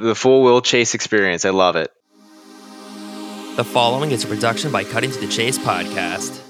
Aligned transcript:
the 0.00 0.14
full 0.14 0.42
Will 0.42 0.60
Chase 0.60 0.94
experience. 0.94 1.44
I 1.44 1.50
love 1.50 1.76
it. 1.76 1.90
The 3.56 3.64
following 3.64 4.10
is 4.10 4.24
a 4.24 4.26
production 4.26 4.72
by 4.72 4.84
Cutting 4.84 5.10
to 5.10 5.18
the 5.20 5.28
Chase 5.28 5.58
podcast. 5.58 6.40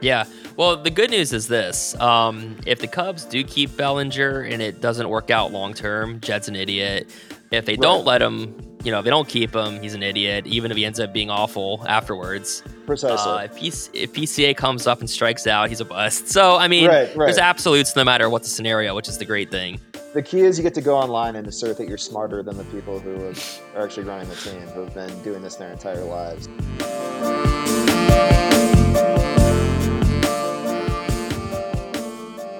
Yeah. 0.00 0.24
Well, 0.56 0.76
the 0.76 0.90
good 0.90 1.10
news 1.10 1.32
is 1.32 1.48
this: 1.48 1.98
um, 2.00 2.56
if 2.64 2.78
the 2.78 2.86
Cubs 2.86 3.24
do 3.24 3.42
keep 3.42 3.76
Bellinger 3.76 4.42
and 4.42 4.62
it 4.62 4.80
doesn't 4.80 5.08
work 5.08 5.30
out 5.30 5.52
long 5.52 5.74
term, 5.74 6.20
Jed's 6.20 6.48
an 6.48 6.54
idiot. 6.54 7.10
If 7.50 7.64
they 7.64 7.76
don't 7.76 8.04
let 8.04 8.22
him, 8.22 8.75
you 8.86 8.92
know, 8.92 9.00
if 9.00 9.04
they 9.04 9.10
don't 9.10 9.28
keep 9.28 9.52
him, 9.52 9.82
he's 9.82 9.94
an 9.94 10.02
idiot. 10.04 10.46
Even 10.46 10.70
if 10.70 10.76
he 10.76 10.84
ends 10.84 11.00
up 11.00 11.12
being 11.12 11.28
awful 11.28 11.84
afterwards. 11.88 12.62
Precisely. 12.86 13.32
Uh, 13.32 13.38
if, 13.38 13.56
PC, 13.56 13.90
if 13.94 14.12
PCA 14.12 14.56
comes 14.56 14.86
up 14.86 15.00
and 15.00 15.10
strikes 15.10 15.48
out, 15.48 15.68
he's 15.68 15.80
a 15.80 15.84
bust. 15.84 16.28
So 16.28 16.54
I 16.56 16.68
mean, 16.68 16.86
Right, 16.86 17.08
right. 17.16 17.26
there's 17.26 17.36
absolutes 17.38 17.96
no 17.96 18.04
matter 18.04 18.30
what 18.30 18.44
the 18.44 18.48
scenario, 18.48 18.94
which 18.94 19.08
is 19.08 19.18
the 19.18 19.24
great 19.24 19.50
thing. 19.50 19.80
the 20.14 20.22
key 20.22 20.42
is 20.42 20.56
you 20.56 20.62
get 20.62 20.74
to 20.74 20.80
go 20.80 20.96
online 20.96 21.34
and 21.34 21.48
assert 21.48 21.76
that 21.78 21.88
you're 21.88 21.98
smarter 21.98 22.44
than 22.44 22.56
the 22.56 22.64
people 22.64 23.00
who 23.00 23.24
have, 23.24 23.60
are 23.74 23.84
actually 23.84 24.04
running 24.04 24.28
the 24.28 24.36
team, 24.36 24.60
who 24.68 24.84
have 24.84 24.94
been 24.94 25.22
doing 25.24 25.42
this 25.42 25.56
their 25.56 25.72
entire 25.72 26.04
lives. 26.04 26.48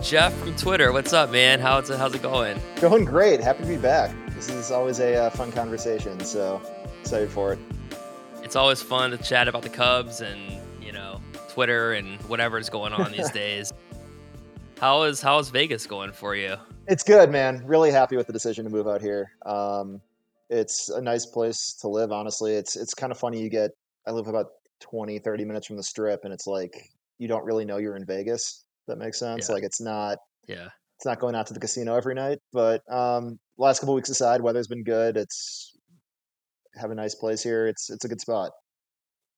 Jeff 0.02 0.32
from 0.38 0.54
Twitter, 0.56 0.92
what's 0.92 1.12
up, 1.12 1.30
man? 1.30 1.58
How's 1.58 1.90
it 1.90 1.98
how's 1.98 2.14
it 2.14 2.22
going? 2.22 2.60
Going 2.80 3.04
great. 3.04 3.40
Happy 3.40 3.62
to 3.64 3.68
be 3.68 3.76
back. 3.76 4.14
This 4.36 4.50
is 4.50 4.70
always 4.70 5.00
a 5.00 5.16
uh, 5.16 5.30
fun 5.30 5.50
conversation, 5.50 6.20
so 6.20 6.60
excited 7.00 7.30
for 7.30 7.54
it. 7.54 7.58
It's 8.42 8.54
always 8.54 8.82
fun 8.82 9.10
to 9.12 9.16
chat 9.16 9.48
about 9.48 9.62
the 9.62 9.70
Cubs 9.70 10.20
and 10.20 10.38
you 10.82 10.92
know 10.92 11.22
Twitter 11.48 11.94
and 11.94 12.20
whatever 12.24 12.58
is 12.58 12.68
going 12.68 12.92
on 12.92 13.12
these 13.12 13.30
days. 13.32 13.72
How 14.78 15.04
is 15.04 15.22
how 15.22 15.38
is 15.38 15.48
Vegas 15.48 15.86
going 15.86 16.12
for 16.12 16.36
you? 16.36 16.56
It's 16.86 17.02
good, 17.02 17.30
man. 17.30 17.62
Really 17.64 17.90
happy 17.90 18.18
with 18.18 18.26
the 18.26 18.32
decision 18.34 18.66
to 18.66 18.70
move 18.70 18.86
out 18.86 19.00
here. 19.00 19.32
Um, 19.46 20.02
it's 20.50 20.90
a 20.90 21.00
nice 21.00 21.24
place 21.24 21.72
to 21.80 21.88
live, 21.88 22.12
honestly. 22.12 22.52
It's 22.52 22.76
it's 22.76 22.92
kind 22.92 23.10
of 23.10 23.18
funny. 23.18 23.40
You 23.40 23.48
get, 23.48 23.70
I 24.06 24.10
live 24.10 24.26
about 24.26 24.48
20, 24.80 25.18
30 25.18 25.44
minutes 25.46 25.66
from 25.66 25.78
the 25.78 25.82
strip, 25.82 26.24
and 26.24 26.32
it's 26.34 26.46
like 26.46 26.90
you 27.16 27.26
don't 27.26 27.44
really 27.46 27.64
know 27.64 27.78
you're 27.78 27.96
in 27.96 28.04
Vegas. 28.04 28.66
That 28.86 28.98
makes 28.98 29.18
sense. 29.18 29.48
Yeah. 29.48 29.54
Like 29.54 29.64
it's 29.64 29.80
not 29.80 30.18
Yeah, 30.46 30.68
it's 30.98 31.06
not 31.06 31.20
going 31.20 31.34
out 31.34 31.46
to 31.46 31.54
the 31.54 31.60
casino 31.60 31.96
every 31.96 32.14
night, 32.14 32.40
but 32.52 32.82
um, 32.92 33.38
last 33.58 33.80
couple 33.80 33.94
weeks 33.94 34.08
aside, 34.08 34.40
weather's 34.40 34.68
been 34.68 34.84
good. 34.84 35.16
It's 35.16 35.76
have 36.76 36.90
a 36.90 36.94
nice 36.94 37.14
place 37.14 37.42
here. 37.42 37.66
It's 37.66 37.90
it's 37.90 38.04
a 38.04 38.08
good 38.08 38.20
spot. 38.20 38.52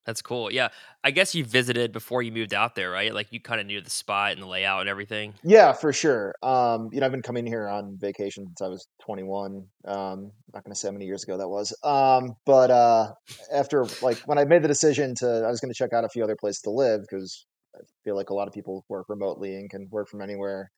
that's 0.07 0.23
cool. 0.23 0.51
Yeah, 0.51 0.69
I 1.05 1.11
guess 1.11 1.35
you 1.35 1.45
visited 1.45 1.93
before 1.93 2.23
you 2.23 2.33
moved 2.33 2.55
out 2.55 2.75
there, 2.75 2.91
right? 2.91 3.13
Like 3.13 3.29
you 3.31 3.41
kind 3.41 3.61
of 3.61 3.67
knew 3.67 3.81
the 3.81 3.91
spot 3.91 4.33
and 4.33 4.43
the 4.43 4.47
layout 4.47 4.81
and 4.81 4.89
everything. 4.89 5.35
Yeah, 5.45 5.73
for 5.73 5.93
sure. 5.93 6.35
Um, 6.43 6.89
you 6.93 7.01
know, 7.01 7.07
I've 7.07 7.13
been 7.13 7.23
coming 7.23 7.47
here 7.47 7.69
on 7.69 7.99
vacation 7.99 8.47
since 8.47 8.63
I 8.63 8.69
was 8.69 8.89
21. 9.03 9.67
Um, 9.85 10.33
not 10.55 10.65
going 10.65 10.73
to 10.73 10.75
say 10.75 10.89
how 10.89 10.93
many 10.93 11.05
years 11.05 11.25
ago 11.25 11.37
that 11.37 11.49
was. 11.49 11.77
Um, 11.85 12.35
but 12.47 12.71
uh, 12.71 13.13
after 13.53 13.87
like 14.03 14.19
when 14.21 14.39
I 14.39 14.45
made 14.45 14.63
the 14.63 14.69
decision 14.69 15.15
to, 15.17 15.45
I 15.47 15.51
was 15.51 15.61
going 15.61 15.73
to 15.73 15.79
check 15.79 15.93
out 15.93 16.05
a 16.05 16.09
few 16.09 16.25
other 16.25 16.37
places 16.37 16.63
to 16.63 16.71
live 16.71 17.03
because 17.03 17.47
I 17.77 17.81
feel 18.03 18.17
like 18.17 18.31
a 18.31 18.35
lot 18.35 18.49
of 18.49 18.55
people 18.55 18.85
work 18.89 19.11
remotely 19.11 19.55
and 19.57 19.69
can 19.69 19.89
work 19.91 20.09
from 20.09 20.23
anywhere. 20.23 20.71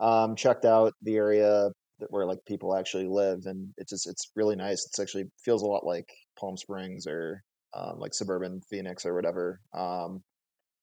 Um, 0.00 0.34
checked 0.34 0.64
out 0.64 0.92
the 1.02 1.14
area 1.14 1.70
where 2.10 2.26
like 2.26 2.38
people 2.46 2.74
actually 2.74 3.06
live, 3.06 3.46
and 3.46 3.68
it 3.76 3.88
just 3.88 4.08
it's 4.08 4.30
really 4.36 4.56
nice. 4.56 4.86
It's 4.86 5.00
actually 5.00 5.24
feels 5.44 5.62
a 5.62 5.66
lot 5.66 5.86
like 5.86 6.08
Palm 6.38 6.56
Springs 6.56 7.06
or 7.06 7.42
um, 7.74 7.98
like 7.98 8.14
suburban 8.14 8.60
Phoenix 8.68 9.06
or 9.06 9.14
whatever. 9.14 9.60
Um, 9.74 10.22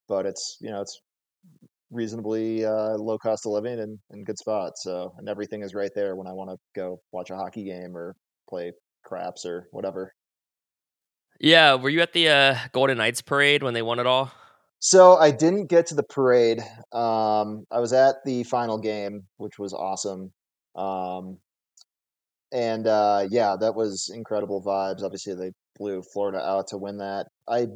but 0.07 0.25
it's 0.25 0.57
you 0.61 0.69
know 0.71 0.81
it's 0.81 0.99
reasonably 1.91 2.65
uh, 2.65 2.97
low 2.97 3.17
cost 3.17 3.45
of 3.45 3.51
living 3.51 3.79
and, 3.79 3.97
and 4.11 4.25
good 4.25 4.37
spot. 4.37 4.73
So 4.77 5.13
and 5.17 5.29
everything 5.29 5.63
is 5.63 5.73
right 5.73 5.91
there 5.95 6.15
when 6.15 6.27
I 6.27 6.33
want 6.33 6.51
to 6.51 6.57
go 6.75 6.99
watch 7.11 7.29
a 7.29 7.35
hockey 7.35 7.63
game 7.63 7.95
or 7.95 8.15
play 8.49 8.71
craps 9.03 9.45
or 9.45 9.67
whatever. 9.71 10.13
Yeah, 11.39 11.75
were 11.75 11.89
you 11.89 12.01
at 12.01 12.13
the 12.13 12.27
uh, 12.27 12.55
Golden 12.73 12.97
Knights 12.97 13.21
parade 13.21 13.63
when 13.63 13.73
they 13.73 13.81
won 13.81 13.99
it 13.99 14.05
all? 14.05 14.31
So 14.79 15.15
I 15.17 15.31
didn't 15.31 15.67
get 15.67 15.87
to 15.87 15.95
the 15.95 16.03
parade. 16.03 16.59
Um, 16.93 17.65
I 17.71 17.79
was 17.79 17.93
at 17.93 18.15
the 18.25 18.43
final 18.43 18.77
game, 18.77 19.23
which 19.37 19.59
was 19.59 19.73
awesome. 19.73 20.31
Um, 20.75 21.37
and 22.51 22.87
uh, 22.87 23.27
yeah, 23.29 23.55
that 23.59 23.75
was 23.75 24.09
incredible 24.13 24.63
vibes. 24.63 25.03
Obviously, 25.03 25.35
they 25.35 25.51
blew 25.77 26.01
Florida 26.01 26.39
out 26.39 26.67
to 26.67 26.77
win 26.77 26.97
that. 26.97 27.27
I 27.47 27.67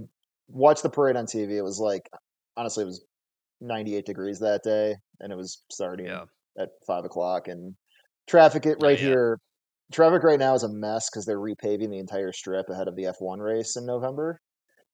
watched 0.48 0.84
the 0.84 0.90
parade 0.90 1.16
on 1.16 1.26
TV. 1.26 1.52
It 1.52 1.62
was 1.62 1.80
like, 1.80 2.10
honestly, 2.58 2.84
it 2.84 2.88
was 2.88 3.06
98 3.62 4.06
degrees 4.06 4.40
that 4.40 4.62
day, 4.64 4.96
and 5.20 5.32
it 5.32 5.36
was 5.36 5.64
starting 5.72 6.08
Yeah. 6.08 6.26
at 6.58 6.70
five 6.88 7.06
o'clock. 7.06 7.48
And 7.48 7.76
traffic 8.28 8.66
it 8.66 8.78
Oh, 8.82 8.88
right 8.88 9.00
yeah. 9.00 9.06
here. 9.08 9.40
Traffic 9.92 10.24
right 10.24 10.40
now 10.40 10.56
is 10.56 10.64
a 10.64 10.70
mess 10.70 11.10
because 11.10 11.26
they're 11.26 11.40
repaving 11.40 11.90
the 11.92 12.00
entire 12.00 12.32
strip 12.32 12.68
ahead 12.70 12.88
of 12.88 12.96
the 12.96 13.04
F1 13.06 13.40
race 13.40 13.76
in 13.76 13.86
November. 13.86 14.40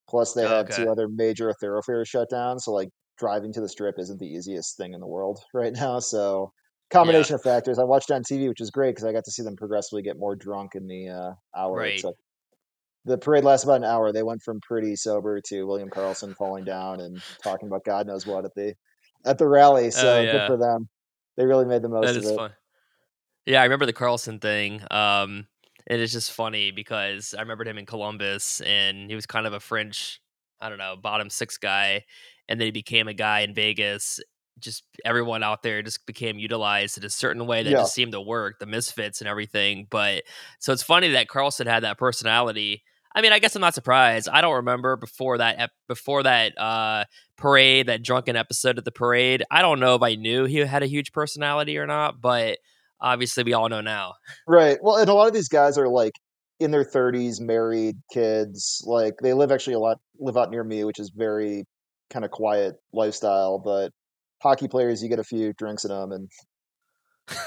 Plus, 0.10 0.34
they 0.34 0.42
have 0.42 0.66
okay. 0.66 0.84
two 0.84 0.90
other 0.90 1.08
major 1.08 1.54
thoroughfares 1.54 2.10
shut 2.10 2.30
down. 2.30 2.60
So, 2.60 2.74
like, 2.74 2.90
driving 3.18 3.54
to 3.54 3.62
the 3.62 3.70
strip 3.70 3.96
isn't 3.98 4.20
the 4.20 4.28
easiest 4.28 4.76
thing 4.76 4.94
in 4.94 5.00
the 5.00 5.08
world 5.08 5.40
right 5.54 5.74
now. 5.74 6.00
So, 6.00 6.52
combination 6.90 7.36
of 7.36 7.42
factors. 7.42 7.80
I 7.80 7.84
watched 7.84 8.12
on 8.12 8.24
TV, 8.24 8.48
which 8.48 8.62
is 8.62 8.72
great 8.72 8.92
because 8.92 9.06
I 9.06 9.12
got 9.12 9.26
to 9.26 9.32
see 9.32 9.44
them 9.44 9.56
progressively 9.56 10.02
get 10.02 10.18
more 10.18 10.36
drunk 10.36 10.76
in 10.76 10.88
the 10.88 11.10
uh, 11.10 11.32
hour. 11.58 11.78
Right. 11.78 12.00
So 12.00 12.14
the 13.06 13.18
parade 13.18 13.44
lasted 13.44 13.68
about 13.68 13.78
an 13.78 13.84
hour. 13.86 14.12
They 14.12 14.24
went 14.24 14.42
from 14.44 14.60
pretty 14.62 14.96
sober 14.96 15.40
to 15.48 15.64
William 15.64 15.90
Karlsson 15.90 16.36
falling 16.38 16.66
down 16.66 17.00
and 17.02 17.22
talking 17.44 17.68
about 17.68 17.86
God 17.86 18.08
knows 18.08 18.26
what 18.26 18.46
at 18.46 18.54
the 18.56 18.74
at 19.26 19.38
the 19.38 19.48
rally. 19.48 19.92
So 19.92 20.18
Oh, 20.18 20.22
yeah. 20.22 20.32
good 20.32 20.48
for 20.48 20.58
them. 20.58 20.90
They 21.38 21.46
really 21.46 21.66
made 21.66 21.82
the 21.82 21.90
most 21.90 22.14
That 22.14 22.18
of 22.18 22.26
it. 22.26 22.36
fun. 22.36 22.52
Yeah, 23.46 23.62
I 23.62 23.64
remember 23.64 23.86
the 23.86 23.94
Karlsson 23.94 24.42
thing. 24.42 24.82
Um, 24.92 25.48
and 25.88 26.02
it's 26.02 26.14
just 26.14 26.32
funny 26.32 26.72
because 26.72 27.34
I 27.34 27.42
remembered 27.42 27.68
him 27.68 27.78
in 27.78 27.86
Columbus, 27.86 28.62
and 28.62 29.10
he 29.10 29.16
was 29.16 29.26
kind 29.26 29.48
of 29.48 29.54
a 29.54 29.60
French, 29.60 30.22
I 30.62 30.70
don't 30.70 30.78
know, 30.78 30.96
bottom 30.96 31.30
six 31.30 31.58
guy, 31.58 32.04
and 32.48 32.60
then 32.60 32.68
he 32.68 32.72
became 32.72 33.08
a 33.08 33.14
guy 33.14 33.40
in 33.40 33.54
Vegas. 33.56 34.20
Just 34.60 34.84
everyone 35.06 35.44
out 35.44 35.64
there 35.64 35.82
just 35.82 36.06
became 36.06 36.38
utilized 36.40 36.98
in 36.98 37.04
a 37.06 37.10
certain 37.10 37.46
way 37.46 37.64
that 37.64 37.70
Yeah. 37.70 37.78
just 37.78 37.94
seemed 37.94 38.12
to 38.14 38.22
work, 38.22 38.60
the 38.60 38.66
misfits 38.66 39.22
and 39.22 39.28
everything. 39.28 39.88
But 39.90 40.24
so 40.60 40.74
it's 40.74 40.84
funny 40.84 41.10
that 41.10 41.28
Karlsson 41.28 41.66
had 41.68 41.84
that 41.84 41.98
personality. 41.98 42.84
I 43.16 43.22
mean, 43.22 43.34
I 43.34 43.40
guess 43.40 43.56
I'm 43.56 43.62
not 43.62 43.74
surprised. 43.74 44.30
I 44.30 44.42
don't 44.42 44.56
remember 44.56 44.96
before 44.96 45.40
that 45.40 45.56
ep- 45.58 45.72
before 45.88 46.24
that 46.24 46.56
uh, 46.60 47.06
parade, 47.38 47.88
that 47.88 48.04
drunken 48.04 48.36
episode 48.36 48.78
of 48.78 48.84
the 48.86 48.92
parade. 48.92 49.44
I 49.50 49.62
don't 49.62 49.80
know 49.80 49.96
if 49.96 50.04
I 50.04 50.16
knew 50.16 50.46
he 50.46 50.58
had 50.58 50.84
a 50.84 50.88
huge 50.88 51.12
personality 51.12 51.78
or 51.80 51.88
not, 51.88 52.22
but 52.22 52.60
obviously 53.02 53.44
we 53.44 53.54
all 53.54 53.68
know 53.68 53.82
now. 53.82 54.14
Right. 54.48 54.78
Well, 54.82 54.98
and 54.98 55.10
a 55.10 55.14
lot 55.14 55.28
of 55.28 55.34
these 55.34 55.50
guys 55.50 55.78
are 55.78 55.88
like 55.88 56.14
in 56.60 56.70
their 56.72 56.84
30s, 56.86 57.40
married, 57.42 57.96
kids. 58.14 58.84
Like 58.86 59.16
they 59.24 59.34
live 59.34 59.52
actually 59.52 59.74
a 59.74 59.80
lot 59.80 60.00
live 60.20 60.38
out 60.38 60.52
near 60.52 60.64
me, 60.64 60.84
which 60.84 61.00
is 61.00 61.10
very 61.10 61.66
kind 62.12 62.24
of 62.26 62.32
quiet 62.32 62.76
lifestyle. 62.94 63.58
But 63.58 63.92
hockey 64.42 64.68
players, 64.68 65.02
you 65.02 65.10
get 65.10 65.20
a 65.20 65.24
few 65.24 65.54
drinks 65.54 65.86
in 65.86 65.92
them, 65.92 66.12
and 66.12 66.30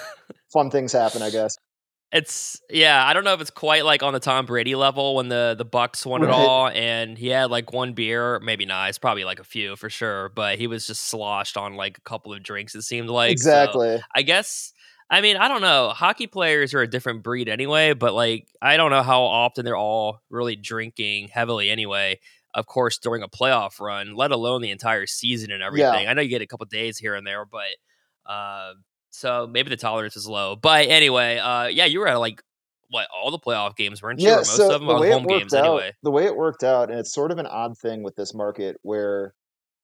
fun 0.52 0.70
things 0.70 0.92
happen. 0.92 1.22
I 1.22 1.30
guess. 1.30 1.56
It's 2.12 2.60
yeah, 2.68 3.06
I 3.06 3.14
don't 3.14 3.24
know 3.24 3.32
if 3.32 3.40
it's 3.40 3.50
quite 3.50 3.86
like 3.86 4.02
on 4.02 4.12
the 4.12 4.20
Tom 4.20 4.44
Brady 4.44 4.74
level 4.74 5.14
when 5.14 5.28
the 5.28 5.54
the 5.56 5.64
Bucs 5.64 6.04
won 6.04 6.22
it 6.22 6.28
all 6.28 6.68
and 6.68 7.16
he 7.16 7.28
had 7.28 7.50
like 7.50 7.72
one 7.72 7.94
beer, 7.94 8.38
maybe 8.40 8.66
not, 8.66 8.90
it's 8.90 8.98
probably 8.98 9.24
like 9.24 9.40
a 9.40 9.44
few 9.44 9.76
for 9.76 9.88
sure, 9.88 10.28
but 10.28 10.58
he 10.58 10.66
was 10.66 10.86
just 10.86 11.06
sloshed 11.06 11.56
on 11.56 11.74
like 11.74 11.96
a 11.96 12.02
couple 12.02 12.34
of 12.34 12.42
drinks 12.42 12.74
it 12.74 12.82
seemed 12.82 13.08
like. 13.08 13.38
So, 13.38 13.48
exactly. 13.48 14.02
I 14.14 14.20
guess 14.20 14.74
I 15.08 15.22
mean, 15.22 15.38
I 15.38 15.48
don't 15.48 15.62
know. 15.62 15.90
Hockey 15.90 16.26
players 16.26 16.72
are 16.74 16.80
a 16.82 16.86
different 16.86 17.22
breed 17.22 17.48
anyway, 17.48 17.94
but 17.94 18.12
like 18.12 18.46
I 18.60 18.76
don't 18.76 18.90
know 18.90 19.02
how 19.02 19.22
often 19.22 19.64
they're 19.64 19.76
all 19.76 20.20
really 20.28 20.56
drinking 20.56 21.28
heavily 21.28 21.70
anyway. 21.70 22.20
Of 22.54 22.66
course, 22.66 22.98
during 22.98 23.22
a 23.22 23.28
playoff 23.28 23.80
run, 23.80 24.14
let 24.14 24.30
alone 24.30 24.60
the 24.60 24.70
entire 24.70 25.06
season 25.06 25.50
and 25.50 25.62
everything. 25.62 26.06
I 26.08 26.12
know 26.14 26.20
you 26.22 26.28
get 26.28 26.42
a 26.42 26.46
couple 26.46 26.66
days 26.66 26.98
here 26.98 27.14
and 27.14 27.26
there, 27.26 27.44
but 27.46 28.30
uh, 28.30 28.74
so 29.10 29.46
maybe 29.50 29.70
the 29.70 29.76
tolerance 29.76 30.16
is 30.16 30.26
low. 30.26 30.56
But 30.56 30.88
anyway, 30.88 31.38
uh, 31.38 31.66
yeah, 31.66 31.86
you 31.86 32.00
were 32.00 32.08
at 32.08 32.16
like 32.16 32.42
what 32.90 33.08
all 33.14 33.30
the 33.30 33.38
playoff 33.38 33.74
games, 33.74 34.02
weren't 34.02 34.20
you? 34.20 34.30
Or 34.30 34.36
most 34.36 34.56
So 34.56 34.74
of 34.74 34.80
them 34.80 34.86
the 34.86 35.00
it 35.02 35.12
home 35.12 35.26
games 35.26 35.54
out, 35.54 35.64
anyway. 35.64 35.92
the 36.02 36.10
way 36.10 36.24
it 36.26 36.36
worked 36.36 36.62
out, 36.62 36.90
and 36.90 36.98
it's 36.98 37.12
sort 37.12 37.30
of 37.30 37.38
an 37.38 37.46
odd 37.46 37.76
thing 37.78 38.02
with 38.02 38.16
this 38.16 38.34
market 38.34 38.76
where 38.82 39.34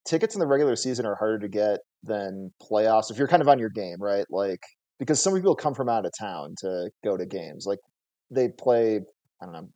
tickets 0.07 0.35
in 0.35 0.41
the 0.41 0.47
regular 0.47 0.77
season 0.77 1.07
are 1.07 1.15
harder 1.15 1.39
to 1.39 1.49
get 1.49 1.81
than 2.03 2.53
playoffs 2.63 3.11
if 3.11 3.19
you're 3.19 3.29
kind 3.29 3.43
of 3.43 3.49
on 3.49 3.59
your 3.59 3.71
game, 3.71 3.97
right? 3.99 4.27
Like 4.31 4.61
because 4.99 5.23
some 5.23 5.35
people 5.35 5.55
come 5.55 5.75
from 5.75 5.89
out 5.89 6.05
of 6.07 6.13
town 6.19 6.55
to 6.59 6.91
go 7.03 7.17
to 7.17 7.25
games. 7.25 7.67
Like 7.67 7.79
they 8.31 8.49
play, 8.49 9.01
I 9.41 9.45
don't 9.45 9.53
know, 9.53 9.69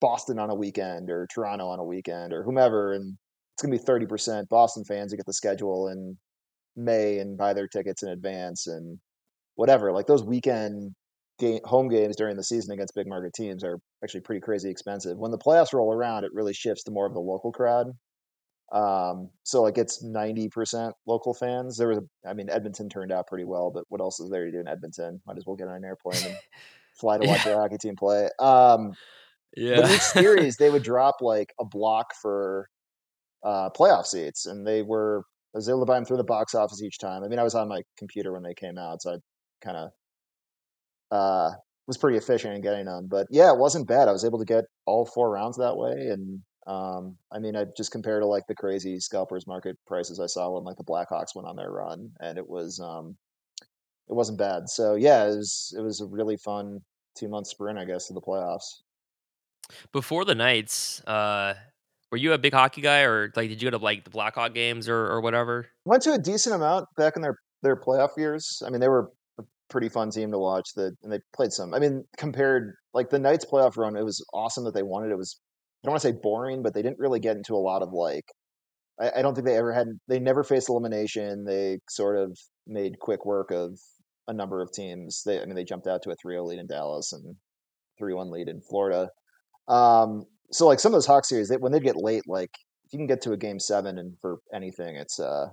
Boston 0.00 0.38
on 0.38 0.50
a 0.50 0.54
weekend 0.54 1.10
or 1.10 1.26
Toronto 1.32 1.66
on 1.66 1.78
a 1.78 1.84
weekend 1.84 2.32
or 2.32 2.42
whomever, 2.42 2.92
and 2.92 3.16
it's 3.54 3.62
gonna 3.62 3.72
be 3.72 3.82
thirty 3.82 4.06
percent 4.06 4.48
Boston 4.48 4.84
fans 4.84 5.12
who 5.12 5.16
get 5.16 5.26
the 5.26 5.32
schedule 5.32 5.88
in 5.88 6.16
May 6.76 7.18
and 7.18 7.38
buy 7.38 7.54
their 7.54 7.68
tickets 7.68 8.02
in 8.02 8.10
advance 8.10 8.66
and 8.66 8.98
whatever. 9.54 9.92
Like 9.92 10.06
those 10.06 10.22
weekend 10.22 10.94
game, 11.38 11.60
home 11.64 11.88
games 11.88 12.16
during 12.16 12.36
the 12.36 12.44
season 12.44 12.72
against 12.72 12.94
big 12.94 13.06
market 13.06 13.32
teams 13.34 13.64
are 13.64 13.78
actually 14.02 14.20
pretty 14.20 14.40
crazy 14.40 14.70
expensive. 14.70 15.18
When 15.18 15.30
the 15.30 15.38
playoffs 15.38 15.72
roll 15.72 15.92
around, 15.92 16.24
it 16.24 16.32
really 16.34 16.54
shifts 16.54 16.84
to 16.84 16.90
more 16.90 17.06
of 17.06 17.14
the 17.14 17.20
local 17.20 17.52
crowd. 17.52 17.88
Um, 18.72 19.30
so 19.44 19.62
like 19.62 19.78
it's 19.78 20.02
ninety 20.02 20.48
percent 20.48 20.94
local 21.06 21.34
fans. 21.34 21.76
There 21.76 21.88
was, 21.88 21.98
a, 21.98 22.28
I 22.28 22.34
mean, 22.34 22.50
Edmonton 22.50 22.88
turned 22.88 23.12
out 23.12 23.28
pretty 23.28 23.44
well, 23.44 23.70
but 23.70 23.84
what 23.88 24.00
else 24.00 24.18
is 24.18 24.28
there 24.30 24.44
to 24.44 24.50
do 24.50 24.60
in 24.60 24.68
Edmonton? 24.68 25.20
Might 25.26 25.36
as 25.36 25.44
well 25.46 25.56
get 25.56 25.68
on 25.68 25.76
an 25.76 25.84
airplane 25.84 26.20
and 26.24 26.36
fly 27.00 27.18
to 27.18 27.26
watch 27.26 27.46
yeah, 27.46 27.52
your 27.52 27.60
hockey 27.60 27.78
team 27.78 27.94
play. 27.96 28.28
Um, 28.40 28.92
but 29.56 29.62
yeah. 29.62 29.94
each 29.94 30.00
series 30.02 30.56
they 30.56 30.70
would 30.70 30.82
drop 30.82 31.16
like 31.20 31.52
a 31.58 31.64
block 31.64 32.12
for 32.20 32.68
uh, 33.42 33.70
playoff 33.70 34.06
seats, 34.06 34.46
and 34.46 34.66
they 34.66 34.82
were 34.82 35.24
I 35.54 35.58
was 35.58 35.68
able 35.68 35.80
to 35.80 35.86
buy 35.86 35.94
them 35.94 36.04
through 36.04 36.18
the 36.18 36.24
box 36.24 36.54
office 36.54 36.82
each 36.82 36.98
time. 36.98 37.24
I 37.24 37.28
mean, 37.28 37.38
I 37.38 37.44
was 37.44 37.54
on 37.54 37.68
my 37.68 37.82
computer 37.98 38.32
when 38.32 38.42
they 38.42 38.54
came 38.54 38.76
out, 38.78 39.02
so 39.02 39.12
I 39.12 39.16
kind 39.62 39.76
of 39.76 39.90
uh, 41.10 41.50
was 41.86 41.96
pretty 41.96 42.18
efficient 42.18 42.54
in 42.54 42.60
getting 42.60 42.86
them. 42.86 43.06
But 43.08 43.26
yeah, 43.30 43.52
it 43.52 43.58
wasn't 43.58 43.88
bad. 43.88 44.08
I 44.08 44.12
was 44.12 44.24
able 44.24 44.38
to 44.38 44.44
get 44.44 44.64
all 44.84 45.06
four 45.06 45.30
rounds 45.30 45.56
that 45.56 45.76
way, 45.76 46.08
and 46.10 46.40
um, 46.66 47.16
I 47.32 47.38
mean, 47.38 47.56
I 47.56 47.64
just 47.76 47.92
compared 47.92 48.22
to 48.22 48.26
like 48.26 48.46
the 48.48 48.54
crazy 48.54 48.98
scalpers 49.00 49.46
market 49.46 49.76
prices 49.86 50.20
I 50.20 50.26
saw 50.26 50.50
when 50.50 50.64
like 50.64 50.76
the 50.76 50.84
Blackhawks 50.84 51.34
went 51.34 51.48
on 51.48 51.56
their 51.56 51.70
run, 51.70 52.10
and 52.20 52.38
it 52.38 52.48
was 52.48 52.80
um, 52.80 53.16
it 54.08 54.14
wasn't 54.14 54.38
bad. 54.38 54.68
So 54.68 54.94
yeah, 54.94 55.24
it 55.24 55.36
was 55.36 55.74
it 55.76 55.80
was 55.80 56.00
a 56.00 56.06
really 56.06 56.36
fun 56.36 56.80
two 57.16 57.28
month 57.28 57.46
sprint, 57.46 57.78
I 57.78 57.84
guess, 57.84 58.08
to 58.08 58.14
the 58.14 58.20
playoffs. 58.20 58.82
Before 59.92 60.24
the 60.24 60.34
Knights, 60.34 61.02
uh, 61.06 61.54
were 62.10 62.18
you 62.18 62.32
a 62.32 62.38
big 62.38 62.52
hockey 62.52 62.80
guy, 62.80 63.02
or 63.02 63.32
like 63.36 63.48
did 63.48 63.60
you 63.60 63.70
go 63.70 63.76
to 63.76 63.82
like 63.82 64.04
the 64.04 64.10
Blackhawk 64.10 64.54
games 64.54 64.88
or 64.88 65.06
or 65.06 65.20
whatever? 65.20 65.66
Went 65.84 66.02
to 66.04 66.12
a 66.12 66.18
decent 66.18 66.54
amount 66.54 66.86
back 66.96 67.16
in 67.16 67.22
their 67.22 67.36
their 67.62 67.76
playoff 67.76 68.16
years. 68.16 68.62
I 68.66 68.70
mean, 68.70 68.80
they 68.80 68.88
were 68.88 69.10
a 69.38 69.42
pretty 69.68 69.88
fun 69.88 70.10
team 70.10 70.30
to 70.32 70.38
watch. 70.38 70.70
That 70.76 70.94
and 71.02 71.12
they 71.12 71.18
played 71.34 71.52
some. 71.52 71.74
I 71.74 71.78
mean, 71.78 72.04
compared 72.16 72.74
like 72.94 73.10
the 73.10 73.18
Knights 73.18 73.44
playoff 73.44 73.76
run, 73.76 73.96
it 73.96 74.04
was 74.04 74.24
awesome 74.32 74.64
that 74.64 74.74
they 74.74 74.82
won 74.82 75.04
it. 75.04 75.10
It 75.10 75.18
was 75.18 75.40
I 75.82 75.86
don't 75.86 75.92
want 75.92 76.02
to 76.02 76.08
say 76.08 76.18
boring, 76.22 76.62
but 76.62 76.74
they 76.74 76.82
didn't 76.82 76.98
really 76.98 77.20
get 77.20 77.36
into 77.36 77.54
a 77.54 77.58
lot 77.58 77.82
of 77.82 77.92
like. 77.92 78.24
I, 79.00 79.18
I 79.18 79.22
don't 79.22 79.34
think 79.34 79.46
they 79.46 79.56
ever 79.56 79.72
had. 79.72 79.88
They 80.08 80.20
never 80.20 80.44
faced 80.44 80.68
elimination. 80.68 81.44
They 81.44 81.78
sort 81.88 82.16
of 82.16 82.38
made 82.66 82.98
quick 83.00 83.26
work 83.26 83.50
of 83.50 83.78
a 84.28 84.32
number 84.32 84.60
of 84.60 84.72
teams. 84.72 85.22
They, 85.24 85.40
I 85.40 85.44
mean, 85.44 85.54
they 85.54 85.64
jumped 85.64 85.86
out 85.86 86.02
to 86.02 86.10
a 86.10 86.16
3-0 86.16 86.46
lead 86.46 86.58
in 86.58 86.66
Dallas 86.66 87.12
and 87.12 87.36
3-1 88.00 88.30
lead 88.30 88.48
in 88.48 88.60
Florida. 88.60 89.08
Um, 89.68 90.26
so 90.50 90.66
like 90.66 90.80
some 90.80 90.92
of 90.92 90.96
those 90.96 91.06
Hawk 91.06 91.24
series, 91.24 91.48
they, 91.48 91.56
when 91.56 91.72
they 91.72 91.80
get 91.80 91.96
late, 91.96 92.24
like 92.26 92.50
if 92.86 92.92
you 92.92 92.98
can 92.98 93.06
get 93.06 93.20
to 93.22 93.32
a 93.32 93.36
game 93.36 93.58
seven 93.58 93.98
and 93.98 94.16
for 94.20 94.38
anything, 94.54 94.96
it's 94.96 95.18
uh 95.18 95.48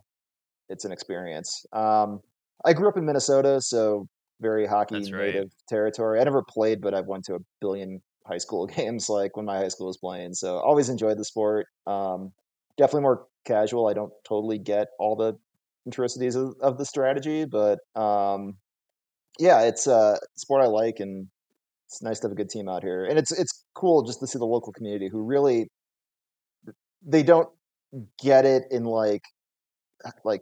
it's 0.70 0.86
an 0.86 0.92
experience. 0.92 1.66
Um, 1.74 2.22
I 2.66 2.74
grew 2.74 2.88
up 2.88 2.98
in 2.98 3.06
Minnesota, 3.06 3.62
so 3.62 4.08
very 4.40 4.66
hockey 4.66 4.96
That's 4.96 5.12
right. 5.12 5.34
native 5.34 5.52
territory. 5.68 6.20
I 6.20 6.24
never 6.24 6.44
played, 6.44 6.82
but 6.82 6.94
I've 6.94 7.08
went 7.08 7.26
to 7.26 7.36
a 7.36 7.40
billion 7.60 8.02
high 8.26 8.38
school 8.38 8.66
games 8.78 9.10
like 9.10 9.36
when 9.36 9.46
my 9.46 9.58
high 9.58 9.68
school 9.68 9.88
was 9.88 9.98
playing. 9.98 10.34
So 10.34 10.58
always 10.58 10.90
enjoyed 10.90 11.18
the 11.18 11.26
sport. 11.26 11.68
Um, 11.88 12.32
definitely 12.78 13.02
more 13.02 13.28
casual. 13.46 13.88
I 13.88 13.94
don't 13.94 14.14
totally 14.26 14.58
get 14.58 14.88
all 15.00 15.16
the 15.16 15.34
intricacies 15.86 16.36
of, 16.36 16.56
of 16.62 16.78
the 16.78 16.86
strategy, 16.86 17.46
but 17.46 17.80
um, 17.96 18.58
yeah, 19.40 19.62
it's 19.62 19.88
a 19.88 20.20
sport 20.36 20.64
I 20.64 20.68
like, 20.68 21.00
and 21.00 21.28
it's 21.94 22.02
nice 22.02 22.20
to 22.20 22.28
have 22.28 22.32
a 22.32 22.36
good 22.36 22.50
team 22.50 22.68
out 22.68 22.84
here. 22.84 23.06
And 23.06 23.20
it's 23.20 23.32
it's 23.32 23.66
cool 23.76 24.04
just 24.04 24.20
to 24.20 24.28
see 24.28 24.40
the 24.40 24.46
local 24.46 24.74
community 24.74 25.10
who 25.10 25.24
really 25.24 25.68
they 27.06 27.22
don't 27.24 27.50
get 28.20 28.46
it 28.46 28.64
in 28.72 28.84
like 28.86 29.22
like 30.26 30.42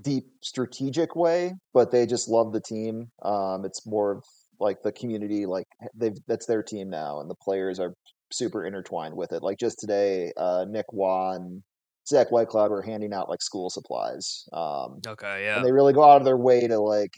deep 0.00 0.24
strategic 0.42 1.14
way, 1.14 1.52
but 1.74 1.90
they 1.90 2.06
just 2.06 2.28
love 2.28 2.52
the 2.52 2.60
team. 2.60 3.10
Um, 3.22 3.64
it's 3.64 3.86
more 3.86 4.12
of 4.12 4.24
like 4.60 4.78
the 4.82 4.92
community, 4.92 5.46
like 5.46 5.66
they've 5.94 6.16
that's 6.26 6.46
their 6.46 6.62
team 6.62 6.88
now, 6.88 7.20
and 7.20 7.30
the 7.30 7.36
players 7.42 7.78
are 7.78 7.92
super 8.32 8.64
intertwined 8.64 9.14
with 9.14 9.32
it. 9.32 9.42
Like 9.42 9.58
just 9.58 9.78
today, 9.78 10.32
uh, 10.38 10.64
Nick 10.68 10.86
Wan, 10.92 11.62
Zach 12.08 12.30
Whitecloud 12.30 12.70
were 12.70 12.82
handing 12.82 13.12
out 13.12 13.28
like 13.28 13.42
school 13.42 13.68
supplies, 13.68 14.44
um, 14.54 15.00
Okay, 15.06 15.46
and 15.46 15.56
yeah. 15.58 15.62
they 15.62 15.72
really 15.72 15.92
go 15.92 16.02
out 16.02 16.16
of 16.16 16.24
their 16.24 16.38
way 16.38 16.66
to 16.66 16.78
like 16.80 17.14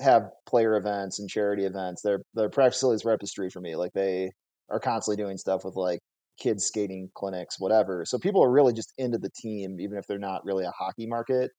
have 0.00 0.30
player 0.46 0.76
events 0.76 1.18
and 1.18 1.28
charity 1.28 1.64
events. 1.64 2.02
Their 2.02 2.20
their 2.34 2.50
practice 2.50 2.76
facilities 2.76 3.04
right 3.04 3.14
up 3.14 3.20
the 3.20 3.26
street 3.26 3.52
from 3.52 3.64
me. 3.64 3.76
Like 3.76 3.92
they 3.92 4.30
are 4.70 4.80
constantly 4.80 5.22
doing 5.22 5.38
stuff 5.38 5.64
with 5.64 5.76
like 5.76 6.00
kids 6.38 6.64
skating 6.64 7.10
clinics, 7.14 7.58
whatever. 7.58 8.04
So 8.04 8.18
people 8.18 8.42
are 8.42 8.50
really 8.50 8.72
just 8.72 8.92
into 8.98 9.18
the 9.18 9.30
team, 9.30 9.80
even 9.80 9.98
if 9.98 10.06
they're 10.06 10.18
not 10.18 10.44
really 10.44 10.64
a 10.64 10.72
hockey 10.78 11.06
market 11.06 11.50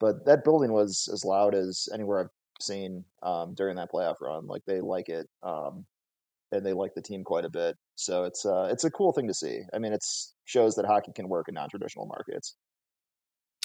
but 0.00 0.24
that 0.26 0.44
building 0.44 0.72
was 0.72 1.08
as 1.12 1.24
loud 1.24 1.54
as 1.54 1.88
anywhere 1.92 2.20
I've 2.20 2.30
seen 2.60 3.04
um, 3.22 3.54
during 3.54 3.76
that 3.76 3.90
playoff 3.92 4.20
run. 4.20 4.46
Like 4.46 4.62
they 4.66 4.80
like 4.80 5.08
it, 5.08 5.26
um, 5.42 5.84
and 6.52 6.64
they 6.64 6.72
like 6.72 6.94
the 6.94 7.02
team 7.02 7.24
quite 7.24 7.44
a 7.44 7.50
bit. 7.50 7.76
So 7.96 8.24
it's 8.24 8.46
uh, 8.46 8.68
it's 8.70 8.84
a 8.84 8.90
cool 8.90 9.12
thing 9.12 9.28
to 9.28 9.34
see. 9.34 9.60
I 9.74 9.78
mean, 9.78 9.92
it's 9.92 10.34
shows 10.44 10.74
that 10.76 10.86
hockey 10.86 11.12
can 11.14 11.28
work 11.28 11.48
in 11.48 11.54
non-traditional 11.54 12.06
markets. 12.06 12.56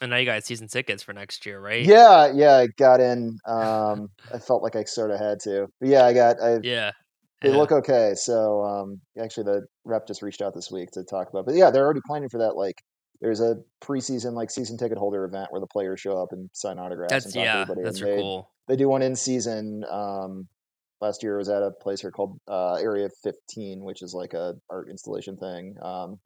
And 0.02 0.10
now 0.10 0.18
you 0.18 0.26
got 0.26 0.44
season 0.44 0.68
tickets 0.68 1.04
for 1.04 1.14
next 1.14 1.46
year, 1.46 1.60
right? 1.60 1.86
Yeah, 1.86 2.32
yeah, 2.34 2.56
I 2.58 2.68
got 2.78 3.00
in. 3.00 3.38
Um, 3.48 4.10
I 4.34 4.40
felt 4.40 4.64
like 4.64 4.76
I 4.76 4.84
sort 4.84 5.12
of 5.12 5.20
had 5.20 5.40
to, 5.42 5.68
but 5.80 5.90
yeah, 5.90 6.06
I 6.06 6.14
got. 6.14 6.42
I 6.42 6.58
Yeah, 6.64 6.92
they 7.42 7.50
yeah. 7.50 7.58
look 7.58 7.72
okay. 7.72 8.14
So 8.16 8.64
um, 8.64 9.02
actually, 9.22 9.44
the 9.46 9.62
rep 9.86 10.08
just 10.08 10.22
reached 10.22 10.42
out 10.42 10.54
this 10.56 10.72
week 10.72 10.90
to 10.92 11.04
talk 11.04 11.30
about. 11.30 11.46
But 11.46 11.56
yeah, 11.56 11.70
they're 11.70 11.86
already 11.86 12.02
planning 12.08 12.30
for 12.30 12.40
that. 12.40 12.56
Like, 12.56 12.76
there's 13.22 13.40
a 13.40 13.56
preseason 13.82 14.34
like 14.34 14.50
season 14.52 14.78
ticket 14.78 14.98
holder 14.98 15.26
event 15.26 15.48
where 15.52 15.62
the 15.62 15.68
players 15.68 16.02
show 16.02 16.22
up 16.22 16.30
and 16.32 16.50
sign 16.54 16.80
autographs 16.80 17.14
and 17.14 17.24
That's 17.24 17.34
talk 17.34 17.44
to 17.44 17.46
yeah, 17.46 17.62
everybody. 17.62 17.82
that's 17.84 18.02
And 18.02 18.10
they 18.10 18.22
cool. 18.22 18.50
they 18.68 18.76
do 18.76 18.90
one 18.90 19.02
in 19.02 19.16
season. 19.16 19.84
Um, 19.90 20.48
last 21.00 21.22
year 21.22 21.38
was 21.38 21.50
at 21.50 21.62
a 21.62 21.72
place 21.82 22.02
here 22.02 22.12
called 22.12 22.40
uh, 22.48 22.76
Area 22.76 23.10
15, 23.24 23.84
which 23.84 24.02
is 24.02 24.14
like 24.14 24.34
a 24.34 24.56
art 24.70 24.90
installation 24.90 25.38
thing. 25.38 25.76
Um, 25.82 26.20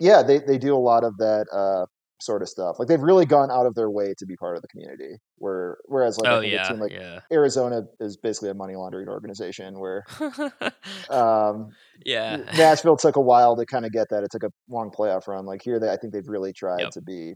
yeah, 0.00 0.22
they 0.22 0.38
they 0.38 0.58
do 0.58 0.74
a 0.74 0.78
lot 0.78 1.04
of 1.04 1.16
that 1.18 1.46
uh, 1.52 1.86
sort 2.20 2.42
of 2.42 2.48
stuff. 2.48 2.78
Like 2.78 2.88
they've 2.88 3.00
really 3.00 3.26
gone 3.26 3.50
out 3.50 3.66
of 3.66 3.74
their 3.74 3.90
way 3.90 4.14
to 4.18 4.26
be 4.26 4.36
part 4.36 4.56
of 4.56 4.62
the 4.62 4.68
community. 4.68 5.16
Where 5.36 5.78
whereas 5.86 6.18
like 6.18 6.30
Oh 6.30 6.40
yeah, 6.40 6.62
team 6.64 6.78
like 6.80 6.92
yeah. 6.92 7.20
Arizona 7.32 7.82
is 8.00 8.16
basically 8.16 8.50
a 8.50 8.54
money 8.54 8.76
laundering 8.76 9.08
organization 9.08 9.78
where 9.78 10.04
um, 11.10 11.76
yeah. 12.04 12.38
Nashville 12.52 12.96
took 12.96 13.16
a 13.16 13.20
while 13.20 13.56
to 13.56 13.66
kind 13.66 13.86
of 13.86 13.92
get 13.92 14.08
that. 14.10 14.24
It 14.24 14.30
took 14.32 14.42
a 14.44 14.50
long 14.68 14.90
playoff 14.90 15.26
run. 15.28 15.46
Like 15.46 15.62
here, 15.62 15.80
they 15.80 15.90
I 15.90 15.96
think 15.96 16.12
they've 16.12 16.28
really 16.28 16.52
tried 16.52 16.86
Yep. 16.86 16.92
to 16.92 17.02
be 17.02 17.34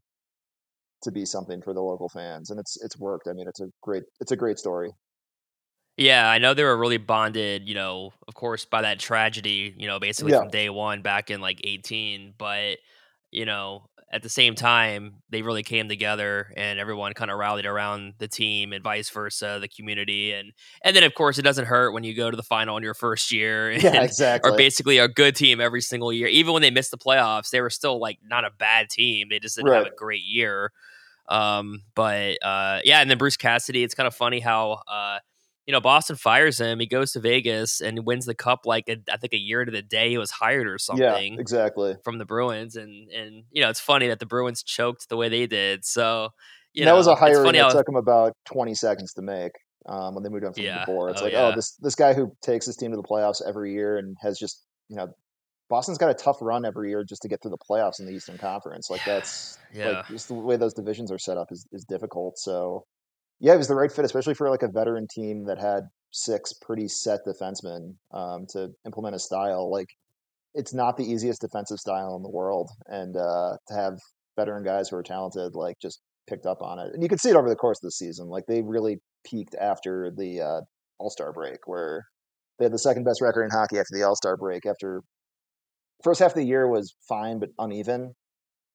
to 1.02 1.11
be 1.11 1.25
something 1.25 1.61
for 1.62 1.75
the 1.75 1.82
local 1.82 2.08
fans, 2.08 2.50
and 2.50 2.58
it's 2.61 2.81
it's 2.82 2.99
worked. 2.99 3.28
I 3.28 3.32
mean, 3.32 3.49
it's 3.49 3.61
a 3.61 3.69
great 3.82 4.05
it's 4.20 4.32
a 4.32 4.37
great 4.37 4.58
story. 4.58 4.90
Yeah, 5.99 6.28
I 6.28 6.38
know 6.38 6.55
they 6.55 6.64
were 6.64 6.76
really 6.76 6.96
bonded, 6.96 7.69
you 7.69 7.75
know, 7.75 8.12
of 8.26 8.35
course, 8.35 8.64
by 8.64 8.82
that 8.82 8.99
tragedy, 8.99 9.75
you 9.76 9.87
know, 9.87 10.00
basically 10.00 10.32
Yeah, 10.32 10.40
from 10.40 10.49
day 10.49 10.70
one 10.70 11.02
back 11.02 11.31
in 11.31 11.40
like 11.40 11.61
18. 11.64 12.35
But, 12.38 12.78
you 13.31 13.44
know, 13.44 13.88
at 14.12 14.23
the 14.23 14.29
same 14.29 14.55
time, 14.55 15.23
they 15.31 15.41
really 15.41 15.62
came 15.62 15.88
together 15.88 16.53
and 16.55 16.79
everyone 16.79 17.14
kind 17.14 17.31
of 17.31 17.38
rallied 17.38 17.64
around 17.64 18.12
the 18.19 18.28
team 18.28 18.75
and 18.75 18.85
vice 18.85 19.09
versa, 19.09 19.57
the 19.59 19.69
community. 19.69 20.33
And 20.33 20.52
and 20.85 20.95
then 20.95 21.02
of 21.02 21.14
course 21.14 21.38
it 21.38 21.42
doesn't 21.42 21.64
hurt 21.64 21.92
when 21.92 22.04
you 22.04 22.14
go 22.14 22.31
to 22.31 22.37
the 22.37 22.42
final 22.42 22.76
in 22.76 22.83
your 22.83 22.92
first 22.92 23.33
year 23.33 23.73
yeah, 23.73 24.02
and 24.02 24.12
are 24.45 24.57
basically 24.57 24.99
a 24.99 25.09
good 25.09 25.35
team 25.35 25.61
every 25.62 25.81
single 25.81 26.12
year. 26.12 26.28
Even 26.28 26.52
when 26.52 26.61
they 26.61 26.71
missed 26.71 26.90
the 26.90 26.99
playoffs, 26.99 27.50
they 27.50 27.62
were 27.62 27.71
still 27.71 27.99
like 27.99 28.19
not 28.23 28.45
a 28.45 28.50
bad 28.50 28.90
team. 28.90 29.28
They 29.31 29.40
just 29.40 29.57
didn't 29.57 29.73
have 29.73 29.87
a 29.87 29.97
great 29.97 30.25
year. 30.25 30.73
Um, 31.28 31.83
but 31.95 32.37
uh 32.42 32.81
yeah, 32.85 33.00
and 33.00 33.09
then 33.09 33.16
Bruce 33.16 33.38
Cassidy, 33.38 33.83
it's 33.83 33.95
kind 33.95 34.07
of 34.07 34.14
funny 34.14 34.40
how 34.40 34.83
uh 34.92 35.21
you 35.66 35.73
know, 35.73 35.81
Boston 35.81 36.16
fires 36.16 36.59
him. 36.59 36.81
He 36.81 36.87
goes 36.87 37.12
to 37.12 37.21
Vegas 37.21 37.81
and 37.81 38.04
wins 38.04 38.26
the 38.26 38.35
cup 38.35 38.66
like 38.66 38.88
a, 38.88 38.97
I 39.11 39.16
think 39.16 39.33
a 39.33 39.38
year 39.38 39.64
to 39.64 39.71
the 39.71 39.83
day 39.83 40.11
he 40.11 40.19
was 40.19 40.31
hired 40.31 40.66
or 40.66 40.78
something. 40.78 41.35
Yeah, 41.35 41.40
exactly. 41.40 41.97
from 42.02 42.19
the 42.19 42.25
Bruins. 42.25 42.76
And 42.76 43.09
and 43.11 43.45
you 43.50 43.62
know, 43.62 43.71
it's 43.71 43.81
funny 43.81 44.09
that 44.09 44.19
the 44.19 44.26
Bruins 44.26 44.62
choked 44.62 45.09
the 45.09 45.16
way 45.16 45.28
they 45.28 45.47
did. 45.47 45.85
So 45.85 46.31
you 46.73 46.85
that 46.85 46.95
was 46.95 47.07
a 47.07 47.11
know, 47.11 47.16
hiring 47.16 47.45
funny 47.45 47.59
that 47.59 47.64
how 47.64 47.71
took 47.71 47.87
them 47.87 47.97
about 47.97 48.33
20 48.47 48.75
seconds 48.75 49.12
to 49.14 49.23
make 49.23 49.52
um, 49.87 50.14
when 50.14 50.25
they 50.25 50.31
moved 50.31 50.45
on 50.45 50.52
from 50.52 50.64
yeah, 50.64 50.85
DeBoer. 50.85 51.11
It's 51.11 51.21
oh 51.21 51.25
like, 51.25 51.35
oh, 51.35 51.52
this 51.54 51.76
this 51.81 51.95
guy 51.95 52.14
who 52.14 52.35
takes 52.42 52.66
his 52.66 52.76
team 52.76 52.90
to 52.90 52.97
the 52.97 53.02
playoffs 53.02 53.40
every 53.47 53.73
year 53.73 53.99
and 53.99 54.16
has 54.21 54.38
just 54.38 54.64
you 54.88 54.97
know 54.97 55.09
Boston's 55.69 55.99
got 55.99 56.11
a 56.11 56.14
tough 56.14 56.38
run 56.40 56.64
every 56.64 56.90
year 56.90 57.04
just 57.04 57.23
to 57.23 57.28
get 57.28 57.40
through 57.40 57.52
the 57.52 57.59
playoffs 57.59 58.00
in 58.00 58.07
the 58.07 58.12
Eastern 58.12 58.37
Conference. 58.37 58.90
Like 58.90 59.02
that's 59.07 59.59
like 59.75 59.85
yeah, 59.85 60.02
just 60.09 60.28
the 60.28 60.35
way 60.35 60.57
those 60.57 60.75
divisions 60.75 61.12
are 61.12 61.19
set 61.19 61.37
up 61.37 61.52
is 61.52 61.66
is 61.73 61.85
difficult. 61.85 62.38
So 62.38 62.85
yeah, 63.41 63.55
it 63.55 63.59
was 63.59 63.69
the 63.69 63.75
right 63.75 63.91
fit, 63.91 64.05
especially 64.05 64.35
for 64.35 64.51
like 64.51 64.62
a 64.62 64.69
veteran 64.69 65.07
team 65.09 65.45
that 65.47 65.59
had 65.59 65.85
six 66.11 66.53
pretty 66.53 66.89
set 66.89 67.21
defensemen 67.27 67.95
um, 68.12 68.47
to 68.51 68.71
implement 68.87 69.17
a 69.17 69.19
style. 69.19 69.71
Like 69.71 69.89
it's 70.55 70.75
not 70.75 70.97
the 70.97 71.05
easiest 71.05 71.41
defensive 71.41 71.79
style 71.79 72.17
in 72.17 72.23
the 72.23 72.31
world, 72.31 72.71
and 72.87 73.17
uh, 73.17 73.57
to 73.69 73.75
have 73.75 73.99
veteran 74.37 74.65
guys 74.65 74.89
who 74.89 74.97
are 74.97 75.03
talented 75.03 75.55
like 75.55 75.77
just 75.81 76.01
picked 76.29 76.47
up 76.47 76.62
on 76.62 76.79
it, 76.79 76.95
and 76.95 77.03
you 77.03 77.09
can 77.09 77.19
see 77.19 77.31
it 77.31 77.37
over 77.37 77.49
the 77.49 77.57
course 77.57 77.79
of 77.79 77.87
the 77.87 77.93
season. 77.93 78.29
Like 78.29 78.45
they 78.47 78.62
really 78.62 78.99
peaked 79.25 79.55
after 79.61 80.11
the 80.17 80.41
uh, 80.41 80.61
All 80.99 81.11
Star 81.11 81.33
break, 81.33 81.67
where 81.67 82.05
they 82.59 82.67
had 82.67 82.73
the 82.73 82.79
second 82.79 83.05
best 83.05 83.21
record 83.21 83.45
in 83.45 83.51
hockey 83.51 83.79
after 83.79 83.97
the 83.97 84.05
All 84.05 84.17
Star 84.17 84.37
break. 84.37 84.67
After 84.67 85.03
first 86.05 86.21
half 86.21 86.33
of 86.33 86.37
the 86.37 86.45
year 86.45 86.69
was 86.69 86.95
fine 87.09 87.39
but 87.39 87.51
uneven, 87.59 88.15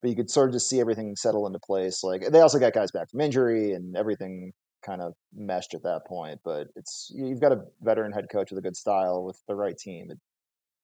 but 0.01 0.09
you 0.09 0.15
could 0.15 0.29
sort 0.29 0.49
of 0.49 0.53
just 0.53 0.69
see 0.69 0.79
everything 0.79 1.15
settle 1.15 1.47
into 1.47 1.59
place. 1.59 2.03
Like 2.03 2.29
they 2.31 2.41
also 2.41 2.59
got 2.59 2.73
guys 2.73 2.91
back 2.91 3.09
from 3.09 3.21
injury 3.21 3.73
and 3.73 3.95
everything 3.97 4.53
kind 4.85 5.01
of 5.01 5.13
meshed 5.33 5.73
at 5.73 5.83
that 5.83 6.01
point. 6.07 6.39
But 6.43 6.67
it's 6.75 7.11
you've 7.13 7.41
got 7.41 7.51
a 7.51 7.63
veteran 7.81 8.11
head 8.11 8.27
coach 8.31 8.51
with 8.51 8.59
a 8.59 8.61
good 8.61 8.75
style 8.77 9.23
with 9.23 9.41
the 9.47 9.55
right 9.55 9.77
team. 9.77 10.07
It 10.11 10.19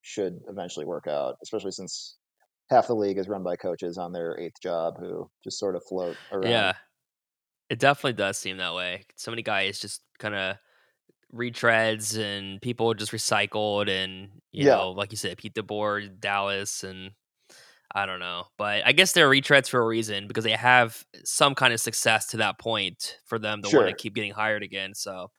should 0.02 0.40
eventually 0.50 0.86
work 0.86 1.08
out, 1.08 1.36
especially 1.44 1.72
since 1.72 2.18
half 2.70 2.88
the 2.88 2.96
league 2.96 3.18
is 3.18 3.28
run 3.28 3.44
by 3.44 3.56
coaches 3.56 3.98
on 3.98 4.14
their 4.14 4.38
eighth 4.40 4.62
job 4.62 4.96
who 5.00 5.30
just 5.44 5.60
sort 5.60 5.76
of 5.76 5.84
float 5.88 6.18
around. 6.32 6.52
Yeah. 6.52 6.74
It 7.70 7.80
definitely 7.80 8.14
does 8.14 8.38
seem 8.38 8.58
that 8.58 8.74
way. 8.76 9.06
So 9.16 9.32
many 9.32 9.42
guys 9.42 9.80
just 9.80 10.02
kind 10.20 10.36
of 10.36 10.58
retreads 11.34 12.18
and 12.18 12.62
people 12.62 12.94
just 12.94 13.12
recycled 13.12 13.90
and 13.90 14.30
you 14.52 14.66
Yeah. 14.66 14.76
know, 14.76 14.92
like 14.92 15.12
you 15.12 15.18
said, 15.18 15.38
Pete 15.38 15.56
DeBoer, 15.56 16.20
Dallas, 16.20 16.84
and 16.84 17.12
I 17.96 18.06
don't 18.06 18.20
know. 18.20 18.46
But 18.58 18.86
I 18.86 18.92
guess 18.92 19.12
they're 19.12 19.30
retreads 19.30 19.70
for 19.70 19.80
a 19.80 19.86
reason 19.86 20.28
because 20.28 20.44
they 20.44 20.52
have 20.52 21.04
some 21.24 21.54
kind 21.56 21.74
of 21.74 21.80
success 21.80 22.28
to 22.28 22.38
that 22.38 22.58
point 22.60 23.18
for 23.26 23.38
them 23.38 23.62
to 23.62 23.76
want 23.76 23.90
to 23.90 23.96
keep 23.96 24.16
getting 24.16 24.32
hired 24.32 24.64
again. 24.64 24.94
So 24.96 25.30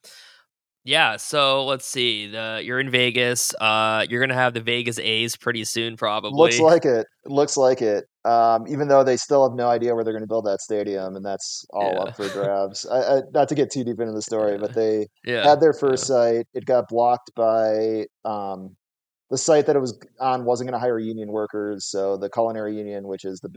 yeah, 0.87 1.16
so 1.16 1.64
let's 1.64 1.87
see. 1.87 2.28
The 2.28 2.61
you're 2.62 2.78
in 2.78 2.90
Vegas. 2.90 3.54
Uh 3.61 4.04
you're 4.08 4.20
gonna 4.20 4.34
have 4.34 4.52
the 4.54 4.61
Vegas 4.61 4.99
A's 4.99 5.34
pretty 5.34 5.64
soon, 5.64 5.96
probably. 5.96 6.32
Looks 6.38 6.61
like 6.61 6.84
it. 6.84 7.06
Looks 7.25 7.56
like 7.56 7.80
it. 7.82 8.04
Um, 8.26 8.66
even 8.68 8.88
though 8.88 9.04
they 9.04 9.16
still 9.18 9.46
have 9.46 9.54
no 9.56 9.68
idea 9.68 9.94
where 9.94 10.02
they're 10.02 10.14
going 10.14 10.23
to 10.23 10.26
build 10.26 10.46
that 10.46 10.62
stadium, 10.62 11.14
and 11.14 11.23
that's 11.23 11.62
all 11.75 11.92
Yeah. 11.92 11.99
up 12.04 12.16
for 12.16 12.26
grabs. 12.30 12.87
I, 12.87 13.18
I, 13.18 13.20
not 13.34 13.50
to 13.50 13.54
get 13.54 13.70
too 13.70 13.84
deep 13.84 14.00
into 14.00 14.14
the 14.14 14.23
story, 14.32 14.52
Yeah. 14.52 14.58
but 14.58 14.75
they 14.75 15.08
yeah. 15.26 15.46
had 15.46 15.61
their 15.61 15.75
first 15.75 16.06
site. 16.06 16.46
It 16.54 16.64
got 16.64 16.88
blocked 16.88 17.32
by 17.37 18.06
um, 18.25 18.76
the 19.31 19.38
site 19.38 19.66
that 19.66 19.76
it 19.76 19.81
was 19.81 19.99
on 20.21 20.45
wasn't 20.45 20.69
going 20.69 20.78
to 20.78 20.85
hire 20.85 20.99
union 20.99 21.33
workers. 21.33 21.87
So 21.87 22.16
the 22.16 22.31
culinary 22.31 22.76
union, 22.76 23.09
which 23.09 23.25
is 23.25 23.40
the, 23.40 23.50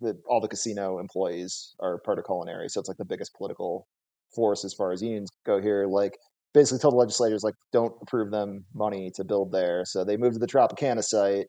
the 0.00 0.20
all 0.28 0.40
the 0.40 0.48
casino 0.48 0.98
employees 0.98 1.74
are 1.80 1.98
part 1.98 2.18
of 2.18 2.24
culinary. 2.24 2.68
So 2.68 2.80
it's 2.80 2.88
like 2.88 2.98
the 2.98 3.04
biggest 3.04 3.34
political 3.34 3.86
force 4.34 4.64
as 4.64 4.74
far 4.74 4.92
as 4.92 5.02
unions 5.02 5.30
go 5.46 5.60
here. 5.60 5.86
Like 5.86 6.18
basically 6.52 6.78
told 6.78 6.94
the 6.94 6.98
legislators 6.98 7.42
like 7.42 7.54
don't 7.72 7.94
approve 8.00 8.30
them 8.30 8.64
money 8.74 9.10
to 9.16 9.24
build 9.24 9.52
there. 9.52 9.82
So 9.84 10.04
they 10.04 10.16
moved 10.16 10.34
to 10.34 10.38
the 10.38 10.46
Tropicana 10.46 11.02
site. 11.02 11.46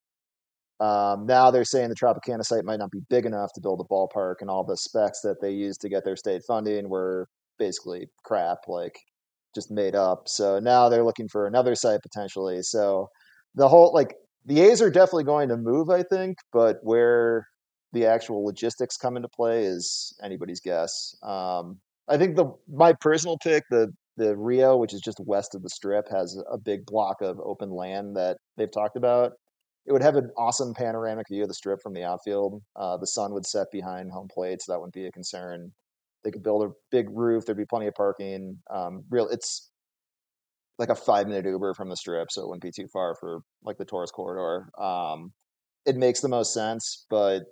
Um, 0.79 1.25
now 1.25 1.51
they're 1.51 1.63
saying 1.63 1.89
the 1.89 1.95
Tropicana 1.95 2.43
site 2.43 2.65
might 2.65 2.79
not 2.79 2.91
be 2.91 2.99
big 3.09 3.25
enough 3.25 3.53
to 3.53 3.61
build 3.61 3.79
a 3.79 3.93
ballpark, 3.93 4.35
and 4.41 4.49
all 4.49 4.65
the 4.65 4.75
specs 4.75 5.21
that 5.21 5.37
they 5.41 5.51
used 5.51 5.79
to 5.81 5.89
get 5.89 6.03
their 6.03 6.17
state 6.17 6.41
funding 6.45 6.89
were 6.89 7.27
basically 7.57 8.07
crap, 8.25 8.57
like 8.67 8.99
just 9.53 9.71
made 9.71 9.95
up. 9.95 10.23
So 10.27 10.59
now 10.59 10.89
they're 10.89 11.05
looking 11.05 11.29
for 11.29 11.47
another 11.47 11.75
site 11.75 12.01
potentially. 12.01 12.61
So 12.61 13.07
the 13.55 13.67
whole 13.67 13.93
like 13.93 14.15
the 14.45 14.61
A's 14.61 14.81
are 14.81 14.91
definitely 14.91 15.23
going 15.23 15.49
to 15.49 15.57
move, 15.57 15.89
I 15.89 16.03
think, 16.03 16.37
but 16.53 16.77
where 16.83 17.47
the 17.93 18.05
actual 18.05 18.45
logistics 18.45 18.97
come 18.97 19.15
into 19.15 19.29
play 19.29 19.63
is 19.63 20.13
anybody's 20.21 20.59
guess. 20.59 21.15
Um, 21.23 21.79
I 22.07 22.17
think 22.17 22.35
the 22.35 22.53
my 22.71 22.93
personal 22.93 23.37
pick, 23.37 23.63
the 23.69 23.91
the 24.17 24.37
Rio, 24.37 24.77
which 24.77 24.93
is 24.93 25.01
just 25.01 25.19
west 25.25 25.55
of 25.55 25.63
the 25.63 25.69
Strip, 25.69 26.07
has 26.09 26.41
a 26.51 26.57
big 26.57 26.85
block 26.85 27.21
of 27.21 27.39
open 27.39 27.71
land 27.71 28.15
that 28.15 28.37
they've 28.57 28.71
talked 28.71 28.97
about. 28.97 29.33
It 29.85 29.91
would 29.91 30.01
have 30.01 30.15
an 30.15 30.31
awesome 30.37 30.73
panoramic 30.73 31.27
view 31.29 31.43
of 31.43 31.47
the 31.47 31.53
Strip 31.53 31.81
from 31.81 31.93
the 31.93 32.03
outfield. 32.03 32.61
Uh, 32.75 32.97
the 32.97 33.07
sun 33.07 33.33
would 33.33 33.45
set 33.45 33.67
behind 33.71 34.11
home 34.11 34.27
plate, 34.33 34.61
so 34.61 34.71
that 34.71 34.79
wouldn't 34.79 34.93
be 34.93 35.05
a 35.05 35.11
concern. 35.11 35.71
They 36.23 36.31
could 36.31 36.43
build 36.43 36.63
a 36.63 36.73
big 36.91 37.07
roof. 37.11 37.45
There'd 37.45 37.57
be 37.57 37.65
plenty 37.65 37.87
of 37.87 37.93
parking. 37.93 38.57
Um, 38.69 39.03
real, 39.09 39.27
it's 39.29 39.69
like 40.77 40.89
a 40.89 40.95
five 40.95 41.27
minute 41.27 41.45
Uber 41.45 41.73
from 41.73 41.89
the 41.89 41.95
Strip, 41.95 42.31
so 42.31 42.41
it 42.41 42.47
wouldn't 42.47 42.63
be 42.63 42.71
too 42.71 42.87
far 42.91 43.15
for 43.19 43.39
like 43.63 43.77
the 43.77 43.85
tourist 43.85 44.13
corridor. 44.13 44.67
Um, 44.77 45.31
it 45.85 45.95
makes 45.95 46.21
the 46.21 46.29
most 46.29 46.53
sense, 46.53 47.05
but 47.09 47.43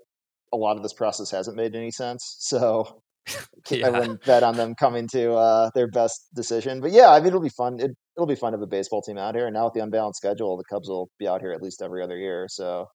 a 0.52 0.58
lot 0.58 0.78
of 0.78 0.84
this 0.84 0.94
process 0.94 1.32
hasn't 1.32 1.58
made 1.58 1.76
any 1.76 1.92
sense. 1.92 2.38
So 2.40 3.02
I 3.72 3.90
wouldn't 3.90 4.24
bet 4.26 4.44
on 4.44 4.56
them 4.56 4.76
coming 4.76 5.08
to 5.10 5.34
uh, 5.34 5.70
their 5.74 5.88
best 5.88 6.28
decision. 6.36 6.82
But 6.82 6.92
yeah, 6.92 7.10
I 7.10 7.20
mean, 7.20 7.28
it'll 7.28 7.42
be 7.42 7.50
fun. 7.50 7.80
It, 7.80 7.92
it'll 8.18 8.28
be 8.28 8.36
fun 8.36 8.52
to 8.52 8.58
have 8.58 8.64
a 8.64 8.68
baseball 8.68 9.02
team 9.02 9.18
out 9.18 9.36
here. 9.36 9.46
And 9.46 9.54
now 9.54 9.66
with 9.66 9.74
the 9.74 9.82
unbalanced 9.82 10.18
schedule, 10.18 10.58
the 10.58 10.64
Cubs 10.70 10.90
will 10.90 11.10
be 11.20 11.28
out 11.28 11.42
here 11.42 11.52
at 11.52 11.62
least 11.62 11.82
every 11.82 12.04
other 12.04 12.18
year. 12.18 12.48
So 12.50 12.88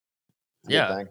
Yeah. 0.69 1.03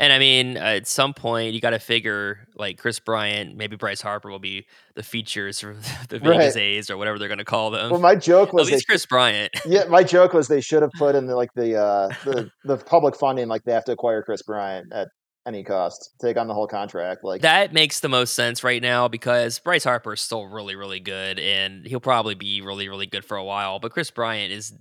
And 0.00 0.12
I 0.12 0.20
mean, 0.20 0.56
uh, 0.56 0.60
at 0.60 0.86
some 0.86 1.12
point, 1.12 1.54
you 1.54 1.60
got 1.60 1.70
to 1.70 1.80
figure 1.80 2.46
like 2.54 2.78
Kris 2.78 3.00
Bryant, 3.00 3.56
maybe 3.56 3.74
Bryce 3.74 4.00
Harper 4.00 4.30
will 4.30 4.38
be 4.38 4.66
the 4.94 5.02
features 5.02 5.60
for 5.60 5.74
the 6.08 6.20
Vegas 6.20 6.54
Right. 6.54 6.62
A's 6.62 6.88
or 6.88 6.96
whatever 6.96 7.18
they're 7.18 7.28
going 7.28 7.38
to 7.38 7.44
call 7.44 7.72
them. 7.72 7.90
Well, 7.90 8.00
my 8.00 8.14
joke 8.14 8.50
At 8.50 8.54
was 8.54 8.68
they 8.68 8.74
least 8.74 8.86
Kris 8.86 9.04
Bryant. 9.04 9.52
yeah, 9.66 9.84
my 9.84 10.04
joke 10.04 10.32
was 10.32 10.46
they 10.46 10.60
should 10.60 10.82
have 10.82 10.92
put 10.96 11.16
in 11.16 11.26
the, 11.26 11.34
like 11.34 11.52
the 11.54 11.76
uh 11.76 12.08
the 12.24 12.50
the 12.64 12.76
public 12.76 13.16
funding 13.16 13.48
like 13.48 13.64
they 13.64 13.72
have 13.72 13.84
to 13.86 13.92
acquire 13.92 14.22
Kris 14.22 14.42
Bryant 14.42 14.92
at 14.92 15.08
any 15.48 15.64
cost, 15.64 16.10
take 16.20 16.36
on 16.36 16.46
the 16.46 16.54
whole 16.54 16.68
contract. 16.68 17.24
Like 17.24 17.40
That 17.40 17.72
makes 17.72 17.98
the 18.00 18.08
most 18.08 18.34
sense 18.34 18.62
right 18.62 18.82
now 18.82 19.08
because 19.08 19.58
Bryce 19.58 19.82
Harper 19.84 20.12
is 20.12 20.20
still 20.20 20.46
really, 20.46 20.76
really 20.76 21.00
good, 21.00 21.40
and 21.40 21.84
he'll 21.86 22.00
probably 22.00 22.34
be 22.36 22.60
really, 22.60 22.88
really 22.88 23.06
good 23.06 23.24
for 23.24 23.36
a 23.36 23.44
while. 23.44 23.80
But 23.80 23.90
Kris 23.90 24.10
Bryant 24.12 24.52
is 24.52 24.74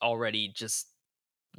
already 0.00 0.50
just, 0.54 0.86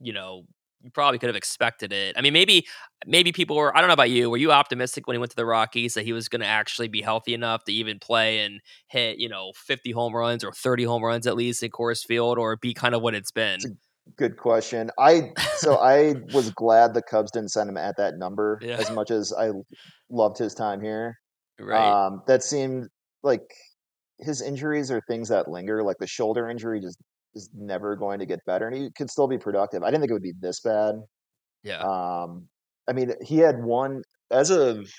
you 0.02 0.14
know, 0.14 0.46
you 0.84 0.92
probably 0.92 1.18
could 1.18 1.28
have 1.30 1.36
expected 1.36 1.94
it. 1.94 2.16
I 2.18 2.22
mean, 2.22 2.34
maybe, 2.34 2.66
maybe 3.08 3.32
people 3.32 3.56
were. 3.56 3.76
I 3.76 3.80
don't 3.80 3.88
know 3.88 3.94
about 3.94 4.10
you. 4.10 4.30
Were 4.30 4.38
you 4.38 4.52
optimistic 4.52 5.08
when 5.08 5.16
he 5.16 5.18
went 5.18 5.32
to 5.32 5.36
the 5.36 5.46
Rockies 5.46 5.94
that 5.94 6.04
he 6.04 6.14
was 6.14 6.28
going 6.28 6.42
to 6.42 6.48
actually 6.48 6.90
be 6.90 7.02
healthy 7.02 7.34
enough 7.34 7.64
to 7.66 7.74
even 7.74 8.00
play 8.00 8.40
and 8.40 8.60
hit, 8.88 9.18
you 9.18 9.30
know, 9.30 9.54
fifty 9.56 9.92
home 9.92 10.14
runs 10.16 10.44
or 10.44 10.52
thirty 10.52 10.84
home 10.84 11.04
runs 11.04 11.26
at 11.26 11.36
least 11.36 11.64
in 11.64 11.72
Coors 11.72 12.06
Field, 12.06 12.38
or 12.38 12.58
be 12.58 12.74
kind 12.74 12.94
of 12.94 13.02
what 13.02 13.16
it's 13.16 13.32
been? 13.32 13.56
It's 13.56 13.68
good 14.18 14.38
question. 14.38 14.92
I 15.00 15.32
so 15.56 15.78
I 15.78 16.16
was 16.34 16.52
glad 16.52 16.94
the 16.94 17.02
Cubs 17.02 17.32
didn't 17.32 17.50
send 17.52 17.70
him 17.70 17.78
at 17.78 17.96
that 17.98 18.16
number 18.18 18.60
Yeah. 18.62 18.76
as 18.76 18.92
much 18.92 19.10
as 19.10 19.34
I 19.38 19.52
loved 20.10 20.38
his 20.38 20.54
time 20.54 20.82
here. 20.82 21.18
Right. 21.60 22.06
Um, 22.08 22.22
that 22.28 22.44
seemed 22.44 22.90
like 23.24 23.42
his 24.20 24.42
injuries 24.42 24.92
are 24.92 25.02
things 25.08 25.30
that 25.30 25.48
linger. 25.48 25.84
Like 25.84 25.98
the 26.00 26.08
shoulder 26.08 26.50
injury 26.50 26.82
just 26.82 26.98
is 27.36 27.50
never 27.54 27.96
going 27.96 28.20
to 28.20 28.26
get 28.26 28.40
better, 28.46 28.68
and 28.68 28.76
he 28.76 28.90
could 28.92 29.10
still 29.10 29.28
be 29.28 29.38
productive. 29.38 29.84
I 29.84 29.88
didn't 29.88 30.02
think 30.02 30.12
it 30.12 30.14
would 30.14 30.22
be 30.22 30.34
this 30.40 30.60
bad. 30.62 30.96
yeah. 31.64 31.80
Um, 31.80 32.48
I 32.88 32.94
mean, 32.94 33.14
he 33.22 33.38
had 33.38 33.64
one 33.64 34.04
as 34.32 34.50
of 34.50 34.90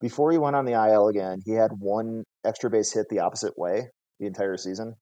before 0.00 0.30
he 0.30 0.38
went 0.38 0.56
on 0.56 0.64
the 0.64 0.72
IL 0.72 1.08
again. 1.08 1.40
He 1.44 1.52
had 1.52 1.70
one 1.78 2.24
extra 2.44 2.70
base 2.70 2.92
hit 2.92 3.06
the 3.08 3.20
opposite 3.20 3.58
way 3.58 3.88
the 4.20 4.26
entire 4.26 4.56
season. 4.56 4.94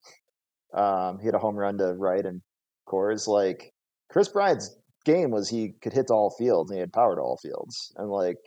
Um, 0.73 1.19
he 1.19 1.25
had 1.25 1.35
a 1.35 1.39
home 1.39 1.55
run 1.55 1.77
to 1.77 1.93
right 1.93 2.25
and 2.25 2.41
Coors. 2.87 3.27
Like 3.27 3.71
Kris 4.09 4.29
Bryant's 4.29 4.75
game 5.05 5.29
was 5.29 5.49
he 5.49 5.73
could 5.81 5.93
hit 5.93 6.07
to 6.07 6.13
all 6.13 6.33
fields 6.37 6.71
and 6.71 6.77
he 6.77 6.79
had 6.79 6.93
power 6.93 7.15
to 7.15 7.21
all 7.21 7.37
fields, 7.37 7.91
and 7.97 8.09
like 8.09 8.37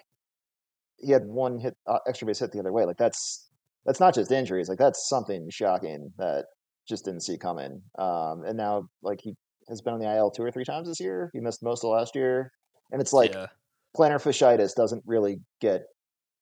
he 0.96 1.12
had 1.12 1.24
one 1.26 1.58
hit 1.58 1.76
uh, 1.86 1.98
extra 2.08 2.26
base 2.26 2.40
hit 2.40 2.52
the 2.52 2.60
other 2.60 2.72
way. 2.72 2.84
Like 2.84 2.96
that's 2.96 3.48
that's 3.84 4.00
not 4.00 4.14
just 4.14 4.32
injuries. 4.32 4.68
Like 4.68 4.78
that's 4.78 5.08
something 5.08 5.48
shocking 5.50 6.12
that 6.18 6.46
just 6.88 7.04
didn't 7.04 7.22
see 7.22 7.38
coming. 7.38 7.82
Um, 7.98 8.44
and 8.46 8.56
now 8.56 8.88
like 9.02 9.20
he 9.22 9.34
has 9.68 9.80
been 9.80 9.94
on 9.94 10.00
the 10.00 10.14
IL 10.14 10.30
two 10.30 10.42
or 10.42 10.50
three 10.50 10.64
times 10.64 10.88
this 10.88 11.00
year. 11.00 11.30
He 11.32 11.40
missed 11.40 11.62
most 11.62 11.84
of 11.84 11.90
last 11.90 12.14
year, 12.14 12.52
and 12.90 13.00
it's 13.00 13.12
like 13.12 13.32
yeah. 13.32 13.46
plantar 13.96 14.22
fasciitis 14.22 14.74
doesn't 14.74 15.02
really 15.06 15.40
get 15.60 15.82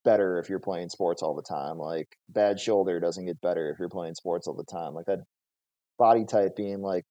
better 0.04 0.38
if 0.38 0.48
you're 0.48 0.60
playing 0.60 0.90
sports 0.90 1.22
all 1.22 1.34
the 1.34 1.42
time. 1.42 1.78
Like 1.78 2.08
bad 2.28 2.60
shoulder 2.60 3.00
doesn't 3.00 3.26
get 3.26 3.40
better 3.40 3.70
if 3.70 3.78
you're 3.78 3.88
playing 3.88 4.14
sports 4.14 4.46
all 4.46 4.54
the 4.54 4.64
time. 4.64 4.94
Like 4.94 5.06
that 5.06 5.20
body 5.98 6.24
type 6.24 6.56
being 6.56 6.82
like 6.82 7.04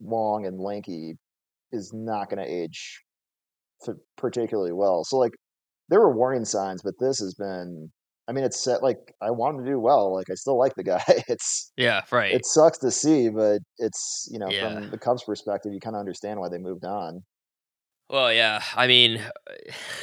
long 0.00 0.46
and 0.46 0.60
lanky 0.60 1.14
is 1.70 1.92
not 1.94 2.28
going 2.28 2.44
to 2.44 2.52
age 2.52 3.02
particularly 4.16 4.72
well. 4.72 5.04
So 5.04 5.16
like 5.18 5.32
there 5.88 6.00
were 6.00 6.14
warning 6.14 6.44
signs, 6.44 6.82
but 6.82 6.94
this 6.98 7.18
has 7.20 7.34
been. 7.34 7.90
I 8.28 8.32
mean, 8.32 8.44
it's 8.44 8.60
set 8.62 8.82
like 8.82 9.14
I 9.20 9.30
want 9.30 9.58
him 9.58 9.64
to 9.64 9.70
do 9.70 9.80
well. 9.80 10.14
Like 10.14 10.30
I 10.30 10.34
still 10.34 10.58
like 10.58 10.74
the 10.76 10.84
guy. 10.84 11.02
It's 11.28 11.72
Yeah. 11.76 12.02
Right. 12.10 12.38
it 12.38 12.46
sucks 12.46 12.78
to 12.80 12.90
see, 12.90 13.28
but 13.30 13.60
it's 13.78 14.28
you 14.30 14.38
know 14.38 14.52
Yeah. 14.52 14.60
from 14.60 14.90
the 14.90 14.98
Cubs' 14.98 15.24
perspective, 15.24 15.72
you 15.74 15.80
kind 15.80 15.96
of 15.96 16.00
understand 16.00 16.40
why 16.40 16.48
they 16.50 16.58
moved 16.58 16.84
on. 16.84 17.24
Well, 18.12 18.30
yeah. 18.30 18.62
I 18.76 18.86
mean, 18.88 19.22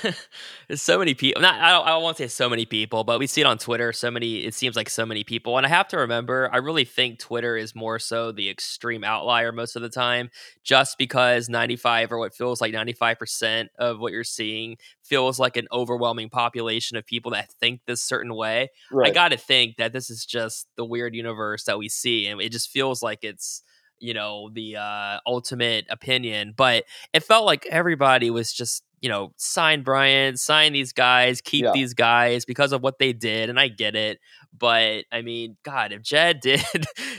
uh, 0.04 0.12
there's 0.68 0.82
so 0.82 0.98
many 0.98 1.14
people. 1.14 1.44
Not, 1.44 1.62
I 1.62 1.72
don't. 1.72 2.08
I 2.08 2.12
to 2.14 2.24
say 2.24 2.28
so 2.28 2.50
many 2.50 2.66
people, 2.66 3.04
but 3.04 3.20
we 3.20 3.28
see 3.28 3.42
it 3.42 3.44
on 3.46 3.60
Twitter. 3.60 3.94
So 3.94 4.10
many. 4.10 4.38
It 4.38 4.56
seems 4.56 4.76
like 4.76 4.90
so 4.90 5.06
many 5.06 5.24
people, 5.24 5.58
and 5.58 5.66
I 5.66 5.70
have 5.70 5.88
to 5.90 5.98
remember. 5.98 6.50
I 6.52 6.58
really 6.58 6.86
think 6.86 7.20
Twitter 7.20 7.56
is 7.56 7.76
more 7.76 8.00
so 8.00 8.32
the 8.32 8.50
extreme 8.50 9.04
outlier 9.04 9.52
most 9.52 9.76
of 9.76 9.84
the 9.84 9.90
time, 9.90 10.32
just 10.64 10.98
because 10.98 11.50
95 11.50 12.12
or 12.12 12.18
what 12.18 12.34
feels 12.34 12.62
like 12.62 12.74
95 12.74 13.20
percent 13.20 13.70
of 13.78 14.00
what 14.00 14.12
you're 14.12 14.24
seeing 14.24 14.78
feels 15.04 15.38
like 15.38 15.56
an 15.56 15.68
overwhelming 15.72 16.30
population 16.32 16.98
of 16.98 17.06
people 17.06 17.30
that 17.34 17.52
think 17.60 17.82
this 17.86 18.02
certain 18.02 18.34
way. 18.34 18.70
I 19.06 19.12
got 19.12 19.30
to 19.30 19.38
think 19.38 19.78
that 19.78 19.94
this 19.94 20.10
is 20.10 20.26
just 20.26 20.66
the 20.78 20.86
weird 20.86 21.14
universe 21.14 21.66
that 21.66 21.78
we 21.78 21.90
see, 21.90 22.26
and 22.26 22.42
it 22.42 22.52
just 22.52 22.72
feels 22.72 23.04
like 23.04 23.20
it's 23.22 23.62
you 24.00 24.14
know 24.14 24.50
the 24.54 24.78
uh, 24.78 25.20
ultimate 25.26 25.86
opinion. 25.90 26.54
But 26.56 26.86
it 27.14 27.24
felt 27.24 27.46
like 27.46 27.66
everybody 27.68 28.30
was 28.30 28.52
just 28.54 28.84
you 29.02 29.10
know 29.10 29.32
sign 29.38 29.84
Bryant, 29.84 30.40
sign 30.40 30.74
these 30.74 30.94
guys, 30.94 31.42
keep 31.42 31.66
Yeah. 31.66 31.72
these 31.74 31.94
guys 31.94 32.46
because 32.46 32.72
of 32.72 32.82
what 32.82 33.00
they 33.00 33.14
did, 33.14 33.50
and 33.50 33.60
I 33.60 33.68
get 33.68 33.96
it. 33.96 34.20
But 34.58 35.06
I 35.12 35.22
mean, 35.22 35.58
God, 35.64 35.92
if 35.92 36.02
Jed 36.02 36.40
did, 36.42 36.64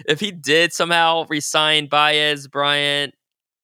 if 0.07 0.21
he 0.21 0.31
did 0.33 0.73
somehow 0.73 1.27
resign 1.29 1.89
Baez, 1.89 2.49
Bryant, 2.49 3.15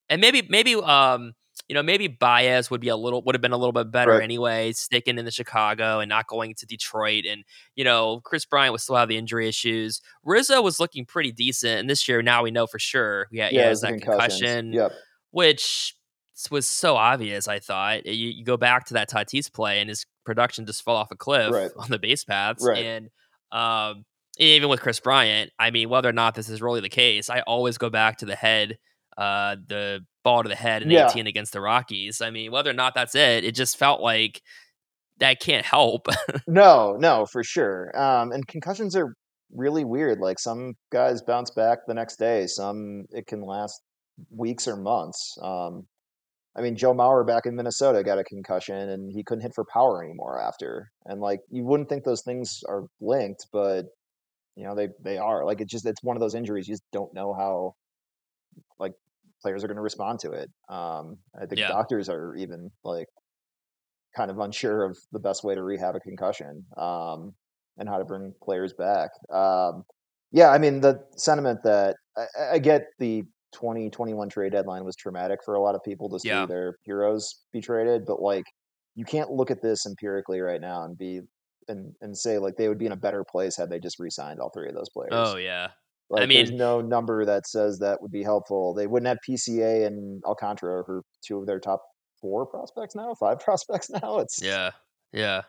and 0.09 0.21
maybe 0.21 0.47
maybe 0.49 0.75
um 0.75 1.35
you 1.69 1.75
know 1.75 1.83
maybe 1.83 2.07
Baez 2.09 2.71
would 2.71 2.81
be 2.81 2.89
a 2.89 2.97
little 2.97 3.23
would 3.25 3.35
have 3.35 3.43
been 3.43 3.53
a 3.53 3.57
little 3.57 3.73
bit 3.73 3.91
better 3.91 4.13
Right. 4.13 4.23
anyway, 4.23 4.73
sticking 4.73 5.19
in 5.19 5.25
the 5.25 5.31
Chicago 5.31 6.01
and 6.01 6.09
not 6.09 6.27
going 6.27 6.55
to 6.57 6.67
Detroit, 6.67 7.25
and 7.27 7.45
you 7.75 7.85
know 7.85 8.21
Kris 8.25 8.45
Bryant 8.45 8.73
would 8.73 8.81
still 8.81 8.97
have 8.97 9.09
the 9.09 9.17
injury 9.17 9.49
issues. 9.49 10.01
Rizzo 10.25 10.63
was 10.63 10.79
looking 10.81 11.05
pretty 11.05 11.33
decent, 11.33 11.81
and 11.81 11.91
this 11.91 12.07
year 12.09 12.23
now 12.23 12.43
we 12.43 12.51
know 12.51 12.67
for 12.67 12.79
sure 12.79 13.27
yeah, 13.33 13.49
he 13.49 13.57
yeah, 13.57 13.65
has 13.69 13.81
that 13.81 14.01
concussion, 14.01 14.73
Yep. 14.73 14.93
which 15.31 15.95
was 16.51 16.67
so 16.67 16.97
obvious. 16.97 17.49
I 17.49 17.59
thought 17.59 18.07
you, 18.07 18.29
you 18.31 18.45
go 18.45 18.57
back 18.57 18.85
to 18.87 18.95
that 18.95 19.11
Tatis 19.11 19.53
play, 19.53 19.81
and 19.81 19.89
his 19.89 20.05
production 20.25 20.67
just 20.67 20.85
fell 20.85 20.97
off 20.97 21.11
a 21.11 21.17
cliff 21.17 21.53
Right. 21.53 21.71
on 21.77 21.89
the 21.91 21.99
base 21.99 22.25
paths, 22.25 22.65
Right. 22.67 22.85
and 22.85 23.11
um, 23.53 24.05
even 24.39 24.69
with 24.69 24.81
Kris 24.81 25.01
Bryant, 25.01 25.51
I 25.59 25.71
mean, 25.71 25.89
whether 25.89 26.09
or 26.09 26.13
not 26.13 26.35
this 26.35 26.49
is 26.51 26.61
really 26.61 26.81
the 26.81 26.89
case, 26.91 27.31
I 27.31 27.41
always 27.41 27.79
go 27.79 27.89
back 27.91 28.19
to 28.19 28.27
the 28.27 28.37
head, 28.37 28.77
uh, 29.17 29.57
the 29.67 30.01
ball 30.25 30.43
to 30.43 30.49
the 30.49 30.55
head 30.57 30.83
in 30.83 30.91
Yeah. 30.91 31.09
18 31.09 31.27
against 31.27 31.53
the 31.53 31.61
Rockies. 31.61 32.21
I 32.21 32.31
mean, 32.31 32.51
whether 32.53 32.71
or 32.71 32.75
not 32.75 32.95
that's 32.95 33.15
it, 33.15 33.45
it 33.45 33.55
just 33.55 33.77
felt 33.79 34.01
like 34.01 34.43
that 35.19 35.41
can't 35.41 35.65
help. 35.65 36.09
No, 36.47 36.97
no, 36.99 37.27
for 37.31 37.43
sure. 37.43 37.91
Um, 37.99 38.33
and 38.33 38.47
concussions 38.47 38.95
are 38.97 39.15
really 39.55 39.85
weird. 39.85 40.19
Like 40.21 40.39
some 40.39 40.75
guys 40.93 41.23
bounce 41.23 41.51
back 41.51 41.79
the 41.87 41.95
next 41.95 42.17
day. 42.19 42.47
Some 42.47 43.05
it 43.11 43.27
can 43.27 43.43
last 43.43 43.81
weeks 44.31 44.67
or 44.69 44.77
months. 44.77 45.37
Um, 45.43 45.87
I 46.57 46.63
mean, 46.63 46.77
Joe 46.77 46.95
Mauer 46.95 47.27
back 47.27 47.45
in 47.47 47.55
Minnesota 47.55 48.03
got 48.03 48.19
a 48.19 48.25
concussion 48.25 48.77
and 48.77 49.11
he 49.13 49.23
couldn't 49.25 49.43
hit 49.43 49.53
for 49.55 49.65
power 49.73 50.03
anymore 50.05 50.41
after. 50.41 50.89
And 51.05 51.21
like 51.21 51.41
you 51.51 51.65
wouldn't 51.65 51.89
think 51.89 52.05
those 52.05 52.23
things 52.23 52.61
are 52.69 52.85
linked, 53.01 53.47
but 53.53 53.85
you 54.57 54.65
know 54.65 54.75
they 54.75 54.89
they 55.03 55.19
are. 55.19 55.45
Like 55.45 55.61
it 55.61 55.69
just 55.69 55.87
it's 55.87 56.03
one 56.03 56.17
of 56.17 56.21
those 56.21 56.35
injuries 56.35 56.67
you 56.69 56.75
just 56.75 56.85
don't 56.93 57.13
know 57.15 57.35
how 57.35 57.75
like 58.79 58.93
players 59.43 59.63
are 59.65 59.69
going 59.69 59.77
to 59.77 59.83
respond 59.83 60.19
to 60.21 60.33
it. 60.33 60.51
Um, 60.69 61.19
I 61.41 61.47
think 61.47 61.61
Yeah. 61.61 61.69
doctors 61.69 62.09
are 62.09 62.35
even 62.37 62.71
like 62.85 63.07
kind 64.17 64.31
of 64.31 64.39
unsure 64.39 64.85
of 64.85 64.97
the 65.13 65.19
best 65.19 65.45
way 65.45 65.55
to 65.55 65.63
rehab 65.63 65.95
a 65.95 66.01
concussion 66.01 66.65
um, 66.77 67.35
and 67.77 67.89
how 67.89 67.99
to 67.99 68.05
bring 68.05 68.33
players 68.43 68.73
back. 68.73 69.11
Um, 69.31 69.85
yeah, 70.33 70.49
I 70.51 70.59
mean 70.59 70.81
the 70.81 71.05
sentiment 71.17 71.61
that 71.65 71.97
I, 72.17 72.27
I- 72.55 72.59
get 72.59 72.87
the 72.99 73.23
2021 73.53 74.29
trade 74.29 74.53
deadline 74.53 74.85
was 74.85 74.97
traumatic 74.97 75.41
for 75.45 75.55
a 75.55 75.61
lot 75.61 75.75
of 75.75 75.83
people 75.85 76.09
to 76.11 76.19
see 76.19 76.29
Yeah. 76.29 76.47
their 76.47 76.77
heroes 76.85 77.45
be 77.53 77.61
traded, 77.61 78.05
but 78.07 78.21
like 78.21 78.45
you 78.95 79.05
can't 79.05 79.31
look 79.31 79.51
at 79.51 79.63
this 79.63 79.87
empirically 79.87 80.41
right 80.41 80.61
now 80.61 80.83
and 80.85 80.97
be 80.97 81.21
and 81.69 81.95
and 82.01 82.17
say 82.17 82.39
like 82.39 82.57
they 82.57 82.69
would 82.69 82.79
be 82.79 82.87
in 82.87 82.93
a 82.93 82.97
better 82.97 83.25
place 83.31 83.57
had 83.57 83.69
they 83.71 83.79
just 83.81 83.99
re-signed 83.99 84.41
all 84.41 84.51
three 84.51 84.69
of 84.69 84.75
those 84.75 84.89
players. 84.91 85.13
oh 85.13 85.37
yeah, 85.37 85.69
Like, 86.09 86.21
there's 86.21 86.29
mean- 86.29 86.47
there's 86.47 86.59
no 86.59 86.81
number 86.81 87.25
that 87.25 87.47
says 87.47 87.79
that 87.81 88.01
would 88.01 88.13
be 88.13 88.23
helpful. 88.23 88.75
They 88.75 88.87
wouldn't 88.87 89.09
have 89.09 89.19
PCA 89.27 89.87
and 89.87 90.23
Alcantara, 90.25 90.85
who 90.87 90.93
are 90.93 91.03
two 91.23 91.39
of 91.39 91.47
their 91.47 91.59
top 91.59 91.83
four 92.21 92.47
prospects 92.47 92.95
now, 92.95 93.15
five 93.15 93.41
prospects 93.45 93.91
now. 93.91 94.19
It's 94.19 94.43
yeah, 94.43 94.71
yeah. 95.13 95.43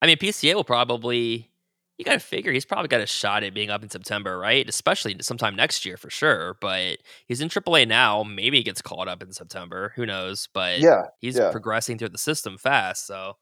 I 0.00 0.06
mean, 0.06 0.16
PCA 0.16 0.54
will 0.54 0.64
probably. 0.64 1.50
You 1.98 2.04
got 2.04 2.12
to 2.12 2.20
figure 2.20 2.52
he's 2.52 2.66
probably 2.66 2.88
got 2.88 3.00
a 3.00 3.06
shot 3.06 3.42
at 3.42 3.54
being 3.54 3.70
up 3.70 3.82
in 3.82 3.88
September, 3.88 4.38
right? 4.38 4.68
Especially 4.68 5.16
sometime 5.22 5.56
next 5.56 5.86
year 5.86 5.96
for 5.96 6.10
sure. 6.10 6.58
But 6.60 6.98
he's 7.26 7.40
in 7.40 7.48
AAA 7.48 7.88
now. 7.88 8.22
Maybe 8.22 8.58
he 8.58 8.62
gets 8.62 8.82
called 8.82 9.08
up 9.08 9.22
in 9.22 9.32
September. 9.32 9.94
Who 9.96 10.04
knows? 10.04 10.46
But 10.52 10.80
yeah, 10.80 11.04
he's 11.20 11.38
yeah. 11.38 11.50
progressing 11.50 11.96
through 11.96 12.10
the 12.10 12.18
system 12.18 12.58
fast. 12.58 13.06
So 13.06 13.38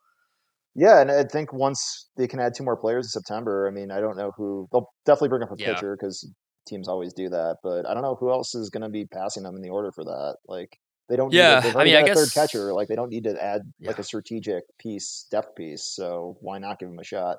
yeah. 0.75 1.01
And 1.01 1.11
I 1.11 1.25
think 1.25 1.53
once 1.53 2.09
they 2.17 2.27
can 2.27 2.41
add 2.41 2.53
two 2.57 2.65
more 2.65 2.77
players 2.77 3.07
in 3.07 3.11
September, 3.11 3.67
I 3.69 3.71
mean, 3.75 3.91
I 3.91 4.01
don't 4.01 4.17
know 4.17 4.33
who 4.37 4.69
they'll 4.73 4.89
definitely 5.07 5.29
bring 5.31 5.43
up 5.43 5.51
a 5.53 5.57
Yeah. 5.59 5.75
pitcher 5.75 5.97
because 5.99 6.29
teams 6.67 6.89
always 6.89 7.13
do 7.13 7.29
that. 7.29 7.57
But 7.63 7.87
I 7.87 7.95
don't 7.95 8.03
know 8.03 8.17
who 8.19 8.31
else 8.31 8.55
is 8.55 8.71
going 8.71 8.83
to 8.83 8.89
be 8.89 9.05
passing 9.07 9.43
them 9.43 9.55
in 9.57 9.63
the 9.63 9.71
order 9.71 9.93
for 9.93 10.05
that. 10.05 10.37
Like 10.49 10.79
they 11.09 11.17
don't. 11.17 11.33
Yeah, 11.33 11.61
need 11.61 11.75
a, 11.75 11.79
I 11.79 11.85
mean, 11.85 11.97
I 11.97 12.03
guess- 12.03 12.17
third 12.17 12.33
catcher. 12.33 12.73
Like 12.73 12.89
they 12.89 12.97
don't 12.97 13.11
need 13.11 13.25
to 13.25 13.43
add 13.43 13.63
like 13.81 13.99
a 13.99 14.03
strategic 14.05 14.65
piece, 14.79 15.27
depth 15.31 15.55
piece. 15.57 15.85
So 15.85 16.37
why 16.41 16.59
not 16.59 16.79
give 16.79 16.89
him 16.89 16.99
a 16.99 17.05
shot? 17.05 17.37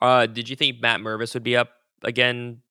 Uh, 0.00 0.26
did 0.26 0.48
you 0.48 0.54
think 0.56 0.80
Matt 0.80 1.00
Mervis 1.00 1.34
would 1.34 1.42
be 1.42 1.56
up 1.56 1.70
again 2.04 2.62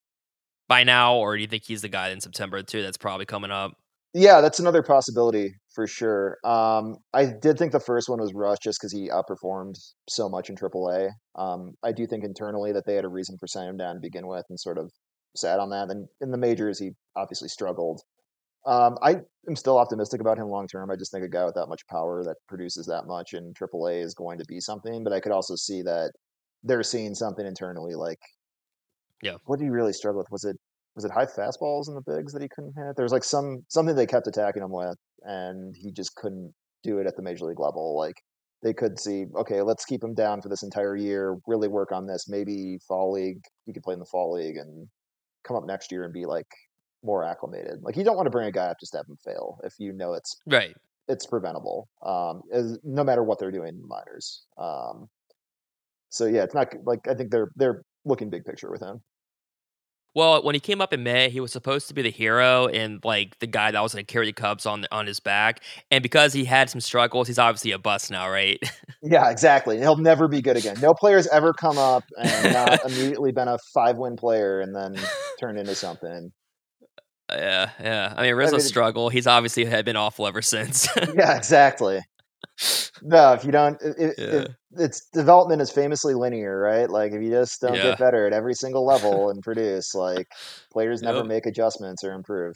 by 0.70 0.84
now, 0.86 1.16
or 1.16 1.36
do 1.36 1.42
you 1.42 1.48
think 1.48 1.64
he's 1.66 1.82
the 1.82 1.90
guy 1.90 2.10
in 2.10 2.22
September 2.22 2.62
too? 2.64 2.82
That's 2.82 2.98
probably 2.98 3.26
coming 3.26 3.52
up. 3.52 3.74
Yeah, 4.14 4.42
that's 4.42 4.60
another 4.60 4.82
possibility 4.82 5.54
for 5.76 5.86
sure. 5.86 6.38
Um, 6.44 6.98
I 7.14 7.26
did 7.26 7.58
think 7.58 7.72
the 7.72 7.80
first 7.80 8.10
one 8.10 8.20
was 8.20 8.34
Rush 8.34 8.58
just 8.64 8.80
because 8.80 8.92
he 8.92 9.10
outperformed 9.10 9.76
so 10.10 10.28
much 10.30 10.50
in 10.50 10.56
AAA. 10.56 11.10
Um, 11.36 11.74
I 11.84 11.92
do 11.92 12.08
think 12.08 12.24
internally 12.24 12.72
that 12.72 12.86
they 12.86 12.96
had 12.96 13.06
a 13.06 13.10
reason 13.10 13.38
for 13.40 13.48
sending 13.48 13.72
him 13.72 13.78
down 13.78 13.96
to 13.96 14.02
begin 14.02 14.28
with 14.28 14.46
and 14.50 14.60
sort 14.60 14.78
of 14.78 14.92
sat 15.36 15.60
on 15.60 15.70
that. 15.72 15.90
And 15.92 16.08
in 16.22 16.32
the 16.32 16.38
majors, 16.38 16.80
he 16.80 16.92
obviously 17.16 17.50
struggled. 17.50 18.02
Um, 18.66 18.98
I 19.04 19.18
am 19.48 19.56
still 19.56 19.78
optimistic 19.78 20.20
about 20.22 20.38
him 20.40 20.48
long 20.50 20.68
term. 20.68 20.90
I 20.92 20.96
just 20.96 21.12
think 21.12 21.24
a 21.24 21.30
guy 21.30 21.46
with 21.46 21.56
that 21.56 21.68
much 21.68 21.86
power 21.88 22.24
that 22.24 22.38
produces 22.48 22.86
that 22.88 23.06
much 23.08 23.34
in 23.34 23.54
AAA 23.54 24.02
is 24.04 24.14
going 24.16 24.40
to 24.40 24.46
be 24.48 24.60
something. 24.60 25.04
But 25.04 25.14
I 25.14 25.20
could 25.20 25.32
also 25.32 25.56
see 25.56 25.82
that 25.84 26.12
they're 26.64 26.84
seeing 26.84 27.14
something 27.14 27.46
internally. 27.46 27.94
Like, 27.96 28.20
Yeah. 29.22 29.38
what 29.46 29.60
did 29.60 29.66
he 29.66 29.70
really 29.70 29.94
struggle 29.94 30.20
with? 30.20 30.32
Was 30.32 30.44
it 30.44 30.58
was 30.98 31.06
it 31.06 31.12
high 31.12 31.28
fastballs 31.28 31.88
in 31.88 31.94
the 31.94 32.02
bigs 32.02 32.34
that 32.34 32.42
he 32.42 32.48
couldn't 32.50 32.74
hit? 32.76 32.96
There 32.96 33.06
was 33.06 33.12
like 33.12 33.24
some 33.24 33.64
something 33.68 33.96
they 33.96 34.08
kept 34.08 34.26
attacking 34.26 34.64
him 34.64 34.72
with, 34.72 34.98
and 35.22 35.76
he 35.78 35.92
just 35.92 36.16
couldn't 36.16 36.56
do 36.84 36.98
it 36.98 37.06
at 37.06 37.16
the 37.16 37.22
major 37.22 37.46
league 37.46 37.60
level. 37.60 37.96
Like 37.96 38.16
they 38.64 38.74
could 38.74 39.00
see, 39.00 39.26
okay, 39.36 39.62
let's 39.62 39.86
keep 39.86 40.04
him 40.04 40.16
down 40.16 40.42
for 40.42 40.50
this 40.50 40.64
entire 40.64 40.96
year. 40.96 41.38
Really 41.46 41.68
work 41.68 41.92
on 41.92 42.08
this. 42.08 42.28
Maybe 42.28 42.80
fall 42.88 43.12
league, 43.14 43.42
he 43.68 43.74
could 43.74 43.84
play 43.84 43.94
in 43.94 44.00
the 44.00 44.06
fall 44.06 44.34
league 44.34 44.58
and 44.58 44.88
come 45.44 45.56
up 45.56 45.66
next 45.68 45.92
year 45.92 46.04
and 46.04 46.12
be 46.12 46.26
like 46.26 46.48
more 47.04 47.24
acclimated. 47.24 47.84
Like 47.84 47.96
you 47.96 48.04
don't 48.04 48.16
want 48.16 48.26
to 48.26 48.32
bring 48.32 48.48
a 48.48 48.52
guy 48.52 48.66
up 48.66 48.78
just 48.80 48.94
to 48.94 48.98
have 48.98 49.08
him 49.08 49.18
fail 49.24 49.60
if 49.64 49.74
you 49.78 49.94
know 49.94 50.14
it's 50.14 50.36
Right. 50.48 50.74
it's 51.08 51.28
preventable. 51.28 51.90
Um, 52.04 52.42
as, 52.52 52.80
no 52.84 53.04
matter 53.04 53.24
what 53.24 53.38
they're 53.38 53.52
doing 53.52 53.70
in 53.70 53.82
the 53.82 53.88
minors. 53.88 54.46
Um, 54.58 55.10
so 56.10 56.26
yeah, 56.26 56.42
it's 56.42 56.56
not 56.56 56.70
like 56.86 57.08
I 57.08 57.14
think 57.14 57.30
they're 57.30 57.52
they're 57.56 57.84
looking 58.04 58.32
big 58.32 58.46
picture 58.46 58.72
with 58.72 58.82
him. 58.82 59.02
Well, 60.16 60.42
when 60.44 60.56
he 60.56 60.60
came 60.60 60.82
up 60.82 60.94
in 60.94 61.04
May, 61.04 61.30
he 61.30 61.40
was 61.40 61.52
supposed 61.52 61.88
to 61.90 61.94
be 61.94 62.02
the 62.02 62.10
hero 62.10 62.68
and 62.68 63.00
like 63.04 63.38
the 63.38 63.46
guy 63.46 63.70
that 63.70 63.80
was 63.80 63.94
going 63.94 64.04
to 64.04 64.12
carry 64.12 64.26
the 64.26 64.34
Cubs 64.34 64.66
on 64.66 64.86
on 64.92 65.06
his 65.06 65.20
back. 65.20 65.62
And 65.92 66.02
because 66.02 66.34
he 66.34 66.44
had 66.46 66.70
some 66.72 66.82
struggles, 66.82 67.28
he's 67.28 67.38
obviously 67.38 67.72
a 67.72 67.78
bust 67.78 68.10
now, 68.12 68.30
right? 68.30 68.60
Yeah, 69.04 69.30
exactly. 69.30 69.78
He'll 69.78 69.96
never 69.96 70.28
be 70.28 70.42
good 70.42 70.58
again. 70.58 70.76
No 70.82 70.94
player's 70.94 71.28
ever 71.28 71.54
come 71.54 71.78
up 71.78 72.04
and 72.20 72.52
not 72.52 72.84
immediately 72.86 73.32
been 73.32 73.48
a 73.48 73.58
five 73.74 73.98
win 73.98 74.18
player 74.18 74.60
and 74.60 74.76
then 74.76 74.96
turned 75.40 75.60
into 75.60 75.76
something. 75.76 76.32
Uh, 77.30 77.36
yeah, 77.38 77.70
yeah. 77.80 78.14
I 78.18 78.24
mean, 78.24 78.34
Rizzo's 78.34 78.64
mean- 78.64 78.68
struggle. 78.68 79.10
He's 79.10 79.28
obviously 79.28 79.66
had 79.66 79.86
been 79.86 79.96
awful 79.96 80.26
ever 80.28 80.42
since. 80.42 80.90
Yeah, 81.16 81.38
exactly. 81.38 82.02
No, 83.04 83.34
if 83.34 83.46
you 83.46 83.52
don't, 83.52 83.80
it, 83.82 84.16
Yeah. 84.18 84.26
it- 84.26 84.52
its 84.80 85.08
development 85.14 85.62
is 85.62 85.72
famously 85.72 86.14
linear, 86.14 86.60
right? 86.60 86.90
Like 86.90 87.12
if 87.12 87.22
you 87.22 87.30
just 87.30 87.62
don't 87.62 87.76
Yeah. 87.76 87.84
get 87.84 88.00
better 88.00 88.26
at 88.28 88.34
every 88.34 88.54
single 88.54 88.86
level 88.86 89.30
and 89.32 89.42
produce, 89.42 89.94
like 89.96 90.28
players 90.72 91.02
never 91.02 91.20
Yep. 91.20 91.28
make 91.28 91.46
adjustments 91.46 92.04
or 92.04 92.12
improve. 92.14 92.56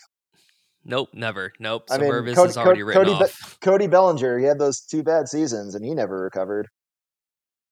nope, 0.84 1.10
never. 1.14 1.54
Nope. 1.60 1.84
I 1.92 2.00
mean, 2.00 2.10
Cody- 2.12 2.32
is 2.50 2.58
already 2.58 2.82
Co- 2.82 2.88
written 2.88 3.06
Cody 3.06 3.24
Be- 3.26 3.56
Cody 3.62 3.88
Bellinger, 3.88 4.40
he 4.40 4.46
had 4.46 4.58
those 4.60 4.82
two 4.82 5.04
bad 5.04 5.28
seasons 5.30 5.76
and 5.76 5.86
he 5.86 5.94
never 5.94 6.20
recovered. 6.22 6.68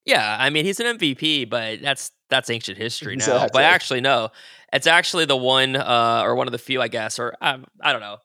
Yeah, 0.05 0.37
I 0.39 0.49
mean 0.49 0.65
he's 0.65 0.79
an 0.79 0.97
MVP, 0.97 1.49
but 1.49 1.81
that's 1.81 2.11
that's 2.29 2.49
ancient 2.49 2.77
history 2.77 3.15
now. 3.15 3.23
Exactly. 3.25 3.49
But 3.53 3.63
actually, 3.63 4.01
no, 4.01 4.29
it's 4.71 4.87
actually 4.87 5.25
the 5.25 5.35
one 5.37 5.75
uh, 5.75 6.21
or 6.23 6.35
one 6.35 6.47
of 6.47 6.51
the 6.51 6.57
few, 6.59 6.81
I 6.81 6.87
guess, 6.87 7.17
or 7.19 7.33
um, 7.41 7.65
I 7.81 7.91
don't 7.91 8.01
know. 8.01 8.17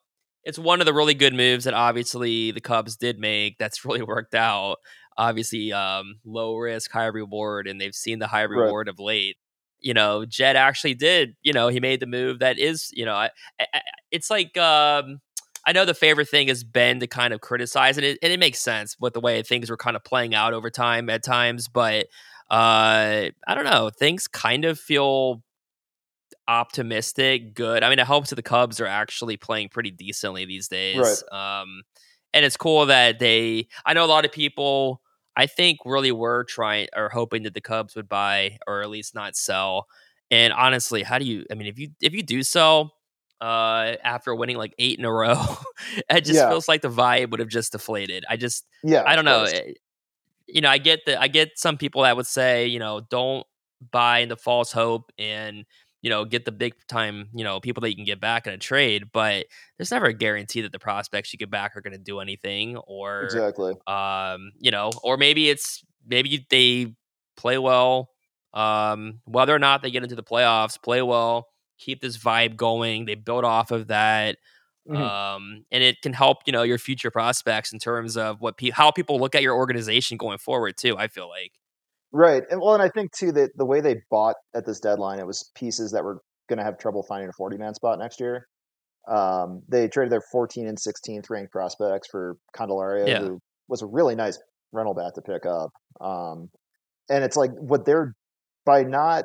It's 0.45 0.59
one 0.59 0.81
of 0.81 0.87
the 0.87 0.95
really 0.95 1.15
good 1.15 1.35
moves 1.35 1.65
that 1.65 1.75
obviously 1.75 2.51
the 2.51 2.61
Cubs 2.61 2.97
did 2.97 3.19
make. 3.19 3.59
That's 3.59 3.85
really 3.85 4.03
worked 4.03 4.35
out. 4.35 4.77
Obviously, 5.17 5.73
um, 5.73 6.17
low 6.25 6.57
risk, 6.57 6.91
high 6.91 7.07
reward, 7.07 7.67
and 7.67 7.81
they've 7.81 7.95
seen 7.95 8.19
the 8.19 8.27
high 8.27 8.45
Right. 8.45 8.57
reward 8.59 8.89
of 8.89 8.99
late. 8.99 9.37
You 9.81 9.95
know, 9.95 10.25
Jed 10.25 10.57
actually 10.57 10.95
did. 10.95 11.37
You 11.43 11.53
know, 11.53 11.69
he 11.69 11.79
made 11.79 12.01
the 12.01 12.07
move 12.07 12.39
that 12.41 12.59
is. 12.59 12.91
You 12.93 13.05
know, 13.05 13.15
I, 13.15 13.31
I, 13.61 13.81
it's 14.11 14.31
like. 14.31 14.57
Um, 14.57 15.21
I 15.67 15.73
know 15.73 15.87
the 15.87 15.95
favorite 15.95 16.29
thing 16.29 16.49
has 16.49 16.63
been 16.63 17.01
to 17.01 17.07
kind 17.07 17.33
of 17.33 17.41
criticize 17.41 17.97
it, 17.97 18.19
and 18.23 18.33
it 18.33 18.39
makes 18.39 18.59
sense 18.59 18.97
with 19.01 19.15
the 19.15 19.21
way 19.21 19.41
things 19.43 19.71
were 19.71 19.79
kind 19.79 19.97
of 19.97 20.05
playing 20.05 20.35
out 20.35 20.53
over 20.53 20.69
time 20.69 21.09
at 21.09 21.23
times. 21.25 21.69
But 21.69 22.05
uh, 22.51 23.31
I 23.47 23.55
don't 23.55 23.65
know, 23.65 23.89
things 23.89 24.29
kind 24.29 24.67
of 24.67 24.79
feel 24.79 25.43
optimistic, 26.49 27.55
good. 27.55 27.83
I 27.83 27.91
mean, 27.91 27.99
it 27.99 28.07
helps 28.07 28.31
that 28.31 28.37
the 28.37 28.43
Cubs 28.43 28.81
are 28.81 28.87
actually 28.87 29.37
playing 29.37 29.69
pretty 29.71 29.91
decently 29.91 30.45
these 30.45 30.69
days. 30.69 31.23
Um, 31.33 31.83
and 32.33 32.45
it's 32.45 32.57
cool 32.57 32.87
that 32.87 33.19
they. 33.19 33.69
I 33.87 33.95
know 33.95 34.05
a 34.05 34.07
lot 34.07 34.25
of 34.25 34.33
people. 34.33 35.01
I 35.37 35.47
think 35.47 35.79
really 35.85 36.13
were 36.13 36.45
trying 36.45 36.87
or 36.95 37.09
hoping 37.09 37.43
that 37.43 37.55
the 37.55 37.61
Cubs 37.61 37.97
would 37.97 38.09
buy 38.09 38.59
or 38.69 38.83
at 38.83 38.91
least 38.91 39.15
not 39.17 39.35
sell. 39.37 39.87
And 40.31 40.53
honestly, 40.53 41.03
how 41.03 41.19
do 41.19 41.25
you? 41.25 41.45
I 41.51 41.55
mean, 41.55 41.67
if 41.67 41.79
you 41.79 41.91
if 42.01 42.13
you 42.15 42.23
do 42.23 42.43
sell, 42.45 42.95
uh, 43.41 43.95
after 44.05 44.35
winning 44.35 44.57
like 44.57 44.75
eight 44.79 44.99
in 44.99 45.05
a 45.05 45.13
row, 45.13 45.43
it 46.11 46.21
just 46.25 46.39
Yeah. 46.41 46.49
feels 46.49 46.69
like 46.69 46.83
the 46.83 46.89
vibe 46.89 47.31
would 47.31 47.41
have 47.41 47.49
just 47.49 47.73
deflated. 47.73 48.25
I 48.29 48.37
just 48.37 48.65
Yeah, 48.85 49.03
I 49.07 49.17
don't 49.17 49.25
know. 49.25 49.43
eh, 49.45 49.73
You 50.47 50.61
know, 50.61 50.69
I 50.71 50.79
get 50.79 51.01
that. 51.07 51.21
I 51.21 51.29
get 51.29 51.59
some 51.59 51.79
people 51.79 52.03
that 52.03 52.17
would 52.17 52.27
say, 52.27 52.67
you 52.67 52.79
know, 52.79 53.01
don't 53.11 53.47
buy 53.91 54.21
into 54.21 54.37
false 54.37 54.73
hope 54.73 55.11
and 55.19 55.65
you 56.05 56.11
know 56.11 56.25
get 56.27 56.47
the 56.47 56.53
big 56.53 56.75
time, 56.89 57.31
you 57.35 57.45
know, 57.45 57.61
people 57.61 57.81
that 57.83 57.91
you 57.91 57.97
can 57.97 58.07
get 58.07 58.21
back 58.21 58.47
in 58.47 58.55
a 58.55 58.59
trade. 58.59 59.07
But 59.13 59.47
there's 59.79 59.91
never 59.93 60.07
a 60.07 60.15
guarantee 60.15 60.63
that 60.63 60.73
the 60.73 60.81
prospects 60.81 61.33
you 61.35 61.39
get 61.41 61.51
back 61.51 61.77
are 61.77 61.83
going 61.83 61.95
to 61.95 61.99
do 61.99 62.21
anything, 62.21 62.77
or 62.79 63.25
Exactly. 63.25 63.75
um, 63.89 64.53
you 64.61 64.71
know, 64.71 64.93
or 65.05 65.17
maybe 65.19 65.51
it's 65.51 65.85
maybe 66.07 66.47
they 66.51 66.95
play 67.37 67.59
well. 67.59 68.11
Um, 68.55 69.21
whether 69.25 69.55
or 69.55 69.59
not 69.61 69.83
they 69.83 69.91
get 69.91 70.05
into 70.05 70.17
the 70.17 70.23
playoffs, 70.23 70.81
play 70.83 71.03
well, 71.03 71.49
keep 71.79 72.01
this 72.01 72.19
vibe 72.19 72.57
going. 72.57 73.07
They 73.07 73.17
build 73.17 73.45
off 73.45 73.73
of 73.73 73.89
that. 73.89 74.39
Mhm. 74.89 74.97
um, 75.01 75.65
and 75.73 75.83
it 75.83 76.03
can 76.03 76.13
help 76.13 76.39
you 76.47 76.53
know 76.53 76.63
your 76.63 76.79
future 76.79 77.11
prospects 77.11 77.73
in 77.73 77.79
terms 77.79 78.17
of 78.19 78.41
what 78.43 78.59
pe- 78.59 78.71
how 78.71 78.91
people 78.91 79.19
look 79.19 79.35
at 79.35 79.43
your 79.43 79.55
organization 79.57 80.19
going 80.19 80.39
forward 80.39 80.77
too. 80.77 80.97
I 80.99 81.09
feel 81.09 81.29
like 81.29 81.53
Right. 82.17 82.45
And 82.49 82.61
well, 82.61 82.75
and 82.75 82.83
I 82.83 82.89
think 82.89 83.11
too 83.13 83.33
that 83.33 83.51
the 83.57 83.67
way 83.67 83.81
they 83.81 83.97
bought 84.09 84.37
at 84.55 84.65
this 84.65 84.79
deadline, 84.79 85.19
it 85.19 85.27
was 85.27 85.51
pieces 85.57 85.91
that 85.91 86.05
were 86.05 86.21
going 86.49 86.59
to 86.59 86.65
have 86.65 86.79
trouble 86.79 87.03
finding 87.09 87.29
a 87.29 87.33
40 87.33 87.59
man 87.59 87.75
spot 87.75 87.99
next 87.99 88.21
year. 88.21 88.47
Um, 89.09 89.63
they 89.69 89.89
traded 89.89 90.13
their 90.13 90.23
14 90.33 90.69
and 90.69 90.79
16th 90.79 91.29
ranked 91.29 91.51
prospects 91.53 92.09
for 92.11 92.37
Candelario, 92.57 93.09
Yeah. 93.09 93.19
who 93.19 93.41
was 93.69 93.83
a 93.83 93.87
really 93.87 94.15
nice 94.15 94.39
rental 94.73 94.95
bat 94.95 95.13
to 95.17 95.23
pick 95.23 95.45
up. 95.45 95.71
Um, 96.01 96.49
and 97.11 97.25
it's 97.25 97.37
like 97.37 97.51
what 97.59 97.85
they're 97.85 98.15
by 98.65 98.85
not, 98.85 99.25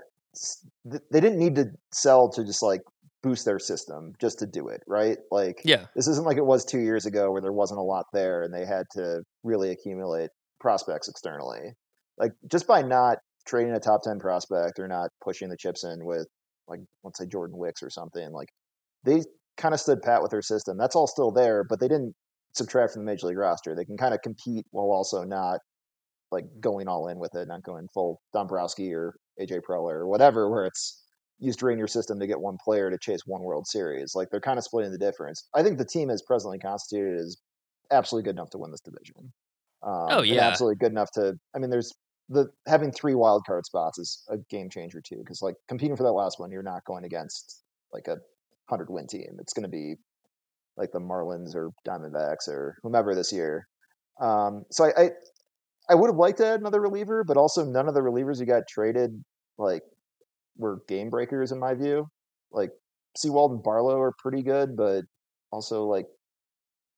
they 0.84 1.22
didn't 1.22 1.38
need 1.40 1.56
to 1.56 1.66
sell 1.94 2.30
to 2.32 2.44
just 2.44 2.64
like 2.64 2.82
boost 3.22 3.46
their 3.46 3.60
system 3.60 4.14
just 4.20 4.40
to 4.40 4.48
do 4.48 4.68
it, 4.70 4.82
right? 4.88 5.18
Like 5.32 5.62
yeah, 5.64 5.86
this 5.96 6.08
isn't 6.08 6.26
like 6.26 6.38
it 6.38 6.46
was 6.46 6.66
two 6.66 6.80
years 6.80 7.06
ago 7.06 7.32
where 7.32 7.42
there 7.42 7.54
wasn't 7.54 7.80
a 7.80 7.84
lot 7.84 8.06
there 8.14 8.42
and 8.44 8.54
they 8.54 8.66
had 8.66 8.86
to 8.94 9.22
really 9.44 9.70
accumulate 9.72 10.30
prospects 10.60 11.08
externally. 11.08 11.74
Like 12.20 12.34
just 12.50 12.68
by 12.68 12.82
not 12.82 13.18
trading 13.46 13.74
a 13.74 13.80
top 13.80 14.02
10 14.04 14.20
prospect 14.20 14.80
or 14.80 14.88
not 14.88 15.10
pushing 15.24 15.50
the 15.50 15.58
chips 15.58 15.84
in 15.84 16.06
with 16.06 16.28
like 16.68 16.82
let's 17.04 17.18
say 17.20 17.26
Jordan 17.26 17.58
Wicks 17.58 17.82
or 17.82 17.90
something, 17.90 18.32
like 18.32 18.50
they 19.04 19.24
kind 19.58 19.74
of 19.74 19.80
stood 19.80 20.02
pat 20.02 20.22
with 20.22 20.32
their 20.32 20.42
system. 20.42 20.78
That's 20.78 20.96
all 20.96 21.08
still 21.08 21.32
there, 21.32 21.64
but 21.68 21.80
they 21.80 21.88
didn't 21.88 22.14
subtract 22.54 22.94
from 22.94 23.04
the 23.06 23.12
major 23.12 23.28
league 23.28 23.38
roster. 23.38 23.76
They 23.76 23.86
can 23.86 23.98
kind 23.98 24.14
of 24.14 24.22
compete 24.22 24.66
while 24.72 24.92
also 24.92 25.24
not 25.24 25.60
like 26.32 26.46
going 26.60 26.88
all 26.88 27.08
in 27.08 27.18
with 27.20 27.36
it, 27.36 27.48
not 27.48 27.64
going 27.64 27.88
full 27.94 28.22
Dombrowski 28.34 28.94
or 28.94 29.16
AJ 29.42 29.62
Preller 29.68 29.94
or 29.94 30.08
whatever, 30.08 30.50
where 30.50 30.66
it's 30.66 31.04
you 31.40 31.54
drain 31.54 31.78
your 31.78 31.88
system 31.88 32.20
to 32.20 32.28
get 32.28 32.40
one 32.40 32.58
player 32.64 32.92
to 32.92 32.98
chase 33.02 33.22
one 33.26 33.42
World 33.42 33.66
Series. 33.66 34.14
Like 34.14 34.28
they're 34.30 34.42
kind 34.42 34.58
of 34.58 34.64
splitting 34.64 34.92
the 34.92 34.98
difference. 34.98 35.48
I 35.56 35.64
think 35.64 35.78
the 35.78 35.86
team 35.86 36.10
as 36.10 36.22
presently 36.22 36.60
constituted 36.60 37.18
is 37.20 37.42
absolutely 37.92 38.30
good 38.30 38.36
enough 38.36 38.50
to 38.52 38.58
win 38.58 38.72
this 38.72 38.82
division. 38.82 39.32
Um, 39.82 40.08
Oh, 40.12 40.22
yeah. 40.22 40.42
absolutely 40.42 40.76
good 40.76 40.92
enough 40.92 41.10
to. 41.14 41.34
I 41.56 41.60
mean, 41.60 41.70
there's 41.70 41.94
the 42.30 42.48
having 42.68 42.92
three 42.92 43.16
wild 43.16 43.46
card 43.46 43.66
spots 43.66 43.98
is 43.98 44.24
a 44.30 44.38
game 44.50 44.70
changer 44.70 45.02
too, 45.02 45.18
because 45.18 45.42
like 45.42 45.56
competing 45.68 45.98
for 45.98 46.04
that 46.04 46.12
last 46.12 46.40
one, 46.40 46.52
you're 46.52 46.64
not 46.64 46.86
going 46.86 47.04
against 47.04 47.64
like 47.92 48.08
a 48.08 48.18
hundred 48.70 48.90
win 48.90 49.08
team. 49.08 49.38
It's 49.40 49.54
going 49.54 49.64
to 49.64 49.70
be 49.70 49.96
like 50.78 50.92
the 50.92 51.00
Marlins 51.00 51.56
or 51.56 51.72
Diamondbacks 51.88 52.48
or 52.48 52.78
whomever 52.84 53.16
this 53.16 53.34
year. 53.34 53.68
Um, 54.22 54.64
so 54.72 54.86
I, 54.86 55.04
I 55.04 55.10
I 55.90 55.96
would 55.96 56.08
have 56.08 56.18
liked 56.18 56.38
to 56.38 56.46
add 56.46 56.60
another 56.60 56.82
reliever, 56.82 57.24
but 57.24 57.36
also 57.36 57.66
none 57.66 57.88
of 57.88 57.96
the 57.96 58.02
relievers 58.02 58.38
who 58.38 58.46
got 58.46 58.68
traded 58.70 59.24
like 59.58 59.82
were 60.56 60.84
game 60.88 61.10
breakers 61.10 61.52
in 61.52 61.60
my 61.60 61.74
view. 61.74 62.08
Like 62.52 62.70
Sewald 63.18 63.52
and 63.52 63.64
Barlow 63.64 64.00
are 64.00 64.14
pretty 64.20 64.44
good, 64.44 64.78
but 64.78 65.06
also 65.52 65.86
like 65.86 66.06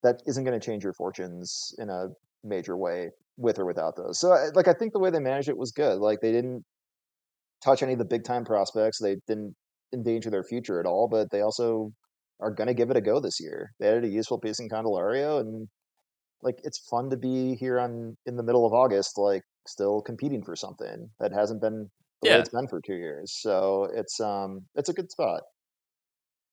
that 0.03 0.21
isn't 0.27 0.43
going 0.43 0.59
to 0.59 0.65
change 0.65 0.83
your 0.83 0.93
fortunes 0.93 1.73
in 1.77 1.89
a 1.89 2.07
major 2.43 2.75
way 2.75 3.11
with 3.41 3.59
or 3.59 3.65
without 3.65 3.95
those. 3.95 4.19
So 4.19 4.29
like 4.53 4.67
I 4.67 4.73
think 4.73 4.93
the 4.93 4.99
way 4.99 5.09
they 5.09 5.19
managed 5.19 5.49
it 5.49 5.57
was 5.57 5.71
good. 5.71 5.99
Like 5.99 6.19
they 6.21 6.31
didn't 6.31 6.63
touch 7.63 7.83
any 7.83 7.93
of 7.93 7.99
the 7.99 8.05
big 8.05 8.23
time 8.23 8.45
prospects. 8.45 8.99
They 8.99 9.17
didn't 9.27 9.55
endanger 9.93 10.29
their 10.29 10.43
future 10.43 10.79
at 10.79 10.85
all, 10.85 11.07
but 11.09 11.31
they 11.31 11.41
also 11.41 11.91
are 12.39 12.51
going 12.51 12.67
to 12.67 12.73
give 12.73 12.89
it 12.89 12.97
a 12.97 13.01
go 13.01 13.19
this 13.19 13.39
year. 13.39 13.71
They 13.79 13.87
added 13.87 14.05
a 14.05 14.09
useful 14.09 14.39
piece 14.39 14.59
in 14.59 14.69
Candelario 14.69 15.39
and 15.39 15.67
like 16.43 16.59
it's 16.63 16.79
fun 16.89 17.09
to 17.11 17.17
be 17.17 17.55
here 17.55 17.79
on 17.79 18.17
in 18.25 18.35
the 18.35 18.43
middle 18.43 18.65
of 18.65 18.73
August, 18.73 19.17
like 19.17 19.43
still 19.67 20.01
competing 20.01 20.43
for 20.43 20.55
something 20.55 21.09
that 21.19 21.31
hasn't 21.31 21.61
been 21.61 21.89
the 22.21 22.29
way 22.29 22.39
it's 22.39 22.49
been 22.49 22.67
for 22.67 22.81
two 22.81 22.95
years. 22.95 23.37
So 23.41 23.87
it's 23.93 24.19
um 24.19 24.61
it's 24.75 24.89
a 24.89 24.93
good 24.93 25.11
spot. 25.11 25.41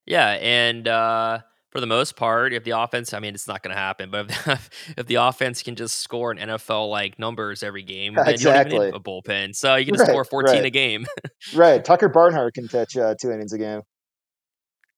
yeah, 0.07 0.31
and 0.41 0.89
uh, 0.89 1.41
for 1.71 1.81
the 1.81 1.87
most 1.87 2.17
part, 2.17 2.53
if 2.53 2.65
the 2.65 2.71
offense, 2.71 3.13
I 3.13 3.21
mean, 3.21 3.35
it's 3.35 3.47
not 3.47 3.63
going 3.63 3.75
to 3.75 3.81
happen, 3.81 4.11
but 4.11 4.31
if, 4.31 4.71
if 4.97 5.07
the 5.07 5.17
offense 5.17 5.63
can 5.63 5.75
just 5.75 5.99
score 5.99 6.31
an 6.31 6.39
NFL 6.39 6.89
like 6.91 7.19
numbers 7.19 7.63
every 7.63 7.83
game, 7.83 8.15
then 8.25 8.27
you 8.27 8.39
don't 8.39 8.55
even 8.57 8.67
Exactly. 8.67 8.87
need 8.87 8.95
a 8.95 9.01
bullpen. 9.01 9.55
So 9.55 9.75
you 9.77 9.87
can 9.87 9.97
Right, 9.97 10.09
score 10.09 10.25
14 10.25 10.65
a 10.65 10.71
game. 10.71 11.07
Right. 11.55 11.85
Tucker 11.85 12.09
Barnhart 12.09 12.55
can 12.55 12.69
catch 12.69 12.97
uh, 12.97 13.15
two 13.21 13.31
innings 13.31 13.53
a 13.53 13.59
game. 13.59 13.83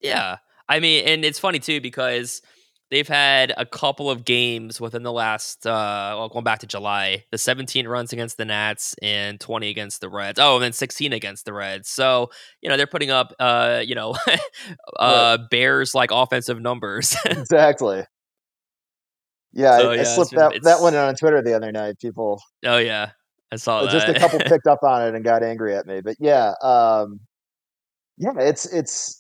Yeah. 0.01 0.37
I 0.69 0.81
mean, 0.81 1.05
and 1.07 1.25
it's 1.25 1.39
funny 1.39 1.59
too 1.59 1.81
because 1.81 2.43
they've 2.91 3.09
had 3.09 3.53
a 3.57 3.65
couple 3.65 4.11
of 4.11 4.25
games 4.25 4.81
within 4.81 5.03
the 5.03 5.13
last 5.13 5.67
uh 5.67 6.15
well 6.17 6.29
going 6.29 6.45
back 6.45 6.61
to 6.61 6.67
July, 6.67 7.25
the 7.31 7.39
17 7.39 7.87
runs 7.89 8.13
against 8.13 8.37
the 8.37 8.45
Nats 8.45 8.95
and 9.03 9.41
20 9.41 9.69
against 9.69 10.01
the 10.01 10.09
Reds. 10.09 10.39
Oh, 10.41 10.57
and 10.57 10.65
then 10.65 10.73
16 10.73 11.13
against 11.13 11.45
the 11.45 11.53
Reds. 11.53 11.89
So, 11.89 12.31
you 12.61 12.69
know, 12.69 12.77
they're 12.77 12.87
putting 12.87 13.11
up 13.11 13.33
uh, 13.39 13.83
you 13.85 13.95
know, 13.95 14.17
uh 14.99 15.39
Bears 15.51 15.95
like 15.95 16.11
offensive 16.13 16.61
numbers. 16.61 17.17
Exactly. 17.27 18.05
Yeah, 19.53 19.79
So, 19.79 19.91
I, 19.91 19.95
yeah, 19.95 20.01
I 20.01 20.05
slipped 20.05 20.31
that 20.33 20.63
that 20.63 20.81
one 20.81 20.95
on 20.95 21.15
Twitter 21.17 21.43
the 21.43 21.55
other 21.55 21.73
night. 21.73 21.99
People 21.99 22.41
oh 22.65 22.79
yeah. 22.79 23.11
I 23.53 23.57
saw 23.57 23.83
that. 23.83 23.91
just 23.91 24.09
a 24.09 24.15
couple 24.15 24.39
picked 24.47 24.67
up 24.67 24.83
on 24.83 25.03
it 25.03 25.15
and 25.15 25.25
got 25.25 25.43
angry 25.43 25.75
at 25.75 25.87
me. 25.87 26.01
But 26.01 26.17
yeah, 26.21 26.55
um, 26.63 27.21
yeah, 28.17 28.33
it's 28.39 28.73
it's 28.73 29.20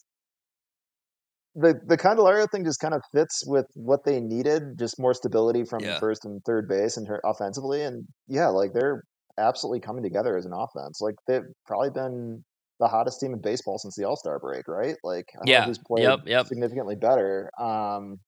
the 1.54 1.80
the 1.86 1.96
Candelario 1.96 2.46
thing 2.50 2.64
just 2.64 2.80
kind 2.80 2.94
of 2.94 3.02
fits 3.12 3.42
with 3.46 3.66
what 3.74 4.04
they 4.04 4.20
needed, 4.20 4.78
just 4.78 4.98
more 5.00 5.14
stability 5.14 5.64
from 5.64 5.82
Yeah. 5.82 5.98
first 5.98 6.24
and 6.24 6.40
third 6.44 6.68
base 6.68 6.96
and 6.96 7.08
her 7.08 7.20
offensively. 7.24 7.82
And 7.82 8.06
yeah, 8.28 8.48
like 8.48 8.72
they're 8.72 9.02
absolutely 9.38 9.80
coming 9.80 10.02
together 10.02 10.36
as 10.36 10.46
an 10.46 10.52
offense. 10.52 11.00
Like 11.00 11.14
they've 11.26 11.42
probably 11.66 11.90
been 11.90 12.44
the 12.78 12.88
hottest 12.88 13.20
team 13.20 13.32
in 13.34 13.40
baseball 13.40 13.78
since 13.78 13.96
the 13.96 14.04
All 14.04 14.16
Star 14.16 14.38
break, 14.38 14.68
right? 14.68 14.96
Like 15.04 15.26
I 15.42 15.44
Yeah. 15.46 15.64
who's 15.66 15.78
played 15.86 16.04
Yep, 16.04 16.20
yep. 16.26 16.46
significantly 16.46 16.96
better. 16.96 17.50
Um, 17.60 18.18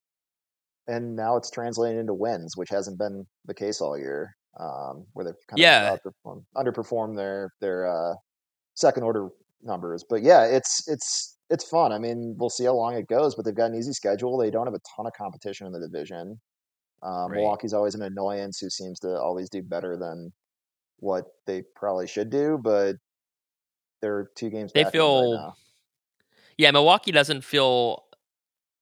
and 0.89 1.15
now 1.15 1.37
it's 1.37 1.51
translating 1.51 2.01
into 2.01 2.15
wins, 2.15 2.57
which 2.57 2.71
hasn't 2.71 2.99
been 2.99 3.25
the 3.45 3.55
case 3.55 3.81
all 3.81 3.97
year. 3.99 4.35
Um, 4.61 5.07
where 5.15 5.25
they've 5.25 5.35
kind 5.49 5.61
Yeah. 5.63 5.93
of 5.95 5.99
underperformed, 6.01 6.45
underperformed 6.57 7.17
their 7.17 7.51
their 7.63 7.87
uh, 7.87 8.15
second 8.75 9.03
order 9.05 9.31
numbers. 9.63 10.05
But 10.09 10.23
yeah, 10.23 10.45
it's 10.45 10.87
it's 10.89 11.39
it's 11.53 11.65
fun. 11.69 11.93
I 11.93 11.99
mean, 11.99 12.35
we'll 12.39 12.51
see 12.51 12.65
how 12.65 12.73
long 12.75 12.95
it 12.95 13.07
goes, 13.07 13.35
but 13.35 13.45
they've 13.45 13.55
got 13.55 13.71
an 13.71 13.77
easy 13.77 13.93
schedule. 13.93 14.39
They 14.39 14.51
don't 14.51 14.67
have 14.67 14.75
a 14.75 14.81
ton 14.97 15.07
of 15.07 15.13
competition 15.13 15.67
in 15.67 15.73
the 15.73 15.81
division. 15.81 16.41
Um, 17.03 17.31
Right. 17.31 17.37
Milwaukee's 17.39 17.75
always 17.75 17.95
an 17.95 18.03
annoyance 18.03 18.59
who 18.59 18.71
seems 18.71 18.99
to 19.01 19.21
always 19.21 19.51
do 19.51 19.63
better 19.63 19.97
than 19.97 20.33
what 20.99 21.27
they 21.47 21.63
probably 21.77 22.07
should 22.07 22.31
do, 22.31 22.59
but 22.63 22.97
they're 24.01 24.31
two 24.35 24.51
games 24.51 24.73
They 24.73 24.85
back 24.85 24.93
feel- 24.93 25.35
right. 25.37 25.53
Yeah, 26.59 26.71
Milwaukee 26.71 27.13
doesn't 27.13 27.43
feel 27.43 28.05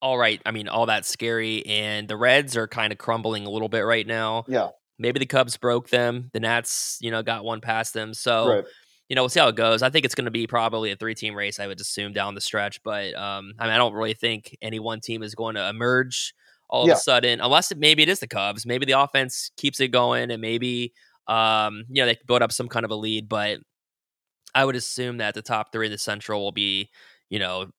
all 0.03 0.17
right. 0.19 0.41
I 0.47 0.51
mean, 0.51 0.69
all 0.69 0.87
that 0.87 1.05
scary 1.05 1.65
and 1.67 2.09
the 2.09 2.17
Reds 2.17 2.57
are 2.57 2.67
kind 2.69 2.93
of 2.93 2.99
crumbling 2.99 3.47
a 3.47 3.51
little 3.51 3.69
bit 3.69 3.81
right 3.81 4.07
now. 4.07 4.45
Yeah, 4.49 4.69
Maybe 4.99 5.19
the 5.19 5.27
Cubs 5.27 5.57
broke 5.57 5.89
them. 5.89 6.31
The 6.35 6.41
Nats, 6.41 6.99
you 7.01 7.11
know, 7.11 7.23
got 7.23 7.43
one 7.45 7.61
past 7.61 7.95
them. 7.95 8.13
So, 8.15 8.49
right. 8.49 8.65
You 9.11 9.17
know, 9.17 9.23
we'll 9.25 9.31
see 9.31 9.41
how 9.41 9.49
it 9.49 9.57
goes. 9.57 9.83
I 9.83 9.91
think 9.91 10.07
it's 10.07 10.17
going 10.17 10.27
to 10.27 10.33
be 10.33 10.47
probably 10.49 10.93
a 10.93 10.97
three 10.97 11.17
team 11.17 11.35
race, 11.37 11.61
I 11.61 11.69
would 11.69 11.81
assume, 11.81 12.15
down 12.15 12.37
the 12.37 12.41
stretch. 12.41 12.83
But 12.85 13.15
um, 13.17 13.55
I 13.61 13.65
mean, 13.67 13.75
I 13.75 13.79
don't 13.79 13.95
really 13.95 14.15
think 14.15 14.57
any 14.63 14.81
one 14.81 15.01
team 15.01 15.23
is 15.25 15.35
going 15.37 15.57
to 15.57 15.69
emerge 15.69 16.35
all 16.71 16.87
of 16.87 16.93
a 16.93 16.97
sudden, 16.97 17.41
unless 17.43 17.73
it, 17.73 17.79
maybe 17.79 18.05
it 18.05 18.09
is 18.09 18.21
the 18.21 18.29
Cubs. 18.29 18.67
Maybe 18.67 18.87
the 18.87 19.01
offense 19.01 19.51
keeps 19.59 19.81
it 19.81 19.89
going 19.89 20.31
and 20.31 20.41
maybe, 20.41 20.95
um, 21.29 21.85
you 21.91 22.03
know, 22.03 22.07
they 22.07 22.19
build 22.27 22.43
up 22.43 22.53
some 22.53 22.69
kind 22.69 22.87
of 22.87 22.93
a 22.93 22.97
lead. 22.97 23.29
But 23.29 23.61
I 24.55 24.65
would 24.65 24.77
assume 24.77 25.19
that 25.19 25.35
the 25.35 25.43
top 25.43 25.73
three 25.73 25.87
in 25.87 25.93
the 25.93 25.99
Central 25.99 26.43
will 26.43 26.53
be, 26.53 26.91
you 27.31 27.39
know, 27.41 27.71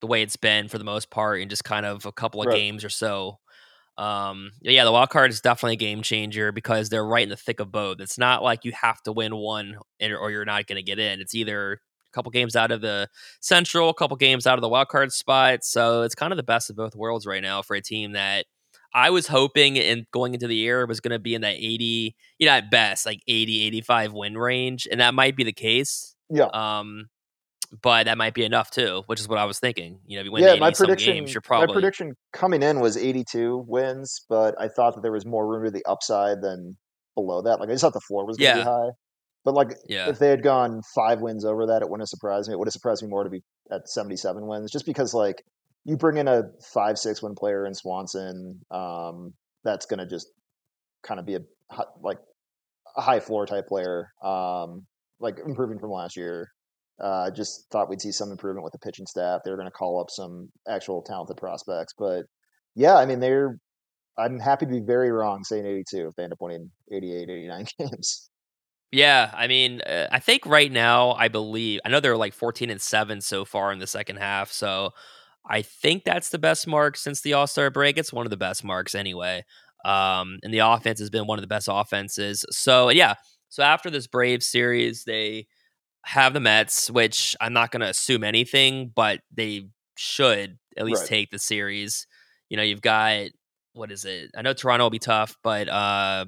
the 0.00 0.06
way 0.06 0.22
it's 0.22 0.36
been 0.36 0.68
for 0.68 0.78
the 0.78 0.84
most 0.84 1.10
part 1.10 1.40
in 1.40 1.48
just 1.48 1.64
kind 1.64 1.84
of 1.84 2.06
a 2.06 2.12
couple 2.12 2.42
of 2.42 2.48
Right. 2.48 2.50
games 2.50 2.84
or 2.84 2.88
so. 2.88 3.40
Um, 3.98 4.52
yeah, 4.62 4.84
the 4.84 4.92
wild 4.92 5.10
card 5.10 5.30
is 5.30 5.40
definitely 5.40 5.74
a 5.74 5.76
game 5.76 6.02
changer 6.02 6.52
because 6.52 6.88
they're 6.88 7.04
right 7.04 7.24
in 7.24 7.28
the 7.28 7.36
thick 7.36 7.58
of 7.60 7.72
both. 7.72 8.00
It's 8.00 8.16
not 8.16 8.42
like 8.42 8.64
you 8.64 8.72
have 8.80 9.02
to 9.02 9.12
win 9.12 9.34
one 9.36 9.76
and- 10.00 10.14
or 10.14 10.30
you're 10.30 10.44
not 10.44 10.66
going 10.66 10.76
to 10.76 10.82
get 10.82 10.98
in. 11.00 11.20
It's 11.20 11.34
either 11.34 11.72
a 11.72 11.78
couple 12.12 12.30
games 12.30 12.54
out 12.54 12.70
of 12.70 12.80
the 12.80 13.08
central, 13.40 13.88
a 13.90 13.94
couple 13.94 14.16
games 14.16 14.46
out 14.46 14.56
of 14.56 14.62
the 14.62 14.68
wild 14.68 14.88
card 14.88 15.12
spot. 15.12 15.64
So 15.64 16.02
it's 16.02 16.14
kind 16.14 16.32
of 16.32 16.36
the 16.36 16.42
best 16.44 16.70
of 16.70 16.76
both 16.76 16.94
worlds 16.94 17.26
right 17.26 17.42
now 17.42 17.60
for 17.60 17.74
a 17.74 17.82
team 17.82 18.12
that 18.12 18.46
I 18.94 19.10
was 19.10 19.26
hoping 19.26 19.76
in 19.76 20.06
going 20.12 20.32
into 20.32 20.46
the 20.46 20.56
year 20.56 20.86
was 20.86 21.00
going 21.00 21.12
to 21.12 21.18
be 21.18 21.34
in 21.34 21.42
that 21.42 21.56
80, 21.56 22.16
you 22.38 22.46
know, 22.46 22.52
at 22.52 22.70
best, 22.70 23.04
like 23.04 23.20
80, 23.26 23.62
85 23.64 24.12
win 24.12 24.38
range. 24.38 24.86
And 24.90 25.00
that 25.00 25.12
might 25.12 25.36
be 25.36 25.44
the 25.44 25.52
case. 25.52 26.14
Yeah. 26.30 26.46
Um, 26.54 27.08
but 27.82 28.04
that 28.04 28.16
might 28.16 28.34
be 28.34 28.44
enough 28.44 28.70
too, 28.70 29.02
which 29.06 29.20
is 29.20 29.28
what 29.28 29.38
I 29.38 29.44
was 29.44 29.58
thinking. 29.58 30.00
You 30.06 30.16
know, 30.16 30.20
if 30.20 30.24
you 30.26 30.32
win 30.32 30.42
yeah, 30.42 30.50
80 30.52 30.60
my 30.60 30.72
some 30.72 30.86
prediction. 30.86 31.14
games, 31.14 31.34
you're 31.34 31.40
probably 31.42 31.66
My 31.68 31.72
prediction 31.74 32.12
coming 32.32 32.62
in 32.62 32.80
was 32.80 32.96
82 32.96 33.64
wins, 33.66 34.24
but 34.28 34.54
I 34.60 34.68
thought 34.68 34.94
that 34.94 35.02
there 35.02 35.12
was 35.12 35.26
more 35.26 35.46
room 35.46 35.64
to 35.64 35.70
the 35.70 35.84
upside 35.86 36.40
than 36.42 36.76
below 37.14 37.42
that. 37.42 37.60
Like 37.60 37.68
I 37.68 37.72
just 37.72 37.82
thought 37.82 37.92
the 37.92 38.00
floor 38.00 38.26
was 38.26 38.36
going 38.36 38.52
to 38.52 38.58
Yeah. 38.58 38.64
be 38.64 38.68
high. 38.70 38.88
But 39.44 39.54
like 39.54 39.68
yeah. 39.86 40.08
if 40.08 40.18
they 40.18 40.28
had 40.28 40.42
gone 40.42 40.80
five 40.94 41.20
wins 41.20 41.44
over 41.44 41.66
that, 41.66 41.82
it 41.82 41.88
wouldn't 41.88 42.02
have 42.02 42.08
surprised 42.08 42.48
me. 42.48 42.54
It 42.54 42.58
would 42.58 42.68
have 42.68 42.72
surprised 42.72 43.02
me 43.02 43.08
more 43.08 43.24
to 43.24 43.30
be 43.30 43.42
at 43.70 43.88
77 43.88 44.46
wins, 44.46 44.70
just 44.70 44.86
because 44.86 45.14
like 45.14 45.42
you 45.84 45.96
bring 45.96 46.16
in 46.18 46.28
a 46.28 46.42
five, 46.72 46.98
six 46.98 47.22
win 47.22 47.34
player 47.34 47.66
in 47.66 47.74
Swanson, 47.74 48.60
um, 48.70 49.32
that's 49.64 49.86
going 49.86 49.98
to 50.00 50.06
just 50.06 50.26
kind 51.02 51.20
of 51.20 51.26
be 51.26 51.36
a 51.36 51.40
like 52.02 52.18
a 52.96 53.00
high 53.00 53.20
floor 53.20 53.46
type 53.46 53.66
player, 53.68 54.08
um, 54.22 54.86
like 55.20 55.38
improving 55.46 55.78
from 55.78 55.90
last 55.90 56.16
year. 56.16 56.48
Uh, 57.02 57.30
just 57.30 57.66
thought 57.70 57.88
we'd 57.88 58.00
see 58.00 58.12
some 58.12 58.30
improvement 58.30 58.64
with 58.64 58.72
the 58.72 58.78
pitching 58.78 59.06
staff. 59.06 59.42
They 59.44 59.50
were 59.50 59.56
going 59.56 59.68
to 59.68 59.72
call 59.72 60.00
up 60.00 60.10
some 60.10 60.48
actual 60.68 61.02
talented 61.02 61.36
prospects, 61.36 61.94
but 61.96 62.24
yeah, 62.74 62.96
I 62.96 63.06
mean 63.06 63.20
they're. 63.20 63.58
I'm 64.18 64.40
happy 64.40 64.66
to 64.66 64.72
be 64.72 64.80
very 64.80 65.12
wrong 65.12 65.44
saying 65.44 65.64
82 65.64 66.08
if 66.08 66.14
they 66.16 66.24
end 66.24 66.32
up 66.32 66.40
winning 66.40 66.72
88, 66.90 67.30
89 67.30 67.66
games. 67.78 68.30
Yeah, 68.90 69.30
I 69.32 69.46
mean, 69.46 69.80
uh, 69.82 70.08
I 70.10 70.18
think 70.18 70.44
right 70.44 70.72
now, 70.72 71.12
I 71.12 71.28
believe 71.28 71.80
I 71.84 71.88
know 71.88 72.00
they're 72.00 72.16
like 72.16 72.34
14 72.34 72.68
and 72.68 72.82
7 72.82 73.20
so 73.20 73.44
far 73.44 73.70
in 73.70 73.78
the 73.78 73.86
second 73.86 74.16
half, 74.16 74.50
so 74.50 74.90
I 75.48 75.62
think 75.62 76.04
that's 76.04 76.30
the 76.30 76.38
best 76.38 76.66
mark 76.66 76.96
since 76.96 77.20
the 77.20 77.32
All-Star 77.32 77.70
break. 77.70 77.96
It's 77.96 78.12
one 78.12 78.26
of 78.26 78.30
the 78.30 78.36
best 78.36 78.64
marks 78.64 78.94
anyway. 78.94 79.44
Um, 79.84 80.38
and 80.42 80.52
the 80.52 80.58
offense 80.58 80.98
has 81.00 81.10
been 81.10 81.26
one 81.26 81.38
of 81.38 81.42
the 81.42 81.48
best 81.48 81.68
offenses. 81.70 82.44
So, 82.50 82.90
yeah. 82.90 83.14
So 83.48 83.62
after 83.62 83.88
this 83.88 84.06
Braves 84.06 84.46
series, 84.46 85.04
they 85.04 85.46
have 86.08 86.32
the 86.32 86.40
Mets, 86.40 86.90
which 86.90 87.36
I'm 87.40 87.52
not 87.52 87.70
going 87.70 87.82
to 87.82 87.88
assume 87.88 88.24
anything, 88.24 88.90
but 88.94 89.20
they 89.34 89.68
should 89.96 90.58
at 90.76 90.86
least 90.86 91.02
Right. 91.02 91.08
take 91.08 91.30
the 91.30 91.38
series. 91.38 92.06
You 92.48 92.56
know, 92.56 92.62
you've 92.62 92.80
got 92.80 93.26
what 93.74 93.92
is 93.92 94.04
it? 94.04 94.30
I 94.36 94.42
know 94.42 94.54
Toronto 94.54 94.84
will 94.86 94.90
be 94.90 94.98
tough, 94.98 95.36
but 95.42 95.68
uh 95.68 96.24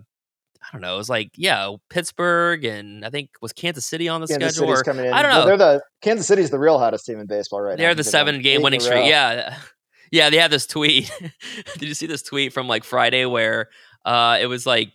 I 0.62 0.66
don't 0.72 0.82
know. 0.82 0.94
It 0.94 0.98
was 0.98 1.08
like, 1.08 1.30
yeah, 1.36 1.74
Pittsburgh 1.88 2.66
and 2.66 3.02
I 3.04 3.08
think 3.10 3.30
was 3.40 3.52
Kansas 3.54 3.86
City 3.86 4.08
on 4.08 4.20
the 4.20 4.26
Kansas 4.26 4.56
schedule. 4.56 4.68
City's 4.74 4.80
Or, 4.80 4.84
coming 4.84 5.06
in. 5.06 5.12
I 5.14 5.22
don't 5.22 5.32
know. 5.32 5.46
They're 5.46 5.56
the 5.56 5.82
Kansas 6.02 6.26
City's 6.26 6.50
the 6.50 6.58
real 6.58 6.78
hottest 6.78 7.06
team 7.06 7.18
in 7.18 7.26
baseball 7.26 7.62
right 7.62 7.78
now. 7.78 7.82
They're 7.84 7.94
the 7.94 8.04
seven 8.04 8.42
game 8.42 8.60
winning 8.62 8.80
streak. 8.80 9.06
Yeah. 9.06 9.56
Yeah, 10.12 10.28
they 10.28 10.38
had 10.38 10.50
this 10.50 10.66
tweet. 10.66 11.08
Did 11.78 11.88
you 11.88 11.94
see 11.94 12.06
this 12.06 12.22
tweet 12.22 12.52
from 12.52 12.66
like 12.66 12.82
Friday 12.82 13.26
where 13.26 13.68
uh 14.04 14.38
it 14.40 14.46
was 14.46 14.66
like 14.66 14.90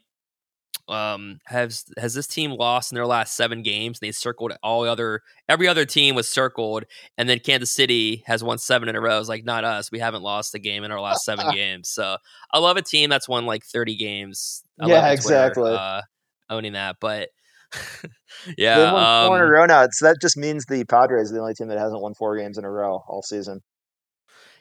um 0.87 1.39
has 1.45 1.85
has 1.97 2.13
this 2.13 2.27
team 2.27 2.51
lost 2.51 2.91
in 2.91 2.95
their 2.95 3.05
last 3.05 3.35
seven 3.35 3.61
games? 3.63 3.99
They 3.99 4.11
circled 4.11 4.53
all 4.61 4.83
the 4.83 4.91
other 4.91 5.21
every 5.49 5.67
other 5.67 5.85
team 5.85 6.15
was 6.15 6.29
circled, 6.29 6.85
and 7.17 7.27
then 7.27 7.39
Kansas 7.39 7.71
City 7.71 8.23
has 8.25 8.43
won 8.43 8.57
seven 8.57 8.89
in 8.89 8.95
a 8.95 9.01
row. 9.01 9.19
It's 9.19 9.29
like 9.29 9.45
not 9.45 9.63
us. 9.63 9.91
We 9.91 9.99
haven't 9.99 10.23
lost 10.23 10.55
a 10.55 10.59
game 10.59 10.83
in 10.83 10.91
our 10.91 11.01
last 11.01 11.25
seven 11.25 11.49
games. 11.53 11.89
So 11.89 12.17
I 12.51 12.59
love 12.59 12.77
a 12.77 12.81
team 12.81 13.09
that's 13.09 13.27
won 13.27 13.45
like 13.45 13.63
30 13.65 13.95
games. 13.95 14.63
I 14.79 14.87
Yeah, 14.87 15.01
the 15.01 15.21
Twitter, 15.21 15.35
exactly. 15.35 15.71
uh, 15.73 16.01
owning 16.49 16.73
that. 16.73 16.97
But 16.99 17.29
yeah, 18.57 18.91
won 18.91 19.27
four 19.27 19.37
in 19.37 19.43
a 19.43 19.45
um, 19.45 19.51
row 19.51 19.65
now. 19.65 19.87
So 19.91 20.05
that 20.05 20.17
just 20.21 20.37
means 20.37 20.65
the 20.65 20.85
Padres 20.85 21.31
are 21.31 21.35
the 21.35 21.41
only 21.41 21.53
team 21.53 21.67
that 21.67 21.77
hasn't 21.77 22.01
won 22.01 22.13
four 22.13 22.37
games 22.37 22.57
in 22.57 22.65
a 22.65 22.71
row 22.71 23.03
all 23.07 23.21
season. 23.21 23.61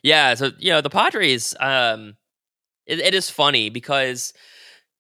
Yeah, 0.03 0.35
so 0.35 0.51
you 0.59 0.71
know 0.71 0.81
the 0.81 0.91
Padres. 0.91 1.55
Um, 1.61 2.15
it, 2.87 2.99
it 2.99 3.15
is 3.15 3.31
funny 3.31 3.71
because 3.71 4.33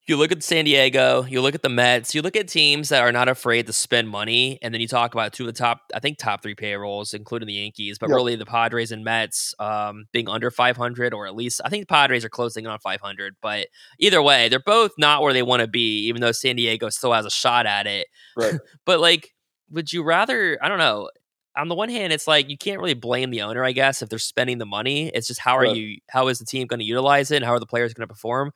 you 0.06 0.16
look 0.16 0.30
at 0.32 0.42
San 0.42 0.64
Diego, 0.66 1.24
you 1.24 1.40
look 1.40 1.54
at 1.54 1.62
the 1.62 1.68
Mets, 1.68 2.14
you 2.14 2.20
look 2.22 2.36
at 2.36 2.46
teams 2.48 2.90
that 2.90 3.02
are 3.02 3.12
not 3.12 3.28
afraid 3.28 3.66
to 3.66 3.72
spend 3.72 4.08
money, 4.08 4.58
and 4.60 4.74
then 4.74 4.80
you 4.80 4.88
talk 4.88 5.14
about 5.14 5.32
two 5.32 5.44
of 5.44 5.54
the 5.54 5.58
top, 5.58 5.80
I 5.94 6.00
think, 6.00 6.18
top 6.18 6.42
three 6.42 6.54
payrolls, 6.54 7.14
including 7.14 7.46
the 7.46 7.54
Yankees, 7.54 7.98
but 7.98 8.10
Yep. 8.10 8.14
really 8.16 8.36
the 8.36 8.44
Padres 8.44 8.92
and 8.92 9.02
Mets 9.04 9.54
um, 9.58 10.04
being 10.12 10.28
under 10.28 10.50
500, 10.50 11.14
or 11.14 11.26
at 11.26 11.34
least 11.34 11.60
I 11.64 11.68
think 11.70 11.82
the 11.82 11.92
Padres 11.94 12.24
are 12.24 12.28
closing 12.28 12.64
in 12.66 12.70
on 12.70 12.78
500. 12.80 13.36
But 13.40 13.68
either 13.98 14.20
way, 14.22 14.48
they're 14.48 14.58
both 14.60 14.92
not 14.98 15.22
where 15.22 15.32
they 15.32 15.42
want 15.42 15.60
to 15.60 15.68
be, 15.68 16.06
even 16.08 16.20
though 16.20 16.32
San 16.32 16.56
Diego 16.56 16.88
still 16.90 17.12
has 17.12 17.24
a 17.24 17.30
shot 17.30 17.64
at 17.66 17.86
it. 17.86 18.06
Right. 18.36 18.54
but 18.84 19.00
like, 19.00 19.30
would 19.70 19.92
you 19.92 20.02
rather? 20.04 20.58
I 20.62 20.68
don't 20.68 20.78
know. 20.78 21.08
On 21.56 21.68
the 21.68 21.74
one 21.76 21.88
hand, 21.88 22.12
it's 22.12 22.26
like 22.26 22.50
you 22.50 22.58
can't 22.58 22.80
really 22.80 22.94
blame 22.94 23.30
the 23.30 23.42
owner, 23.42 23.64
I 23.64 23.72
guess, 23.72 24.02
if 24.02 24.08
they're 24.08 24.18
spending 24.18 24.58
the 24.58 24.66
money. 24.66 25.08
It's 25.14 25.28
just 25.28 25.40
how 25.40 25.56
are 25.56 25.62
Right. 25.62 25.76
you? 25.76 25.98
How 26.10 26.28
is 26.28 26.40
the 26.40 26.44
team 26.44 26.66
going 26.66 26.80
to 26.80 26.84
utilize 26.84 27.30
it? 27.30 27.36
And 27.36 27.44
how 27.44 27.52
are 27.52 27.60
the 27.60 27.66
players 27.66 27.94
going 27.94 28.06
to 28.06 28.12
perform? 28.12 28.50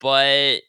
But 0.00 0.60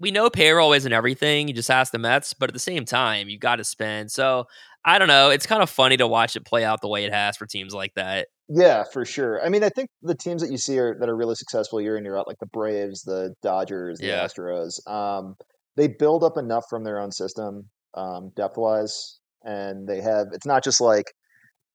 we 0.00 0.10
know 0.10 0.30
payroll 0.30 0.72
isn't 0.72 0.92
everything. 0.92 1.46
You 1.46 1.54
just 1.54 1.70
ask 1.70 1.92
the 1.92 1.98
Mets, 1.98 2.34
but 2.34 2.48
at 2.48 2.54
the 2.54 2.58
same 2.58 2.84
time, 2.84 3.28
you 3.28 3.38
got 3.38 3.56
to 3.56 3.64
spend. 3.64 4.10
So 4.10 4.46
I 4.84 4.98
don't 4.98 5.08
know. 5.08 5.28
It's 5.30 5.46
kind 5.46 5.62
of 5.62 5.68
funny 5.68 5.98
to 5.98 6.08
watch 6.08 6.34
it 6.36 6.46
play 6.46 6.64
out 6.64 6.80
the 6.80 6.88
way 6.88 7.04
it 7.04 7.12
has 7.12 7.36
for 7.36 7.46
teams 7.46 7.74
like 7.74 7.94
that. 7.94 8.28
Yeah, 8.48 8.84
for 8.92 9.04
sure. 9.04 9.44
I 9.44 9.50
mean, 9.50 9.62
I 9.62 9.68
think 9.68 9.90
the 10.02 10.14
teams 10.14 10.42
that 10.42 10.50
you 10.50 10.58
see 10.58 10.78
are 10.78 10.96
that 10.98 11.08
are 11.08 11.16
really 11.16 11.34
successful 11.36 11.80
year 11.80 11.96
in 11.96 12.04
year 12.04 12.16
out, 12.16 12.26
like 12.26 12.38
the 12.40 12.46
Braves, 12.46 13.02
the 13.02 13.34
Dodgers, 13.42 13.98
the 13.98 14.06
Yeah. 14.06 14.26
Astros, 14.26 14.84
um, 14.90 15.36
they 15.76 15.86
build 15.86 16.24
up 16.24 16.36
enough 16.36 16.64
from 16.68 16.82
their 16.82 16.98
own 16.98 17.12
system, 17.12 17.68
um, 17.94 18.32
depth 18.34 18.56
wise, 18.56 19.20
and 19.44 19.86
they 19.86 20.00
have. 20.00 20.28
It's 20.32 20.46
not 20.46 20.64
just 20.64 20.80
like 20.80 21.12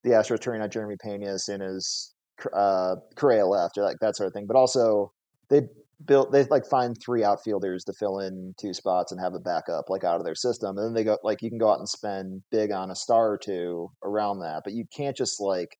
the 0.03 0.11
Astros 0.11 0.41
turning 0.41 0.61
out 0.61 0.71
Jeremy 0.71 0.95
Pena 1.01 1.27
as 1.27 1.45
soon 1.45 1.61
as 1.61 2.11
uh, 2.53 2.95
Correa 3.15 3.45
left, 3.45 3.77
or 3.77 3.83
like 3.83 3.97
that 4.01 4.15
sort 4.17 4.27
of 4.27 4.33
thing. 4.33 4.45
But 4.47 4.57
also, 4.57 5.13
they 5.49 5.61
built 6.03 6.31
they 6.31 6.43
like 6.45 6.65
find 6.65 6.97
three 6.99 7.23
outfielders 7.23 7.83
to 7.85 7.93
fill 7.93 8.19
in 8.19 8.53
two 8.59 8.73
spots 8.73 9.11
and 9.11 9.21
have 9.21 9.33
a 9.33 9.39
backup 9.39 9.89
like 9.89 10.03
out 10.03 10.17
of 10.17 10.25
their 10.25 10.35
system, 10.35 10.77
and 10.77 10.87
then 10.87 10.93
they 10.93 11.03
go 11.03 11.17
like 11.23 11.41
you 11.41 11.49
can 11.49 11.57
go 11.59 11.69
out 11.69 11.79
and 11.79 11.89
spend 11.89 12.43
big 12.51 12.71
on 12.71 12.91
a 12.91 12.95
star 12.95 13.31
or 13.31 13.37
two 13.37 13.89
around 14.03 14.39
that, 14.39 14.61
but 14.63 14.73
you 14.73 14.85
can't 14.95 15.15
just 15.15 15.39
like 15.39 15.77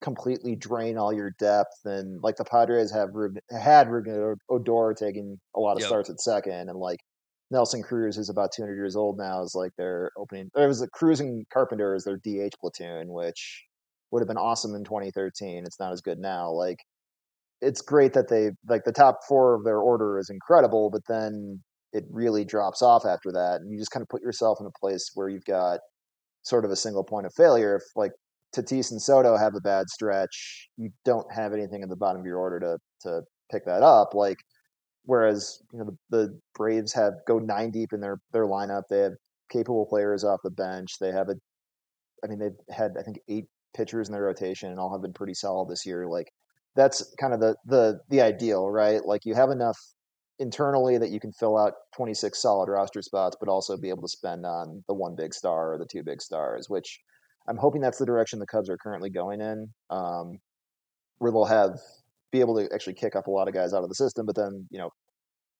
completely 0.00 0.56
drain 0.56 0.98
all 0.98 1.12
your 1.12 1.30
depth. 1.38 1.76
And 1.84 2.22
like 2.22 2.36
the 2.36 2.44
Padres 2.44 2.92
have 2.92 3.10
had 3.50 3.88
Ruben 3.88 4.36
Odor 4.50 4.94
taking 4.94 5.40
a 5.54 5.60
lot 5.60 5.76
of 5.76 5.80
Yep. 5.80 5.86
starts 5.86 6.10
at 6.10 6.20
second, 6.20 6.68
and 6.68 6.78
like 6.78 7.00
Nelson 7.50 7.82
Cruz, 7.82 8.16
who's 8.16 8.30
about 8.30 8.52
200 8.52 8.74
years 8.74 8.96
old 8.96 9.18
now, 9.18 9.42
is 9.42 9.54
like 9.54 9.72
their 9.76 10.10
opening. 10.16 10.50
There 10.54 10.68
was 10.68 10.82
a 10.82 10.88
Cruz 10.88 11.20
and 11.20 11.48
Carpenter 11.50 11.94
is 11.94 12.04
their 12.04 12.16
DH 12.16 12.56
platoon, 12.60 13.12
which 13.12 13.66
would 14.10 14.20
have 14.20 14.28
been 14.28 14.36
awesome 14.36 14.74
in 14.74 14.84
2013. 14.84 15.64
It's 15.64 15.80
not 15.80 15.92
as 15.92 16.00
good 16.00 16.18
now. 16.18 16.50
Like 16.50 16.78
it's 17.62 17.80
great 17.80 18.12
that 18.14 18.28
they 18.28 18.50
like 18.68 18.84
the 18.84 18.92
top 18.92 19.20
four 19.26 19.54
of 19.54 19.64
their 19.64 19.78
order 19.78 20.18
is 20.18 20.28
incredible, 20.28 20.90
but 20.90 21.02
then 21.08 21.62
it 21.92 22.04
really 22.10 22.44
drops 22.44 22.82
off 22.82 23.04
after 23.06 23.30
that, 23.32 23.60
and 23.60 23.72
you 23.72 23.78
just 23.78 23.92
kind 23.92 24.02
of 24.02 24.08
put 24.08 24.22
yourself 24.22 24.58
in 24.60 24.66
a 24.66 24.78
place 24.80 25.10
where 25.14 25.28
you've 25.28 25.44
got 25.44 25.78
sort 26.42 26.64
of 26.64 26.72
a 26.72 26.76
single 26.76 27.04
point 27.04 27.26
of 27.26 27.32
failure. 27.34 27.76
If 27.76 27.82
like 27.96 28.12
Tatis 28.54 28.90
and 28.90 29.00
Soto 29.00 29.36
have 29.36 29.54
a 29.54 29.60
bad 29.60 29.88
stretch, 29.88 30.68
you 30.76 30.90
don't 31.04 31.32
have 31.32 31.52
anything 31.52 31.82
at 31.82 31.88
the 31.88 31.96
bottom 31.96 32.20
of 32.20 32.26
your 32.26 32.38
order 32.38 32.58
to 32.60 32.78
to 33.02 33.22
pick 33.50 33.64
that 33.66 33.82
up. 33.82 34.14
Like 34.14 34.38
whereas 35.04 35.60
you 35.72 35.78
know 35.78 35.96
the, 36.10 36.16
the 36.16 36.40
Braves 36.56 36.92
have 36.94 37.14
go 37.28 37.38
nine 37.38 37.70
deep 37.70 37.92
in 37.92 38.00
their 38.00 38.18
their 38.32 38.46
lineup. 38.46 38.82
They 38.90 38.98
have 38.98 39.12
capable 39.50 39.86
players 39.86 40.24
off 40.24 40.40
the 40.42 40.50
bench. 40.50 40.94
They 41.00 41.12
have 41.12 41.28
a, 41.28 41.36
I 42.24 42.26
mean 42.26 42.40
they've 42.40 42.76
had 42.76 42.92
I 42.98 43.02
think 43.02 43.18
eight 43.28 43.46
pitchers 43.74 44.08
in 44.08 44.12
their 44.12 44.24
rotation 44.24 44.70
and 44.70 44.80
all 44.80 44.92
have 44.92 45.02
been 45.02 45.12
pretty 45.12 45.34
solid 45.34 45.68
this 45.68 45.86
year. 45.86 46.06
Like 46.08 46.28
that's 46.74 47.14
kind 47.20 47.34
of 47.34 47.40
the 47.40 47.56
the 47.66 48.00
the 48.08 48.20
ideal, 48.20 48.70
right? 48.70 49.04
Like 49.04 49.24
you 49.24 49.34
have 49.34 49.50
enough 49.50 49.78
internally 50.38 50.98
that 50.98 51.10
you 51.10 51.20
can 51.20 51.32
fill 51.32 51.56
out 51.56 51.74
26 51.96 52.40
solid 52.40 52.68
roster 52.68 53.02
spots, 53.02 53.36
but 53.38 53.48
also 53.48 53.76
be 53.76 53.90
able 53.90 54.02
to 54.02 54.08
spend 54.08 54.44
on 54.44 54.82
the 54.88 54.94
one 54.94 55.14
big 55.16 55.34
star 55.34 55.74
or 55.74 55.78
the 55.78 55.86
two 55.90 56.02
big 56.02 56.20
stars, 56.20 56.66
which 56.68 57.00
I'm 57.48 57.56
hoping 57.56 57.80
that's 57.80 57.98
the 57.98 58.06
direction 58.06 58.38
the 58.38 58.46
Cubs 58.46 58.70
are 58.70 58.78
currently 58.78 59.10
going 59.10 59.40
in, 59.40 59.68
um, 59.90 60.38
where 61.18 61.30
they'll 61.30 61.44
have 61.44 61.78
be 62.32 62.40
able 62.40 62.56
to 62.56 62.68
actually 62.74 62.94
kick 62.94 63.14
up 63.14 63.26
a 63.26 63.30
lot 63.30 63.46
of 63.46 63.54
guys 63.54 63.74
out 63.74 63.82
of 63.82 63.88
the 63.88 63.94
system, 63.94 64.26
but 64.26 64.36
then 64.36 64.66
you 64.70 64.78
know 64.78 64.90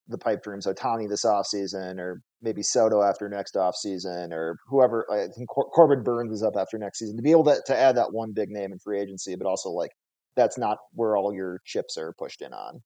the 0.08 0.18
pipe 0.18 0.42
dreams 0.42 0.66
Ohtani 0.66 1.08
this 1.08 1.24
offseason 1.24 1.98
or 1.98 2.20
maybe 2.42 2.62
Soto 2.62 3.02
after 3.02 3.28
next 3.28 3.54
offseason 3.54 4.32
or 4.32 4.56
whoever 4.66 5.06
I 5.10 5.28
think 5.28 5.48
Cor- 5.48 5.70
Corbin 5.70 6.02
Burnes 6.02 6.32
is 6.32 6.42
up 6.42 6.54
after 6.58 6.76
next 6.76 6.98
season 6.98 7.16
to 7.16 7.22
be 7.22 7.30
able 7.30 7.44
to, 7.44 7.62
to 7.66 7.76
add 7.76 7.96
that 7.96 8.12
one 8.12 8.32
big 8.34 8.48
name 8.50 8.72
in 8.72 8.78
free 8.80 9.00
agency, 9.00 9.36
but 9.36 9.46
also 9.46 9.70
like 9.70 9.90
that's 10.36 10.58
not 10.58 10.78
where 10.94 11.16
all 11.16 11.34
your 11.34 11.60
chips 11.64 11.96
are 11.96 12.12
pushed 12.12 12.42
in 12.42 12.52
on. 12.52 12.82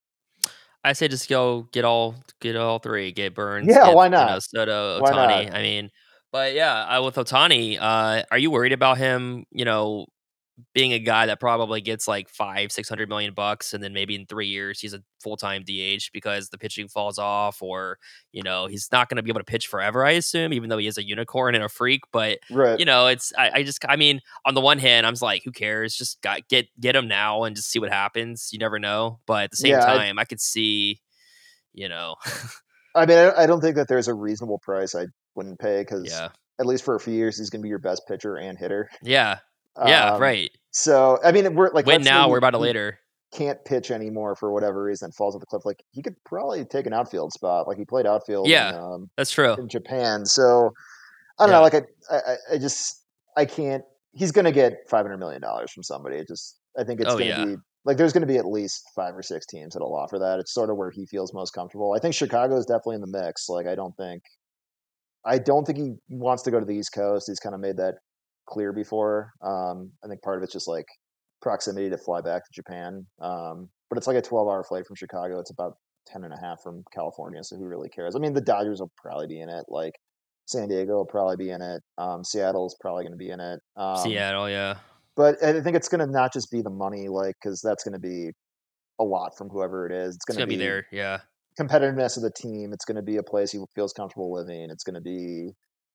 I 0.85 0.93
say 0.93 1.09
just 1.09 1.29
go 1.29 1.69
get 1.73 1.85
all 1.85 2.15
get 2.41 2.57
all 2.57 2.79
three. 2.79 3.11
Get 3.13 3.35
Burnes. 3.35 3.67
Yeah, 3.69 3.87
get, 3.87 3.95
why 3.97 4.07
You 4.07 4.11
know, 4.11 4.27
not? 4.27 4.43
Soto, 4.43 5.01
Ohtani. 5.01 5.53
I 5.53 5.63
mean, 5.63 5.91
but 6.31 6.55
yeah, 6.55 6.85
I, 6.85 7.01
with 7.01 7.17
Ohtani, 7.17 7.79
uh, 7.81 8.23
are 8.31 8.39
you 8.39 8.51
worried 8.51 8.73
about 8.73 8.99
him? 8.99 9.47
You 9.51 9.65
know, 9.65 10.07
being 10.75 10.93
a 10.93 10.99
guy 10.99 11.27
that 11.27 11.41
probably 11.41 11.81
gets 11.81 12.09
like 12.09 12.29
five, 12.29 12.73
six 12.73 12.89
hundred 12.89 13.09
million 13.09 13.35
bucks, 13.35 13.75
and 13.75 13.83
then 13.83 13.93
maybe 13.93 14.15
in 14.15 14.27
three 14.27 14.47
years 14.49 14.81
he's 14.81 14.95
a 14.95 15.03
full 15.21 15.37
time 15.37 15.63
DH 15.65 16.11
because 16.13 16.49
the 16.49 16.59
pitching 16.59 16.89
falls 16.89 17.19
off, 17.19 17.63
or 17.63 17.99
you 18.33 18.43
know 18.43 18.67
he's 18.67 18.89
not 18.93 19.09
going 19.09 19.17
to 19.17 19.23
be 19.23 19.31
able 19.31 19.41
to 19.41 19.45
pitch 19.45 19.67
forever. 19.67 20.05
I 20.05 20.13
assume, 20.13 20.53
even 20.53 20.69
though 20.71 20.79
he 20.79 20.87
is 20.87 20.99
a 20.99 21.07
unicorn 21.07 21.55
and 21.55 21.65
a 21.65 21.69
freak, 21.69 22.03
but 22.13 22.39
Right. 22.49 22.81
you 22.81 22.85
know, 22.85 23.07
it's 23.07 23.33
I, 23.37 23.51
I 23.55 23.63
just 23.63 23.85
I 23.89 23.97
mean, 23.97 24.21
on 24.45 24.55
the 24.55 24.61
one 24.61 24.79
hand, 24.79 25.07
I'm 25.07 25.13
just 25.13 25.23
like, 25.23 25.43
who 25.45 25.53
cares? 25.53 25.95
Just 25.95 26.21
got 26.23 26.49
get 26.49 26.69
get 26.81 26.97
him 26.97 27.09
now 27.09 27.45
and 27.45 27.55
just 27.57 27.71
see 27.71 27.79
what 27.79 27.93
happens. 27.93 28.51
You 28.53 28.59
never 28.59 28.79
know. 28.79 29.21
But 29.27 29.45
at 29.45 29.51
the 29.51 29.57
same 29.57 29.79
Yeah, 29.79 29.81
time, 29.81 30.19
I, 30.19 30.25
could 30.25 30.41
see, 30.41 31.01
you 31.73 31.89
know, 31.89 32.17
I 32.95 33.07
mean, 33.07 33.19
I, 33.19 33.43
I 33.43 33.47
don't 33.47 33.61
think 33.61 33.77
that 33.77 33.89
there's 33.89 34.09
a 34.09 34.15
reasonable 34.15 34.59
price 34.59 34.95
I 34.95 35.07
wouldn't 35.35 35.59
pay 35.59 35.83
because 35.83 36.23
yeah, 36.23 36.31
at 36.59 36.67
least 36.67 36.85
for 36.85 36.95
a 36.95 37.01
few 37.01 37.15
years 37.15 37.39
he's 37.39 37.51
going 37.51 37.61
to 37.61 37.65
be 37.65 37.69
your 37.69 37.79
best 37.79 38.03
pitcher 38.09 38.37
and 38.37 38.59
hitter. 38.59 38.89
yeah, 39.03 39.39
yeah, 39.85 40.13
Um, 40.15 40.21
right. 40.21 40.51
So 40.73 41.19
I 41.25 41.33
mean, 41.33 41.55
we're 41.55 41.71
like 41.73 41.87
Win 41.87 42.03
now, 42.03 42.29
we're 42.29 42.39
about 42.39 42.55
it 42.55 42.59
he 42.59 42.63
later. 42.63 42.99
Can't 43.33 43.63
pitch 43.65 43.91
anymore 43.91 44.37
for 44.37 44.53
whatever 44.53 44.83
reason. 44.83 45.11
Falls 45.13 45.35
off 45.35 45.41
the 45.41 45.47
cliff. 45.47 45.65
Like 45.65 45.83
he 45.91 46.03
could 46.03 46.15
probably 46.25 46.65
take 46.65 46.87
an 46.87 46.93
outfield 46.93 47.33
spot. 47.33 47.67
Like 47.67 47.77
he 47.79 47.85
played 47.85 48.07
outfield. 48.07 48.49
Yeah. 48.49 48.71
In, 48.71 48.77
um, 48.77 49.11
That's 49.17 49.31
true. 49.31 49.55
in 49.55 49.69
Japan. 49.69 50.25
So 50.25 50.71
I 51.39 51.45
don't 51.45 51.51
Yeah. 51.51 51.57
know. 51.57 51.63
Like 51.63 51.75
I, 51.75 51.83
I, 52.11 52.37
I 52.55 52.59
just 52.59 53.03
I 53.37 53.45
can't. 53.45 53.83
He's 54.13 54.33
going 54.33 54.45
to 54.47 54.53
get 54.53 54.75
five 54.89 55.05
hundred 55.05 55.19
million 55.19 55.43
dollars 55.43 55.71
from 55.73 55.83
somebody. 55.83 56.17
It 56.17 56.29
just 56.29 56.59
I 56.79 56.85
think 56.85 57.01
it's 57.01 57.11
Oh, 57.13 57.19
going 57.19 57.31
to 57.31 57.39
yeah. 57.39 57.45
be 57.45 57.57
like 57.85 57.97
there's 57.97 58.13
going 58.13 58.27
to 58.27 58.27
be 58.33 58.39
at 58.39 58.47
least 58.47 58.85
five 58.95 59.15
or 59.15 59.23
six 59.23 59.45
teams 59.47 59.75
that'll 59.75 59.95
offer 59.95 60.19
that. 60.21 60.39
It's 60.39 60.53
sort 60.55 60.71
of 60.71 60.77
where 60.77 60.91
he 60.91 61.05
feels 61.07 61.35
most 61.35 61.51
comfortable. 61.51 61.93
I 61.95 61.99
think 61.99 62.15
Chicago 62.15 62.57
is 62.57 62.65
definitely 62.65 62.97
in 62.97 63.01
the 63.03 63.07
mix. 63.25 63.49
Like 63.49 63.67
I 63.67 63.75
don't 63.75 63.97
think. 63.97 64.23
I 65.25 65.39
don't 65.39 65.65
think 65.65 65.79
he 65.79 65.95
wants 66.09 66.45
to 66.45 66.51
go 66.53 66.61
to 66.61 66.65
the 66.67 66.75
East 66.77 66.93
Coast. 66.93 67.27
He's 67.27 67.41
kind 67.41 67.55
of 67.55 67.61
made 67.61 67.77
that 67.79 67.95
clear 68.47 68.73
before. 68.73 69.33
Um, 69.43 69.91
I 70.05 70.09
think 70.09 70.23
part 70.23 70.39
of 70.39 70.43
it's 70.43 70.53
just 70.53 70.69
like 70.69 70.87
proximity 71.43 71.91
to 71.91 71.99
fly 71.99 72.21
back 72.21 72.45
to 72.45 72.51
Japan. 72.53 73.07
Um, 73.21 73.69
but 73.89 73.99
it's 73.99 74.07
like 74.07 74.17
a 74.17 74.23
12 74.23 74.49
hour 74.49 74.65
flight 74.65 74.87
from 74.87 74.97
Chicago. 74.97 75.39
It's 75.39 75.51
about 75.51 75.75
10 76.07 76.25
and 76.25 76.33
a 76.33 76.39
half 76.39 76.63
from 76.63 76.83
California. 76.93 77.43
So 77.43 77.57
who 77.57 77.67
really 77.67 77.89
cares? 77.89 78.17
I 78.17 78.19
mean, 78.19 78.33
the 78.33 78.41
Dodgers 78.41 78.81
will 78.81 78.93
probably 78.97 79.27
be 79.27 79.41
in 79.41 79.49
it. 79.49 79.65
Like 79.69 79.95
San 80.47 80.69
Diego 80.69 80.95
will 80.95 81.07
probably 81.07 81.37
be 81.37 81.51
in 81.51 81.61
it. 81.61 81.83
Um, 81.99 82.25
Seattle's 82.25 82.77
probably 82.81 83.05
going 83.05 83.13
to 83.13 83.19
be 83.19 83.31
in 83.31 83.41
it. 83.41 83.61
Um, 83.77 83.99
Seattle, 83.99 84.49
yeah. 84.49 84.77
But 85.17 85.43
I 85.43 85.61
think 85.61 85.77
it's 85.77 85.89
going 85.89 86.07
to 86.07 86.11
not 86.11 86.33
just 86.33 86.51
be 86.51 86.63
the 86.63 86.71
money, 86.71 87.09
like, 87.09 87.35
because 87.41 87.61
that's 87.63 87.83
going 87.83 87.95
to 87.95 87.99
be 87.99 88.31
a 88.99 89.05
lot 89.05 89.37
from 89.37 89.49
whoever 89.49 89.87
it 89.87 89.93
is. 89.93 90.15
It's 90.15 90.25
going 90.25 90.37
to 90.37 90.43
gonna 90.43 90.49
be 90.49 90.57
there, 90.57 90.87
yeah. 90.93 91.21
competitiveness 91.59 92.17
of 92.17 92.23
the 92.23 92.31
team. 92.31 92.73
It's 92.73 92.85
going 92.85 92.97
to 92.97 93.03
be 93.03 93.17
a 93.17 93.23
place 93.23 93.51
he 93.51 93.59
feels 93.75 93.93
comfortable 93.93 94.33
living. 94.33 94.69
It's 94.71 94.85
going 94.85 94.95
to 94.95 95.01
be 95.01 95.53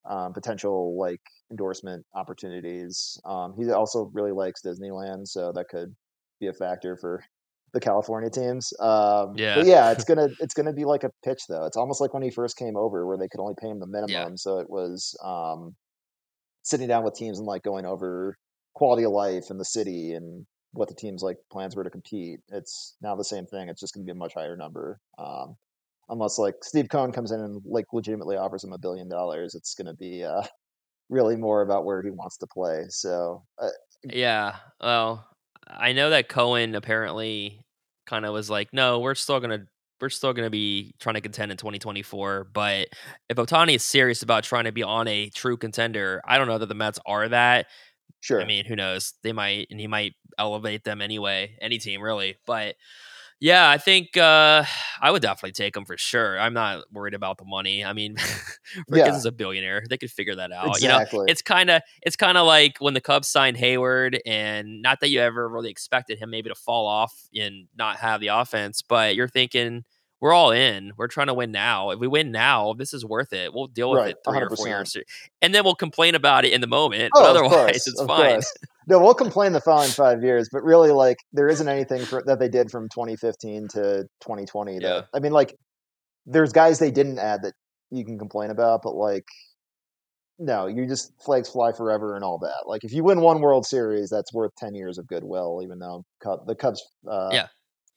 um, 0.09 0.33
potential 0.33 0.97
like 0.97 1.21
endorsement 1.49 2.05
opportunities. 2.15 3.19
Um, 3.25 3.53
he 3.57 3.69
also 3.71 4.09
really 4.13 4.31
likes 4.31 4.61
Disneyland, 4.61 5.27
so 5.27 5.51
that 5.53 5.67
could 5.69 5.95
be 6.39 6.47
a 6.47 6.53
factor 6.53 6.97
for 6.97 7.23
the 7.73 7.79
California 7.79 8.29
teams. 8.29 8.73
Um, 8.79 9.35
Yeah. 9.35 9.55
but 9.55 9.65
yeah, 9.65 9.91
it's 9.91 10.03
gonna 10.07 10.29
it's 10.39 10.53
gonna 10.53 10.73
be 10.73 10.85
like 10.85 11.03
a 11.03 11.11
pitch 11.23 11.43
though. 11.47 11.65
It's 11.65 11.77
almost 11.77 12.01
like 12.01 12.13
when 12.13 12.23
he 12.23 12.31
first 12.31 12.57
came 12.57 12.75
over, 12.75 13.05
where 13.05 13.17
they 13.17 13.27
could 13.27 13.39
only 13.41 13.55
pay 13.59 13.69
him 13.69 13.79
the 13.79 13.87
minimum, 13.87 14.37
so 14.37 14.59
it 14.59 14.69
was 14.69 15.15
um, 15.23 15.75
sitting 16.63 16.87
down 16.87 17.03
with 17.03 17.15
teams 17.15 17.39
and 17.39 17.47
like 17.47 17.63
going 17.63 17.85
over 17.85 18.37
quality 18.73 19.03
of 19.03 19.11
life 19.11 19.49
in 19.49 19.57
the 19.57 19.65
city 19.65 20.13
and 20.13 20.45
what 20.73 20.87
the 20.87 20.95
team's 20.95 21.21
like 21.21 21.37
plans 21.51 21.75
were 21.75 21.83
to 21.83 21.89
compete. 21.89 22.39
It's 22.49 22.95
now 23.01 23.15
the 23.15 23.23
same 23.25 23.45
thing. 23.45 23.67
It's 23.69 23.81
just 23.81 23.93
to 23.95 23.99
be 23.99 24.11
a 24.11 24.15
much 24.15 24.33
higher 24.33 24.55
number. 24.55 24.99
Um, 25.17 25.55
unless 26.11 26.37
like 26.37 26.55
Steve 26.61 26.89
Cohen 26.89 27.11
comes 27.11 27.31
in 27.31 27.39
and 27.39 27.61
like 27.65 27.85
legitimately 27.93 28.35
offers 28.37 28.63
him 28.63 28.73
a 28.73 28.77
billion 28.77 29.09
dollars, 29.09 29.55
it's 29.55 29.73
going 29.73 29.87
to 29.87 29.93
be 29.95 30.23
uh, 30.23 30.43
really 31.09 31.35
more 31.35 31.61
about 31.61 31.85
where 31.85 32.03
he 32.03 32.11
wants 32.11 32.37
to 32.37 32.47
play. 32.47 32.85
So 32.89 33.43
uh, 33.59 33.69
Yeah. 34.03 34.57
Well, 34.81 35.25
I 35.67 35.93
know 35.93 36.09
that 36.09 36.29
Cohen 36.29 36.75
apparently 36.75 37.65
kind 38.05 38.25
of 38.25 38.33
was 38.33 38.49
like, 38.49 38.69
no, 38.73 38.99
we're 38.99 39.15
still 39.15 39.39
gonna 39.39 39.65
we're 40.01 40.09
still 40.09 40.33
gonna 40.33 40.49
be 40.49 40.93
trying 40.99 41.15
to 41.15 41.21
contend 41.21 41.51
in 41.51 41.57
2024. 41.57 42.49
But 42.53 42.89
if 43.29 43.37
Ohtani 43.37 43.75
is 43.75 43.83
serious 43.83 44.21
about 44.21 44.43
trying 44.43 44.65
to 44.65 44.71
be 44.71 44.83
on 44.83 45.07
a 45.07 45.29
true 45.29 45.57
contender, 45.57 46.21
I 46.25 46.37
don't 46.37 46.47
know 46.47 46.57
that 46.57 46.65
the 46.65 46.75
Mets 46.75 46.99
are 47.05 47.29
that. 47.29 47.67
sure, 48.19 48.41
I 48.41 48.45
mean, 48.45 48.65
who 48.65 48.75
knows? 48.75 49.13
They 49.23 49.31
might, 49.31 49.67
and 49.71 49.79
he 49.79 49.87
might 49.87 50.13
elevate 50.37 50.83
them 50.83 51.01
anyway. 51.01 51.55
Any 51.61 51.77
team 51.77 52.01
really, 52.01 52.35
but 52.45 52.75
yeah, 53.41 53.69
I 53.69 53.77
think 53.79 54.15
uh, 54.15 54.63
I 55.01 55.11
would 55.11 55.23
definitely 55.23 55.53
take 55.53 55.75
him 55.75 55.83
for 55.83 55.97
sure. 55.97 56.39
I'm 56.39 56.53
not 56.53 56.83
worried 56.93 57.15
about 57.15 57.39
the 57.39 57.43
money. 57.45 57.83
I 57.83 57.91
mean, 57.91 58.15
Ricketts 58.87 59.07
Yeah. 59.13 59.17
is 59.17 59.25
a 59.25 59.31
billionaire; 59.31 59.83
they 59.89 59.97
could 59.97 60.11
figure 60.11 60.35
that 60.35 60.51
out. 60.51 60.79
You 60.81 60.87
know, 60.89 60.97
it's 61.27 61.41
kind 61.41 61.69
of 61.71 61.81
it's 62.03 62.15
kind 62.15 62.37
of 62.37 62.45
like 62.45 62.77
when 62.79 62.93
the 62.93 63.01
Cubs 63.01 63.27
signed 63.27 63.57
Hayward, 63.57 64.21
and 64.25 64.81
not 64.81 64.99
that 65.01 65.09
you 65.09 65.19
ever 65.21 65.49
really 65.49 65.71
expected 65.71 66.19
him 66.19 66.29
maybe 66.29 66.49
to 66.49 66.55
fall 66.55 66.85
off 66.87 67.27
and 67.35 67.67
not 67.75 67.97
have 67.97 68.21
the 68.21 68.27
offense, 68.27 68.81
but 68.83 69.15
you're 69.15 69.27
thinking 69.27 69.83
we're 70.19 70.33
all 70.33 70.51
in. 70.51 70.91
We're 70.97 71.07
trying 71.07 71.27
to 71.27 71.33
win 71.33 71.51
now. 71.51 71.89
If 71.89 71.99
we 71.99 72.07
win 72.07 72.31
now, 72.31 72.73
this 72.73 72.93
is 72.93 73.03
worth 73.03 73.33
it. 73.33 73.55
We'll 73.55 73.65
deal 73.65 73.89
with 73.89 73.97
Right, 74.01 74.11
it 74.11 74.17
three 74.23 74.37
or 74.39 74.49
four 74.51 74.67
years, 74.67 74.95
and 75.41 75.53
then 75.55 75.63
we'll 75.63 75.73
complain 75.73 76.13
about 76.13 76.45
it 76.45 76.53
in 76.53 76.61
the 76.61 76.67
moment. 76.67 77.11
Oh, 77.15 77.21
but 77.21 77.29
otherwise, 77.31 77.49
course, 77.49 77.87
it's 77.87 78.01
fine. 78.03 78.41
No, 78.87 78.99
we'll 78.99 79.13
complain 79.13 79.53
the 79.53 79.61
following 79.61 79.91
five 79.91 80.23
years, 80.23 80.49
but 80.51 80.63
really, 80.63 80.91
like, 80.91 81.17
there 81.33 81.47
isn't 81.47 81.67
anything 81.67 82.03
for, 82.05 82.23
that 82.25 82.39
they 82.39 82.49
did 82.49 82.71
from 82.71 82.89
2015 82.89 83.67
to 83.69 84.03
2020. 84.21 84.79
That 84.79 84.81
Yeah. 84.81 85.01
I 85.13 85.19
mean, 85.19 85.31
like, 85.33 85.55
there's 86.25 86.51
guys 86.51 86.79
they 86.79 86.91
didn't 86.91 87.19
add 87.19 87.43
that 87.43 87.53
you 87.91 88.05
can 88.05 88.17
complain 88.17 88.49
about, 88.49 88.81
but 88.83 88.95
like, 88.95 89.25
no, 90.39 90.65
you 90.67 90.87
just 90.87 91.11
flags 91.23 91.49
fly 91.49 91.71
forever 91.71 92.15
and 92.15 92.23
all 92.23 92.39
that. 92.39 92.63
Like, 92.65 92.83
if 92.83 92.91
you 92.93 93.03
win 93.03 93.21
one 93.21 93.41
World 93.41 93.65
Series, 93.65 94.09
that's 94.09 94.33
worth 94.33 94.51
10 94.57 94.73
years 94.73 94.97
of 94.97 95.07
goodwill, 95.07 95.61
even 95.63 95.77
though 95.77 96.03
Cub, 96.23 96.47
the 96.47 96.55
Cubs 96.55 96.83
uh, 97.09 97.29
Yeah. 97.31 97.47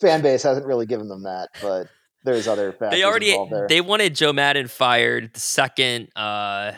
fan 0.01 0.21
base 0.21 0.43
hasn't 0.43 0.67
really 0.67 0.85
given 0.87 1.09
them 1.09 1.23
that. 1.23 1.49
But 1.63 1.87
there's 2.25 2.49
other 2.49 2.73
factors 2.73 2.91
They 2.99 3.05
already 3.05 3.37
they 3.69 3.81
wanted 3.81 4.15
Joe 4.15 4.33
Maddon 4.33 4.67
fired 4.69 5.33
the 5.35 5.41
second 5.41 6.09
uh, 6.17 6.73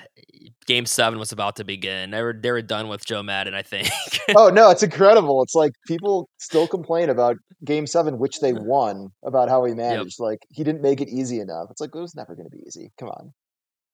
Game 0.66 0.84
Seven 0.86 1.18
was 1.20 1.30
about 1.30 1.56
to 1.56 1.64
begin. 1.64 2.10
They 2.10 2.20
were 2.22 2.32
they 2.38 2.50
were 2.50 2.60
done 2.62 2.88
with 2.88 3.04
Joe 3.06 3.22
Maddon. 3.22 3.54
I 3.54 3.62
think. 3.62 3.88
oh 4.36 4.48
no, 4.48 4.70
it's 4.70 4.82
incredible. 4.82 5.42
It's 5.44 5.54
like 5.54 5.72
people 5.86 6.28
still 6.38 6.66
complain 6.66 7.08
about 7.08 7.36
Game 7.64 7.86
Seven, 7.86 8.18
which 8.18 8.40
they 8.40 8.52
won, 8.52 9.10
about 9.24 9.48
how 9.48 9.64
he 9.64 9.74
managed. 9.74 10.18
Like 10.18 10.40
he 10.50 10.64
didn't 10.64 10.82
make 10.82 11.00
it 11.00 11.08
easy 11.08 11.38
enough. 11.38 11.68
It's 11.70 11.80
like 11.80 11.90
it 11.94 11.98
was 12.00 12.16
never 12.16 12.34
going 12.34 12.50
to 12.50 12.56
be 12.56 12.64
easy. 12.66 12.90
Come 12.98 13.10
on, 13.10 13.32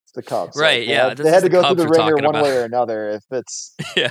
it's 0.05 0.13
the 0.13 0.23
Cubs, 0.23 0.57
Like, 0.57 0.63
Right, 0.63 0.87
they 0.87 0.93
yeah, 0.95 1.09
had- 1.11 1.19
they 1.19 1.31
had 1.31 1.43
to 1.43 1.51
go 1.51 1.61
Cubs 1.61 1.83
through 1.83 1.91
the 1.91 1.99
ringer 1.99 2.15
one 2.17 2.25
about. 2.37 2.45
way 2.45 2.57
or 2.57 2.65
another. 2.65 3.11
If 3.11 3.25
it's 3.31 3.75
yeah. 3.97 4.09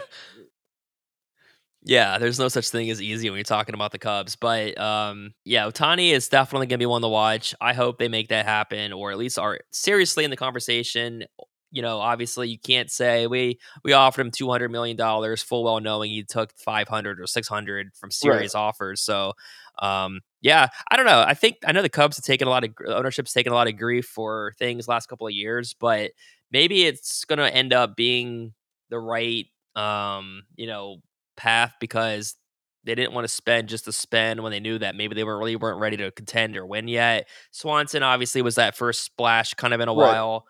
Yeah, 1.84 2.20
there's 2.20 2.38
no 2.38 2.48
such 2.48 2.70
thing 2.70 2.92
as 2.92 3.02
easy 3.02 3.30
when 3.30 3.38
you're 3.38 3.44
talking 3.44 3.74
about 3.74 3.92
the 3.92 3.98
Cubs. 3.98 4.36
But 4.36 4.78
um, 4.78 5.34
yeah, 5.46 5.66
Ohtani 5.66 6.12
is 6.12 6.28
definitely 6.28 6.68
going 6.68 6.78
to 6.80 6.84
be 6.84 6.86
one 6.86 7.02
to 7.02 7.08
watch. 7.08 7.56
I 7.60 7.74
hope 7.74 7.98
they 7.98 8.08
make 8.08 8.28
that 8.30 8.46
happen, 8.46 8.94
or 8.94 9.12
at 9.12 9.18
least 9.18 9.40
are 9.40 9.60
seriously 9.72 10.24
in 10.24 10.30
the 10.30 10.38
conversation. 10.38 11.24
You 11.72 11.82
know, 11.82 12.00
obviously, 12.00 12.50
you 12.50 12.60
can't 12.60 12.92
say 12.92 13.26
we 13.26 13.60
we 13.84 13.94
offered 13.94 14.22
him 14.22 14.32
two 14.32 14.50
hundred 14.52 14.70
million 14.72 14.96
dollars, 14.96 15.42
full 15.42 15.64
well 15.64 15.80
knowing 15.80 16.12
he 16.12 16.24
took 16.24 16.52
five 16.56 16.88
hundred 16.88 17.20
or 17.20 17.26
six 17.26 17.48
hundred 17.48 17.96
from 17.96 18.12
serious 18.12 18.54
offers. 18.54 19.02
So, 19.02 19.34
um, 19.82 20.20
yeah, 20.42 20.68
I 20.92 20.98
don't 20.98 21.06
know. 21.08 21.24
I 21.26 21.34
think 21.34 21.58
I 21.66 21.72
know 21.72 21.82
the 21.82 21.90
Cubs 21.90 22.18
have 22.18 22.26
taken 22.26 22.48
a 22.48 22.52
lot 22.52 22.64
of 22.64 22.72
ownership's 22.86 23.34
taken 23.34 23.54
a 23.54 23.56
lot 23.56 23.68
of 23.68 23.78
grief 23.78 24.06
for 24.06 24.54
things 24.60 24.88
last 24.88 25.08
couple 25.08 25.26
of 25.26 25.34
years, 25.34 25.74
but 25.74 26.12
maybe 26.52 26.86
it's 26.86 27.26
going 27.26 27.40
to 27.40 27.52
end 27.52 27.74
up 27.74 27.96
being 27.96 28.54
the 28.90 29.00
right, 29.00 29.46
um, 29.76 30.44
you 30.56 30.68
know, 30.68 30.98
path 31.42 31.74
because 31.80 32.36
they 32.84 32.96
didn't 32.96 33.14
want 33.14 33.26
to 33.26 33.34
spend 33.34 33.70
just 33.70 33.86
to 33.86 33.92
spend 33.92 34.42
when 34.42 34.52
they 34.52 34.60
knew 34.60 34.78
that 34.80 34.96
maybe 34.96 35.14
they 35.16 35.24
were 35.24 35.38
really 35.38 35.56
weren't 35.56 35.80
ready 35.80 35.98
to 35.98 36.12
contend 36.12 36.56
or 36.58 36.66
win 36.66 36.88
yet. 36.88 37.28
Swanson 37.52 38.04
obviously 38.04 38.42
was 38.42 38.56
that 38.56 38.76
first 38.76 39.04
splash 39.04 39.54
kind 39.54 39.74
of 39.74 39.80
in 39.82 39.88
a 39.88 39.94
Right. 39.94 40.14
while. 40.14 40.46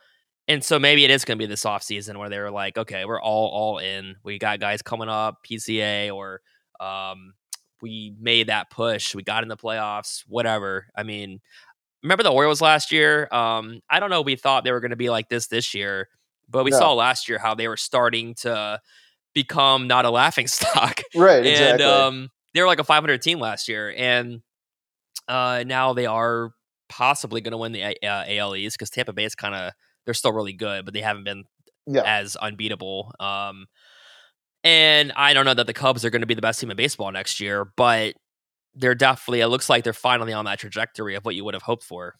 And 0.48 0.64
so 0.64 0.80
maybe 0.80 1.04
it 1.06 1.12
is 1.12 1.24
going 1.26 1.38
to 1.38 1.44
be 1.44 1.48
this 1.48 1.64
offseason 1.66 2.18
where 2.18 2.30
they 2.30 2.40
were 2.40 2.52
like, 2.52 2.78
okay, 2.78 3.06
we're 3.06 3.22
all 3.22 3.48
all 3.50 3.78
in. 3.78 4.16
We 4.24 4.38
got 4.40 4.60
guys 4.60 4.82
coming 4.82 5.10
up, 5.10 5.44
PCA, 5.44 6.12
or 6.14 6.42
um, 6.80 7.34
we 7.82 8.14
made 8.20 8.48
that 8.48 8.70
push. 8.70 9.14
We 9.16 9.24
got 9.24 9.44
in 9.44 9.50
the 9.50 9.58
playoffs, 9.58 10.24
whatever. 10.28 10.88
I 10.96 11.04
mean, 11.04 11.40
remember 12.04 12.24
the 12.24 12.32
Orioles 12.32 12.62
last 12.62 12.92
year? 12.92 13.28
Um, 13.32 13.82
I 13.90 14.00
don't 14.00 14.10
know. 14.10 14.22
We 14.22 14.36
thought 14.36 14.64
they 14.64 14.72
were 14.72 14.80
going 14.82 14.92
to 14.92 14.98
be 14.98 15.10
like 15.10 15.30
this 15.30 15.48
this 15.48 15.74
year, 15.74 16.10
but 16.50 16.64
we 16.64 16.72
No. 16.72 16.78
saw 16.80 16.94
last 16.94 17.30
year 17.30 17.38
how 17.40 17.56
they 17.56 17.68
were 17.68 17.78
starting 17.78 18.36
to 18.36 18.80
become 19.34 19.88
not 19.88 20.06
a 20.06 20.10
laughing 20.10 20.48
stock. 20.48 21.02
right, 21.16 21.38
and 21.38 21.48
exactly. 21.48 21.86
um, 21.86 22.30
they 22.54 22.62
were 22.62 22.68
like 22.68 22.80
a 22.80 22.84
500 22.84 23.22
team 23.22 23.40
last 23.40 23.68
year, 23.68 23.94
and 23.96 24.42
uh, 25.28 25.64
now 25.66 25.94
they 25.94 26.06
are 26.06 26.52
possibly 26.90 27.42
going 27.42 27.54
to 27.54 27.58
win 27.58 27.72
the 27.72 27.84
uh, 27.84 28.24
AL 28.28 28.56
East 28.56 28.78
because 28.78 28.90
Tampa 28.90 29.14
Bay 29.14 29.26
is 29.26 29.36
kind 29.36 29.56
of 29.56 29.74
they're 30.06 30.14
still 30.14 30.34
really 30.34 30.54
good, 30.54 30.86
but 30.86 30.94
they 30.94 31.02
haven't 31.02 31.24
been 31.24 31.46
yeah, 31.88 32.04
as 32.06 32.36
unbeatable. 32.36 33.14
Um, 33.20 33.68
and 34.64 35.12
I 35.16 35.34
don't 35.34 35.46
know 35.46 35.54
that 35.54 35.68
the 35.68 35.74
Cubs 35.74 36.06
are 36.06 36.10
going 36.10 36.22
to 36.22 36.28
be 36.28 36.34
the 36.36 36.42
best 36.42 36.60
team 36.60 36.70
in 36.70 36.78
baseball 36.78 37.12
next 37.12 37.40
year, 37.40 37.72
but 37.78 38.16
they're 38.76 38.96
definitely. 38.96 39.42
It 39.42 39.48
looks 39.48 39.70
like 39.70 39.84
they're 39.84 39.94
finally 39.94 40.34
on 40.34 40.46
that 40.46 40.60
trajectory 40.60 41.16
of 41.16 41.26
what 41.26 41.36
you 41.36 41.44
would 41.46 41.54
have 41.54 41.64
hoped 41.64 41.84
for. 41.84 42.16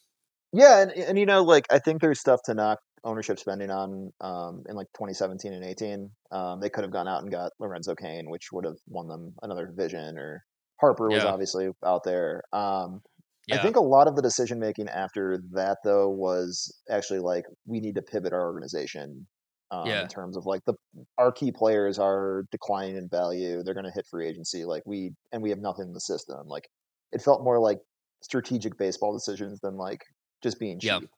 yeah, 0.54 0.82
and 0.82 0.92
and 0.92 1.20
you 1.20 1.26
know, 1.26 1.44
like 1.44 1.68
I 1.72 1.80
think 1.80 2.02
there's 2.02 2.20
stuff 2.20 2.42
to 2.46 2.54
knock 2.54 2.80
ownership 3.04 3.40
spending 3.40 3.72
on 3.72 4.12
um, 4.22 4.64
in 4.70 4.76
like 4.76 4.88
2017 4.96 5.54
and 5.54 5.64
18. 5.64 6.12
Um, 6.32 6.60
they 6.60 6.70
could 6.70 6.84
have 6.84 6.94
gone 6.94 7.08
out 7.08 7.22
and 7.24 7.32
got 7.32 7.52
Lorenzo 7.60 7.96
Cain, 7.96 8.30
which 8.30 8.52
would 8.52 8.66
have 8.66 8.78
won 8.88 9.08
them 9.08 9.34
another 9.42 9.66
division. 9.66 10.18
Or 10.18 10.44
Harper 10.80 11.10
was 11.12 11.24
Yeah. 11.24 11.32
obviously 11.32 11.70
out 11.86 12.04
there. 12.04 12.44
Um, 12.54 13.02
Yeah, 13.48 13.56
I 13.56 13.60
think 13.60 13.76
a 13.76 13.82
lot 13.82 14.08
of 14.08 14.16
the 14.16 14.22
decision 14.22 14.60
making 14.60 14.88
after 14.90 15.40
that 15.54 15.80
though 15.84 16.10
was 16.10 16.72
actually 16.90 17.20
like 17.20 17.46
we 17.66 17.80
need 17.80 17.96
to 17.96 18.02
pivot 18.02 18.34
our 18.34 18.46
organization 18.46 19.28
um, 19.72 19.88
Yeah. 19.88 20.02
in 20.04 20.08
terms 20.08 20.38
of 20.38 20.46
like 20.46 20.62
the 20.66 20.76
our 21.18 21.32
key 21.32 21.52
players 21.52 21.98
are 21.98 22.46
declining 22.52 22.98
in 22.98 23.10
value. 23.10 23.64
They're 23.64 23.74
going 23.74 23.86
to 23.86 23.92
hit 23.92 24.06
free 24.10 24.28
agency 24.28 24.64
like 24.66 24.84
we 24.86 25.14
and 25.32 25.42
we 25.42 25.50
have 25.50 25.60
nothing 25.60 25.88
in 25.88 25.94
the 25.94 26.00
system. 26.02 26.48
Like 26.48 26.68
it 27.12 27.22
felt 27.22 27.44
more 27.44 27.60
like 27.60 27.80
strategic 28.22 28.78
baseball 28.78 29.14
decisions 29.14 29.60
than 29.62 29.76
like 29.76 30.02
just 30.44 30.60
being 30.60 30.80
Yeah. 30.80 31.00
cheap. 31.00 31.10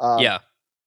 Um, 0.00 0.20
yeah, 0.22 0.38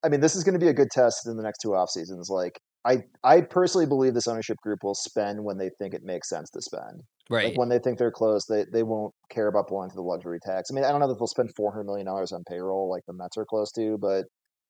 I 0.04 0.10
mean, 0.10 0.22
this 0.22 0.36
is 0.36 0.44
going 0.44 0.54
to 0.54 0.64
be 0.64 0.70
a 0.70 0.74
good 0.74 0.92
test 0.92 1.28
in 1.28 1.38
the 1.38 1.44
next 1.44 1.60
two 1.60 1.76
off 1.76 1.90
seasons. 1.90 2.30
Like 2.30 2.60
I 2.86 3.04
I 3.24 3.42
personally 3.42 3.88
believe 3.88 4.14
this 4.14 4.28
ownership 4.28 4.58
group 4.58 4.80
will 4.84 4.96
spend 4.96 5.44
when 5.44 5.58
they 5.58 5.70
think 5.80 5.94
it 5.94 6.04
makes 6.04 6.30
sense 6.30 6.50
to 6.52 6.62
spend. 6.62 7.04
right. 7.30 7.50
Like 7.50 7.58
when 7.58 7.70
they 7.70 7.80
think 7.80 7.98
they're 7.98 8.12
close, 8.12 8.46
they, 8.46 8.66
they 8.72 8.84
won't 8.84 9.14
care 9.30 9.48
about 9.48 9.68
blowing 9.68 9.90
through 9.90 10.04
the 10.04 10.08
luxury 10.08 10.40
tax. 10.44 10.70
I 10.72 10.74
mean, 10.74 10.84
I 10.84 10.92
don't 10.92 11.00
know 11.00 11.08
that 11.08 11.18
they'll 11.20 11.28
spend 11.28 11.50
four 11.56 11.72
hundred 11.72 11.86
million 11.86 12.06
dollars 12.06 12.32
on 12.32 12.44
payroll 12.48 12.90
like 12.90 13.04
the 13.08 13.14
Mets 13.14 13.38
are 13.38 13.46
close 13.46 13.72
to, 13.74 13.98
but 14.00 14.26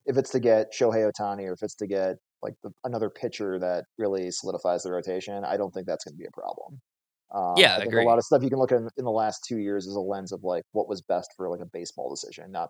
if 0.06 0.18
it's 0.18 0.32
to 0.32 0.40
get 0.40 0.68
Shohei 0.74 1.10
Ohtani 1.12 1.44
or 1.48 1.54
if 1.54 1.60
it's 1.62 1.76
to 1.76 1.88
get 1.88 2.16
like 2.42 2.54
the, 2.64 2.72
another 2.86 3.10
pitcher 3.10 3.60
that 3.60 3.86
really 3.98 4.32
solidifies 4.32 4.84
the 4.84 4.92
rotation, 4.92 5.44
I 5.44 5.58
don't 5.58 5.72
think 5.72 5.86
that's 5.88 6.06
going 6.06 6.14
to 6.14 6.18
be 6.18 6.26
a 6.26 6.32
problem. 6.32 6.80
Um, 7.36 7.54
Yeah, 7.58 7.76
I 7.76 7.80
think 7.80 7.90
agree. 7.90 8.04
a 8.04 8.08
lot 8.08 8.18
of 8.18 8.24
stuff 8.24 8.42
you 8.42 8.50
can 8.50 8.60
look 8.60 8.72
at 8.72 8.78
in, 8.78 8.88
in 8.98 9.06
the 9.06 9.12
last 9.12 9.42
two 9.48 9.58
years 9.58 9.86
is 9.86 9.96
a 9.96 10.00
lens 10.00 10.32
of 10.32 10.44
like 10.44 10.64
what 10.72 10.88
was 10.88 11.02
best 11.02 11.30
for 11.36 11.50
like 11.50 11.60
a 11.62 11.70
baseball 11.74 12.10
decision, 12.10 12.52
not 12.52 12.70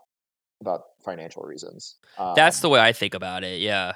about 0.61 0.81
financial 1.03 1.43
reasons. 1.43 1.95
Um, 2.17 2.33
That's 2.35 2.59
the 2.59 2.69
way 2.69 2.79
I 2.79 2.91
think 2.91 3.13
about 3.13 3.43
it. 3.43 3.59
Yeah. 3.61 3.93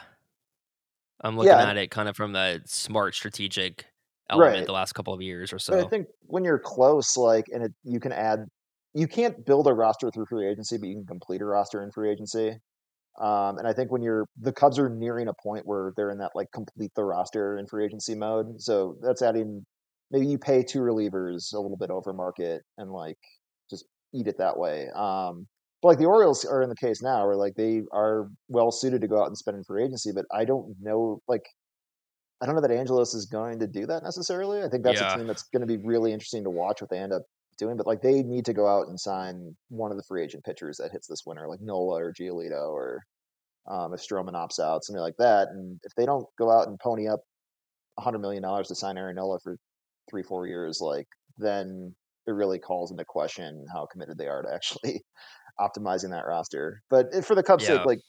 I'm 1.21 1.37
looking 1.37 1.51
Yeah, 1.51 1.69
at 1.69 1.77
it 1.77 1.91
kind 1.91 2.09
of 2.09 2.15
from 2.15 2.33
the 2.33 2.61
smart 2.65 3.15
strategic 3.15 3.85
element 4.29 4.57
right. 4.57 4.65
the 4.65 4.71
last 4.71 4.93
couple 4.93 5.13
of 5.13 5.21
years 5.21 5.53
or 5.53 5.57
But 5.67 5.85
I 5.85 5.87
think 5.87 6.07
when 6.21 6.43
you're 6.43 6.59
close, 6.59 7.15
like, 7.17 7.45
and 7.53 7.63
it, 7.63 7.73
you 7.83 7.99
can 7.99 8.11
add, 8.11 8.47
you 8.93 9.07
can't 9.07 9.45
build 9.45 9.67
a 9.67 9.73
roster 9.73 10.09
through 10.09 10.25
free 10.25 10.47
agency, 10.49 10.77
but 10.77 10.87
you 10.87 10.95
can 10.95 11.05
complete 11.05 11.41
a 11.41 11.45
roster 11.45 11.83
in 11.83 11.91
free 11.91 12.11
agency. 12.11 12.57
Um, 13.19 13.57
and 13.57 13.67
I 13.67 13.73
think 13.73 13.91
when 13.91 14.01
you're 14.01 14.25
the 14.39 14.53
Cubs 14.53 14.79
are 14.79 14.89
nearing 14.89 15.27
a 15.27 15.33
point 15.33 15.65
where 15.65 15.93
they're 15.95 16.11
in 16.11 16.17
that 16.19 16.31
like 16.33 16.47
complete 16.53 16.91
the 16.95 17.03
roster 17.03 17.57
in 17.57 17.67
free 17.67 17.85
agency 17.85 18.15
mode. 18.15 18.61
So 18.61 18.97
that's 19.01 19.21
adding 19.21 19.65
maybe 20.11 20.27
you 20.27 20.37
pay 20.37 20.63
two 20.63 20.79
relievers 20.79 21.53
a 21.53 21.59
little 21.59 21.77
bit 21.77 21.89
over 21.89 22.13
market 22.13 22.63
and 22.77 22.91
like 22.91 23.17
just 23.69 23.85
eat 24.13 24.27
it 24.27 24.37
that 24.37 24.57
way. 24.57 24.87
Um, 24.95 25.47
but 25.81 25.89
like 25.89 25.97
the 25.97 26.05
Orioles 26.05 26.45
are 26.45 26.61
in 26.61 26.69
the 26.69 26.75
case 26.75 27.01
now 27.01 27.25
where 27.25 27.35
like 27.35 27.55
they 27.55 27.81
are 27.91 28.29
well 28.47 28.71
suited 28.71 29.01
to 29.01 29.07
go 29.07 29.21
out 29.21 29.27
and 29.27 29.37
spend 29.37 29.57
in 29.57 29.63
free 29.63 29.83
agency, 29.83 30.11
but 30.13 30.25
I 30.31 30.45
don't 30.45 30.75
know 30.79 31.21
like 31.27 31.43
I 32.41 32.45
don't 32.45 32.55
know 32.55 32.61
that 32.61 32.71
Angelos 32.71 33.13
is 33.13 33.27
going 33.27 33.59
to 33.59 33.67
do 33.67 33.85
that 33.85 34.03
necessarily. 34.03 34.63
I 34.63 34.69
think 34.69 34.83
that's 34.83 34.99
a 34.99 35.17
team 35.17 35.27
that's 35.27 35.43
going 35.43 35.61
to 35.61 35.67
be 35.67 35.77
really 35.77 36.11
interesting 36.11 36.43
to 36.43 36.49
watch 36.49 36.81
what 36.81 36.89
they 36.89 36.97
end 36.97 37.13
up 37.13 37.21
doing. 37.57 37.77
But 37.77 37.85
like 37.85 38.01
they 38.01 38.23
need 38.23 38.45
to 38.45 38.53
go 38.53 38.67
out 38.67 38.87
and 38.87 38.99
sign 38.99 39.55
one 39.69 39.91
of 39.91 39.97
the 39.97 40.03
free 40.07 40.23
agent 40.23 40.43
pitchers 40.43 40.77
that 40.77 40.91
hits 40.91 41.07
this 41.07 41.21
winter, 41.25 41.47
like 41.47 41.61
Nola 41.61 42.01
or 42.01 42.13
Giolito 42.13 42.69
or 42.69 43.03
um, 43.69 43.93
if 43.93 44.01
Stroman 44.01 44.33
opts 44.33 44.59
out, 44.59 44.83
something 44.83 45.01
like 45.01 45.17
that. 45.19 45.49
And 45.49 45.79
if 45.83 45.93
they 45.95 46.05
don't 46.05 46.25
go 46.37 46.49
out 46.51 46.67
and 46.67 46.79
pony 46.79 47.07
up 47.07 47.21
hundred 47.99 48.19
million 48.19 48.41
dollars 48.41 48.67
to 48.69 48.75
sign 48.75 48.97
Aaron 48.97 49.15
Nola 49.15 49.39
for 49.43 49.57
three, 50.09 50.23
four 50.23 50.47
years, 50.47 50.79
like 50.81 51.07
then 51.37 51.93
it 52.27 52.31
really 52.31 52.57
calls 52.57 52.91
into 52.91 53.05
question 53.05 53.65
how 53.71 53.87
committed 53.91 54.17
they 54.17 54.27
are 54.27 54.41
to 54.41 54.53
actually 54.53 55.03
optimizing 55.59 56.11
that 56.11 56.25
roster. 56.27 56.81
But 56.89 57.07
if, 57.13 57.25
for 57.25 57.35
the 57.35 57.43
Cubs' 57.43 57.65
Yeah. 57.65 57.67
sake, 57.67 57.85
like 57.85 57.99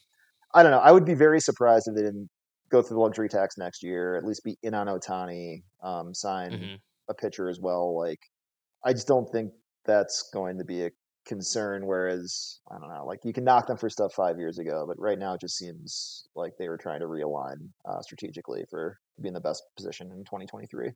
I 0.54 0.62
don't 0.62 0.72
know, 0.72 0.80
I 0.80 0.92
would 0.92 1.04
be 1.04 1.14
very 1.14 1.40
surprised 1.40 1.88
if 1.88 1.94
they 1.94 2.02
didn't 2.02 2.30
go 2.70 2.82
through 2.82 2.96
the 2.96 3.00
luxury 3.02 3.28
tax 3.28 3.56
next 3.58 3.82
year, 3.82 4.16
at 4.16 4.24
least 4.24 4.44
be 4.44 4.56
in 4.62 4.74
on 4.74 4.86
Ohtani, 4.86 5.62
um, 5.82 6.14
sign 6.14 6.70
hmm 6.70 6.76
a 7.08 7.14
pitcher 7.14 7.48
as 7.48 7.60
well. 7.60 7.96
Like 7.98 8.20
I 8.84 8.92
just 8.92 9.08
don't 9.08 9.30
think 9.30 9.52
that's 9.84 10.30
going 10.32 10.58
to 10.58 10.64
be 10.64 10.84
a 10.86 10.90
concern. 11.26 11.86
Whereas 11.86 12.60
I 12.70 12.78
don't 12.78 12.88
know, 12.92 13.06
like 13.06 13.20
you 13.24 13.32
can 13.32 13.44
knock 13.44 13.66
them 13.66 13.76
for 13.76 13.90
stuff 13.90 14.12
five 14.14 14.38
years 14.38 14.58
ago, 14.58 14.84
but 14.86 14.98
right 15.00 15.18
now 15.18 15.34
it 15.34 15.40
just 15.40 15.56
seems 15.56 16.26
like 16.34 16.52
they 16.58 16.68
were 16.68 16.78
trying 16.78 17.00
to 17.00 17.06
realign 17.06 17.70
uh, 17.84 18.00
strategically 18.02 18.64
for 18.70 18.98
to 19.16 19.22
be 19.22 19.28
in 19.28 19.34
the 19.34 19.40
best 19.40 19.62
position 19.76 20.10
in 20.12 20.24
2023. 20.24 20.92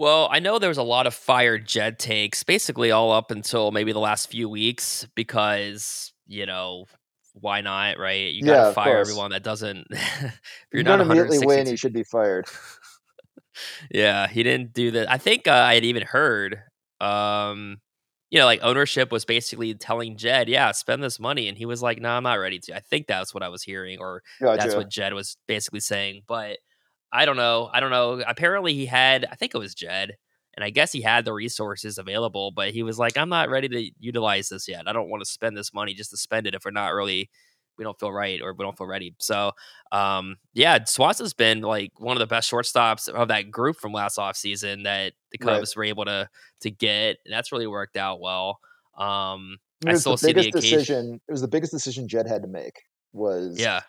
Well, 0.00 0.30
I 0.32 0.38
know 0.38 0.58
there 0.58 0.70
was 0.70 0.78
a 0.78 0.82
lot 0.82 1.06
of 1.06 1.12
fire 1.12 1.58
Jed 1.58 1.98
takes 1.98 2.42
basically 2.42 2.90
all 2.90 3.12
up 3.12 3.30
until 3.30 3.70
maybe 3.70 3.92
the 3.92 3.98
last 3.98 4.30
few 4.30 4.48
weeks 4.48 5.06
because, 5.14 6.14
you 6.26 6.46
know, 6.46 6.86
why 7.34 7.60
not, 7.60 7.98
right? 7.98 8.32
You 8.32 8.42
got 8.42 8.56
Yeah, 8.56 8.62
to 8.62 8.64
of 8.68 8.74
fire 8.74 8.96
course. 8.96 9.10
everyone 9.10 9.32
that 9.32 9.42
doesn't. 9.42 9.88
if 9.90 10.40
you're 10.72 10.78
you 10.78 10.84
not 10.84 11.02
immediately 11.02 11.38
win, 11.38 11.66
162 11.66 11.70
you 11.70 11.76
should 11.76 11.92
be 11.92 12.02
fired. 12.02 12.46
Yeah, 13.90 14.26
he 14.26 14.42
didn't 14.42 14.72
do 14.72 14.90
that. 14.92 15.10
I 15.10 15.18
think 15.18 15.46
uh, 15.46 15.52
I 15.52 15.74
had 15.74 15.84
even 15.84 16.02
heard, 16.02 16.62
um, 17.00 17.80
you 18.30 18.38
know, 18.38 18.44
like 18.46 18.60
ownership 18.62 19.10
was 19.12 19.24
basically 19.24 19.74
telling 19.74 20.16
Jed, 20.16 20.48
"Yeah, 20.48 20.70
spend 20.72 21.02
this 21.02 21.18
money," 21.18 21.48
and 21.48 21.58
he 21.58 21.66
was 21.66 21.82
like, 21.82 22.00
"No, 22.00 22.10
I'm 22.10 22.22
not 22.22 22.34
ready 22.34 22.58
to." 22.60 22.76
I 22.76 22.80
think 22.80 23.06
that's 23.06 23.34
what 23.34 23.42
I 23.42 23.48
was 23.48 23.62
hearing, 23.62 23.98
or 23.98 24.22
that's 24.54 24.76
what 24.76 24.88
Jed 24.88 25.12
was 25.14 25.36
basically 25.48 25.80
saying. 25.80 26.22
But 26.26 26.58
I 27.12 27.24
don't 27.24 27.36
know. 27.36 27.70
I 27.72 27.80
don't 27.80 27.90
know. 27.90 28.22
Apparently, 28.26 28.74
he 28.74 28.86
had. 28.86 29.26
I 29.30 29.34
think 29.34 29.54
it 29.54 29.58
was 29.58 29.74
Jed, 29.74 30.16
and 30.54 30.64
I 30.64 30.70
guess 30.70 30.92
he 30.92 31.00
had 31.02 31.24
the 31.24 31.32
resources 31.32 31.98
available, 31.98 32.52
but 32.52 32.70
he 32.72 32.82
was 32.82 32.98
like, 32.98 33.16
"I'm 33.18 33.28
not 33.28 33.48
ready 33.50 33.68
to 33.68 33.90
utilize 33.98 34.48
this 34.48 34.68
yet. 34.68 34.88
I 34.88 34.92
don't 34.92 35.08
want 35.10 35.22
to 35.22 35.28
spend 35.30 35.56
this 35.56 35.72
money 35.74 35.94
just 35.94 36.10
to 36.10 36.16
spend 36.16 36.46
it 36.46 36.54
if 36.54 36.64
we're 36.64 36.70
not 36.72 36.94
really." 36.94 37.30
We 37.78 37.84
don't 37.84 37.98
feel 37.98 38.12
right, 38.12 38.42
or 38.42 38.52
we 38.52 38.62
don't 38.62 38.76
feel 38.76 38.86
ready. 38.86 39.14
So, 39.20 39.52
um, 39.90 40.36
yeah, 40.52 40.84
Swanson's 40.84 41.32
been 41.32 41.62
like 41.62 41.92
one 41.98 42.14
of 42.14 42.20
the 42.20 42.26
best 42.26 42.50
shortstops 42.50 43.08
of 43.08 43.28
that 43.28 43.50
group 43.50 43.76
from 43.76 43.92
last 43.92 44.18
offseason 44.18 44.84
that 44.84 45.14
the 45.32 45.38
Right. 45.40 45.54
Cubs 45.60 45.74
were 45.74 45.84
able 45.84 46.04
to 46.04 46.28
to 46.60 46.70
get, 46.70 47.16
and 47.24 47.32
that's 47.32 47.52
really 47.52 47.66
worked 47.66 47.96
out 47.96 48.20
well. 48.20 48.60
Um, 48.98 49.56
I 49.82 49.86
mean, 49.86 49.94
I 49.94 49.94
it 49.94 50.00
still 50.00 50.12
the 50.18 50.18
see 50.18 50.32
the 50.32 50.42
occasion. 50.48 50.78
decision. 50.78 51.20
It 51.26 51.32
was 51.32 51.40
the 51.40 51.48
biggest 51.48 51.72
decision 51.72 52.06
Jed 52.06 52.26
had 52.26 52.42
to 52.42 52.48
make 52.48 52.82
was 53.12 53.56
Yeah, 53.56 53.80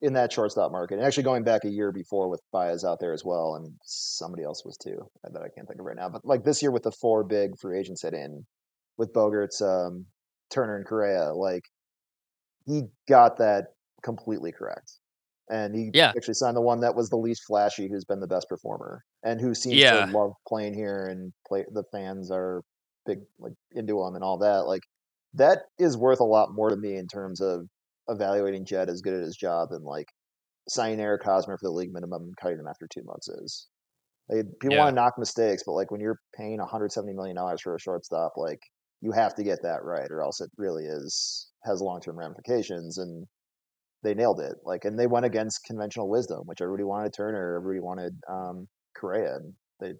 in 0.00 0.14
that 0.14 0.32
shortstop 0.32 0.72
market. 0.72 0.94
And 0.94 1.04
actually 1.04 1.24
going 1.24 1.44
back 1.44 1.64
a 1.64 1.70
year 1.70 1.92
before 1.92 2.28
with 2.28 2.40
Baez 2.52 2.84
out 2.84 2.98
there 3.00 3.12
as 3.12 3.24
well, 3.24 3.54
and 3.54 3.74
somebody 3.84 4.44
else 4.44 4.64
was 4.64 4.76
too 4.76 4.98
that 5.24 5.42
I 5.42 5.48
can't 5.54 5.66
think 5.66 5.80
of 5.80 5.86
right 5.86 5.96
now. 5.96 6.08
But 6.08 6.24
like 6.24 6.44
this 6.44 6.62
year 6.62 6.70
with 6.70 6.82
the 6.82 6.92
four 6.92 7.24
big 7.24 7.58
free 7.58 7.78
agents 7.78 8.02
hit 8.02 8.14
in 8.14 8.44
with 8.96 9.12
Bogaerts, 9.12 9.62
um, 9.62 10.06
Turner, 10.50 10.76
and 10.76 10.86
Correa, 10.86 11.32
like 11.32 11.64
he 12.66 12.82
got 13.08 13.38
that 13.38 13.66
completely 14.02 14.52
correct. 14.52 14.92
And 15.50 15.74
he 15.74 15.90
yeah, 15.92 16.12
actually 16.16 16.34
signed 16.34 16.56
the 16.56 16.60
one 16.60 16.80
that 16.80 16.94
was 16.94 17.10
the 17.10 17.16
least 17.16 17.42
flashy, 17.44 17.88
who's 17.88 18.04
been 18.04 18.20
the 18.20 18.28
best 18.28 18.48
performer, 18.48 19.02
and 19.24 19.40
who 19.40 19.54
seems 19.54 19.76
to 20.10 20.16
love 20.16 20.32
playing 20.46 20.74
here, 20.74 21.06
and 21.06 21.32
play. 21.46 21.64
The 21.72 21.84
fans 21.90 22.30
are 22.30 22.62
big, 23.04 23.20
like 23.38 23.54
into 23.72 24.00
him 24.00 24.14
and 24.14 24.22
all 24.22 24.38
that. 24.38 24.66
Like 24.66 24.82
that 25.34 25.62
is 25.78 25.96
worth 25.96 26.20
a 26.20 26.24
lot 26.24 26.54
more 26.54 26.70
to 26.70 26.76
me 26.76 26.96
in 26.96 27.06
terms 27.08 27.40
of 27.40 27.66
evaluating 28.10 28.64
Jed 28.66 28.90
as 28.90 29.00
good 29.02 29.14
at 29.14 29.22
his 29.22 29.36
job 29.36 29.70
than 29.70 29.84
like 29.84 30.08
signing 30.68 31.00
Eric 31.00 31.22
Hosmer 31.24 31.56
for 31.58 31.68
the 31.68 31.72
league 31.74 31.92
minimum 31.92 32.22
and 32.22 32.36
cutting 32.36 32.58
him 32.58 32.66
after 32.68 32.86
two 32.86 33.02
months 33.04 33.28
is. 33.28 33.68
Like, 34.28 34.46
people 34.60 34.76
Yeah. 34.76 34.84
want 34.84 34.90
to 34.94 35.00
knock 35.00 35.14
mistakes, 35.18 35.62
but 35.66 35.72
like 35.72 35.90
when 35.90 36.00
you're 36.00 36.20
paying 36.36 36.58
170 36.58 37.12
million 37.14 37.36
dollars 37.36 37.60
for 37.62 37.74
a 37.74 37.80
shortstop, 37.80 38.32
like 38.36 38.60
you 39.00 39.12
have 39.12 39.34
to 39.36 39.42
get 39.42 39.62
that 39.62 39.82
right, 39.84 40.10
or 40.10 40.22
else 40.22 40.40
it 40.40 40.50
really 40.56 40.84
is 40.84 41.48
has 41.64 41.80
long 41.82 42.00
term 42.00 42.18
ramifications. 42.18 42.98
And 42.98 43.26
they 44.02 44.14
nailed 44.14 44.40
it. 44.40 44.54
Like, 44.64 44.84
and 44.84 44.98
they 44.98 45.06
went 45.06 45.26
against 45.26 45.64
conventional 45.64 46.08
wisdom, 46.08 46.42
which 46.46 46.60
everybody 46.62 46.84
wanted 46.84 47.12
Turner, 47.12 47.56
everybody 47.56 47.80
wanted 47.80 48.12
um, 48.30 48.66
Correa, 48.96 49.36
and 49.36 49.52
they 49.80 49.92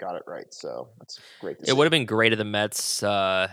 got 0.00 0.16
it 0.16 0.22
right. 0.26 0.46
So 0.52 0.90
that's 0.98 1.18
great 1.40 1.58
to 1.60 1.66
It 1.66 1.72
see. 1.72 1.76
would 1.76 1.84
have 1.84 1.90
been 1.90 2.06
great 2.06 2.32
if 2.32 2.38
the 2.38 2.44
Mets 2.44 3.02
uh, 3.02 3.48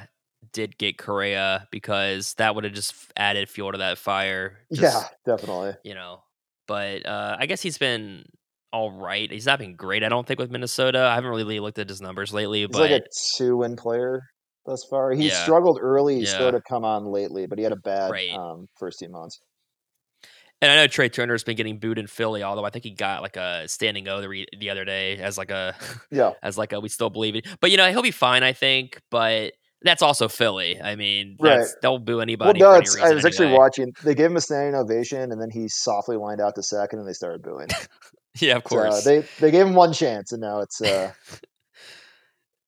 did 0.53 0.77
get 0.77 0.97
Correa 0.97 1.67
because 1.71 2.33
that 2.35 2.55
would 2.55 2.63
have 2.63 2.73
just 2.73 2.93
added 3.15 3.49
fuel 3.49 3.71
to 3.71 3.77
that 3.79 3.97
fire. 3.97 4.59
yeah, 4.69 5.01
definitely. 5.25 5.73
you 5.83 5.93
know, 5.93 6.23
but 6.67 7.05
uh, 7.05 7.37
I 7.39 7.45
guess 7.45 7.61
he's 7.61 7.77
been 7.77 8.25
all 8.73 8.91
right. 8.91 9.29
He's 9.31 9.45
not 9.45 9.59
been 9.59 9.75
great, 9.75 10.03
I 10.03 10.09
don't 10.09 10.25
think, 10.25 10.39
with 10.39 10.51
Minnesota. 10.51 10.99
I 11.03 11.15
haven't 11.15 11.29
really 11.31 11.59
looked 11.59 11.79
at 11.79 11.89
his 11.89 12.01
numbers 12.01 12.33
lately, 12.33 12.59
He's 12.61 12.69
but 12.69 12.89
like 12.89 13.01
a 13.01 13.05
two 13.37 13.57
win 13.57 13.75
player 13.75 14.21
thus 14.65 14.85
far. 14.89 15.11
He 15.11 15.27
Yeah. 15.27 15.43
struggled 15.43 15.79
early. 15.81 16.19
He's 16.19 16.31
Yeah. 16.31 16.37
sort 16.37 16.55
of 16.55 16.63
come 16.69 16.85
on 16.85 17.05
lately, 17.05 17.47
but 17.47 17.57
he 17.57 17.63
had 17.63 17.73
a 17.73 17.77
bad 17.77 18.11
Right. 18.11 18.31
um, 18.31 18.67
first 18.79 18.99
two 18.99 19.09
months. 19.09 19.39
And 20.63 20.69
I 20.71 20.75
know 20.75 20.85
Trea 20.87 21.09
Turner's 21.09 21.43
been 21.43 21.55
getting 21.57 21.79
booed 21.79 21.97
in 21.97 22.05
Philly, 22.05 22.43
although 22.43 22.63
I 22.63 22.69
think 22.69 22.85
he 22.85 22.91
got 22.91 23.23
like 23.23 23.35
a 23.35 23.67
standing 23.67 24.07
O 24.07 24.21
the, 24.21 24.29
re- 24.29 24.45
the 24.59 24.69
other 24.69 24.85
day 24.85 25.17
as 25.17 25.35
like 25.37 25.49
a 25.49 25.75
Yeah, 26.11 26.33
as 26.43 26.55
like 26.57 26.71
a 26.71 26.79
we 26.79 26.87
still 26.87 27.09
believe 27.09 27.35
it. 27.35 27.47
But 27.59 27.71
you 27.71 27.77
know 27.77 27.89
he'll 27.89 28.03
be 28.03 28.11
fine, 28.11 28.43
I 28.43 28.53
think. 28.53 29.01
But 29.09 29.53
that's 29.83 30.01
also 30.01 30.27
Philly. 30.27 30.79
I 30.81 30.95
mean, 30.95 31.37
Right. 31.39 31.65
they'll 31.81 31.97
boo 31.99 32.13
well, 32.13 32.21
anybody. 32.21 32.59
no, 32.59 32.67
for 32.71 32.75
any 32.75 32.81
it's, 32.83 32.99
I 32.99 33.13
was 33.13 33.25
actually 33.25 33.47
anyway. 33.47 33.59
watching. 33.59 33.93
They 34.03 34.15
gave 34.15 34.31
him 34.31 34.37
a 34.37 34.41
standing 34.41 34.75
ovation, 34.75 35.31
and 35.31 35.41
then 35.41 35.49
he 35.49 35.67
softly 35.67 36.17
lined 36.17 36.39
out 36.41 36.55
to 36.55 36.63
second, 36.63 36.99
and 36.99 37.07
they 37.07 37.13
started 37.13 37.41
booing. 37.41 37.67
Yeah, 38.39 38.55
of 38.55 38.63
So 38.63 38.69
course. 38.69 39.03
they 39.03 39.25
they 39.41 39.51
gave 39.51 39.67
him 39.67 39.73
one 39.75 39.91
chance, 39.91 40.31
and 40.31 40.39
now 40.39 40.61
it's 40.61 40.81
uh, 40.81 41.11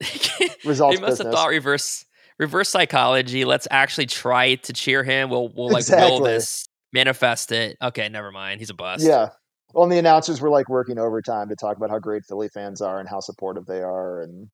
they 0.00 0.48
results 0.64 1.00
must 1.00 1.22
have 1.22 1.32
thought 1.32 1.48
reverse 1.48 2.04
reverse 2.38 2.68
psychology. 2.68 3.46
Let's 3.46 3.66
actually 3.70 4.04
try 4.06 4.56
to 4.56 4.72
cheer 4.74 5.02
him. 5.04 5.30
We'll 5.30 5.48
we'll 5.56 5.70
like 5.70 5.88
will 5.88 6.20
this 6.20 6.68
manifest 6.92 7.50
it. 7.52 7.78
Okay, 7.80 8.10
never 8.10 8.30
mind. 8.30 8.60
He's 8.60 8.68
a 8.68 8.74
bust. 8.74 9.06
Yeah. 9.06 9.30
Well, 9.72 9.84
and 9.84 9.92
the 9.92 9.98
announcers 9.98 10.40
were 10.40 10.50
like 10.50 10.68
working 10.68 10.98
overtime 10.98 11.48
to 11.48 11.56
talk 11.56 11.76
about 11.78 11.88
how 11.90 11.98
great 11.98 12.24
Philly 12.28 12.48
fans 12.48 12.80
are 12.82 13.00
and 13.00 13.08
how 13.08 13.20
supportive 13.20 13.64
they 13.66 13.80
are, 13.80 14.20
and 14.20 14.48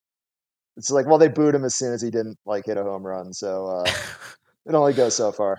it's 0.80 0.90
like, 0.90 1.06
well, 1.06 1.18
they 1.18 1.28
booed 1.28 1.54
him 1.54 1.64
as 1.66 1.74
soon 1.74 1.92
as 1.92 2.00
he 2.00 2.10
didn't 2.10 2.38
like 2.46 2.64
hit 2.64 2.78
a 2.78 2.82
home 2.82 3.06
run, 3.06 3.34
so 3.34 3.66
uh, 3.66 3.90
it 4.66 4.74
only 4.74 4.94
goes 4.94 5.14
so 5.14 5.30
far. 5.30 5.58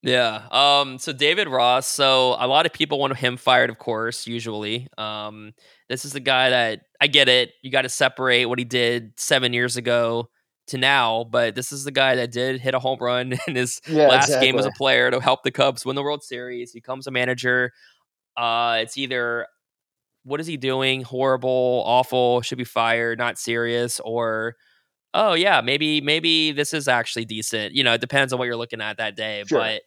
Yeah. 0.00 0.46
Um. 0.52 0.98
So 0.98 1.12
David 1.12 1.48
Ross. 1.48 1.88
So 1.88 2.36
a 2.38 2.46
lot 2.46 2.66
of 2.66 2.72
people 2.72 3.00
want 3.00 3.16
him 3.16 3.36
fired, 3.36 3.68
of 3.68 3.78
course. 3.78 4.28
Usually. 4.28 4.86
Um. 4.96 5.54
This 5.88 6.04
is 6.04 6.12
the 6.12 6.20
guy 6.20 6.50
that 6.50 6.82
I 7.00 7.08
get 7.08 7.28
it. 7.28 7.50
You 7.62 7.72
got 7.72 7.82
to 7.82 7.88
separate 7.88 8.44
what 8.44 8.60
he 8.60 8.64
did 8.64 9.18
seven 9.18 9.52
years 9.52 9.76
ago 9.76 10.30
to 10.68 10.78
now, 10.78 11.24
but 11.24 11.56
this 11.56 11.72
is 11.72 11.82
the 11.82 11.90
guy 11.90 12.14
that 12.14 12.30
did 12.30 12.60
hit 12.60 12.74
a 12.74 12.78
home 12.78 12.98
run 13.00 13.34
in 13.48 13.56
his 13.56 13.80
Yeah, 13.88 14.06
last 14.06 14.38
game 14.40 14.56
as 14.56 14.66
a 14.66 14.70
player 14.70 15.10
to 15.10 15.18
help 15.18 15.42
the 15.42 15.50
Cubs 15.50 15.84
win 15.84 15.96
the 15.96 16.02
World 16.02 16.22
Series. 16.22 16.70
He 16.70 16.78
becomes 16.78 17.08
a 17.08 17.10
manager. 17.10 17.72
Uh. 18.36 18.78
It's 18.82 18.96
either 18.96 19.48
what 20.24 20.40
is 20.40 20.46
he 20.46 20.56
doing? 20.56 21.02
Horrible, 21.02 21.82
awful, 21.86 22.42
should 22.42 22.58
be 22.58 22.64
fired, 22.64 23.18
not 23.18 23.38
serious, 23.38 24.00
or 24.00 24.54
oh 25.14 25.34
yeah, 25.34 25.60
maybe 25.60 26.00
maybe 26.00 26.52
this 26.52 26.74
is 26.74 26.88
actually 26.88 27.24
decent. 27.24 27.74
You 27.74 27.84
know, 27.84 27.94
it 27.94 28.00
depends 28.00 28.32
on 28.32 28.38
what 28.38 28.46
you're 28.46 28.56
looking 28.56 28.80
at 28.80 28.98
that 28.98 29.16
day. 29.16 29.44
Sure. 29.46 29.58
But 29.58 29.82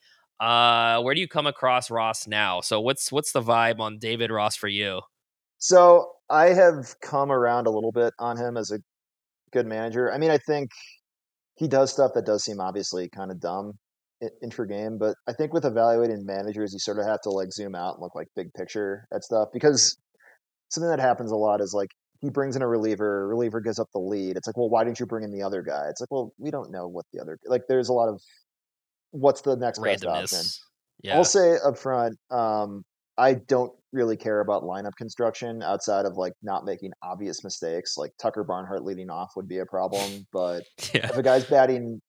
uh 0.45 1.01
where 1.03 1.13
do 1.13 1.21
you 1.21 1.27
come 1.27 1.47
across 1.47 1.91
Ross 1.91 2.27
now? 2.27 2.61
So 2.61 2.81
what's 2.81 3.11
what's 3.11 3.31
the 3.31 3.41
vibe 3.41 3.79
on 3.79 3.99
David 3.99 4.31
Ross 4.31 4.55
for 4.55 4.67
you? 4.67 5.01
So 5.59 6.11
I 6.29 6.47
have 6.47 6.95
come 7.01 7.31
around 7.31 7.67
a 7.67 7.71
little 7.71 7.91
bit 7.91 8.13
on 8.19 8.37
him 8.37 8.57
as 8.57 8.71
a 8.71 8.79
good 9.53 9.67
manager. 9.67 10.11
I 10.11 10.17
mean, 10.17 10.31
I 10.31 10.37
think 10.39 10.71
he 11.57 11.67
does 11.67 11.91
stuff 11.91 12.11
that 12.15 12.25
does 12.25 12.43
seem 12.43 12.59
obviously 12.59 13.09
kind 13.09 13.31
of 13.31 13.39
dumb. 13.39 13.73
intra 14.41 14.67
game, 14.67 14.97
but 14.97 15.15
I 15.27 15.33
think 15.33 15.53
with 15.53 15.65
evaluating 15.65 16.25
managers, 16.25 16.73
you 16.73 16.79
sort 16.79 16.99
of 16.99 17.05
have 17.05 17.21
to 17.21 17.29
like 17.29 17.51
zoom 17.51 17.75
out 17.75 17.95
and 17.95 18.01
look 18.01 18.15
like 18.15 18.27
big 18.35 18.53
picture 18.53 19.07
at 19.13 19.23
stuff 19.23 19.49
because 19.53 19.97
something 20.71 20.89
that 20.89 20.99
happens 20.99 21.31
a 21.31 21.35
lot 21.35 21.61
is 21.61 21.73
like 21.73 21.89
he 22.21 22.29
brings 22.29 22.55
in 22.55 22.61
a 22.61 22.67
reliever, 22.67 23.27
reliever 23.27 23.59
gives 23.59 23.79
up 23.79 23.87
the 23.93 23.99
lead. 23.99 24.37
It's 24.37 24.47
like, 24.47 24.57
well, 24.57 24.69
why 24.69 24.83
didn't 24.83 24.99
you 24.99 25.05
bring 25.05 25.23
in 25.23 25.31
the 25.31 25.43
other 25.43 25.61
guy? 25.61 25.87
It's 25.89 25.99
like, 25.99 26.11
well, 26.11 26.33
we 26.37 26.51
don't 26.51 26.71
know 26.71 26.87
what 26.87 27.05
the 27.11 27.21
other 27.21 27.37
like. 27.45 27.63
There's 27.67 27.89
a 27.89 27.93
lot 27.93 28.09
of 28.09 28.21
what's 29.11 29.41
the 29.41 29.55
next 29.55 29.79
best 29.79 30.05
option. 30.05 30.43
Yeah. 31.03 31.17
I'll 31.17 31.25
say 31.25 31.57
up 31.65 31.77
front, 31.77 32.17
um, 32.29 32.83
I 33.17 33.33
don't 33.33 33.71
really 33.91 34.17
care 34.17 34.39
about 34.39 34.63
lineup 34.63 34.95
construction 34.97 35.61
outside 35.63 36.05
of 36.05 36.15
like 36.15 36.33
not 36.43 36.63
making 36.63 36.91
obvious 37.03 37.43
mistakes. 37.43 37.97
Like 37.97 38.11
Tucker 38.21 38.43
Barnhart 38.43 38.83
leading 38.83 39.09
off 39.09 39.31
would 39.35 39.47
be 39.47 39.57
a 39.57 39.65
problem, 39.65 40.25
but 40.31 40.63
yeah. 40.93 41.09
if 41.09 41.17
a 41.17 41.23
guy's 41.23 41.45
batting 41.45 41.99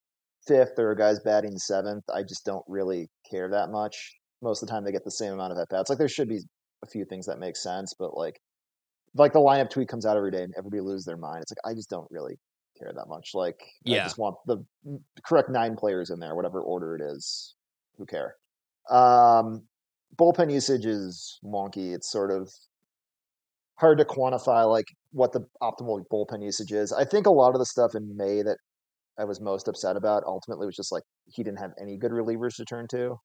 fifth 0.46 0.78
or 0.78 0.92
a 0.92 0.96
guy's 0.96 1.20
batting 1.20 1.56
seventh, 1.56 2.04
I 2.12 2.22
just 2.22 2.44
don't 2.44 2.64
really 2.68 3.08
care 3.30 3.50
that 3.50 3.70
much. 3.70 4.14
Most 4.42 4.62
of 4.62 4.68
the 4.68 4.72
time, 4.72 4.84
they 4.84 4.92
get 4.92 5.04
the 5.04 5.10
same 5.10 5.32
amount 5.32 5.52
of 5.52 5.58
at 5.58 5.68
bats. 5.68 5.88
Like 5.88 5.98
there 5.98 6.08
should 6.08 6.28
be 6.28 6.40
a 6.84 6.86
few 6.88 7.04
things 7.04 7.26
that 7.26 7.38
make 7.38 7.56
sense, 7.56 7.94
but 7.98 8.16
like 8.16 8.40
like 9.14 9.32
the 9.32 9.38
lineup 9.38 9.70
tweet 9.70 9.88
comes 9.88 10.06
out 10.06 10.16
every 10.16 10.30
day 10.30 10.42
and 10.42 10.54
everybody 10.56 10.80
loses 10.80 11.04
their 11.04 11.16
mind. 11.16 11.42
It's 11.42 11.52
like 11.52 11.70
I 11.70 11.74
just 11.74 11.90
don't 11.90 12.08
really 12.10 12.38
care 12.78 12.92
that 12.94 13.08
much. 13.08 13.30
Like 13.34 13.60
I 14.02 14.04
just 14.04 14.18
want 14.18 14.36
the 14.46 14.64
correct 15.24 15.50
nine 15.50 15.76
players 15.76 16.10
in 16.10 16.20
there, 16.20 16.34
whatever 16.34 16.60
order 16.60 16.96
it 16.96 17.02
is. 17.02 17.54
Who 17.98 18.06
care? 18.06 18.36
Um, 18.90 19.64
bullpen 20.16 20.52
usage 20.52 20.86
is 20.86 21.38
wonky. 21.44 21.94
It's 21.94 22.10
sort 22.10 22.30
of 22.30 22.50
hard 23.76 23.98
to 23.98 24.04
quantify 24.04 24.68
like 24.68 24.86
what 25.12 25.32
the 25.32 25.46
optimal 25.62 26.02
bullpen 26.10 26.42
usage 26.42 26.72
is. 26.72 26.92
I 26.92 27.04
think 27.04 27.26
a 27.26 27.30
lot 27.30 27.54
of 27.54 27.58
the 27.58 27.66
stuff 27.66 27.94
in 27.94 28.16
May 28.16 28.42
that 28.42 28.58
I 29.18 29.24
was 29.24 29.40
most 29.40 29.68
upset 29.68 29.96
about 29.96 30.24
ultimately 30.26 30.66
was 30.66 30.76
just 30.76 30.92
like 30.92 31.02
he 31.26 31.42
didn't 31.42 31.58
have 31.58 31.72
any 31.80 31.96
good 31.98 32.12
relievers 32.12 32.56
to 32.56 32.64
turn 32.64 32.86
to. 32.92 33.16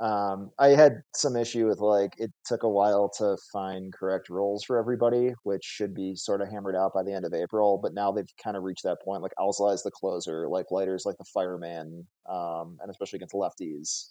Um, 0.00 0.50
I 0.58 0.68
had 0.68 1.02
some 1.14 1.36
issue 1.36 1.66
with 1.68 1.78
like 1.78 2.14
it 2.16 2.30
took 2.46 2.62
a 2.62 2.68
while 2.68 3.10
to 3.18 3.36
find 3.52 3.92
correct 3.92 4.30
roles 4.30 4.64
for 4.64 4.78
everybody, 4.78 5.34
which 5.42 5.62
should 5.62 5.94
be 5.94 6.14
sort 6.16 6.40
of 6.40 6.48
hammered 6.50 6.74
out 6.74 6.94
by 6.94 7.02
the 7.02 7.12
end 7.12 7.26
of 7.26 7.34
April. 7.34 7.78
But 7.82 7.92
now 7.92 8.10
they've 8.10 8.24
kind 8.42 8.56
of 8.56 8.62
reached 8.62 8.84
that 8.84 9.02
point. 9.04 9.20
Like 9.22 9.34
Alzolay 9.38 9.74
is 9.74 9.82
the 9.82 9.90
closer, 9.90 10.48
like 10.48 10.70
Leiter's 10.70 11.04
like 11.04 11.18
the 11.18 11.24
fireman, 11.34 12.06
um, 12.28 12.78
and 12.80 12.90
especially 12.90 13.18
against 13.18 13.34
lefties. 13.34 14.08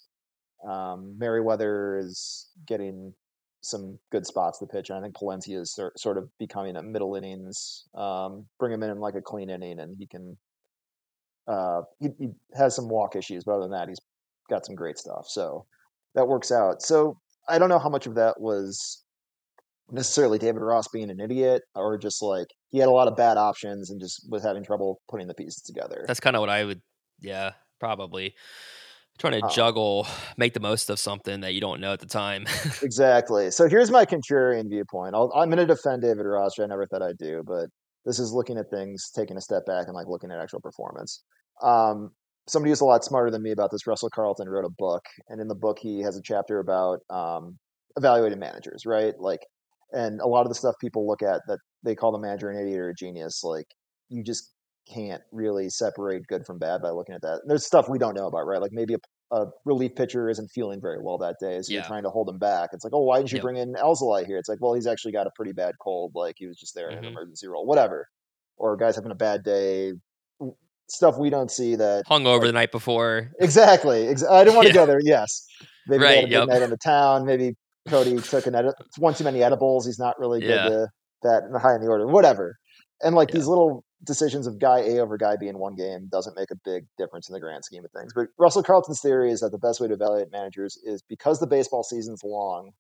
Um, 0.70 1.18
Merryweather 1.18 1.98
is 1.98 2.50
getting 2.68 3.14
some 3.62 3.98
good 4.12 4.28
spots 4.28 4.60
to 4.60 4.68
pitch, 4.68 4.92
and 4.92 5.00
I 5.00 5.02
think 5.02 5.16
Palencia 5.16 5.60
is 5.60 5.74
sor- 5.74 5.94
sort 5.98 6.20
of 6.20 6.30
becoming 6.38 6.76
a 6.76 6.84
middle 6.84 7.16
innings. 7.16 7.88
Um, 7.96 8.46
bring 8.60 8.72
him 8.74 8.84
in 8.84 8.92
in 8.92 9.00
like 9.00 9.16
a 9.16 9.22
clean 9.22 9.50
inning, 9.50 9.80
and 9.80 9.98
he 9.98 10.06
can. 10.06 10.38
Uh, 11.48 11.82
he, 12.00 12.10
he 12.20 12.30
has 12.54 12.76
some 12.76 12.90
walk 12.90 13.16
issues, 13.16 13.44
but 13.44 13.54
other 13.54 13.64
than 13.64 13.72
that, 13.72 13.90
he's 13.90 13.98
got 14.52 14.68
some 14.68 14.76
great 14.76 15.00
stuff. 15.00 15.28
So 15.28 15.66
that 16.16 16.28
works 16.28 16.51
out. 16.51 16.82
So 16.82 17.18
I 17.47 17.57
don't 17.60 17.70
know 17.70 17.80
how 17.80 17.89
much 17.89 18.07
of 18.07 18.16
that 18.16 18.39
was 18.39 19.03
necessarily 19.91 20.38
David 20.38 20.62
Ross 20.62 20.88
being 20.88 21.10
an 21.10 21.20
idiot, 21.20 21.64
or 21.76 21.97
just 21.97 22.22
like 22.22 22.47
he 22.70 22.78
had 22.78 22.88
a 22.88 22.91
lot 22.91 23.07
of 23.07 23.16
bad 23.16 23.38
options 23.38 23.89
and 23.89 23.99
just 23.99 24.26
was 24.30 24.43
having 24.43 24.64
trouble 24.64 25.01
putting 25.10 25.28
the 25.28 25.34
pieces 25.34 25.62
together. 25.64 26.05
That's 26.07 26.20
kind 26.20 26.36
of 26.36 26.41
what 26.41 26.49
I 26.49 26.64
would. 26.66 26.82
Yeah, 27.22 27.51
probably 27.80 28.36
trying 29.18 29.39
to 29.39 29.45
Uh, 29.45 29.49
juggle, 29.49 30.07
make 30.38 30.53
the 30.53 30.60
most 30.62 30.89
of 30.89 30.97
something 30.99 31.41
that 31.41 31.53
you 31.53 31.60
don't 31.60 31.82
know 31.82 31.91
at 31.91 31.99
the 31.99 32.05
time. 32.05 32.45
Exactly. 32.82 33.51
So 33.51 33.68
here's 33.68 33.91
my 33.91 34.05
contrarian 34.05 34.70
viewpoint. 34.70 35.14
I'll, 35.16 35.30
I'm 35.36 35.49
going 35.49 35.57
to 35.57 35.66
defend 35.66 36.01
David 36.03 36.26
Ross. 36.26 36.57
which 36.57 36.64
I 36.64 36.68
never 36.68 36.88
thought 36.88 37.01
I'd 37.01 37.18
do, 37.18 37.43
but 37.45 37.68
this 38.05 38.18
is 38.20 38.32
looking 38.32 38.57
at 38.57 38.70
things, 38.70 39.12
taking 39.14 39.36
a 39.36 39.41
step 39.41 39.66
back, 39.66 39.88
and 39.88 39.95
like 39.95 40.07
looking 40.07 40.32
at 40.32 40.39
actual 40.39 40.62
performance. 40.62 41.24
Um, 41.62 42.12
somebody 42.50 42.72
who's 42.72 42.82
a 42.82 42.86
lot 42.86 43.04
smarter 43.04 43.32
than 43.32 43.41
me 43.43 43.52
about 43.52 43.72
this, 43.72 43.88
Russell 43.88 44.10
Carleton, 44.10 44.50
wrote 44.50 44.66
a 44.66 44.70
book, 44.78 45.04
and 45.30 45.41
in 45.41 45.47
the 45.47 45.56
book 45.56 45.78
he 45.80 46.02
has 46.02 46.18
a 46.18 46.22
chapter 46.24 46.60
about 46.60 47.00
um, 47.10 47.58
evaluating 47.97 48.39
managers, 48.39 48.86
right? 48.86 49.14
Like, 49.20 49.41
and 49.91 50.22
a 50.22 50.28
lot 50.28 50.41
of 50.41 50.50
the 50.50 50.56
stuff 50.56 50.76
people 50.82 51.08
look 51.08 51.22
at 51.24 51.41
that 51.47 51.60
they 51.84 51.95
call 51.95 52.12
the 52.12 52.20
manager 52.20 52.50
an 52.50 52.60
idiot 52.60 52.80
or 52.80 52.89
a 52.89 52.93
genius, 52.95 53.43
like 53.43 53.66
you 54.10 54.24
just 54.24 54.54
can't 54.91 55.22
really 55.32 55.70
separate 55.70 56.26
good 56.28 56.45
from 56.45 56.58
bad 56.58 56.82
by 56.82 56.89
looking 56.89 57.14
at 57.16 57.22
that. 57.22 57.41
There's 57.45 57.66
stuff 57.66 57.89
we 57.89 58.00
don't 58.00 58.16
know 58.16 58.28
about, 58.28 58.47
right? 58.47 58.62
Like 58.62 58.72
maybe 58.74 58.95
a, 58.95 59.36
a 59.36 59.45
relief 59.66 59.95
pitcher 59.95 60.30
isn't 60.30 60.50
feeling 60.50 60.80
very 60.82 60.97
well 61.02 61.18
that 61.20 61.36
day, 61.39 61.62
so 61.62 61.74
Yeah. 61.74 61.76
you're 61.76 61.84
trying 61.84 62.04
to 62.04 62.10
hold 62.10 62.30
him 62.30 62.39
back. 62.39 62.70
It's 62.74 62.84
like, 62.84 62.93
oh, 62.93 63.04
why 63.04 63.18
didn't 63.18 63.32
you 63.32 63.38
Yep. 63.38 63.41
bring 63.41 63.58
in 63.58 63.74
Alzolay 63.76 64.26
here? 64.26 64.38
It's 64.38 64.50
like, 64.50 64.60
well, 64.62 64.74
he's 64.74 64.88
actually 64.88 65.12
got 65.14 65.28
a 65.28 65.32
pretty 65.36 65.52
bad 65.54 65.76
cold, 65.82 66.12
like 66.16 66.36
he 66.38 66.47
was 66.47 66.58
just 66.58 66.74
there 66.76 66.91
in 66.91 66.97
an 66.97 67.06
Mhm. 67.06 67.08
emergency 67.08 67.47
role, 67.47 67.66
whatever. 67.66 68.08
Or 68.58 68.76
guys 68.78 68.95
having 68.95 69.12
a 69.12 69.16
bad 69.16 69.43
day, 69.43 69.93
stuff 70.92 71.18
we 71.18 71.30
don't 71.30 71.52
see 71.52 71.76
that 71.76 72.04
Hung 72.08 72.26
over 72.28 72.40
like- 72.40 72.48
the 72.48 72.52
night 72.54 72.72
before. 72.72 73.32
Exactly. 73.40 74.08
Ex- 74.08 74.24
I 74.24 74.44
didn't 74.44 74.56
want 74.56 74.68
to 74.68 74.74
Yeah. 74.74 74.82
go 74.82 74.86
there. 74.86 75.00
Yes. 75.02 75.46
Maybe 75.88 76.00
they 76.00 76.06
Right, 76.06 76.16
had 76.16 76.24
a 76.24 76.28
big 76.28 76.32
yep. 76.32 76.48
night 76.48 76.62
in 76.62 76.70
the 76.70 76.78
town. 76.78 77.26
Maybe 77.26 77.56
Cody 77.88 78.18
took 78.18 78.46
an 78.48 78.56
edit, 78.56 78.76
one 78.98 79.14
too 79.14 79.24
many 79.24 79.42
edibles. 79.44 79.86
He's 79.86 80.00
not 80.00 80.20
really 80.20 80.40
good 80.42 80.50
Yeah. 80.50 80.70
to 80.70 80.88
that 81.24 81.44
high 81.62 81.76
in 81.76 81.82
the 81.82 81.88
order. 81.88 82.06
Whatever. 82.08 82.58
And 83.02 83.16
like 83.16 83.30
Yeah. 83.30 83.36
these 83.36 83.48
little 83.48 83.84
decisions 84.06 84.48
of 84.48 84.60
guy 84.60 84.80
A 84.80 85.00
over 85.00 85.18
guy 85.18 85.36
B 85.36 85.48
in 85.48 85.58
one 85.60 85.76
game 85.76 86.08
doesn't 86.12 86.36
make 86.38 86.52
a 86.52 86.56
big 86.64 86.86
difference 86.98 87.28
in 87.28 87.34
the 87.34 87.40
grand 87.40 87.66
scheme 87.66 87.84
of 87.84 87.92
things. 87.92 88.14
But 88.14 88.28
Russell 88.38 88.64
Carleton's 88.64 89.02
theory 89.02 89.32
is 89.32 89.40
that 89.42 89.52
the 89.52 89.58
best 89.58 89.80
way 89.82 89.88
to 89.88 89.94
evaluate 89.94 90.32
managers 90.32 90.78
is 90.84 91.02
because 91.02 91.40
the 91.40 91.48
baseball 91.48 91.84
season's 91.84 92.24
long, 92.24 92.72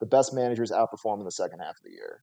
the 0.00 0.06
best 0.06 0.32
managers 0.32 0.70
outperform 0.70 1.18
in 1.18 1.24
the 1.24 1.32
second 1.32 1.58
half 1.60 1.70
of 1.76 1.82
the 1.84 1.90
year. 1.90 2.22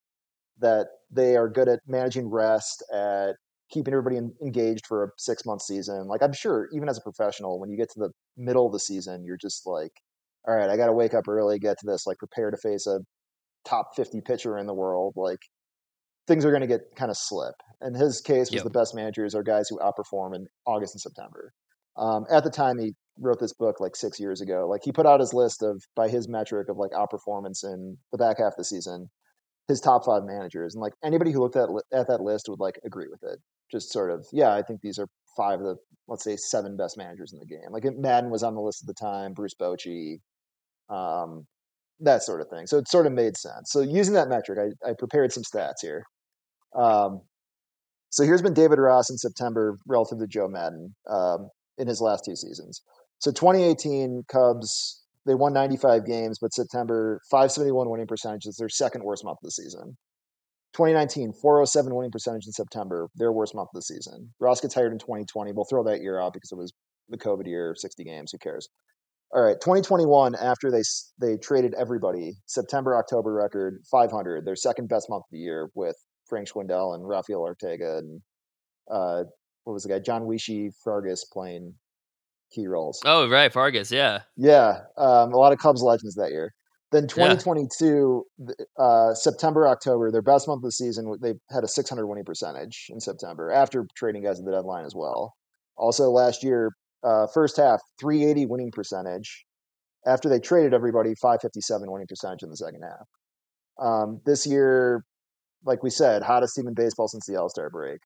That 0.60 0.88
they 1.12 1.36
are 1.36 1.50
good 1.50 1.68
at 1.68 1.82
managing 1.86 2.30
rest, 2.30 2.82
at 2.94 3.36
keeping 3.72 3.94
everybody 3.94 4.18
en- 4.18 4.34
engaged 4.42 4.86
for 4.88 5.04
a 5.04 5.08
six 5.18 5.46
month 5.46 5.62
season. 5.62 6.08
Like 6.08 6.22
I'm 6.24 6.34
sure, 6.34 6.70
even 6.74 6.90
as 6.90 6.98
a 6.98 7.02
professional, 7.02 7.60
when 7.60 7.70
you 7.70 7.78
get 7.78 7.90
to 7.92 8.00
the 8.00 8.10
middle 8.38 8.66
of 8.66 8.72
the 8.74 8.80
season, 8.80 9.24
you're 9.26 9.38
just 9.38 9.66
like, 9.66 9.92
all 10.48 10.56
right, 10.56 10.70
I 10.70 10.78
got 10.78 10.88
to 10.88 10.94
wake 10.94 11.14
up 11.14 11.28
early, 11.28 11.60
get 11.60 11.78
to 11.80 11.86
this, 11.86 12.06
like 12.06 12.18
prepare 12.18 12.52
to 12.52 12.58
face 12.58 12.88
a 12.88 13.00
top 13.68 13.88
50 13.96 14.22
pitcher 14.22 14.58
in 14.58 14.68
the 14.68 14.74
world. 14.74 15.14
Like 15.16 15.40
things 16.28 16.46
are 16.46 16.52
going 16.52 16.62
to 16.62 16.68
get 16.68 16.82
kind 16.96 17.12
of 17.12 17.18
slip. 17.18 17.56
And 17.82 17.96
his 17.96 18.22
case 18.22 18.52
was 18.52 18.56
Yep. 18.56 18.64
the 18.64 18.70
best 18.70 18.96
managers 18.96 19.36
are 19.36 19.44
guys 19.44 19.68
who 19.70 19.80
outperform 19.80 20.36
in 20.36 20.48
August 20.66 20.96
and 20.96 21.02
September. 21.02 21.52
Um, 21.98 22.26
at 22.30 22.44
the 22.44 22.50
time 22.50 22.78
he 22.80 22.94
wrote 23.20 23.40
this 23.40 23.54
book 23.54 23.80
like 23.80 23.96
six 23.96 24.20
years 24.20 24.42
ago, 24.42 24.68
like 24.70 24.82
he 24.84 24.92
put 24.92 25.06
out 25.06 25.20
his 25.20 25.34
list 25.34 25.64
of 25.64 25.82
by 25.96 26.10
his 26.10 26.28
metric 26.28 26.68
of 26.70 26.78
like 26.78 26.92
outperformance 26.92 27.64
in 27.64 27.98
the 28.12 28.18
back 28.18 28.38
half 28.40 28.54
of 28.54 28.58
the 28.58 28.66
season, 28.66 29.10
his 29.68 29.80
top 29.80 30.06
five 30.06 30.24
managers, 30.26 30.76
and 30.76 30.82
like 30.82 30.94
anybody 31.04 31.32
who 31.32 31.40
looked 31.40 31.56
at 31.56 31.70
at 31.94 32.08
that 32.08 32.22
list 32.22 32.48
would 32.50 32.60
like 32.60 32.80
agree 32.86 33.08
with 33.10 33.24
it. 33.24 33.40
Just 33.72 33.92
sort 33.92 34.12
of, 34.12 34.26
yeah, 34.32 34.54
I 34.54 34.62
think 34.62 34.82
these 34.82 35.00
are 35.00 35.08
five 35.36 35.60
of 35.60 35.66
the 35.66 35.76
let's 36.08 36.24
say 36.24 36.36
seven 36.38 36.78
best 36.78 36.98
managers 36.98 37.34
in 37.34 37.40
the 37.40 37.46
game. 37.46 37.72
Like 37.72 37.84
Maddon 37.98 38.30
was 38.30 38.44
on 38.44 38.54
the 38.54 38.62
list 38.62 38.84
at 38.84 38.88
the 38.88 38.94
time, 38.94 39.34
Bruce 39.34 39.56
Bochy, 39.60 40.20
um, 40.90 41.48
that 42.00 42.22
sort 42.22 42.42
of 42.42 42.48
thing. 42.50 42.68
So 42.68 42.78
it 42.78 42.88
sort 42.88 43.08
of 43.08 43.14
made 43.14 43.38
sense. 43.38 43.72
So 43.72 43.82
using 43.82 44.14
that 44.14 44.30
metric, 44.30 44.60
I, 44.86 44.90
I 44.90 44.94
prepared 44.98 45.32
some 45.32 45.44
stats 45.44 45.82
here. 45.82 46.04
Um, 46.76 47.22
so 48.12 48.24
here's 48.24 48.42
been 48.42 48.54
David 48.54 48.80
Ross 48.80 49.10
in 49.10 49.18
September 49.18 49.78
relative 49.88 50.20
to 50.20 50.28
Joe 50.28 50.48
Maddon 50.48 50.96
um, 51.10 51.50
in 51.78 51.88
his 51.88 52.02
last 52.02 52.24
two 52.26 52.36
seasons. 52.36 52.82
So 53.20 53.32
2018 53.32 54.24
Cubs 54.32 55.02
they 55.26 55.34
won 55.34 55.54
95 55.54 56.06
games, 56.06 56.38
but 56.40 56.54
September 56.54 57.20
571 57.32 57.90
winning 57.90 58.06
percentage 58.06 58.46
is 58.46 58.58
their 58.58 58.70
second 58.70 59.04
worst 59.04 59.26
month 59.26 59.40
of 59.42 59.48
the 59.48 59.52
season. 59.52 59.98
2019 60.76 61.34
407 61.34 61.96
winning 61.96 62.12
percentage 62.12 62.46
in 62.46 62.52
September, 62.52 63.08
their 63.16 63.32
worst 63.32 63.56
month 63.56 63.70
of 63.74 63.80
the 63.80 63.82
season. 63.82 64.34
Ross 64.40 64.60
gets 64.60 64.76
hired 64.76 64.92
in 64.92 65.00
2020. 65.00 65.54
We'll 65.54 65.66
throw 65.66 65.84
that 65.86 66.02
year 66.02 66.20
out 66.20 66.34
because 66.34 66.52
it 66.52 66.58
was 66.58 66.74
the 67.08 67.18
COVID 67.18 67.48
year, 67.48 67.74
60 67.78 68.04
games. 68.04 68.32
Who 68.32 68.38
cares? 68.38 68.68
All 69.34 69.42
right, 69.42 69.60
2021 69.60 70.36
after 70.36 70.72
they 70.72 70.82
they 71.20 71.38
traded 71.38 71.74
everybody, 71.74 72.34
September 72.46 72.96
October 72.98 73.34
record 73.34 73.82
500, 73.90 74.46
their 74.46 74.56
second 74.56 74.88
best 74.88 75.10
month 75.10 75.22
of 75.22 75.32
the 75.32 75.40
year 75.40 75.70
with 75.76 75.96
Frank 76.28 76.50
Schwindel 76.50 76.94
and 76.94 77.08
Rafael 77.08 77.40
Ortega 77.40 77.98
and 77.98 78.22
uh, 78.92 79.24
what 79.64 79.74
was 79.74 79.84
the 79.84 79.90
guy 79.90 80.00
John 80.00 80.24
Wishi 80.24 80.72
Fargus 80.84 81.26
playing 81.26 81.74
key 82.54 82.68
roles. 82.68 83.02
Oh, 83.04 83.28
right, 83.30 83.52
Vargas. 83.52 83.92
Yeah. 83.92 84.22
Yeah, 84.38 84.82
um, 84.98 85.34
a 85.34 85.38
lot 85.38 85.54
of 85.54 85.60
Cubs 85.60 85.82
legends 85.82 86.16
that 86.16 86.32
year. 86.32 86.54
Then 86.92 87.08
Yeah. 87.16 87.26
uh, 88.78 89.14
September 89.14 89.68
October, 89.68 90.12
their 90.12 90.22
best 90.22 90.48
month 90.48 90.60
of 90.60 90.64
the 90.64 90.72
season, 90.72 91.18
they 91.22 91.34
had 91.50 91.64
a 91.64 91.68
600 91.68 92.08
winning 92.08 92.26
percentage 92.26 92.88
in 92.90 93.00
September 93.00 93.52
after 93.52 93.86
trading 93.96 94.24
guys 94.24 94.40
at 94.40 94.46
the 94.46 94.52
deadline 94.52 94.86
as 94.86 94.94
well. 94.96 95.34
Also 95.78 96.10
last 96.10 96.44
year, 96.44 96.72
uh, 97.04 97.28
first 97.34 97.58
half 97.58 97.82
380 98.00 98.46
winning 98.46 98.72
percentage. 98.72 99.46
After 100.06 100.30
they 100.30 100.40
traded 100.40 100.74
everybody, 100.74 101.16
557 101.16 101.92
winning 101.92 102.08
percentage 102.08 102.44
in 102.44 102.50
the 102.50 102.56
second 102.58 102.84
half. 102.84 103.08
Um, 103.80 104.22
this 104.26 104.46
year, 104.46 105.04
like 105.66 105.82
we 105.84 105.90
said, 105.90 106.22
hottest 106.24 106.56
team 106.56 106.68
in 106.68 106.76
baseball 106.76 107.08
since 107.08 107.26
the 107.26 107.36
All 107.36 107.50
Star 107.50 107.70
break. 107.70 108.00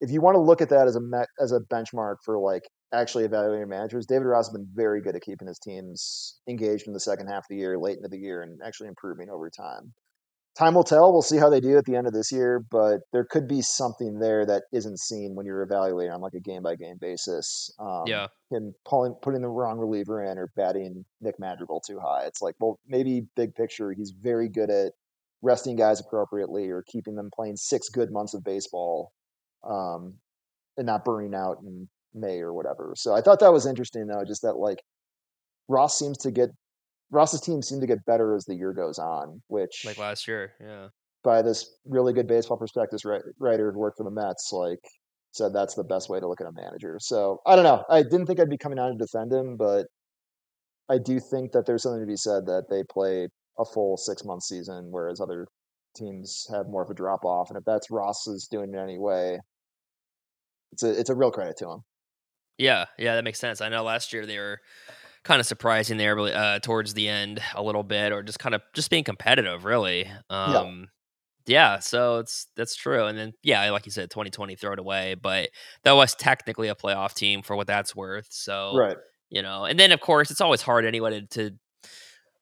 If 0.00 0.10
you 0.10 0.20
want 0.20 0.34
to 0.36 0.40
look 0.40 0.60
at 0.62 0.70
that 0.70 0.88
as 0.88 0.96
a 0.96 1.00
me- 1.00 1.26
as 1.38 1.52
a 1.52 1.60
benchmark 1.60 2.16
for 2.24 2.38
like 2.38 2.62
actually 2.94 3.24
evaluating 3.24 3.68
managers, 3.68 4.06
David 4.06 4.24
Ross 4.26 4.46
has 4.48 4.52
been 4.52 4.68
very 4.74 5.00
good 5.02 5.16
at 5.16 5.22
keeping 5.22 5.48
his 5.48 5.58
teams 5.58 6.38
engaged 6.48 6.86
in 6.86 6.92
the 6.92 7.00
second 7.00 7.26
half 7.26 7.44
of 7.44 7.48
the 7.50 7.56
year, 7.56 7.78
late 7.78 7.96
into 7.96 8.08
the 8.08 8.18
year, 8.18 8.42
and 8.42 8.60
actually 8.64 8.88
improving 8.88 9.28
over 9.30 9.50
time. 9.50 9.92
time 10.56 10.74
will 10.74 10.84
tell. 10.84 11.12
We'll 11.12 11.22
see 11.22 11.36
how 11.38 11.50
they 11.50 11.60
do 11.60 11.76
at 11.76 11.84
the 11.84 11.96
end 11.96 12.06
of 12.06 12.12
this 12.12 12.30
year, 12.30 12.64
but 12.70 13.00
there 13.12 13.26
could 13.28 13.48
be 13.48 13.60
something 13.60 14.18
there 14.18 14.46
that 14.46 14.62
isn't 14.72 15.00
seen 15.00 15.34
when 15.34 15.46
you're 15.46 15.62
evaluating 15.62 16.12
on 16.12 16.20
like 16.20 16.34
a 16.34 16.40
game 16.40 16.62
by 16.62 16.76
game 16.76 16.96
basis. 17.00 17.74
Um, 17.78 18.04
Yeah. 18.06 18.28
him 18.50 18.74
pulling 18.84 19.14
putting 19.22 19.40
the 19.42 19.48
wrong 19.48 19.78
reliever 19.78 20.22
in 20.22 20.38
or 20.38 20.48
batting 20.54 21.04
Nick 21.20 21.40
Madrigal 21.40 21.80
too 21.80 21.98
high. 21.98 22.24
It's 22.26 22.40
like, 22.40 22.54
well, 22.60 22.78
maybe 22.86 23.26
big 23.34 23.54
picture, 23.54 23.92
he's 23.92 24.10
very 24.12 24.48
good 24.48 24.70
at 24.70 24.92
resting 25.42 25.76
guys 25.76 26.00
appropriately 26.00 26.68
or 26.70 26.82
keeping 26.86 27.16
them 27.16 27.30
playing 27.34 27.56
six 27.56 27.88
good 27.88 28.12
months 28.12 28.34
of 28.34 28.44
baseball, 28.44 29.12
um, 29.64 30.14
and 30.76 30.86
not 30.86 31.04
burning 31.04 31.34
out 31.34 31.58
in 31.64 31.88
May 32.14 32.40
or 32.40 32.52
whatever. 32.54 32.94
So 32.96 33.14
I 33.14 33.20
thought 33.20 33.40
that 33.40 33.52
was 33.52 33.66
interesting 33.66 34.06
though, 34.06 34.24
just 34.26 34.42
that 34.42 34.54
like 34.56 34.78
Ross 35.68 35.98
seems 35.98 36.18
to 36.18 36.30
get 36.30 36.50
Ross's 37.10 37.40
team 37.40 37.62
seem 37.62 37.80
to 37.80 37.86
get 37.86 38.04
better 38.06 38.34
as 38.34 38.44
the 38.44 38.54
year 38.54 38.72
goes 38.72 38.98
on, 38.98 39.40
which 39.48 39.84
Like 39.84 39.98
last 39.98 40.26
year. 40.26 40.52
Yeah. 40.60 40.88
by 41.22 41.42
this 41.42 41.68
really 41.84 42.12
good 42.12 42.26
baseball 42.26 42.56
prospectus 42.56 43.02
writer 43.04 43.72
who 43.72 43.78
worked 43.78 43.98
for 43.98 44.04
the 44.04 44.10
Mets, 44.10 44.50
like 44.52 44.80
said 45.32 45.52
that's 45.52 45.74
the 45.74 45.84
best 45.84 46.08
way 46.08 46.20
to 46.20 46.28
look 46.28 46.40
at 46.40 46.46
a 46.46 46.52
manager. 46.52 46.96
So 47.00 47.40
I 47.46 47.56
don't 47.56 47.64
know. 47.64 47.84
I 47.90 48.02
didn't 48.02 48.26
think 48.26 48.40
I'd 48.40 48.48
be 48.48 48.58
coming 48.58 48.78
out 48.78 48.90
to 48.90 48.96
defend 48.96 49.32
him, 49.32 49.56
but 49.56 49.86
I 50.88 50.98
do 50.98 51.18
think 51.18 51.52
that 51.52 51.66
there's 51.66 51.82
something 51.82 52.00
to 52.00 52.06
be 52.06 52.16
said 52.16 52.46
that 52.46 52.64
they 52.70 52.82
play 52.88 53.28
a 53.58 53.64
full 53.64 53.96
six 53.96 54.24
month 54.24 54.42
season, 54.44 54.88
whereas 54.90 55.20
other 55.20 55.46
teams 55.96 56.46
have 56.52 56.66
more 56.68 56.82
of 56.82 56.90
a 56.90 56.94
drop 56.94 57.24
off. 57.24 57.50
And 57.50 57.56
if 57.58 57.64
that's 57.64 57.90
Ross's 57.90 58.46
doing 58.50 58.74
it 58.74 58.78
anyway, 58.78 59.38
it's 60.72 60.82
a 60.82 60.98
it's 60.98 61.10
a 61.10 61.14
real 61.14 61.30
credit 61.30 61.56
to 61.58 61.70
him. 61.70 61.80
Yeah, 62.58 62.86
yeah, 62.98 63.16
that 63.16 63.24
makes 63.24 63.38
sense. 63.40 63.60
I 63.60 63.68
know 63.68 63.82
last 63.82 64.12
year 64.12 64.26
they 64.26 64.38
were 64.38 64.60
kind 65.24 65.40
of 65.40 65.46
surprising 65.46 65.96
there 65.96 66.18
uh, 66.18 66.58
towards 66.60 66.94
the 66.94 67.08
end 67.08 67.40
a 67.54 67.62
little 67.62 67.82
bit, 67.82 68.12
or 68.12 68.22
just 68.22 68.38
kind 68.38 68.54
of 68.54 68.62
just 68.74 68.90
being 68.90 69.04
competitive, 69.04 69.64
really. 69.64 70.08
Um, 70.30 70.88
yeah. 71.46 71.78
so 71.78 72.18
it's 72.18 72.46
that's 72.56 72.74
true. 72.76 73.06
And 73.06 73.18
then 73.18 73.32
yeah, 73.42 73.70
like 73.70 73.86
you 73.86 73.92
said, 73.92 74.10
2020 74.10 74.56
throw 74.56 74.72
it 74.72 74.78
away, 74.78 75.14
but 75.14 75.50
that 75.82 75.92
was 75.92 76.14
technically 76.14 76.68
a 76.68 76.74
playoff 76.74 77.14
team 77.14 77.42
for 77.42 77.56
what 77.56 77.66
that's 77.66 77.94
worth. 77.96 78.28
So 78.30 78.76
Right. 78.76 78.96
you 79.30 79.42
know, 79.42 79.64
and 79.64 79.78
then 79.78 79.92
of 79.92 80.00
course 80.00 80.30
it's 80.30 80.40
always 80.40 80.62
hard 80.62 80.84
anyway 80.84 81.20
to, 81.20 81.26
to 81.26 81.56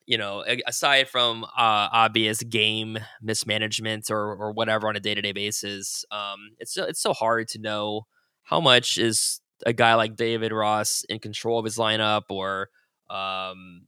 you 0.06 0.18
know, 0.18 0.44
aside 0.66 1.08
from 1.08 1.44
uh, 1.44 1.48
obvious 1.92 2.42
game 2.42 2.98
mismanagement 3.22 4.10
or 4.10 4.34
or 4.34 4.52
whatever 4.52 4.88
on 4.88 4.96
a 4.96 5.00
day 5.00 5.14
to 5.14 5.22
day 5.22 5.32
basis, 5.32 6.04
um, 6.10 6.50
it's 6.58 6.76
it's 6.76 7.00
so 7.00 7.12
hard 7.12 7.48
to 7.48 7.58
know 7.60 8.06
how 8.42 8.60
much 8.60 8.98
is 8.98 9.40
a 9.66 9.72
guy 9.72 9.94
like 9.94 10.16
David 10.16 10.52
Ross 10.52 11.04
in 11.08 11.18
control 11.18 11.58
of 11.58 11.64
his 11.64 11.76
lineup 11.76 12.22
or 12.30 12.68
um, 13.10 13.82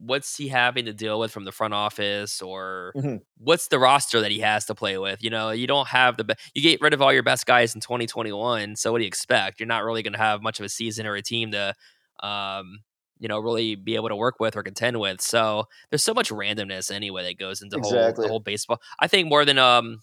what's 0.00 0.36
he 0.36 0.48
having 0.48 0.84
to 0.84 0.92
deal 0.92 1.18
with 1.18 1.32
from 1.32 1.44
the 1.44 1.50
front 1.52 1.74
office 1.74 2.40
or 2.40 2.92
Mhm. 2.96 3.20
what's 3.38 3.68
the 3.68 3.78
roster 3.78 4.20
that 4.20 4.30
he 4.30 4.38
has 4.40 4.64
to 4.66 4.74
play 4.74 4.96
with? 4.98 5.22
You 5.22 5.30
know 5.30 5.50
you 5.50 5.66
don't 5.66 5.88
have 5.88 6.16
the 6.16 6.24
be- 6.24 6.34
you 6.54 6.62
get 6.62 6.80
rid 6.80 6.94
of 6.94 7.02
all 7.02 7.12
your 7.12 7.22
best 7.24 7.46
guys 7.46 7.74
in 7.74 7.80
2021 7.80 8.76
so 8.76 8.92
what 8.92 8.98
do 8.98 9.04
you 9.04 9.08
expect? 9.08 9.58
You're 9.60 9.66
not 9.66 9.84
really 9.84 10.02
going 10.02 10.12
to 10.12 10.18
have 10.18 10.40
much 10.42 10.60
of 10.60 10.64
a 10.66 10.68
season 10.68 11.06
or 11.06 11.14
a 11.16 11.22
team 11.22 11.50
to 11.52 11.74
um, 12.22 12.78
you 13.18 13.26
know 13.28 13.40
really 13.40 13.74
be 13.74 13.96
able 13.96 14.08
to 14.08 14.16
work 14.16 14.36
with 14.38 14.56
or 14.56 14.62
contend 14.62 15.00
with. 15.00 15.20
So 15.20 15.64
there's 15.90 16.04
so 16.04 16.14
much 16.14 16.30
randomness 16.30 16.92
anyway 16.92 17.24
that 17.24 17.38
goes 17.38 17.60
into 17.62 17.76
whole, 17.82 17.92
the 18.22 18.28
whole 18.28 18.40
baseball. 18.40 18.80
I 19.00 19.08
think 19.08 19.28
more 19.28 19.44
than 19.44 19.58
um 19.58 19.98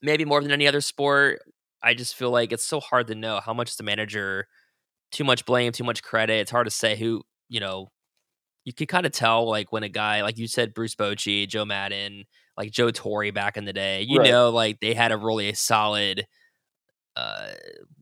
maybe 0.00 0.24
more 0.24 0.40
than 0.40 0.52
any 0.52 0.68
other 0.68 0.80
sport 0.80 1.40
i 1.82 1.94
just 1.94 2.14
feel 2.14 2.30
like 2.30 2.52
it's 2.52 2.64
so 2.64 2.80
hard 2.80 3.06
to 3.06 3.14
know 3.14 3.40
how 3.40 3.54
much 3.54 3.76
the 3.76 3.82
manager 3.82 4.46
too 5.12 5.24
much 5.24 5.44
blame 5.46 5.72
too 5.72 5.84
much 5.84 6.02
credit 6.02 6.34
it's 6.40 6.50
hard 6.50 6.66
to 6.66 6.70
say 6.70 6.96
who 6.96 7.22
you 7.48 7.60
know 7.60 7.88
you 8.64 8.74
can 8.74 8.86
kind 8.86 9.06
of 9.06 9.12
tell 9.12 9.48
like 9.48 9.72
when 9.72 9.82
a 9.82 9.88
guy 9.88 10.22
like 10.22 10.36
you 10.36 10.46
said 10.46 10.74
Bruce 10.74 10.94
Bochy, 10.94 11.48
Joe 11.48 11.64
Maddon, 11.64 12.24
like 12.54 12.70
Joe 12.70 12.90
Torre 12.90 13.32
back 13.32 13.56
in 13.56 13.64
the 13.64 13.72
day, 13.72 14.02
you 14.06 14.18
Right. 14.18 14.28
know 14.28 14.50
like 14.50 14.80
they 14.80 14.92
had 14.92 15.10
a 15.10 15.16
really 15.16 15.54
solid 15.54 16.26
uh 17.16 17.52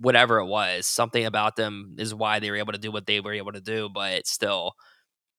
whatever 0.01 0.39
it 0.41 0.47
was. 0.47 0.89
Something 0.89 1.25
about 1.25 1.55
them 1.55 1.95
is 1.99 2.13
why 2.13 2.41
they 2.41 2.51
were 2.51 2.57
able 2.57 2.73
to 2.73 2.81
do 2.81 2.91
what 2.91 3.07
they 3.07 3.21
were 3.21 3.33
able 3.33 3.53
to 3.53 3.61
do, 3.61 3.89
but 3.95 4.27
still 4.27 4.73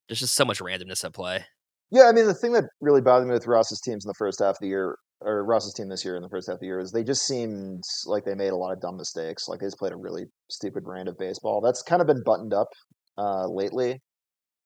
there's 0.07 0.19
just 0.19 0.35
so 0.35 0.45
much 0.45 0.59
randomness 0.59 1.03
at 1.03 1.13
play. 1.13 1.43
Yeah, 1.91 2.03
I 2.03 2.13
mean 2.13 2.25
the 2.25 2.33
thing 2.33 2.53
that 2.53 2.63
really 2.79 3.01
bothered 3.01 3.27
me 3.27 3.33
with 3.33 3.47
Ross's 3.47 3.81
teams 3.81 4.05
in 4.05 4.07
the 4.07 4.15
first 4.17 4.39
half 4.39 4.51
of 4.55 4.59
the 4.61 4.67
year, 4.67 4.97
or 5.21 5.43
Ross's 5.43 5.73
team 5.73 5.89
this 5.89 6.05
year 6.05 6.15
in 6.15 6.21
the 6.21 6.29
first 6.29 6.47
half 6.47 6.55
of 6.55 6.59
the 6.59 6.67
year, 6.67 6.79
is 6.79 6.91
they 6.91 7.03
just 7.03 7.25
seemed 7.25 7.83
like 8.05 8.23
they 8.23 8.35
made 8.35 8.51
a 8.51 8.55
lot 8.55 8.71
of 8.71 8.81
dumb 8.81 8.97
mistakes. 8.97 9.47
Like 9.47 9.59
they 9.59 9.65
just 9.65 9.79
played 9.79 9.93
a 9.93 9.97
really 9.97 10.25
stupid 10.49 10.83
brand 10.83 11.07
of 11.07 11.17
baseball. 11.17 11.61
That's 11.61 11.81
kind 11.81 12.01
of 12.01 12.07
been 12.07 12.23
buttoned 12.23 12.53
up 12.53 12.67
uh, 13.17 13.47
lately. 13.47 14.01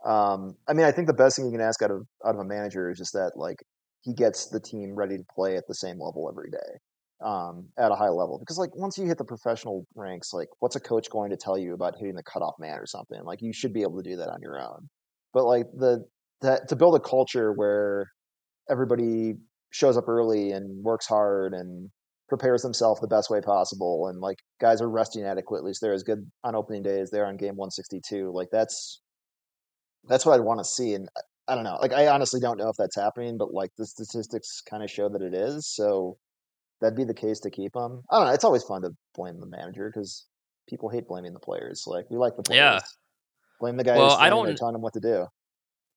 Um, 0.06 0.56
I 0.68 0.74
mean, 0.74 0.86
I 0.86 0.92
think 0.92 1.08
the 1.08 1.14
best 1.14 1.36
thing 1.36 1.46
you 1.46 1.52
can 1.52 1.62
ask 1.62 1.82
out 1.82 1.92
of 1.92 2.06
out 2.26 2.36
of 2.36 2.42
a 2.42 2.46
manager 2.46 2.90
is 2.90 2.98
just 2.98 3.14
that 3.14 3.34
like 3.36 3.58
he 4.02 4.14
gets 4.14 4.48
the 4.50 4.60
team 4.60 4.96
ready 4.96 5.18
to 5.18 5.24
play 5.34 5.58
at 5.58 5.64
the 5.68 5.76
same 5.76 6.00
level 6.00 6.28
every 6.30 6.50
day, 6.50 6.80
um, 7.26 7.68
at 7.78 7.92
a 7.92 7.96
high 7.96 8.10
level. 8.10 8.40
Because 8.40 8.58
like 8.58 8.76
once 8.76 8.98
you 8.98 9.06
hit 9.06 9.20
the 9.20 9.26
professional 9.26 9.86
ranks, 9.96 10.34
like 10.34 10.48
what's 10.60 10.76
a 10.76 10.80
coach 10.80 11.10
going 11.12 11.30
to 11.30 11.38
tell 11.38 11.58
you 11.58 11.74
about 11.74 11.96
hitting 12.00 12.16
the 12.16 12.24
cutoff 12.24 12.56
man 12.60 12.78
or 12.80 12.88
something? 12.88 13.22
Like 13.24 13.42
you 13.42 13.54
should 13.54 13.74
be 13.74 13.84
able 13.84 14.02
to 14.02 14.10
do 14.10 14.18
that 14.18 14.30
on 14.30 14.42
your 14.42 14.60
own. 14.60 14.90
But 15.34 15.46
like 15.46 15.68
the 15.78 16.04
that 16.42 16.68
to 16.70 16.76
build 16.76 16.96
a 16.96 17.00
culture 17.00 17.54
where 17.54 18.08
everybody 18.70 19.36
shows 19.72 19.98
up 19.98 20.08
early 20.08 20.52
and 20.52 20.84
works 20.84 21.08
hard 21.08 21.54
and 21.54 21.90
prepares 22.30 22.62
themselves 22.62 23.02
the 23.02 23.08
best 23.08 23.30
way 23.30 23.42
possible 23.42 24.08
and 24.08 24.20
like 24.22 24.38
guys 24.62 24.82
are 24.82 24.90
resting 24.90 25.24
adequately 25.26 25.74
so 25.74 25.86
they're 25.86 25.94
as 25.94 26.04
good 26.04 26.30
on 26.46 26.56
opening 26.56 26.82
day 26.82 27.00
as 27.02 27.10
they 27.12 27.20
are 27.20 27.26
on 27.26 27.36
game 27.36 27.56
162 27.58 28.32
like 28.34 28.48
that's 28.52 29.02
that's 30.06 30.26
what 30.26 30.34
i'd 30.34 30.44
want 30.44 30.60
to 30.60 30.64
see 30.64 30.94
and 30.94 31.10
I- 31.18 31.52
i 31.52 31.56
don't 31.56 31.64
know 31.66 31.78
like 31.82 31.92
i 31.92 32.08
honestly 32.08 32.40
don't 32.40 32.58
know 32.58 32.70
if 32.70 32.78
that's 32.78 32.96
happening 32.96 33.38
but 33.38 33.54
like 33.54 33.72
the 33.78 33.86
statistics 33.86 34.62
kind 34.62 34.82
of 34.84 34.90
show 34.90 35.10
that 35.10 35.22
it 35.22 35.34
is 35.34 35.68
so 35.68 36.18
that'd 36.80 36.96
be 36.98 37.04
the 37.04 37.14
case 37.14 37.40
to 37.42 37.50
keep 37.50 37.74
them 37.74 38.02
i 38.10 38.18
don't 38.18 38.28
know 38.28 38.34
it's 38.34 38.46
always 38.46 38.64
fun 38.64 38.82
to 38.84 38.92
blame 39.14 39.40
the 39.42 39.46
manager 39.48 39.92
because 39.94 40.26
people 40.70 40.88
hate 40.90 41.08
blaming 41.08 41.34
the 41.34 41.40
players 41.40 41.84
like 41.86 42.06
we 42.10 42.18
like 42.18 42.38
the 42.38 42.44
players. 42.44 42.60
Yeah. 42.60 42.80
blame 43.60 43.76
the 43.76 43.84
guys 43.84 43.98
Well, 43.98 44.12
I 44.12 44.30
don't- 44.30 44.56
telling 44.56 44.74
them 44.74 44.82
what 44.82 44.94
to 44.94 45.00
do 45.02 45.26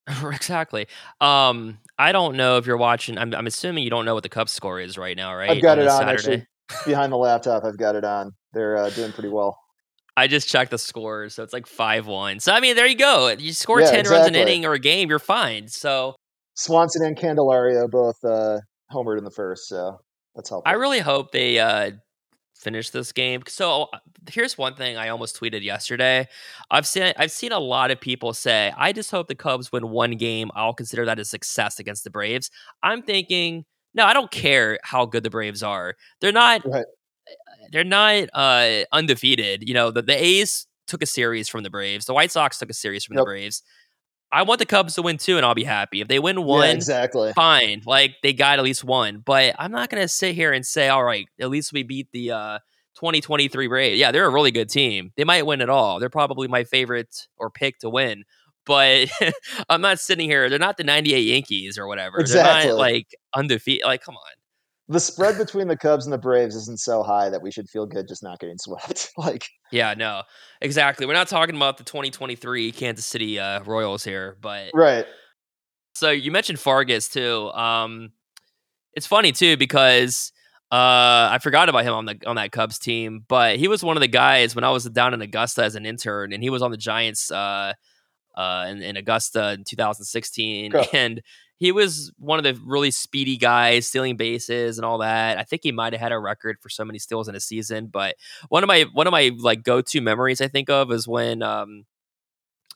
exactly. 0.25 0.87
Um 1.21 1.79
I 1.99 2.13
don't 2.13 2.37
know 2.37 2.57
if 2.57 2.67
you're 2.67 2.77
watching 2.77 3.19
I'm 3.19 3.35
I'm 3.35 3.47
assuming 3.47 3.85
you 3.85 3.91
don't 3.91 4.05
know 4.05 4.15
what 4.15 4.23
the 4.23 4.29
Cubs 4.29 4.53
score 4.53 4.81
is 4.81 4.99
right 4.99 5.17
now, 5.17 5.35
right? 5.35 5.51
i've 5.51 5.63
got 5.63 5.79
it 5.79 5.83
this 5.83 5.93
on 5.93 6.09
actually 6.09 6.47
behind 6.87 7.13
the 7.13 7.17
laptop 7.29 7.65
i've 7.65 7.79
got 7.79 7.95
it 7.95 8.05
on 8.05 8.33
they're 8.53 8.77
uh, 8.77 8.91
doing 8.91 9.13
pretty 9.13 9.29
well 9.29 9.59
I 10.17 10.29
just 10.29 10.49
checked 10.49 10.71
the 10.71 10.79
scores, 10.79 11.35
so 11.35 11.43
it's 11.43 11.53
like 11.53 11.67
five 11.67 12.07
one. 12.07 12.39
So 12.39 12.53
I 12.53 12.61
mean, 12.61 12.77
there 12.77 12.87
you 12.87 12.97
go. 12.97 13.29
You 13.29 13.53
score 13.53 13.81
Yeah, 13.81 13.91
ten 13.91 14.07
runs 14.07 14.29
an 14.29 14.37
inning 14.37 14.65
or 14.65 14.73
a 14.73 14.79
game, 14.79 15.09
you're 15.09 15.19
fine. 15.19 15.67
So 15.67 16.15
Swanson 16.55 17.05
and 17.05 17.17
Candelario 17.17 17.91
both 17.91 18.25
uh, 18.25 18.61
homered 18.93 19.19
in 19.19 19.25
the 19.25 19.31
first, 19.31 19.69
so 19.69 19.99
that's 20.35 20.49
helpful. 20.49 20.71
I 20.71 20.77
really 20.77 21.01
hope 21.01 21.33
they 21.33 21.59
uh, 21.59 21.93
finish 22.55 22.91
this 22.91 23.13
game. 23.13 23.43
So 23.47 23.89
uh, 23.93 23.99
here's 24.31 24.57
one 24.57 24.75
thing 24.75 24.97
I 24.97 25.09
almost 25.09 25.39
tweeted 25.39 25.63
yesterday. 25.63 26.29
I've 26.71 26.87
seen 26.87 27.13
I've 27.17 27.31
seen 27.31 27.53
a 27.53 27.59
lot 27.59 27.91
of 27.91 28.01
people 28.01 28.33
say, 28.33 28.73
I 28.77 28.93
just 28.93 29.11
hope 29.11 29.29
the 29.29 29.35
Cubs 29.35 29.71
win 29.73 29.89
one 29.91 30.13
game. 30.13 30.51
I'll 30.55 30.75
consider 30.75 31.05
that 31.07 31.19
a 31.19 31.25
success 31.25 31.79
against 31.79 32.05
the 32.05 32.11
Braves. 32.11 32.51
I'm 32.83 33.03
thinking, 33.03 33.65
no, 33.95 34.05
I 34.05 34.13
don't 34.13 34.31
care 34.31 34.79
how 34.83 35.07
good 35.07 35.23
the 35.23 35.31
Braves 35.31 35.63
are. 35.63 35.95
They're 36.21 36.33
not. 36.33 36.65
Right. 36.65 36.85
They're 37.73 37.85
not 37.85 38.29
uh, 38.35 38.85
undefeated. 38.93 39.67
You 39.67 39.75
know, 39.75 39.91
the, 39.91 40.03
the 40.03 40.23
A's 40.23 40.67
took 40.87 41.03
a 41.03 41.07
series 41.07 41.49
from 41.49 41.63
the 41.63 41.71
Braves. 41.71 42.05
The 42.05 42.13
White 42.13 42.31
Sox 42.31 42.59
took 42.59 42.69
a 42.69 42.75
series 42.75 43.05
from 43.05 43.17
Yep. 43.17 43.23
the 43.23 43.25
Braves. 43.25 43.63
I 44.35 44.43
want 44.43 44.59
the 44.59 44.67
Cubs 44.67 44.95
to 44.95 45.03
win 45.03 45.17
too, 45.17 45.37
and 45.37 45.47
I'll 45.47 45.55
be 45.55 45.65
happy. 45.65 46.01
If 46.01 46.09
they 46.09 46.19
win 46.19 46.39
yeah, 46.39 46.45
one, 46.45 46.71
exactly. 46.71 47.33
fine. 47.35 47.83
Like 47.87 48.17
they 48.23 48.33
got 48.33 48.59
at 48.59 48.65
least 48.65 48.83
one. 48.83 49.23
But 49.25 49.55
I'm 49.59 49.71
not 49.71 49.91
gonna 49.91 50.09
sit 50.09 50.35
here 50.35 50.53
and 50.53 50.67
say, 50.67 50.89
all 50.89 51.05
right, 51.05 51.27
at 51.41 51.51
least 51.51 51.73
we 51.73 51.85
beat 51.85 52.09
the 52.13 52.33
uh 52.33 52.59
2023 52.97 53.69
Braves. 53.69 53.99
Yeah, 53.99 54.13
they're 54.13 54.27
a 54.27 54.31
really 54.31 54.51
good 54.51 54.69
team. 54.69 55.13
They 55.17 55.25
might 55.25 55.47
win 55.47 55.61
it 55.61 55.71
all. 55.71 56.01
They're 56.01 56.11
probably 56.11 56.49
my 56.49 56.65
favorite 56.65 57.15
or 57.37 57.51
pick 57.51 57.79
to 57.81 57.91
win. 57.91 58.25
But 58.67 59.09
I'm 59.69 59.81
not 59.81 60.01
sitting 60.01 60.29
here. 60.29 60.49
They're 60.49 60.59
not 60.59 60.77
the 60.77 60.85
98 60.85 61.21
Yankees 61.21 61.79
or 61.79 61.87
whatever. 61.87 62.17
They're 62.19 62.23
Exactly. 62.23 62.71
not 62.71 62.79
like 62.79 63.07
undefeated. 63.35 63.85
Like, 63.85 64.03
come 64.03 64.17
on. 64.17 64.33
The 64.89 65.01
spread 65.01 65.39
between 65.39 65.69
the 65.69 65.77
Cubs 65.79 66.05
and 66.05 66.13
the 66.13 66.19
Braves 66.19 66.55
isn't 66.55 66.79
so 66.79 67.03
high 67.03 67.31
that 67.31 67.41
we 67.41 67.51
should 67.51 67.69
feel 67.71 67.87
good 67.87 68.07
just 68.07 68.23
not 68.23 68.39
getting 68.39 68.59
swept. 68.59 69.11
like, 69.17 69.47
Yeah, 69.73 69.95
no, 69.95 70.23
exactly. 70.61 71.07
We're 71.07 71.15
not 71.15 71.29
talking 71.29 71.57
about 71.57 71.79
the 71.79 71.85
2023 71.85 72.73
Kansas 72.73 73.07
City 73.07 73.39
uh, 73.39 73.63
Royals 73.65 74.05
here, 74.05 74.37
but 74.41 74.71
right? 74.75 75.07
So 75.95 76.11
you 76.11 76.31
mentioned 76.31 76.59
Fargas 76.59 77.09
too. 77.09 77.51
Um, 77.53 78.11
it's 78.95 79.07
funny 79.07 79.33
too 79.33 79.57
because 79.57 80.33
uh, 80.71 81.29
I 81.31 81.39
forgot 81.41 81.69
about 81.69 81.85
him 81.85 81.95
on 81.95 82.05
the 82.05 82.19
on 82.27 82.37
that 82.37 82.53
Cubs 82.53 82.79
team, 82.79 83.25
but 83.29 83.57
he 83.57 83.69
was 83.69 83.83
one 83.83 83.97
of 83.97 84.01
the 84.01 84.09
guys 84.09 84.55
when 84.55 84.65
I 84.65 84.71
was 84.71 84.85
down 84.85 85.15
in 85.15 85.23
Augusta 85.23 85.63
as 85.65 85.77
an 85.77 85.87
intern, 85.87 86.33
and 86.33 86.43
he 86.43 86.51
was 86.51 86.63
on 86.63 86.71
the 86.73 86.77
Giants 86.77 87.31
uh, 87.31 87.73
uh, 88.37 88.67
in, 88.69 88.83
in 88.83 88.97
Augusta 88.97 89.53
in 89.53 89.65
2016, 89.65 90.73
Cool. 90.73 90.85
and 90.93 91.23
he 91.65 91.73
was 91.73 92.13
one 92.19 92.39
of 92.39 92.45
the 92.45 92.61
really 92.63 92.91
speedy 92.91 93.39
guys, 93.39 93.87
stealing 93.87 94.19
bases 94.19 94.77
and 94.77 94.85
all 94.85 94.99
that. 94.99 95.39
I 95.39 95.45
think 95.45 95.63
he 95.63 95.73
might 95.73 95.95
have 95.95 96.01
had 96.01 96.13
a 96.13 96.19
record 96.19 96.59
for 96.61 96.69
so 96.69 96.85
many 96.85 96.99
steals 96.99 97.27
in 97.27 97.35
a 97.35 97.41
season, 97.41 97.87
but 97.87 98.17
one 98.51 98.63
of 98.63 98.69
my 98.69 98.85
one 98.93 99.07
of 99.07 99.13
my 99.13 99.31
like 99.39 99.63
go 99.63 99.81
to 99.81 100.01
memories 100.03 100.43
I 100.43 100.49
think 100.49 100.69
of 100.69 100.93
is 100.93 101.09
when 101.09 101.43
um, 101.43 101.87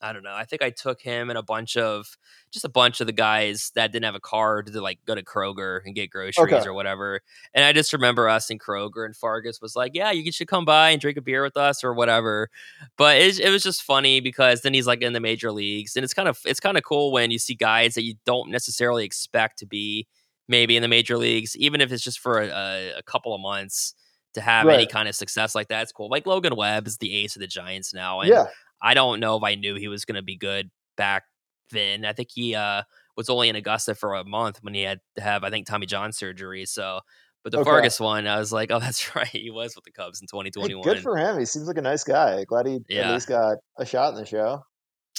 I 0.00 0.12
don't 0.12 0.22
know. 0.22 0.32
I 0.34 0.44
think 0.44 0.62
I 0.62 0.70
took 0.70 1.00
him 1.02 1.28
and 1.28 1.38
a 1.38 1.42
bunch 1.42 1.76
of 1.76 2.16
just 2.52 2.64
a 2.64 2.68
bunch 2.68 3.00
of 3.00 3.06
the 3.06 3.12
guys 3.12 3.72
that 3.74 3.90
didn't 3.92 4.04
have 4.04 4.14
a 4.14 4.20
car 4.20 4.62
to 4.62 4.80
like 4.80 4.98
go 5.06 5.14
to 5.14 5.22
Kroger 5.24 5.80
and 5.84 5.94
get 5.94 6.08
groceries 6.10 6.52
Okay. 6.54 6.66
or 6.68 6.72
whatever. 6.72 7.20
And 7.52 7.64
I 7.64 7.72
just 7.72 7.92
remember 7.92 8.28
us 8.28 8.48
in 8.50 8.58
Kroger 8.58 9.04
and 9.04 9.16
Fargas 9.16 9.60
was 9.60 9.74
like, 9.74 9.92
"Yeah, 9.94 10.10
you 10.12 10.30
should 10.30 10.46
come 10.48 10.64
by 10.64 10.90
and 10.90 11.00
drink 11.00 11.18
a 11.18 11.20
beer 11.20 11.42
with 11.42 11.56
us 11.56 11.82
or 11.82 11.92
whatever." 11.94 12.48
But 12.96 13.18
it, 13.18 13.40
it 13.40 13.50
was 13.50 13.62
just 13.62 13.82
funny 13.82 14.20
because 14.20 14.60
then 14.62 14.72
he's 14.74 14.86
like 14.86 15.02
in 15.02 15.12
the 15.12 15.20
major 15.20 15.50
leagues, 15.50 15.96
and 15.96 16.04
it's 16.04 16.14
kind 16.14 16.28
of 16.28 16.38
it's 16.44 16.60
kind 16.60 16.76
of 16.76 16.84
cool 16.84 17.10
when 17.12 17.30
you 17.30 17.38
see 17.38 17.54
guys 17.54 17.94
that 17.94 18.02
you 18.04 18.14
don't 18.24 18.50
necessarily 18.50 19.04
expect 19.04 19.58
to 19.58 19.66
be 19.66 20.06
maybe 20.46 20.76
in 20.76 20.82
the 20.82 20.88
major 20.88 21.18
leagues, 21.18 21.56
even 21.56 21.80
if 21.80 21.92
it's 21.92 22.02
just 22.02 22.20
for 22.20 22.40
a, 22.40 22.48
a, 22.48 22.92
a 22.98 23.02
couple 23.02 23.34
of 23.34 23.40
months 23.40 23.94
to 24.34 24.40
have 24.40 24.66
any 24.68 24.86
kind 24.86 25.08
of 25.08 25.14
success 25.14 25.54
like 25.54 25.68
that. 25.68 25.82
It's 25.82 25.92
cool. 25.92 26.08
Like 26.08 26.26
Logan 26.26 26.54
Webb 26.54 26.86
is 26.86 26.98
the 26.98 27.14
ace 27.16 27.34
of 27.36 27.40
the 27.40 27.46
Giants 27.46 27.92
now, 27.92 28.20
and 28.20 28.30
Yeah, 28.30 28.46
I 28.80 28.94
don't 28.94 29.20
know 29.20 29.36
if 29.36 29.42
I 29.42 29.54
knew 29.54 29.74
he 29.74 29.88
was 29.88 30.04
going 30.04 30.16
to 30.16 30.22
be 30.22 30.36
good 30.36 30.70
back 30.96 31.24
then. 31.70 32.04
I 32.04 32.12
think 32.12 32.28
he 32.32 32.54
uh, 32.54 32.82
was 33.16 33.28
only 33.28 33.48
in 33.48 33.56
Augusta 33.56 33.94
for 33.94 34.14
a 34.14 34.24
month 34.24 34.58
when 34.62 34.74
he 34.74 34.82
had 34.82 35.00
to 35.16 35.22
have, 35.22 35.44
I 35.44 35.50
think, 35.50 35.66
Tommy 35.66 35.86
John 35.86 36.12
surgery. 36.12 36.64
So, 36.66 37.00
but 37.42 37.52
the 37.52 37.58
Okay. 37.58 37.64
Fargas 37.68 38.00
one, 38.00 38.26
I 38.26 38.38
was 38.38 38.52
like, 38.52 38.70
oh, 38.70 38.78
that's 38.80 39.14
right. 39.16 39.26
He 39.28 39.50
was 39.50 39.74
with 39.74 39.84
the 39.84 39.90
Cubs 39.92 40.20
in 40.20 40.26
Hey, 40.26 40.48
2021. 40.50 40.82
good 40.82 41.02
for 41.02 41.16
him. 41.16 41.38
He 41.38 41.44
seems 41.44 41.66
like 41.66 41.78
a 41.78 41.82
nice 41.82 42.04
guy. 42.04 42.44
Glad 42.44 42.66
he 42.66 42.80
Yeah. 42.88 43.08
at 43.08 43.14
least 43.14 43.28
got 43.28 43.58
a 43.78 43.84
shot 43.86 44.14
in 44.14 44.20
the 44.20 44.26
show. 44.26 44.62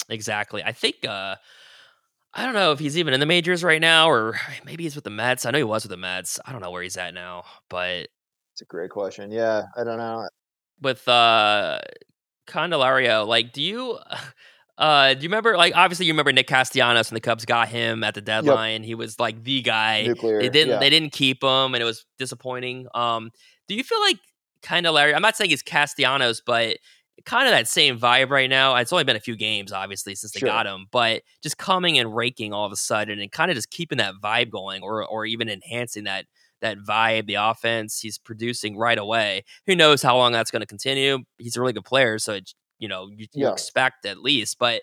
exactly. 0.08 0.62
I 0.64 0.72
think, 0.72 1.04
uh, 1.06 1.36
I 2.32 2.44
don't 2.44 2.54
know 2.54 2.70
if 2.72 2.78
he's 2.78 2.96
even 2.96 3.12
in 3.12 3.18
the 3.20 3.26
majors 3.26 3.64
right 3.64 3.80
now 3.80 4.08
or 4.08 4.38
maybe 4.64 4.84
he's 4.84 4.94
with 4.94 5.04
the 5.04 5.10
Mets. 5.10 5.44
I 5.46 5.50
know 5.50 5.58
he 5.58 5.64
was 5.64 5.84
with 5.84 5.90
the 5.90 5.96
Mets. 5.96 6.38
I 6.44 6.52
don't 6.52 6.60
know 6.60 6.70
where 6.70 6.82
he's 6.82 6.96
at 6.96 7.12
now, 7.14 7.44
but 7.68 8.08
It's 8.52 8.62
a 8.62 8.64
great 8.66 8.90
question. 8.90 9.30
Yeah, 9.32 9.64
I 9.76 9.84
don't 9.84 9.98
know. 9.98 10.28
with 10.80 11.06
uh 11.08 11.80
Candelario, 12.50 13.26
like 13.26 13.52
do 13.52 13.62
you 13.62 13.98
uh 14.78 15.14
do 15.14 15.20
you 15.20 15.28
remember 15.28 15.56
like 15.56 15.74
obviously 15.76 16.06
you 16.06 16.12
remember 16.12 16.32
Nick 16.32 16.46
Castellanos 16.46 17.10
and 17.10 17.16
the 17.16 17.20
Cubs 17.20 17.44
got 17.44 17.68
him 17.68 18.02
at 18.02 18.14
the 18.14 18.20
deadline. 18.20 18.82
He 18.82 18.94
was 18.94 19.18
like 19.20 19.42
the 19.44 19.62
guy. 19.62 20.06
Nuclear. 20.06 20.40
They 20.40 20.48
didn't 20.48 20.70
yeah. 20.70 20.78
they 20.78 20.90
didn't 20.90 21.12
keep 21.12 21.42
him 21.42 21.74
and 21.74 21.76
it 21.76 21.84
was 21.84 22.04
disappointing. 22.18 22.86
Um 22.94 23.30
do 23.68 23.74
you 23.74 23.84
feel 23.84 24.00
like 24.00 24.18
Candelario 24.62 25.14
I'm 25.14 25.22
not 25.22 25.36
saying 25.36 25.50
he's 25.50 25.62
Castellanos, 25.62 26.42
but 26.44 26.78
kind 27.26 27.46
of 27.46 27.52
that 27.52 27.68
same 27.68 27.98
vibe 27.98 28.30
right 28.30 28.48
now. 28.48 28.74
It's 28.76 28.92
only 28.92 29.04
been 29.04 29.16
a 29.16 29.20
few 29.20 29.36
games, 29.36 29.72
obviously, 29.72 30.14
since 30.14 30.32
they 30.32 30.40
Sure. 30.40 30.48
got 30.48 30.66
him, 30.66 30.86
but 30.90 31.22
just 31.42 31.58
coming 31.58 31.98
and 31.98 32.14
raking 32.14 32.54
all 32.54 32.64
of 32.64 32.72
a 32.72 32.76
sudden 32.76 33.20
and 33.20 33.30
kind 33.30 33.50
of 33.50 33.56
just 33.56 33.70
keeping 33.70 33.98
that 33.98 34.14
vibe 34.22 34.50
going 34.50 34.82
or 34.82 35.06
or 35.06 35.26
even 35.26 35.48
enhancing 35.48 36.04
that 36.04 36.26
that 36.60 36.78
vibe, 36.78 37.26
the 37.26 37.34
offense 37.34 38.00
he's 38.00 38.18
producing 38.18 38.76
right 38.76 38.98
away. 38.98 39.44
Who 39.66 39.74
knows 39.76 40.02
how 40.02 40.16
long 40.16 40.32
that's 40.32 40.50
going 40.50 40.60
to 40.60 40.66
continue? 40.66 41.18
He's 41.38 41.56
a 41.56 41.60
really 41.60 41.72
good 41.72 41.84
player, 41.84 42.18
so 42.18 42.34
it, 42.34 42.52
you 42.78 42.88
know 42.88 43.08
you, 43.10 43.26
you 43.34 43.46
Yeah. 43.46 43.52
expect 43.52 44.06
at 44.06 44.18
least. 44.18 44.58
But 44.58 44.82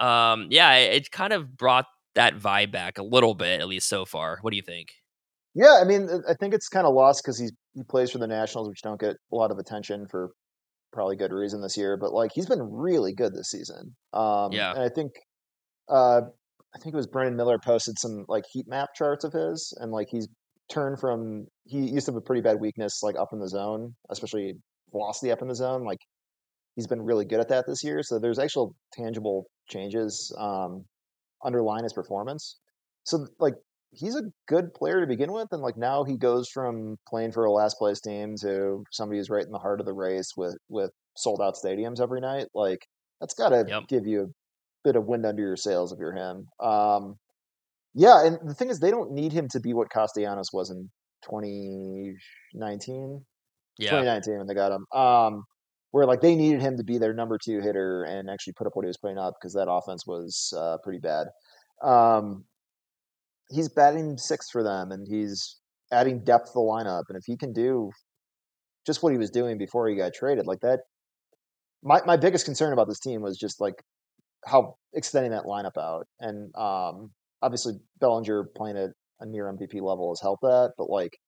um, 0.00 0.48
yeah, 0.50 0.74
it, 0.76 0.94
it 0.94 1.10
kind 1.10 1.32
of 1.32 1.56
brought 1.56 1.86
that 2.14 2.36
vibe 2.38 2.72
back 2.72 2.98
a 2.98 3.02
little 3.02 3.34
bit, 3.34 3.60
at 3.60 3.68
least 3.68 3.88
so 3.88 4.04
far. 4.04 4.38
What 4.42 4.50
do 4.50 4.56
you 4.56 4.62
think? 4.62 4.88
Yeah, 5.54 5.78
I 5.80 5.84
mean, 5.84 6.08
I 6.28 6.34
think 6.34 6.52
it's 6.52 6.68
kind 6.68 6.86
of 6.86 6.94
lost 6.94 7.22
because 7.22 7.38
he 7.38 7.48
he 7.74 7.82
plays 7.84 8.10
for 8.10 8.18
the 8.18 8.26
Nationals, 8.26 8.68
which 8.68 8.82
don't 8.82 9.00
get 9.00 9.16
a 9.32 9.36
lot 9.36 9.50
of 9.50 9.58
attention 9.58 10.06
for 10.10 10.30
probably 10.92 11.16
good 11.16 11.32
reason 11.32 11.60
this 11.60 11.76
year. 11.76 11.96
But 11.96 12.12
like, 12.12 12.30
he's 12.34 12.46
been 12.46 12.62
really 12.62 13.12
good 13.14 13.34
this 13.34 13.50
season. 13.50 13.94
Um, 14.12 14.52
Yeah. 14.52 14.72
and 14.72 14.82
I 14.82 14.88
think, 14.88 15.12
uh, 15.88 16.20
I 16.74 16.78
think 16.80 16.92
it 16.92 16.96
was 16.96 17.06
Brendan 17.06 17.36
Miller 17.36 17.58
posted 17.58 17.98
some 17.98 18.24
like 18.28 18.44
heat 18.52 18.66
map 18.68 18.90
charts 18.96 19.24
of 19.24 19.32
his, 19.32 19.76
and 19.80 19.92
like 19.92 20.08
he's 20.10 20.28
turned 20.70 20.98
from 21.00 21.46
he 21.64 21.78
used 21.90 22.06
to 22.06 22.12
have 22.12 22.16
a 22.18 22.22
pretty 22.22 22.42
bad 22.42 22.60
weakness 22.60 23.02
like 23.02 23.16
up 23.18 23.28
in 23.32 23.38
the 23.40 23.48
zone, 23.48 23.94
especially 24.10 24.54
velocity 24.92 25.30
up 25.32 25.42
in 25.42 25.48
the 25.48 25.54
zone. 25.54 25.84
Like 25.84 25.98
he's 26.76 26.86
been 26.86 27.02
really 27.02 27.24
good 27.24 27.40
at 27.40 27.48
that 27.48 27.66
this 27.66 27.84
year. 27.84 28.02
So 28.02 28.18
there's 28.18 28.38
actual 28.38 28.74
tangible 28.92 29.46
changes 29.68 30.34
um, 30.38 30.84
underlying 31.44 31.84
his 31.84 31.92
performance. 31.92 32.58
So 33.04 33.26
like 33.38 33.54
he's 33.92 34.16
a 34.16 34.22
good 34.48 34.74
player 34.74 35.00
to 35.00 35.06
begin 35.06 35.32
with, 35.32 35.48
and 35.52 35.62
like 35.62 35.76
now 35.76 36.04
he 36.04 36.16
goes 36.18 36.48
from 36.52 36.96
playing 37.08 37.32
for 37.32 37.44
a 37.44 37.52
last 37.52 37.78
place 37.78 38.00
team 38.00 38.34
to 38.42 38.84
somebody 38.92 39.18
who's 39.18 39.30
right 39.30 39.44
in 39.44 39.52
the 39.52 39.58
heart 39.58 39.80
of 39.80 39.86
the 39.86 39.92
race 39.94 40.30
with 40.36 40.56
with 40.68 40.90
sold 41.16 41.40
out 41.42 41.54
stadiums 41.54 42.00
every 42.00 42.20
night. 42.20 42.46
Like 42.54 42.86
that's 43.20 43.34
got 43.34 43.50
to 43.50 43.66
Yep. 43.66 43.84
give 43.88 44.06
you 44.06 44.22
a 44.22 44.26
bit 44.84 44.96
of 44.96 45.06
wind 45.06 45.26
under 45.26 45.42
your 45.42 45.56
sails 45.56 45.92
if 45.92 45.98
you're 45.98 46.14
him. 46.14 46.46
Um, 46.60 47.16
yeah, 47.94 48.26
and 48.26 48.38
the 48.48 48.54
thing 48.54 48.70
is, 48.70 48.80
they 48.80 48.90
don't 48.90 49.12
need 49.12 49.32
him 49.32 49.48
to 49.52 49.60
be 49.60 49.72
what 49.72 49.90
Castellanos 49.90 50.52
was 50.52 50.70
in 50.70 50.90
2019. 51.24 53.24
Yeah, 53.78 53.90
2019 53.90 54.38
when 54.38 54.46
they 54.46 54.54
got 54.54 54.72
him. 54.72 54.86
Um, 54.92 55.44
where 55.94 56.06
like 56.06 56.20
they 56.20 56.34
needed 56.34 56.60
him 56.60 56.76
to 56.76 56.82
be 56.82 56.98
their 56.98 57.14
number 57.14 57.38
two 57.38 57.60
hitter 57.60 58.02
and 58.02 58.28
actually 58.28 58.52
put 58.54 58.66
up 58.66 58.74
what 58.74 58.84
he 58.84 58.88
was 58.88 58.96
putting 58.96 59.16
up 59.16 59.34
because 59.40 59.54
that 59.54 59.70
offense 59.70 60.04
was 60.04 60.52
uh, 60.58 60.76
pretty 60.82 60.98
bad. 60.98 61.28
Um, 61.84 62.46
he's 63.48 63.68
batting 63.68 64.18
sixth 64.18 64.50
for 64.50 64.64
them 64.64 64.90
and 64.90 65.06
he's 65.08 65.60
adding 65.92 66.24
depth 66.24 66.46
to 66.46 66.52
the 66.54 66.60
lineup. 66.60 67.04
And 67.08 67.16
if 67.16 67.22
he 67.26 67.36
can 67.36 67.52
do 67.52 67.92
just 68.84 69.04
what 69.04 69.12
he 69.12 69.18
was 69.18 69.30
doing 69.30 69.56
before 69.56 69.88
he 69.88 69.94
got 69.94 70.14
traded, 70.14 70.48
like 70.48 70.62
that, 70.62 70.80
my 71.84 72.00
my 72.04 72.16
biggest 72.16 72.44
concern 72.44 72.72
about 72.72 72.88
this 72.88 72.98
team 72.98 73.22
was 73.22 73.38
just 73.38 73.60
like 73.60 73.80
how 74.44 74.74
extending 74.94 75.30
that 75.30 75.44
lineup 75.44 75.78
out. 75.78 76.08
And 76.18 76.52
um, 76.56 77.12
obviously 77.44 77.74
Bellinger 78.00 78.44
playing 78.56 78.76
at 78.78 78.90
a 79.20 79.26
near 79.26 79.48
MVP 79.48 79.80
level 79.80 80.10
has 80.12 80.20
helped 80.20 80.42
that, 80.42 80.72
but 80.78 80.90
like 80.90 81.18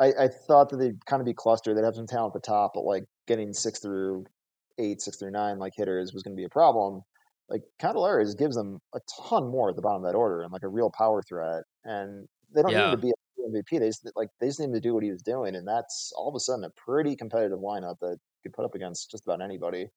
I, 0.00 0.12
I 0.18 0.28
thought 0.28 0.70
that 0.70 0.78
they'd 0.78 1.04
kind 1.06 1.20
of 1.20 1.26
be 1.26 1.34
clustered. 1.34 1.76
They'd 1.76 1.84
have 1.84 1.94
some 1.94 2.06
talent 2.06 2.34
at 2.34 2.42
the 2.42 2.46
top, 2.46 2.72
but 2.74 2.84
like 2.84 3.04
getting 3.26 3.52
six 3.52 3.78
through 3.80 4.24
eight, 4.78 5.00
six 5.00 5.18
through 5.18 5.30
nine, 5.30 5.58
like 5.58 5.72
hitters 5.76 6.12
was 6.12 6.22
going 6.22 6.36
to 6.36 6.40
be 6.40 6.44
a 6.44 6.48
problem. 6.50 7.02
Like 7.48 7.62
Candelario 7.80 8.36
gives 8.38 8.56
them 8.56 8.80
a 8.94 9.00
ton 9.28 9.48
more 9.50 9.70
at 9.70 9.76
the 9.76 9.82
bottom 9.82 10.04
of 10.04 10.10
that 10.10 10.16
order 10.16 10.42
and 10.42 10.52
like 10.52 10.62
a 10.64 10.68
real 10.68 10.90
power 10.90 11.22
threat. 11.22 11.62
And 11.84 12.26
they 12.54 12.62
don't 12.62 12.74
need 12.74 12.82
Yeah. 12.82 12.86
him 12.86 12.90
to 12.92 12.96
be 12.98 13.10
a 13.10 13.14
MVP. 13.50 13.78
They 13.78 13.88
just 13.88 14.10
like 14.16 14.30
they 14.40 14.48
just 14.48 14.60
need 14.60 14.72
to 14.72 14.80
do 14.80 14.94
what 14.94 15.04
he 15.04 15.10
was 15.10 15.22
doing, 15.22 15.54
and 15.54 15.66
that's 15.68 16.12
all 16.16 16.28
of 16.28 16.34
a 16.34 16.40
sudden 16.40 16.64
a 16.64 16.70
pretty 16.70 17.14
competitive 17.16 17.58
lineup 17.58 17.96
that 18.00 18.16
you 18.42 18.50
could 18.50 18.54
put 18.54 18.64
up 18.64 18.74
against 18.74 19.10
just 19.10 19.24
about 19.26 19.42
anybody. 19.42 19.88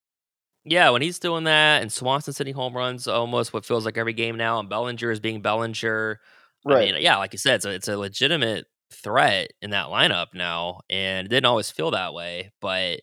Yeah. 0.67 0.89
When 0.89 1.01
he's 1.01 1.19
doing 1.19 1.45
that, 1.45 1.81
and 1.81 1.91
Swanson 1.91 2.33
hitting 2.37 2.55
home 2.55 2.75
runs 2.75 3.07
almost 3.07 3.53
what 3.53 3.65
feels 3.65 3.85
like 3.85 3.97
every 3.97 4.13
game 4.13 4.37
now, 4.37 4.59
and 4.59 4.69
Bellinger 4.69 5.11
is 5.11 5.19
being 5.19 5.41
Bellinger. 5.41 6.19
I 6.65 6.79
mean, 6.79 6.95
yeah, 6.99 7.17
like 7.17 7.33
you 7.33 7.39
said, 7.39 7.61
so 7.61 7.69
it's 7.69 7.87
a 7.87 7.97
legitimate 7.97 8.65
threat 8.91 9.51
in 9.61 9.71
that 9.71 9.87
lineup 9.87 10.27
now, 10.33 10.81
and 10.89 11.25
it 11.25 11.29
didn't 11.29 11.45
always 11.45 11.71
feel 11.71 11.91
that 11.91 12.13
way. 12.13 12.51
But 12.61 13.01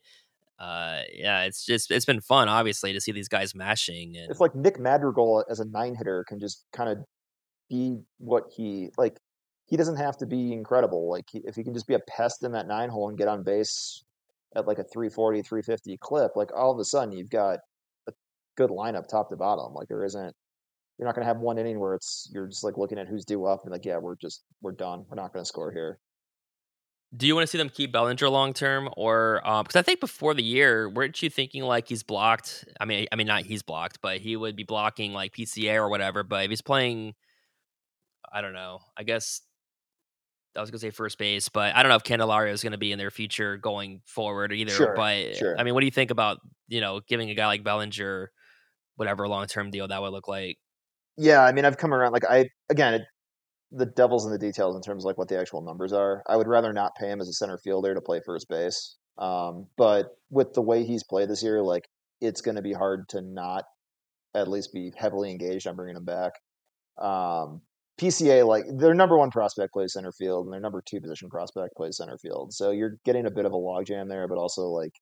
uh, 0.58 1.02
yeah, 1.12 1.42
it's 1.44 1.64
just 1.64 1.90
it's 1.90 2.04
been 2.04 2.20
fun, 2.20 2.48
obviously, 2.48 2.92
to 2.92 3.00
see 3.00 3.12
these 3.12 3.28
guys 3.28 3.54
mashing. 3.54 4.16
And 4.16 4.30
if 4.30 4.40
like 4.40 4.54
Nick 4.54 4.78
Madrigal 4.78 5.44
as 5.48 5.60
a 5.60 5.64
nine 5.64 5.94
hitter 5.94 6.24
can 6.24 6.40
just 6.40 6.64
kind 6.72 6.90
of 6.90 6.98
be 7.68 7.98
what 8.18 8.44
he 8.54 8.90
like, 8.96 9.18
he 9.66 9.76
doesn't 9.76 9.96
have 9.96 10.16
to 10.18 10.26
be 10.26 10.52
incredible. 10.52 11.10
Like 11.10 11.26
he, 11.30 11.40
if 11.44 11.54
he 11.54 11.64
can 11.64 11.74
just 11.74 11.86
be 11.86 11.94
a 11.94 12.00
pest 12.00 12.44
in 12.44 12.52
that 12.52 12.68
nine 12.68 12.88
hole 12.88 13.08
and 13.08 13.18
get 13.18 13.28
on 13.28 13.42
base 13.42 14.04
at 14.56 14.66
like 14.66 14.78
a 14.78 14.84
340, 14.84 15.42
350 15.42 15.96
clip, 15.98 16.32
like 16.36 16.50
all 16.54 16.70
of 16.70 16.78
a 16.78 16.84
sudden 16.84 17.12
you've 17.12 17.30
got 17.30 17.58
a 18.08 18.12
good 18.56 18.70
lineup 18.70 19.06
top 19.08 19.30
to 19.30 19.36
bottom. 19.36 19.74
Like 19.74 19.88
there 19.88 20.04
isn't, 20.04 20.34
you're 20.98 21.06
not 21.06 21.14
going 21.14 21.26
to 21.26 21.28
have 21.28 21.38
one 21.38 21.58
inning 21.58 21.80
where 21.80 21.94
it's 21.94 22.30
you're 22.32 22.46
just 22.46 22.62
like 22.64 22.76
looking 22.78 22.98
at 22.98 23.08
who's 23.08 23.24
due 23.24 23.44
up 23.46 23.62
and 23.64 23.72
like 23.72 23.84
yeah 23.84 23.98
we're 23.98 24.16
just 24.16 24.44
we're 24.62 24.72
done. 24.72 25.04
We're 25.08 25.16
not 25.16 25.32
going 25.32 25.42
to 25.44 25.48
score 25.48 25.72
here. 25.72 25.98
do 27.16 27.26
you 27.26 27.34
want 27.34 27.44
to 27.44 27.50
see 27.50 27.58
them 27.58 27.68
keep 27.68 27.92
Bellinger 27.92 28.28
long 28.28 28.52
term, 28.52 28.88
or 28.96 29.40
um, 29.46 29.64
because 29.64 29.76
I 29.76 29.82
think 29.82 30.00
before 30.00 30.34
the 30.34 30.42
year, 30.42 30.88
weren't 30.88 31.22
you 31.22 31.30
thinking 31.30 31.62
like 31.62 31.88
he's 31.88 32.02
blocked? 32.02 32.64
I 32.80 32.84
mean, 32.84 33.06
I 33.12 33.16
mean 33.16 33.26
not 33.26 33.42
he's 33.44 33.62
blocked, 33.62 34.00
but 34.00 34.18
he 34.18 34.36
would 34.36 34.56
be 34.56 34.64
blocking 34.64 35.12
like 35.12 35.34
PCA 35.34 35.74
or 35.74 35.88
whatever. 35.88 36.22
But 36.22 36.44
if 36.44 36.50
he's 36.50 36.62
playing, 36.62 37.14
I 38.32 38.40
don't 38.40 38.52
know. 38.52 38.80
I 38.96 39.02
guess 39.04 39.42
I 40.56 40.60
was 40.60 40.70
gonna 40.70 40.78
say 40.78 40.90
first 40.90 41.18
base, 41.18 41.48
but 41.48 41.74
I 41.74 41.82
don't 41.82 41.90
know 41.90 41.96
if 41.96 42.04
Candelario 42.04 42.52
is 42.52 42.62
gonna 42.62 42.78
be 42.78 42.92
in 42.92 42.98
their 42.98 43.10
future 43.10 43.56
going 43.56 44.00
forward 44.04 44.52
either. 44.52 44.70
Sure, 44.70 44.94
but 44.94 45.36
sure. 45.36 45.58
I 45.58 45.64
mean, 45.64 45.74
what 45.74 45.80
do 45.80 45.86
you 45.86 45.92
think 45.92 46.10
about 46.10 46.38
you 46.68 46.80
know 46.80 47.00
giving 47.08 47.30
a 47.30 47.34
guy 47.34 47.46
like 47.46 47.64
Bellinger 47.64 48.30
whatever 48.96 49.26
long 49.28 49.46
term 49.46 49.70
deal 49.70 49.88
that 49.88 50.00
would 50.00 50.12
look 50.12 50.28
like? 50.28 50.58
Yeah, 51.16 51.42
I 51.42 51.52
mean 51.52 51.64
I've 51.64 51.78
come 51.78 51.92
around. 51.92 52.12
Like 52.12 52.24
I 52.28 52.48
again, 52.70 52.94
it, 52.94 53.02
the 53.70 53.86
devil's 53.86 54.24
in 54.24 54.32
the 54.32 54.38
details 54.38 54.76
in 54.76 54.82
terms 54.82 55.04
of 55.04 55.06
like 55.06 55.18
what 55.18 55.28
the 55.28 55.38
actual 55.38 55.62
numbers 55.62 55.92
are. 55.92 56.22
I 56.28 56.36
would 56.36 56.48
rather 56.48 56.72
not 56.72 56.94
pay 56.96 57.08
him 57.08 57.20
as 57.20 57.28
a 57.28 57.32
center 57.32 57.58
fielder 57.58 57.94
to 57.94 58.00
play 58.00 58.20
first 58.24 58.48
base. 58.48 58.96
Um, 59.18 59.66
but 59.76 60.06
with 60.30 60.54
the 60.54 60.62
way 60.62 60.84
he's 60.84 61.04
played 61.04 61.28
this 61.28 61.42
year, 61.42 61.62
like 61.62 61.88
it's 62.20 62.40
going 62.40 62.56
to 62.56 62.62
be 62.62 62.72
hard 62.72 63.08
to 63.10 63.20
not 63.20 63.64
at 64.34 64.48
least 64.48 64.72
be 64.72 64.92
heavily 64.96 65.30
engaged 65.30 65.66
on 65.66 65.76
bringing 65.76 65.96
him 65.96 66.04
back. 66.04 66.32
Um, 67.00 67.62
PCA, 68.00 68.46
like 68.46 68.64
their 68.68 68.94
number 68.94 69.16
one 69.16 69.30
prospect 69.30 69.72
plays 69.72 69.92
center 69.92 70.12
field, 70.12 70.46
and 70.46 70.52
their 70.52 70.60
number 70.60 70.82
two 70.84 71.00
position 71.00 71.28
prospect 71.28 71.76
plays 71.76 71.96
center 71.96 72.18
field. 72.18 72.52
So 72.52 72.70
you're 72.70 72.96
getting 73.04 73.26
a 73.26 73.30
bit 73.30 73.44
of 73.44 73.52
a 73.52 73.56
logjam 73.56 74.08
there, 74.08 74.26
but 74.26 74.38
also 74.38 74.62
like 74.62 74.92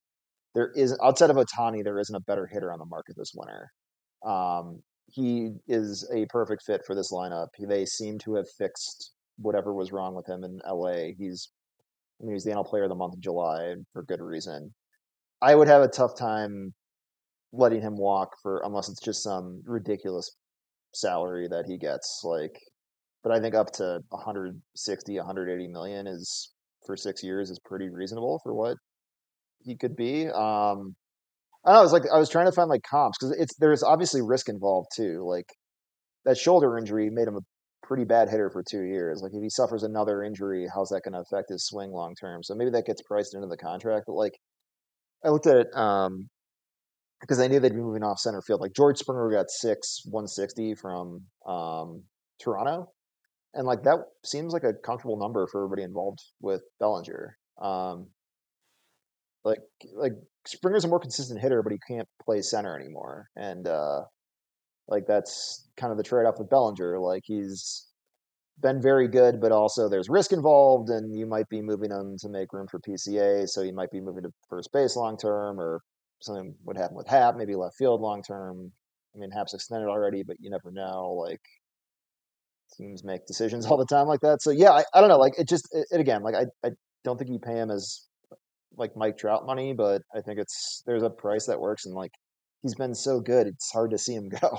there 0.54 0.70
is 0.74 0.98
outside 1.02 1.30
of 1.30 1.36
Ohtani, 1.36 1.82
there 1.82 1.98
isn't 1.98 2.14
a 2.14 2.20
better 2.20 2.46
hitter 2.46 2.72
on 2.72 2.78
the 2.78 2.84
market 2.84 3.16
this 3.16 3.32
winter. 3.34 3.70
Um, 4.24 4.82
he 5.06 5.52
is 5.66 6.08
a 6.14 6.26
perfect 6.26 6.62
fit 6.66 6.82
for 6.86 6.94
this 6.94 7.12
lineup. 7.12 7.48
They 7.58 7.86
seem 7.86 8.18
to 8.20 8.34
have 8.34 8.46
fixed 8.58 9.12
whatever 9.38 9.74
was 9.74 9.92
wrong 9.92 10.14
with 10.14 10.28
him 10.28 10.44
in 10.44 10.60
LA. 10.66 11.12
He's 11.18 11.50
I 12.20 12.24
mean, 12.24 12.34
he's 12.34 12.44
the 12.44 12.52
NL 12.52 12.66
Player 12.66 12.84
of 12.84 12.88
the 12.88 12.94
Month 12.94 13.14
in 13.14 13.20
July 13.20 13.74
for 13.92 14.04
good 14.04 14.20
reason. 14.20 14.72
I 15.40 15.54
would 15.54 15.66
have 15.66 15.82
a 15.82 15.88
tough 15.88 16.16
time 16.16 16.72
letting 17.52 17.82
him 17.82 17.96
walk 17.96 18.36
for 18.42 18.62
unless 18.64 18.88
it's 18.88 19.02
just 19.02 19.24
some 19.24 19.62
ridiculous 19.66 20.30
salary 20.94 21.48
that 21.48 21.64
he 21.66 21.78
gets. 21.78 22.20
Like, 22.22 22.60
but 23.22 23.32
I 23.32 23.40
think 23.40 23.54
up 23.54 23.70
to 23.74 24.00
160, 24.10 25.16
180 25.16 25.68
million 25.68 26.06
is 26.06 26.52
for 26.86 26.96
six 26.96 27.22
years 27.22 27.50
is 27.50 27.60
pretty 27.64 27.88
reasonable 27.88 28.40
for 28.42 28.54
what 28.54 28.76
he 29.60 29.76
could 29.76 29.96
be. 29.96 30.26
Um, 30.26 30.96
I 31.64 31.72
know, 31.72 31.78
I 31.78 31.82
was 31.82 31.92
like 31.92 32.02
I 32.12 32.18
was 32.18 32.28
trying 32.28 32.46
to 32.46 32.52
find 32.52 32.68
like 32.68 32.82
comps 32.88 33.18
because 33.18 33.36
it's 33.38 33.54
there's 33.56 33.82
obviously 33.82 34.20
risk 34.20 34.48
involved 34.48 34.88
too. 34.94 35.24
Like 35.26 35.46
that 36.24 36.36
shoulder 36.36 36.76
injury 36.76 37.08
made 37.10 37.28
him 37.28 37.36
a 37.36 37.40
pretty 37.86 38.04
bad 38.04 38.28
hitter 38.28 38.50
for 38.50 38.64
two 38.68 38.82
years. 38.82 39.20
Like 39.22 39.32
if 39.34 39.42
he 39.42 39.48
suffers 39.50 39.82
another 39.82 40.22
injury, 40.24 40.66
how's 40.72 40.88
that 40.88 41.02
going 41.04 41.12
to 41.14 41.20
affect 41.20 41.50
his 41.50 41.66
swing 41.66 41.90
long 41.90 42.14
term? 42.20 42.42
So 42.42 42.54
maybe 42.54 42.70
that 42.72 42.86
gets 42.86 43.02
priced 43.02 43.34
into 43.34 43.46
the 43.46 43.56
contract. 43.56 44.04
But 44.06 44.14
like 44.14 44.34
I 45.24 45.28
looked 45.28 45.46
at 45.46 45.56
it 45.56 45.66
um, 45.74 46.28
because 47.20 47.38
I 47.38 47.46
knew 47.46 47.60
they'd 47.60 47.72
be 47.72 47.80
moving 47.80 48.02
off 48.02 48.18
center 48.18 48.42
field. 48.42 48.60
Like 48.60 48.74
George 48.74 48.98
Springer 48.98 49.30
got 49.30 49.50
six 49.50 50.02
one 50.04 50.26
sixty 50.26 50.74
from 50.74 51.22
um, 51.46 52.02
Toronto, 52.42 52.88
and 53.54 53.66
like 53.66 53.82
that 53.84 53.98
seems 54.24 54.52
like 54.52 54.64
a 54.64 54.72
comfortable 54.72 55.18
number 55.18 55.46
for 55.46 55.64
everybody 55.64 55.82
involved 55.82 56.20
with 56.40 56.62
Bellinger. 56.80 57.36
Um, 57.60 58.08
like 59.44 59.60
like 59.94 60.12
Springer's 60.46 60.84
a 60.84 60.88
more 60.88 61.00
consistent 61.00 61.40
hitter, 61.40 61.62
but 61.62 61.72
he 61.72 61.78
can't 61.86 62.08
play 62.24 62.42
center 62.42 62.76
anymore, 62.78 63.28
and 63.36 63.66
uh, 63.66 64.02
like 64.88 65.06
that's 65.06 65.68
kind 65.76 65.90
of 65.90 65.98
the 65.98 66.04
trade 66.04 66.26
off 66.26 66.38
with 66.38 66.50
Bellinger. 66.50 66.98
Like 66.98 67.22
he's 67.26 67.88
been 68.60 68.80
very 68.80 69.08
good, 69.08 69.40
but 69.40 69.52
also 69.52 69.88
there's 69.88 70.08
risk 70.08 70.32
involved, 70.32 70.90
and 70.90 71.16
you 71.16 71.26
might 71.26 71.48
be 71.48 71.60
moving 71.60 71.90
him 71.90 72.16
to 72.20 72.28
make 72.28 72.52
room 72.52 72.66
for 72.70 72.80
PCA, 72.80 73.48
so 73.48 73.62
you 73.62 73.74
might 73.74 73.90
be 73.90 74.00
moving 74.00 74.22
to 74.22 74.30
first 74.48 74.72
base 74.72 74.96
long 74.96 75.16
term, 75.16 75.60
or 75.60 75.80
something 76.20 76.54
would 76.64 76.76
happen 76.76 76.96
with 76.96 77.08
Happ, 77.08 77.36
maybe 77.36 77.54
left 77.54 77.76
field 77.76 78.00
long 78.00 78.22
term. 78.22 78.72
I 79.14 79.18
mean, 79.18 79.30
Happ's 79.30 79.54
extended 79.54 79.88
already, 79.88 80.22
but 80.22 80.36
you 80.40 80.50
never 80.50 80.70
know. 80.70 81.12
Like 81.12 81.40
teams 82.76 83.04
make 83.04 83.26
decisions 83.26 83.66
all 83.66 83.76
the 83.76 83.86
time 83.86 84.06
like 84.06 84.20
that. 84.20 84.42
So 84.42 84.50
yeah, 84.50 84.70
I, 84.70 84.84
I 84.94 85.00
don't 85.00 85.08
know. 85.08 85.18
Like 85.18 85.38
it 85.38 85.48
just 85.48 85.68
it, 85.72 85.86
it 85.90 86.00
again, 86.00 86.22
like 86.22 86.34
I, 86.34 86.46
I 86.66 86.70
don't 87.04 87.18
think 87.18 87.30
you 87.30 87.38
pay 87.38 87.54
him 87.54 87.70
as 87.70 88.06
like 88.76 88.96
Mike 88.96 89.18
Trout 89.18 89.46
money, 89.46 89.72
but 89.72 90.02
I 90.14 90.20
think 90.20 90.38
it's 90.38 90.82
there's 90.86 91.02
a 91.02 91.10
price 91.10 91.46
that 91.46 91.60
works 91.60 91.84
and 91.84 91.94
like 91.94 92.12
he's 92.62 92.74
been 92.74 92.94
so 92.94 93.20
good, 93.20 93.46
it's 93.46 93.70
hard 93.70 93.90
to 93.90 93.98
see 93.98 94.14
him 94.14 94.28
go. 94.40 94.58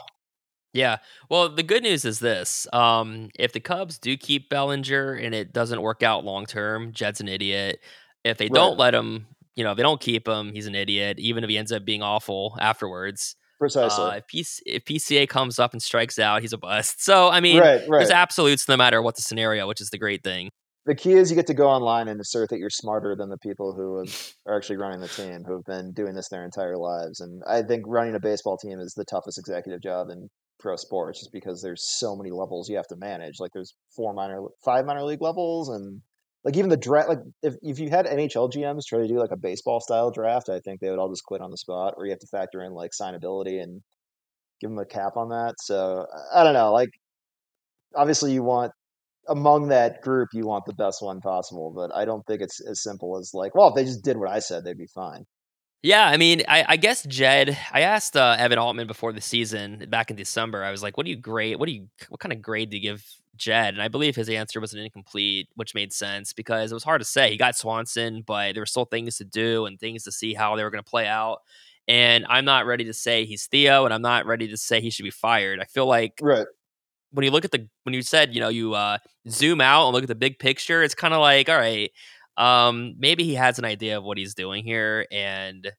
Yeah. 0.74 0.97
Well, 1.30 1.49
the 1.49 1.64
good 1.64 1.84
news 1.84 2.03
is 2.03 2.20
this. 2.20 2.68
Um, 2.74 3.30
if 3.38 3.53
the 3.53 3.59
Cubs 3.59 3.99
do 3.99 4.18
keep 4.18 4.49
Bellinger 4.49 5.14
and 5.14 5.36
it 5.36 5.53
doesn't 5.53 5.82
work 5.82 6.01
out 6.01 6.26
long 6.26 6.47
term, 6.47 6.91
Jed's 6.93 7.22
an 7.22 7.28
idiot. 7.28 7.80
If 8.24 8.38
they 8.38 8.49
don't 8.49 8.78
let 8.78 8.95
him, 8.95 9.28
you 9.55 9.64
know, 9.64 9.72
if 9.72 9.78
they 9.78 9.84
don't 9.84 10.01
keep 10.01 10.28
him, 10.28 10.51
he's 10.51 10.66
an 10.66 10.74
idiot, 10.74 11.20
even 11.20 11.43
if 11.43 11.49
he 11.49 11.57
ends 11.57 11.72
up 11.72 11.86
being 11.86 12.01
awful 12.01 12.57
afterwards. 12.59 13.36
Precisely. 13.64 14.03
Uh, 14.03 14.11
if, 14.11 14.28
PC, 14.28 14.59
if 14.66 14.86
PCA 14.86 15.30
comes 15.30 15.59
up 15.59 15.74
and 15.74 15.82
strikes 15.82 16.20
out, 16.20 16.41
he's 16.41 16.53
a 16.53 16.57
bust. 16.57 17.03
So, 17.03 17.30
I 17.30 17.39
mean, 17.39 17.59
right, 17.59 17.82
right. 17.88 17.99
there's 17.99 18.11
absolutes 18.11 18.68
no 18.68 18.76
matter 18.76 19.01
what 19.01 19.16
the 19.16 19.22
scenario, 19.22 19.68
which 19.68 19.82
is 19.82 19.89
the 19.89 19.97
great 19.97 20.24
thing 20.24 20.49
the 20.86 20.95
key 20.95 21.14
is 21.14 21.30
you 21.30 21.36
get 21.36 21.47
to 21.47 21.53
go 21.53 21.70
online 21.70 22.07
and 22.07 22.20
assert 22.20 22.49
that 22.49 22.59
you're 22.59 22.70
smarter 22.70 23.16
than 23.16 23.30
the 23.30 23.38
people 23.38 23.74
who 23.74 23.99
have, 23.99 24.34
are 24.45 24.57
actually 24.57 24.78
running 24.78 24.99
the 24.99 25.07
team, 25.07 25.43
who 25.45 25.53
have 25.53 25.64
been 25.66 25.93
doing 25.93 26.14
this 26.14 26.28
their 26.30 26.43
entire 26.43 26.78
lives. 26.78 27.22
And 27.22 27.41
I 27.47 27.61
think 27.61 27.86
running 27.88 28.16
a 28.16 28.20
baseball 28.20 28.57
team 28.57 28.80
is 28.80 28.93
the 28.93 29.05
toughest 29.05 29.39
executive 29.39 29.82
job 29.82 30.09
in 30.09 30.30
pro 30.59 30.76
sports, 30.76 31.20
just 31.20 31.32
because 31.32 31.61
there's 31.61 31.88
so 31.97 32.16
many 32.16 32.32
levels 32.32 32.70
you 32.70 32.76
have 32.76 32.88
to 32.88 32.97
manage. 32.97 33.39
Like 33.39 33.51
there's 33.53 33.76
four 33.95 34.14
minor, 34.14 34.41
five 34.64 34.86
minor 34.86 35.03
league 35.03 35.22
levels, 35.22 35.70
and 35.70 36.01
like 36.44 36.58
even 36.58 36.70
the 36.70 36.78
draft. 36.78 37.10
Like 37.10 37.20
if 37.41 37.56
if 37.62 37.80
you 37.80 37.89
had 37.89 38.06
NHL 38.06 38.52
GMs 38.52 38.86
try 38.86 39.00
to 39.00 39.08
do 39.08 39.20
like 39.20 39.32
a 39.32 39.38
baseball 39.38 39.80
style 39.80 40.12
draft, 40.12 40.50
I 40.50 40.60
think 40.60 40.80
they 40.80 40.89
would 40.89 41.00
all 41.00 41.10
just 41.10 41.26
quit 41.26 41.41
on 41.41 41.52
the 41.52 41.58
spot. 41.58 41.94
Or 41.98 42.06
you 42.06 42.12
have 42.12 42.20
to 42.20 42.28
factor 42.28 42.62
in 42.62 42.74
like 42.74 42.91
signability 42.91 43.62
and 43.62 43.82
give 44.60 44.70
them 44.70 44.80
a 44.80 44.86
cap 44.86 45.16
on 45.16 45.30
that. 45.30 45.56
So 45.60 46.06
I 46.34 46.44
don't 46.44 46.54
know. 46.54 46.74
Like 46.74 46.89
obviously 47.96 48.34
you 48.34 48.44
want 48.44 48.72
among 49.30 49.70
that 49.70 50.02
group, 50.02 50.30
you 50.34 50.46
want 50.46 50.66
the 50.66 50.74
best 50.74 51.02
one 51.02 51.22
possible. 51.22 51.72
But 51.74 51.96
I 51.96 52.06
don't 52.06 52.26
think 52.26 52.41
it's 52.41 52.60
as 52.60 52.84
simple 52.84 53.18
as 53.18 53.32
like, 53.34 53.56
well, 53.56 53.70
if 53.70 53.76
they 53.76 53.86
just 53.86 54.04
did 54.04 54.18
what 54.18 54.30
I 54.30 54.39
said, 54.39 54.64
they'd 54.64 54.78
be 54.78 54.88
fine. 54.88 55.26
Yeah, 55.82 56.08
I 56.08 56.16
mean, 56.16 56.44
I, 56.48 56.64
I 56.66 56.78
guess 56.78 57.04
Jed. 57.04 57.58
I 57.74 57.82
asked 57.82 58.16
uh, 58.16 58.38
Evan 58.39 58.58
Altman 58.58 58.88
before 58.88 59.12
the 59.12 59.20
season 59.20 59.86
back 59.89 60.10
in 60.10 60.16
December. 60.16 60.64
I 60.64 60.72
was 60.72 60.82
like, 60.82 60.96
"What 60.96 61.04
do 61.04 61.10
you 61.10 61.18
grade? 61.18 61.58
What 61.58 61.66
do 61.66 61.74
you? 61.74 61.89
What 62.08 62.22
kind 62.22 62.32
of 62.32 62.41
grade 62.41 62.70
do 62.70 62.78
you 62.78 62.84
give 62.84 63.06
Jed?" 63.36 63.73
And 63.73 63.81
I 63.81 63.88
believe 63.88 64.15
his 64.15 64.29
answer 64.29 64.59
was 64.59 64.73
an 64.73 64.79
incomplete, 64.79 65.49
which 65.55 65.75
made 65.75 65.93
sense 65.93 66.34
because 66.34 66.71
it 66.71 66.75
was 66.75 66.84
hard 66.84 67.01
to 67.01 67.05
say. 67.05 67.29
He 67.31 67.38
got 67.38 67.55
Swanson, 67.55 68.23
but 68.25 68.53
there 68.53 68.61
were 68.61 68.67
still 68.67 68.86
things 68.86 69.17
to 69.17 69.25
do 69.25 69.65
and 69.65 69.79
things 69.79 70.03
to 70.03 70.11
see 70.11 70.34
how 70.34 70.55
they 70.55 70.63
were 70.63 70.71
going 70.71 70.84
to 70.84 70.89
play 70.89 71.07
out. 71.07 71.39
And 71.88 72.25
I'm 72.29 72.45
not 72.45 72.65
ready 72.65 72.86
to 72.86 72.93
say 72.93 73.25
he's 73.25 73.47
Theo, 73.47 73.86
and 73.86 73.93
I'm 73.93 74.01
not 74.01 74.25
ready 74.25 74.47
to 74.47 74.57
say 74.57 74.79
he 74.81 74.89
should 74.89 75.03
be 75.03 75.11
fired. 75.11 75.59
I 75.59 75.65
feel 75.65 75.86
like 75.86 76.19
right 76.21 76.47
when 77.11 77.23
you 77.23 77.31
look 77.31 77.45
at 77.45 77.51
the 77.51 77.67
when 77.84 77.93
you 77.93 78.01
said 78.01 78.34
you 78.34 78.41
know 78.41 78.49
you 78.49 78.73
uh, 78.73 78.97
zoom 79.29 79.61
out 79.61 79.86
and 79.86 79.93
look 79.93 80.03
at 80.03 80.07
the 80.07 80.15
big 80.15 80.39
picture, 80.39 80.84
it's 80.84 80.95
kind 80.95 81.13
of 81.13 81.21
like 81.21 81.49
all 81.49 81.57
right, 81.57 81.91
um, 82.38 82.95
maybe 82.97 83.23
he 83.23 83.36
has 83.36 83.59
an 83.59 83.65
idea 83.65 83.97
of 83.97 84.03
what 84.03 84.17
he's 84.17 84.34
doing 84.34 84.63
here, 84.63 85.07
and 85.11 85.71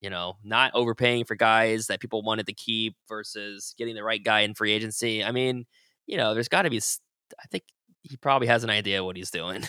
you 0.00 0.10
know, 0.10 0.36
not 0.44 0.70
overpaying 0.74 1.24
for 1.24 1.34
guys 1.34 1.86
that 1.86 1.98
people 1.98 2.22
wanted 2.22 2.46
to 2.46 2.52
keep 2.52 2.94
versus 3.08 3.74
getting 3.78 3.94
the 3.94 4.04
right 4.04 4.22
guy 4.22 4.40
in 4.40 4.52
free 4.52 4.70
agency. 4.70 5.24
I 5.24 5.32
mean, 5.32 5.64
you 6.06 6.16
know, 6.16 6.34
there's 6.34 6.48
got 6.48 6.62
to 6.62 6.70
be. 6.70 6.78
I 6.78 7.46
think 7.50 7.64
he 8.02 8.16
probably 8.16 8.48
has 8.48 8.64
an 8.64 8.70
idea 8.70 9.02
what 9.04 9.16
he's 9.16 9.30
doing. 9.30 9.64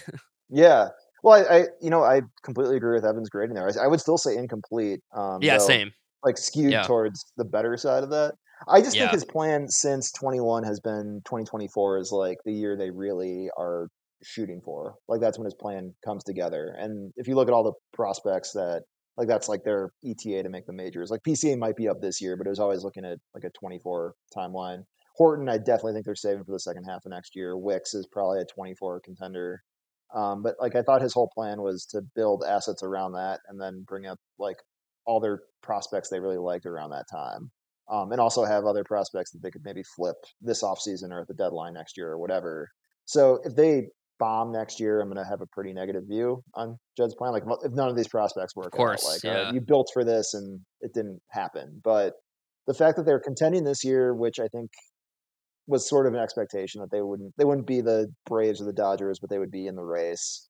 yeah. 0.50 0.90
Well, 1.24 1.44
I, 1.50 1.56
I, 1.56 1.64
you 1.82 1.90
know, 1.90 2.04
I 2.04 2.22
completely 2.44 2.78
agree 2.78 2.94
with 2.94 3.06
Evan's 3.06 3.30
grading 3.30 3.56
there. 3.56 3.68
I, 3.68 3.86
I 3.86 3.88
would 3.88 4.00
still 4.00 4.18
say 4.18 4.36
incomplete. 4.36 5.00
Um, 5.16 5.40
yeah, 5.42 5.58
though, 5.58 5.66
same. 5.66 5.92
Like 6.24 6.38
skewed 6.38 6.72
yeah. 6.72 6.84
towards 6.84 7.32
the 7.38 7.46
better 7.46 7.78
side 7.78 8.04
of 8.04 8.12
that. 8.12 8.34
I 8.68 8.82
just 8.82 8.96
Yeah. 8.96 9.04
think 9.04 9.14
his 9.14 9.26
plan 9.26 9.68
since 9.68 10.12
21 10.12 10.64
has 10.64 10.80
been 10.80 11.22
2024 11.26 12.00
is 12.00 12.12
like 12.12 12.38
the 12.46 12.54
year 12.54 12.78
they 12.78 12.90
really 12.90 13.50
are 13.58 13.88
shooting 14.24 14.62
for. 14.64 14.96
Like 15.08 15.22
that's 15.22 15.38
when 15.38 15.46
his 15.46 15.56
plan 15.56 15.94
comes 16.06 16.24
together. 16.24 16.76
And 16.78 17.12
if 17.16 17.28
you 17.28 17.36
look 17.36 17.48
at 17.48 17.54
all 17.54 17.64
the 17.64 17.74
prospects 17.94 18.54
that 18.54 18.84
like 19.18 19.28
that's 19.28 19.48
like 19.48 19.64
their 19.64 19.92
ETA 20.06 20.44
to 20.44 20.50
make 20.50 20.66
the 20.66 20.74
majors. 20.74 21.10
Like 21.10 21.22
PCA 21.28 21.58
might 21.58 21.76
be 21.76 21.88
up 21.88 22.02
this 22.02 22.22
year, 22.22 22.36
but 22.38 22.48
it 22.48 22.50
was 22.50 22.60
always 22.60 22.84
looking 22.84 23.06
at 23.06 23.18
like 23.34 23.44
a 23.46 23.50
24 23.60 24.14
timeline. 24.36 24.80
Horton, 25.16 25.50
I 25.50 25.58
definitely 25.58 25.94
think 25.94 26.06
they're 26.06 26.16
saving 26.16 26.44
for 26.44 26.52
the 26.52 26.60
second 26.60 26.84
half 26.84 27.06
of 27.06 27.12
next 27.12 27.36
year. 27.36 27.58
Wicks 27.58 27.94
is 27.94 28.08
probably 28.12 28.42
a 28.42 28.46
24 28.46 29.02
contender. 29.02 29.62
Um, 30.14 30.44
but 30.44 30.56
like 30.60 30.76
I 30.76 30.82
thought 30.82 31.02
his 31.02 31.14
whole 31.14 31.30
plan 31.34 31.62
was 31.62 31.86
to 31.88 32.02
build 32.16 32.44
assets 32.48 32.84
around 32.84 33.14
that 33.14 33.40
and 33.48 33.60
then 33.60 33.84
bring 33.88 34.06
up 34.06 34.20
like 34.38 34.58
all 35.06 35.20
their 35.20 35.42
prospects 35.62 36.10
they 36.10 36.20
really 36.20 36.38
liked 36.38 36.66
around 36.66 36.92
that 36.92 37.06
time 37.12 37.52
um, 37.92 38.12
and 38.12 38.20
also 38.20 38.44
have 38.44 38.66
other 38.66 38.84
prospects 38.84 39.32
that 39.32 39.42
they 39.42 39.52
could 39.52 39.64
maybe 39.64 39.84
flip 39.96 40.16
this 40.42 40.64
offseason 40.64 41.12
or 41.12 41.22
at 41.22 41.28
the 41.28 41.34
deadline 41.34 41.74
next 41.74 41.98
year 41.98 42.10
or 42.10 42.20
whatever. 42.20 42.70
So 43.06 43.40
if 43.44 43.56
they 43.56 43.88
bomb 44.20 44.52
next 44.52 44.80
year, 44.80 45.02
I'm 45.02 45.08
going 45.10 45.24
to 45.24 45.30
have 45.30 45.42
a 45.42 45.48
pretty 45.48 45.74
negative 45.74 46.04
view 46.08 46.44
on 46.54 46.78
Jed's 46.98 47.16
plan. 47.16 47.32
Like 47.32 47.44
if 47.64 47.72
none 47.74 47.90
of 47.90 47.96
these 47.96 48.08
prospects 48.08 48.56
work 48.56 48.68
Of 48.68 48.72
course, 48.72 49.06
out, 49.06 49.12
like 49.12 49.24
yeah. 49.24 49.50
uh, 49.50 49.54
you 49.54 49.62
built 49.62 49.90
for 49.94 50.04
this 50.04 50.34
and 50.34 50.60
it 50.82 50.94
didn't 50.94 51.22
happen. 51.30 51.82
But 51.84 52.14
the 52.68 52.74
fact 52.74 52.98
that 52.98 53.06
they're 53.06 53.20
contending 53.20 53.64
this 53.64 53.84
year, 53.84 54.14
which 54.14 54.40
I 54.40 54.48
think 54.48 54.72
was 55.68 55.88
sort 55.88 56.08
of 56.08 56.14
an 56.14 56.20
expectation 56.20 56.82
that 56.82 56.92
they 56.92 57.02
wouldn't 57.02 57.34
they 57.38 57.46
wouldn't 57.46 57.68
be 57.68 57.82
the 57.82 58.14
Braves 58.26 58.62
or 58.62 58.66
the 58.66 58.74
Dodgers, 58.74 59.20
but 59.20 59.30
they 59.30 59.40
would 59.40 59.52
be 59.52 59.68
in 59.68 59.76
the 59.76 59.84
race. 59.84 60.48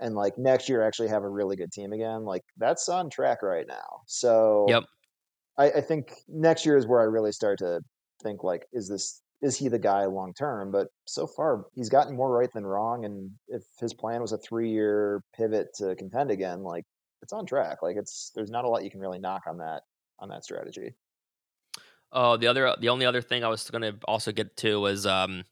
And 0.00 0.14
like 0.14 0.38
next 0.38 0.68
year, 0.68 0.82
actually 0.82 1.08
have 1.08 1.24
a 1.24 1.28
really 1.28 1.56
good 1.56 1.72
team 1.72 1.92
again. 1.92 2.24
Like 2.24 2.42
that's 2.56 2.88
on 2.88 3.10
track 3.10 3.42
right 3.42 3.66
now. 3.66 4.02
So 4.06 4.66
Yep. 4.68 4.84
I, 5.58 5.70
I 5.72 5.80
think 5.80 6.12
next 6.28 6.64
year 6.66 6.76
is 6.76 6.86
where 6.86 7.00
I 7.00 7.04
really 7.04 7.32
start 7.32 7.58
to 7.60 7.80
think 8.22 8.44
like, 8.44 8.66
is 8.72 8.88
this 8.88 9.22
is 9.42 9.56
he 9.56 9.68
the 9.68 9.78
guy 9.78 10.04
long 10.06 10.34
term? 10.34 10.70
But 10.72 10.88
so 11.06 11.26
far, 11.26 11.66
he's 11.74 11.88
gotten 11.88 12.16
more 12.16 12.32
right 12.32 12.50
than 12.52 12.66
wrong. 12.66 13.04
And 13.04 13.30
if 13.48 13.62
his 13.80 13.94
plan 13.94 14.20
was 14.20 14.32
a 14.32 14.38
three 14.38 14.70
year 14.70 15.22
pivot 15.36 15.68
to 15.76 15.94
contend 15.96 16.30
again, 16.30 16.62
like 16.62 16.84
it's 17.22 17.32
on 17.32 17.46
track. 17.46 17.78
Like 17.82 17.96
it's 17.96 18.32
there's 18.34 18.50
not 18.50 18.64
a 18.64 18.68
lot 18.68 18.84
you 18.84 18.90
can 18.90 19.00
really 19.00 19.18
knock 19.18 19.42
on 19.46 19.58
that 19.58 19.82
on 20.20 20.28
that 20.30 20.44
strategy. 20.44 20.94
Oh, 22.12 22.36
the 22.36 22.46
other, 22.46 22.74
the 22.80 22.88
only 22.88 23.06
other 23.06 23.20
thing 23.20 23.44
I 23.44 23.48
was 23.48 23.68
going 23.68 23.82
to 23.82 23.96
also 24.06 24.32
get 24.32 24.56
to 24.58 24.80
was, 24.80 25.06
um, 25.06 25.44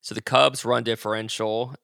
so 0.00 0.14
the 0.14 0.22
Cubs 0.22 0.64
run 0.64 0.82
differential 0.84 1.74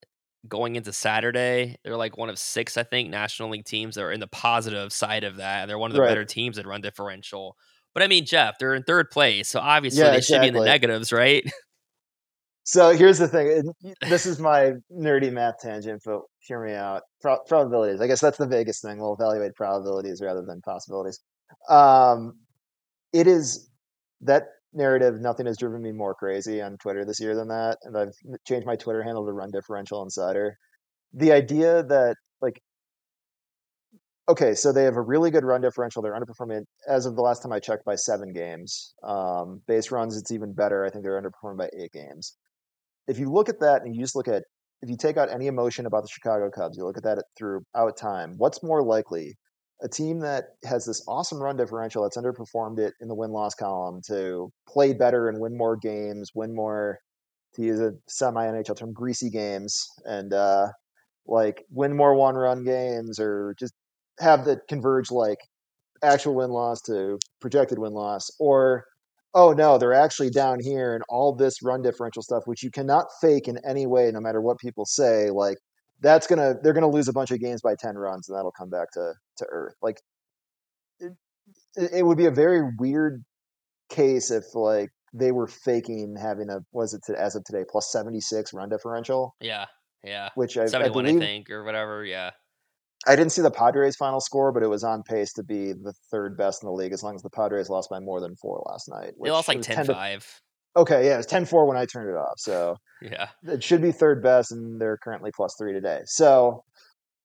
going 0.49 0.77
into 0.77 0.93
Saturday. 0.93 1.77
They're 1.85 1.97
like 1.97 2.17
one 2.17 2.29
of 2.29 2.39
six, 2.39 2.77
I 2.77 2.83
think, 2.83 3.11
National 3.11 3.51
League 3.51 3.65
teams 3.65 3.95
that 3.95 4.03
are 4.03 4.13
in 4.13 4.21
the 4.21 4.27
positive 4.27 4.93
side 4.93 5.25
of 5.25 5.37
that. 5.37 5.67
They're 5.67 5.79
one 5.79 5.91
of 5.91 5.95
the 5.95 6.01
Right. 6.01 6.09
better 6.09 6.25
teams 6.25 6.57
that 6.57 6.67
run 6.67 6.81
differential. 6.81 7.57
But 7.95 8.03
I 8.03 8.09
mean, 8.09 8.25
Jeff, 8.27 8.59
they're 8.59 8.75
in 8.75 8.83
third 8.85 9.11
place, 9.11 9.49
so 9.49 9.61
obviously 9.61 10.01
Yeah, 10.03 10.11
they 10.11 10.21
should 10.21 10.41
be 10.41 10.49
in 10.49 10.55
the 10.55 10.65
negatives, 10.65 11.13
right? 11.13 11.45
So 12.65 12.97
here's 12.97 13.19
the 13.19 13.27
thing. 13.27 13.73
This 14.09 14.25
is 14.25 14.39
my 14.39 14.75
nerdy 14.93 15.33
math 15.33 15.59
tangent, 15.61 16.01
but 16.05 16.21
hear 16.39 16.65
me 16.65 16.73
out. 16.75 17.03
Pro- 17.21 17.43
probabilities. 17.49 18.01
I 18.01 18.07
guess 18.07 18.21
that's 18.21 18.39
the 18.39 18.47
Vegas 18.47 18.81
thing. 18.81 19.01
We'll 19.01 19.15
evaluate 19.15 19.57
probabilities 19.57 20.23
rather 20.23 20.43
than 20.43 20.61
possibilities. 20.61 21.19
Um, 21.69 22.39
it 23.13 23.27
is 23.27 23.69
that 24.23 24.45
narrative. 24.73 25.21
Nothing 25.21 25.47
has 25.47 25.59
driven 25.59 25.83
me 25.83 25.93
more 25.93 26.15
crazy 26.15 26.61
on 26.63 26.77
Twitter 26.79 27.05
this 27.05 27.21
year 27.21 27.35
than 27.35 27.49
that, 27.49 27.79
and 27.83 27.97
I've 27.97 28.15
changed 28.47 28.67
my 28.67 28.77
Twitter 28.77 29.03
handle 29.03 29.27
to 29.27 29.33
Run 29.33 29.51
Differential 29.51 30.03
Insider. 30.03 30.57
The 31.13 31.33
idea 31.33 31.83
that 31.85 32.17
like, 32.41 32.61
okay, 34.29 34.55
so 34.55 34.73
they 34.73 34.85
have 34.85 34.97
a 34.97 35.03
really 35.03 35.31
good 35.31 35.45
run 35.45 35.61
differential. 35.61 36.03
They're 36.03 36.19
underperforming 36.19 36.63
as 36.89 37.07
of 37.07 37.17
the 37.17 37.23
last 37.23 37.43
time 37.43 37.53
I 37.53 37.61
checked 37.61 37.85
by 37.85 37.97
seven 37.97 38.33
games. 38.33 38.95
Um, 39.03 39.61
base 39.67 39.91
runs, 39.91 40.17
it's 40.17 40.33
even 40.33 40.55
better. 40.55 40.85
I 40.85 40.91
think 40.91 41.05
they're 41.05 41.21
underperforming 41.21 41.59
by 41.59 41.71
eight 41.79 41.93
games. 41.93 42.37
If 43.09 43.19
you 43.19 43.31
look 43.31 43.49
at 43.49 43.61
that 43.61 43.83
and 43.83 43.95
you 43.95 44.01
just 44.01 44.17
look 44.17 44.29
at 44.29 44.45
if 44.83 44.91
you 44.91 44.97
take 44.97 45.17
out 45.17 45.31
any 45.31 45.47
emotion 45.47 45.87
about 45.87 46.03
the 46.03 46.09
Chicago 46.09 46.51
Cubs, 46.51 46.77
you 46.77 46.85
look 46.85 46.97
at 46.97 47.05
that 47.05 47.23
throughout 47.39 47.97
time. 47.97 48.35
What's 48.37 48.63
more 48.65 48.83
likely? 48.83 49.37
A 49.83 49.89
team 49.89 50.21
that 50.21 50.45
has 50.65 50.85
this 50.85 51.03
awesome 51.09 51.43
run 51.43 51.57
differential 51.57 52.03
that's 52.03 52.17
underperformed 52.17 52.79
it 52.79 52.95
in 53.01 53.09
the 53.09 53.15
win 53.15 53.33
loss 53.33 53.55
column 53.55 54.01
to 54.07 54.53
play 54.69 54.93
better 54.93 55.29
and 55.29 55.41
win 55.41 55.57
more 55.57 55.77
games, 55.77 56.31
win 56.35 56.55
more, 56.55 56.99
to 57.55 57.63
use 57.63 57.81
a 57.81 57.93
semi 58.09 58.47
NHL 58.47 58.77
term, 58.77 58.93
greasy 58.93 59.29
games, 59.29 59.85
and 60.05 60.33
uh, 60.33 60.69
like 61.27 61.65
win 61.71 61.97
more 61.97 62.15
one 62.15 62.35
run 62.35 62.65
games 62.65 63.19
or 63.19 63.55
just 63.59 63.75
have 64.21 64.45
that 64.45 64.61
converge 64.69 65.11
like 65.11 65.39
actual 66.03 66.35
win 66.35 66.51
loss 66.51 66.81
to 66.83 67.19
projected 67.41 67.79
win 67.79 67.93
loss 67.93 68.29
or 68.41 68.85
oh 69.35 69.53
no 69.53 69.79
they're 69.79 69.93
actually 69.93 70.31
down 70.31 70.59
here 70.61 70.95
and 70.95 71.05
all 71.09 71.35
this 71.35 71.63
run 71.63 71.81
differential 71.81 72.23
stuff 72.23 72.43
which 72.47 72.63
you 72.63 72.71
cannot 72.71 73.07
fake 73.21 73.47
in 73.47 73.57
any 73.67 73.87
way 73.87 74.11
no 74.13 74.21
matter 74.21 74.41
what 74.41 74.59
people 74.59 74.85
say 74.85 75.31
like 75.31 75.57
that's 76.03 76.27
gonna 76.27 76.55
they're 76.63 76.73
gonna 76.73 76.91
lose 76.91 77.09
a 77.09 77.13
bunch 77.13 77.31
of 77.31 77.41
games 77.41 77.63
by 77.63 77.75
10 77.75 77.97
runs 77.97 78.29
and 78.29 78.37
that'll 78.37 78.53
come 78.53 78.71
back 78.71 78.91
to 78.93 79.13
to 79.39 79.47
earth 79.51 79.75
like 79.81 80.01
it, 80.99 81.13
it 81.77 82.05
would 82.05 82.19
be 82.19 82.27
a 82.27 82.31
very 82.31 82.63
weird 82.79 83.25
case 83.89 84.31
if 84.31 84.45
like 84.55 84.91
they 85.15 85.33
were 85.33 85.47
faking 85.47 86.17
having 86.21 86.49
a 86.51 86.61
was 86.73 86.95
it 86.95 87.03
to, 87.07 87.21
as 87.21 87.37
of 87.37 87.45
today 87.45 87.65
plus 87.69 87.91
76 87.93 88.53
run 88.53 88.69
differential 88.69 89.35
Yeah, 89.41 89.67
yeah. 90.03 90.31
which 90.35 90.57
I, 90.57 90.65
I 90.65 90.67
71, 90.67 91.05
I, 91.05 91.09
believe 91.09 91.21
think, 91.21 91.51
or 91.51 91.65
whatever. 91.65 92.05
Yeah. 92.05 92.31
I 93.07 93.17
didn't 93.17 93.33
see 93.33 93.43
the 93.43 93.51
Padres 93.51 93.97
final 93.97 94.21
score, 94.21 94.53
but 94.53 94.63
it 94.63 94.69
was 94.69 94.85
on 94.85 95.03
pace 95.03 95.33
to 95.35 95.43
be 95.43 95.73
the 95.73 95.93
third 96.11 96.37
best 96.37 96.63
in 96.63 96.69
the 96.69 96.73
league 96.73 96.93
as 96.93 97.03
long 97.03 97.17
as 97.17 97.23
the 97.23 97.31
Padres 97.31 97.69
lost 97.69 97.91
by 97.91 97.99
more 97.99 98.21
than 98.21 98.37
four 98.37 98.63
last 98.67 98.89
night. 98.89 99.15
They 99.21 99.31
lost 99.31 99.49
like 99.49 99.61
10 99.61 99.87
to, 99.87 99.93
5. 99.93 100.41
Okay, 100.77 101.07
yeah, 101.07 101.15
it 101.15 101.19
was 101.19 101.27
10 101.27 101.45
4 101.45 101.67
when 101.67 101.77
I 101.77 101.85
turned 101.87 102.09
it 102.09 102.17
off. 102.17 102.39
So 102.39 102.77
Yeah. 103.03 103.29
it 103.45 103.63
should 103.63 103.83
be 103.83 103.93
third 103.93 104.23
best, 104.23 104.53
and 104.53 104.81
they're 104.81 104.99
currently 104.99 105.31
plus 105.35 105.55
three 105.59 105.73
today. 105.73 106.03
So 106.07 106.65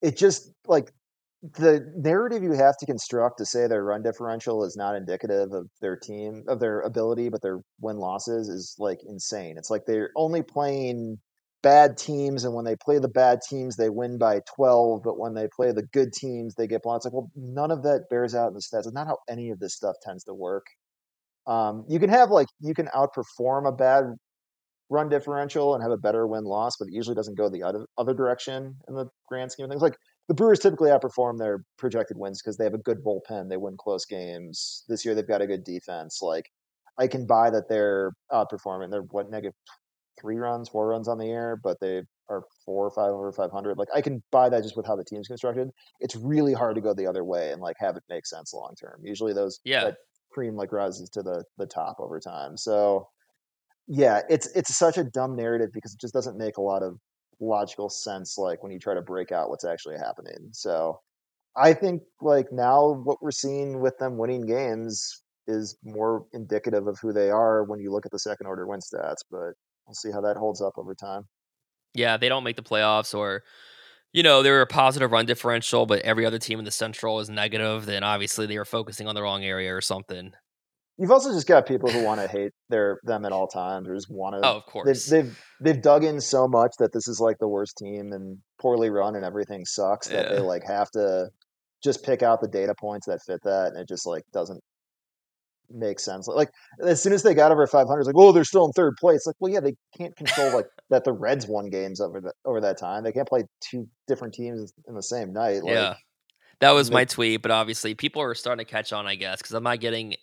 it 0.02 0.18
just 0.18 0.52
like 0.68 0.92
the 1.42 1.92
narrative 1.96 2.44
you 2.44 2.54
have 2.54 2.78
to 2.78 2.86
construct 2.86 3.38
to 3.38 3.46
say 3.46 3.68
their 3.68 3.84
run 3.84 4.02
differential 4.04 4.64
is 4.64 4.76
not 4.76 4.96
indicative 4.96 5.54
of 5.54 5.70
their 5.82 5.96
team, 5.96 6.44
of 6.48 6.60
their 6.60 6.82
ability, 6.82 7.30
but 7.30 7.42
their 7.42 7.60
win 7.80 7.98
losses 7.98 8.50
is 8.50 8.76
like 8.80 9.00
insane. 9.08 9.58
It's 9.58 9.70
like 9.70 9.86
they're 9.86 10.12
only 10.16 10.44
playing 10.44 11.20
bad 11.64 11.98
teams, 11.98 12.44
and 12.44 12.54
when 12.54 12.66
they 12.66 12.76
play 12.76 13.00
the 13.00 13.08
bad 13.10 13.40
teams, 13.48 13.76
they 13.76 13.90
win 13.90 14.18
by 14.18 14.42
12. 14.56 15.02
But 15.04 15.20
when 15.20 15.34
they 15.36 15.48
play 15.56 15.72
the 15.72 15.84
good 15.94 16.14
teams, 16.14 16.56
they 16.56 16.68
get 16.68 16.84
blown. 16.84 16.98
It's 16.98 17.06
like, 17.06 17.14
well, 17.14 17.32
none 17.36 17.72
of 17.72 17.84
that 17.84 18.06
bears 18.10 18.36
out 18.36 18.50
in 18.50 18.54
the 18.54 18.62
stats. 18.62 18.86
It's 18.86 18.94
not 18.94 19.08
how 19.08 19.20
any 19.30 19.52
of 19.52 19.60
this 19.60 19.76
stuff 19.76 19.96
tends 20.04 20.24
to 20.26 20.34
work. 20.34 20.66
Um, 21.48 21.86
you 21.88 22.00
can 22.00 22.10
have 22.10 22.30
like 22.30 22.48
you 22.60 22.74
can 22.74 22.88
outperform 22.88 23.68
a 23.68 23.72
bad 23.72 24.04
run 24.90 25.10
differential 25.10 25.74
and 25.74 25.84
have 25.84 25.92
a 25.92 25.98
better 25.98 26.28
win 26.28 26.44
loss, 26.44 26.76
but 26.78 26.88
it 26.88 26.94
usually 26.94 27.16
doesn't 27.16 27.38
go 27.38 27.50
the 27.50 27.64
other 27.64 27.86
other 27.98 28.14
direction 28.14 28.76
in 28.88 28.96
the 28.96 29.08
grand 29.28 29.52
scheme 29.52 29.66
of 29.66 29.70
things. 29.72 29.82
Like 29.82 29.98
the 30.28 30.34
Brewers 30.34 30.60
typically 30.60 30.90
outperform 30.90 31.40
their 31.40 31.64
projected 31.78 32.18
wins 32.18 32.42
because 32.42 32.58
they 32.58 32.66
have 32.66 32.74
a 32.74 32.80
good 32.80 33.04
bullpen. 33.04 33.50
They 33.50 33.58
win 33.58 33.78
close 33.78 34.06
games. 34.06 34.84
This 34.90 35.06
year 35.06 35.16
they've 35.16 35.28
got 35.28 35.42
a 35.42 35.48
good 35.48 35.64
defense. 35.64 36.20
Like 36.22 36.46
I 36.98 37.08
can 37.08 37.26
buy 37.26 37.50
that 37.50 37.70
they're 37.70 38.12
outperforming. 38.32 38.92
They're 38.92 39.04
what 39.12 39.30
negative 39.30 39.56
three 40.20 40.38
runs, 40.38 40.70
four 40.70 40.88
runs 40.88 41.08
on 41.08 41.18
the 41.18 41.30
air, 41.30 41.60
but 41.64 41.78
they 41.80 42.02
are 42.30 42.44
four 42.66 42.88
or 42.88 42.92
five 42.92 43.12
over 43.12 43.32
500. 43.32 43.78
Like 43.78 43.88
I 43.94 44.02
can 44.02 44.22
buy 44.32 44.50
that 44.50 44.64
just 44.64 44.76
with 44.76 44.86
how 44.86 44.96
the 44.96 45.04
team's 45.04 45.28
constructed. 45.28 45.70
It's 46.02 46.16
really 46.16 46.54
hard 46.54 46.76
to 46.76 46.82
go 46.82 46.94
the 46.94 47.08
other 47.08 47.24
way 47.24 47.52
and 47.52 47.62
like 47.62 47.78
have 47.80 47.96
it 47.96 48.04
make 48.10 48.26
sense 48.26 48.54
long 48.54 48.74
term. 48.80 49.00
Usually 49.04 49.34
those 49.34 49.60
yeah. 49.64 49.92
Cream 50.32 50.56
like 50.56 50.72
rises 50.72 51.10
to 51.10 51.22
the 51.22 51.44
the 51.58 51.66
top 51.66 51.98
over 52.00 52.20
time. 52.20 52.58
So 52.58 53.08
yeah, 53.88 54.22
it's 54.30 54.48
it's 54.56 54.78
such 54.78 54.98
a 54.98 55.04
dumb 55.04 55.36
narrative 55.36 55.70
because 55.74 55.94
it 55.94 56.00
just 56.00 56.14
doesn't 56.14 56.38
make 56.38 56.58
a 56.58 56.62
lot 56.62 56.84
of 56.84 56.98
logical 57.40 57.90
sense 57.90 58.38
like 58.38 58.64
when 58.64 58.72
you 58.72 58.80
try 58.80 58.94
to 58.94 59.02
break 59.02 59.32
out 59.32 59.50
what's 59.50 59.66
actually 59.66 59.98
happening. 59.98 60.50
So 60.52 61.00
I 61.56 61.74
think 61.74 62.02
like 62.22 62.52
now 62.52 63.02
what 63.04 63.22
we're 63.22 63.32
seeing 63.32 63.80
with 63.80 63.98
them 63.98 64.18
winning 64.18 64.46
games 64.46 65.24
is 65.48 65.78
more 65.84 66.26
indicative 66.34 66.88
of 66.88 67.00
who 67.02 67.14
they 67.14 67.30
are 67.30 67.64
when 67.64 67.80
you 67.80 67.92
look 67.92 68.06
at 68.06 68.12
the 68.12 68.20
second 68.20 68.48
order 68.48 68.68
win 68.68 68.80
stats, 68.80 69.24
but 69.32 69.54
we'll 69.86 69.94
see 69.94 70.12
how 70.12 70.22
that 70.22 70.36
holds 70.36 70.62
up 70.62 70.74
over 70.78 70.94
time. 70.94 71.24
Yeah, 71.94 72.18
they 72.18 72.30
don't 72.30 72.44
make 72.44 72.58
the 72.58 72.64
playoffs 72.64 73.18
or 73.18 73.44
you 74.18 74.24
know, 74.24 74.42
they 74.42 74.50
were 74.50 74.62
a 74.62 74.66
positive 74.66 75.12
run 75.12 75.28
differential, 75.28 75.86
but 75.86 76.02
every 76.02 76.26
other 76.26 76.40
team 76.40 76.58
in 76.58 76.66
the 76.66 76.72
Central 76.72 77.20
is 77.20 77.30
negative, 77.30 77.86
then 77.86 78.02
obviously 78.02 78.48
they 78.48 78.58
were 78.58 78.66
focusing 78.66 79.08
on 79.08 79.14
the 79.14 79.22
wrong 79.22 79.44
area 79.44 79.76
or 79.76 79.80
something. 79.80 80.32
You've 80.98 81.12
also 81.12 81.32
just 81.32 81.46
got 81.46 81.68
people 81.68 81.92
who 81.92 82.04
want 82.04 82.20
to 82.22 82.28
hate 82.28 82.52
their 82.70 82.98
them 83.04 83.26
at 83.26 83.32
all 83.32 83.48
times, 83.48 83.88
or 83.88 83.94
just 83.94 84.10
want 84.10 84.34
to. 84.34 84.40
Oh, 84.44 84.58
of 84.58 84.66
course. 84.66 85.06
They've, 85.06 85.26
they've 85.26 85.40
they've 85.62 85.82
dug 85.84 86.04
in 86.04 86.20
so 86.20 86.48
much 86.48 86.72
that 86.80 86.94
this 86.94 87.08
is 87.08 87.20
like 87.20 87.38
the 87.38 87.48
worst 87.48 87.78
team 87.78 88.12
and 88.12 88.40
poorly 88.60 88.90
run 88.90 89.16
and 89.16 89.24
everything 89.24 89.66
sucks 89.66 90.08
that 90.08 90.32
Yeah. 90.32 90.36
they 90.38 90.42
like 90.42 90.64
have 90.66 90.90
to 90.92 91.28
just 91.84 92.04
pick 92.04 92.24
out 92.24 92.42
the 92.42 92.48
data 92.48 92.74
points 92.74 93.06
that 93.06 93.22
fit 93.22 93.42
that, 93.44 93.68
and 93.68 93.78
it 93.78 93.88
just 93.88 94.08
like 94.08 94.24
doesn't 94.34 94.64
make 95.72 96.00
sense. 96.00 96.28
Like 96.28 96.50
as 96.82 97.02
soon 97.02 97.14
as 97.14 97.24
they 97.24 97.34
got 97.34 97.52
over 97.52 97.66
500, 97.68 98.00
it's 98.00 98.08
like, 98.08 98.16
oh, 98.18 98.32
they're 98.32 98.44
still 98.44 98.66
in 98.66 98.72
third 98.72 98.96
place. 99.00 99.26
Like, 99.26 99.36
well, 99.40 99.52
yeah, 99.52 99.60
they 99.60 99.76
can't 99.98 100.16
control 100.16 100.54
like 100.54 100.68
that. 100.90 101.04
The 101.04 101.14
Reds 101.14 101.48
won 101.48 101.70
games 101.70 102.00
over 102.02 102.22
that 102.22 102.36
over 102.46 102.62
that 102.62 102.78
time. 102.78 103.04
They 103.04 103.12
can't 103.12 103.28
play 103.28 103.44
two 103.62 103.88
different 104.08 104.34
teams 104.34 104.74
in 104.88 104.96
the 104.96 105.04
same 105.04 105.34
night. 105.34 105.64
Like, 105.64 105.74
yeah. 105.74 105.96
That 106.60 106.72
was 106.72 106.90
my 106.90 107.06
tweet, 107.06 107.44
but 107.44 107.52
obviously 107.52 107.94
people 107.94 108.22
are 108.24 108.34
starting 108.34 108.66
to 108.66 108.72
catch 108.72 108.92
on, 108.92 109.06
I 109.06 109.14
guess, 109.14 109.38
because 109.38 109.54
I'm 109.54 109.64
not 109.64 109.80
getting 109.80 110.16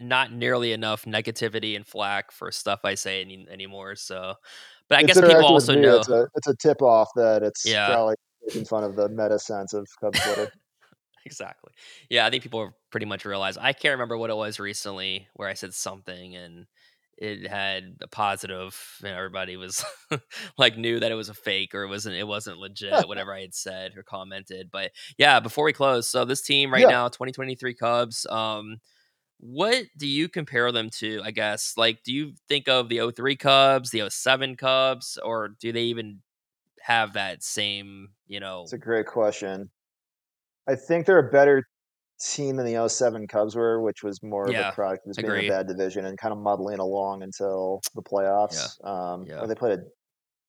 not 0.00 0.32
nearly 0.32 0.72
enough 0.72 1.04
negativity 1.04 1.76
and 1.76 1.86
flack 1.86 2.32
for 2.32 2.50
stuff 2.50 2.80
I 2.84 2.94
say 2.94 3.20
any, 3.20 3.46
anymore. 3.50 3.94
So, 3.96 4.34
but 4.88 4.98
I 4.98 5.02
it's 5.02 5.14
guess 5.14 5.20
people 5.20 5.44
also 5.44 5.74
me, 5.74 5.82
know. 5.82 5.98
it's 5.98 6.08
a 6.08 6.26
it's 6.34 6.46
a 6.48 6.56
tip 6.56 6.80
off 6.80 7.10
that 7.16 7.42
it's 7.42 7.66
Yeah. 7.66 7.88
probably 7.88 8.14
making 8.46 8.64
fun 8.64 8.84
of 8.84 8.96
the 8.96 9.08
meta 9.10 9.38
sense 9.38 9.74
of 9.74 9.86
Cubs 10.00 10.18
Twitter. 10.20 10.50
Exactly. 11.24 11.72
Yeah, 12.10 12.26
I 12.26 12.30
think 12.30 12.42
people 12.42 12.64
have 12.64 12.74
pretty 12.90 13.06
much 13.06 13.24
realized. 13.24 13.58
I 13.60 13.72
can't 13.72 13.92
remember 13.92 14.16
what 14.16 14.30
it 14.30 14.36
was 14.36 14.60
recently 14.60 15.28
where 15.34 15.48
I 15.48 15.54
said 15.54 15.74
something 15.74 16.34
and 16.36 16.66
it 17.16 17.46
had 17.46 17.96
a 18.00 18.08
positive 18.08 18.98
and 19.04 19.12
everybody 19.14 19.56
was 19.56 19.84
like 20.58 20.76
knew 20.76 20.98
that 20.98 21.12
it 21.12 21.14
was 21.14 21.28
a 21.28 21.34
fake 21.34 21.72
or 21.74 21.84
it 21.84 21.88
wasn't 21.88 22.16
it 22.16 22.26
wasn't 22.26 22.58
legit 22.58 23.06
whatever 23.06 23.32
I 23.32 23.40
had 23.42 23.54
said 23.54 23.96
or 23.96 24.02
commented. 24.02 24.70
But 24.70 24.92
yeah, 25.16 25.38
before 25.40 25.64
we 25.64 25.72
close, 25.72 26.08
so 26.08 26.24
this 26.24 26.42
team 26.42 26.72
right 26.72 26.86
Yeah. 26.86 26.88
now 26.88 27.08
2023 27.08 27.74
Cubs 27.74 28.26
um 28.26 28.78
what 29.40 29.86
do 29.98 30.06
you 30.08 30.28
compare 30.28 30.72
them 30.72 30.90
to, 30.90 31.20
I 31.24 31.30
guess? 31.32 31.74
Like 31.76 32.02
do 32.04 32.12
you 32.12 32.34
think 32.48 32.68
of 32.68 32.88
the 32.88 33.00
03 33.00 33.36
Cubs, 33.36 33.90
the 33.90 34.00
07 34.00 34.56
Cubs 34.56 35.18
or 35.22 35.48
do 35.48 35.72
they 35.72 35.84
even 35.84 36.22
have 36.82 37.14
that 37.14 37.42
same, 37.44 38.14
you 38.26 38.40
know, 38.40 38.64
It's 38.64 38.72
a 38.72 38.78
great 38.78 39.06
question. 39.06 39.70
I 40.68 40.74
think 40.74 41.06
they're 41.06 41.18
a 41.18 41.30
better 41.30 41.64
team 42.20 42.56
than 42.56 42.66
the 42.66 42.88
07 42.88 43.26
Cubs 43.28 43.54
were, 43.54 43.82
which 43.82 44.02
was 44.02 44.22
more 44.22 44.48
of 44.48 44.54
a 44.54 44.72
product 44.72 45.06
of 45.06 45.10
just 45.14 45.26
being 45.26 45.38
in 45.44 45.44
a 45.46 45.48
bad 45.48 45.66
division 45.66 46.06
and 46.06 46.16
kind 46.16 46.32
of 46.32 46.38
muddling 46.38 46.78
along 46.78 47.22
until 47.22 47.80
the 47.94 48.02
playoffs. 48.02 48.82
Um, 48.86 49.24
yeah. 49.26 49.38
Where 49.38 49.48
they 49.48 49.54
played 49.54 49.78
a, 49.78 49.82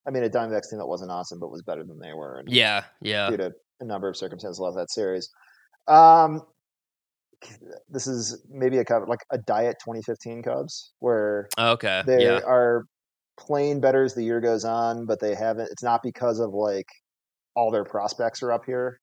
I 0.08 0.12
mean, 0.12 0.24
a 0.24 0.30
Diamondbacks 0.30 0.70
team 0.70 0.80
that 0.80 0.88
wasn't 0.88 1.12
awesome, 1.12 1.40
but 1.40 1.50
was 1.52 1.64
better 1.64 1.84
than 1.84 2.00
they 2.00 2.14
were. 2.14 2.40
And 2.40 2.50
yeah, 2.52 2.84
yeah. 3.02 3.30
due 3.30 3.38
to 3.38 3.52
a 3.82 3.86
number 3.86 4.08
of 4.08 4.16
circumstances, 4.16 4.60
lost 4.60 4.78
that 4.78 4.92
series. 4.92 5.30
Um, 5.88 6.42
this 7.90 8.08
is 8.08 8.44
maybe 8.50 8.78
a 8.78 8.86
Cub- 8.86 9.10
like 9.10 9.22
a 9.32 9.38
diet 9.38 9.78
2015 9.84 10.44
Cubs 10.44 10.94
where 11.00 11.48
Okay. 11.58 12.04
they 12.06 12.24
yeah. 12.24 12.40
are 12.46 12.86
playing 13.38 13.82
better 13.82 14.04
as 14.04 14.14
the 14.14 14.24
year 14.24 14.40
goes 14.40 14.64
on, 14.64 15.06
but 15.06 15.20
they 15.20 15.36
haven't. 15.36 15.70
It's 15.72 15.84
not 15.84 16.02
because 16.04 16.40
of 16.40 16.54
like 16.54 16.88
all 17.56 17.72
their 17.72 17.84
prospects 17.84 18.42
are 18.44 18.52
up 18.52 18.66
here. 18.66 19.00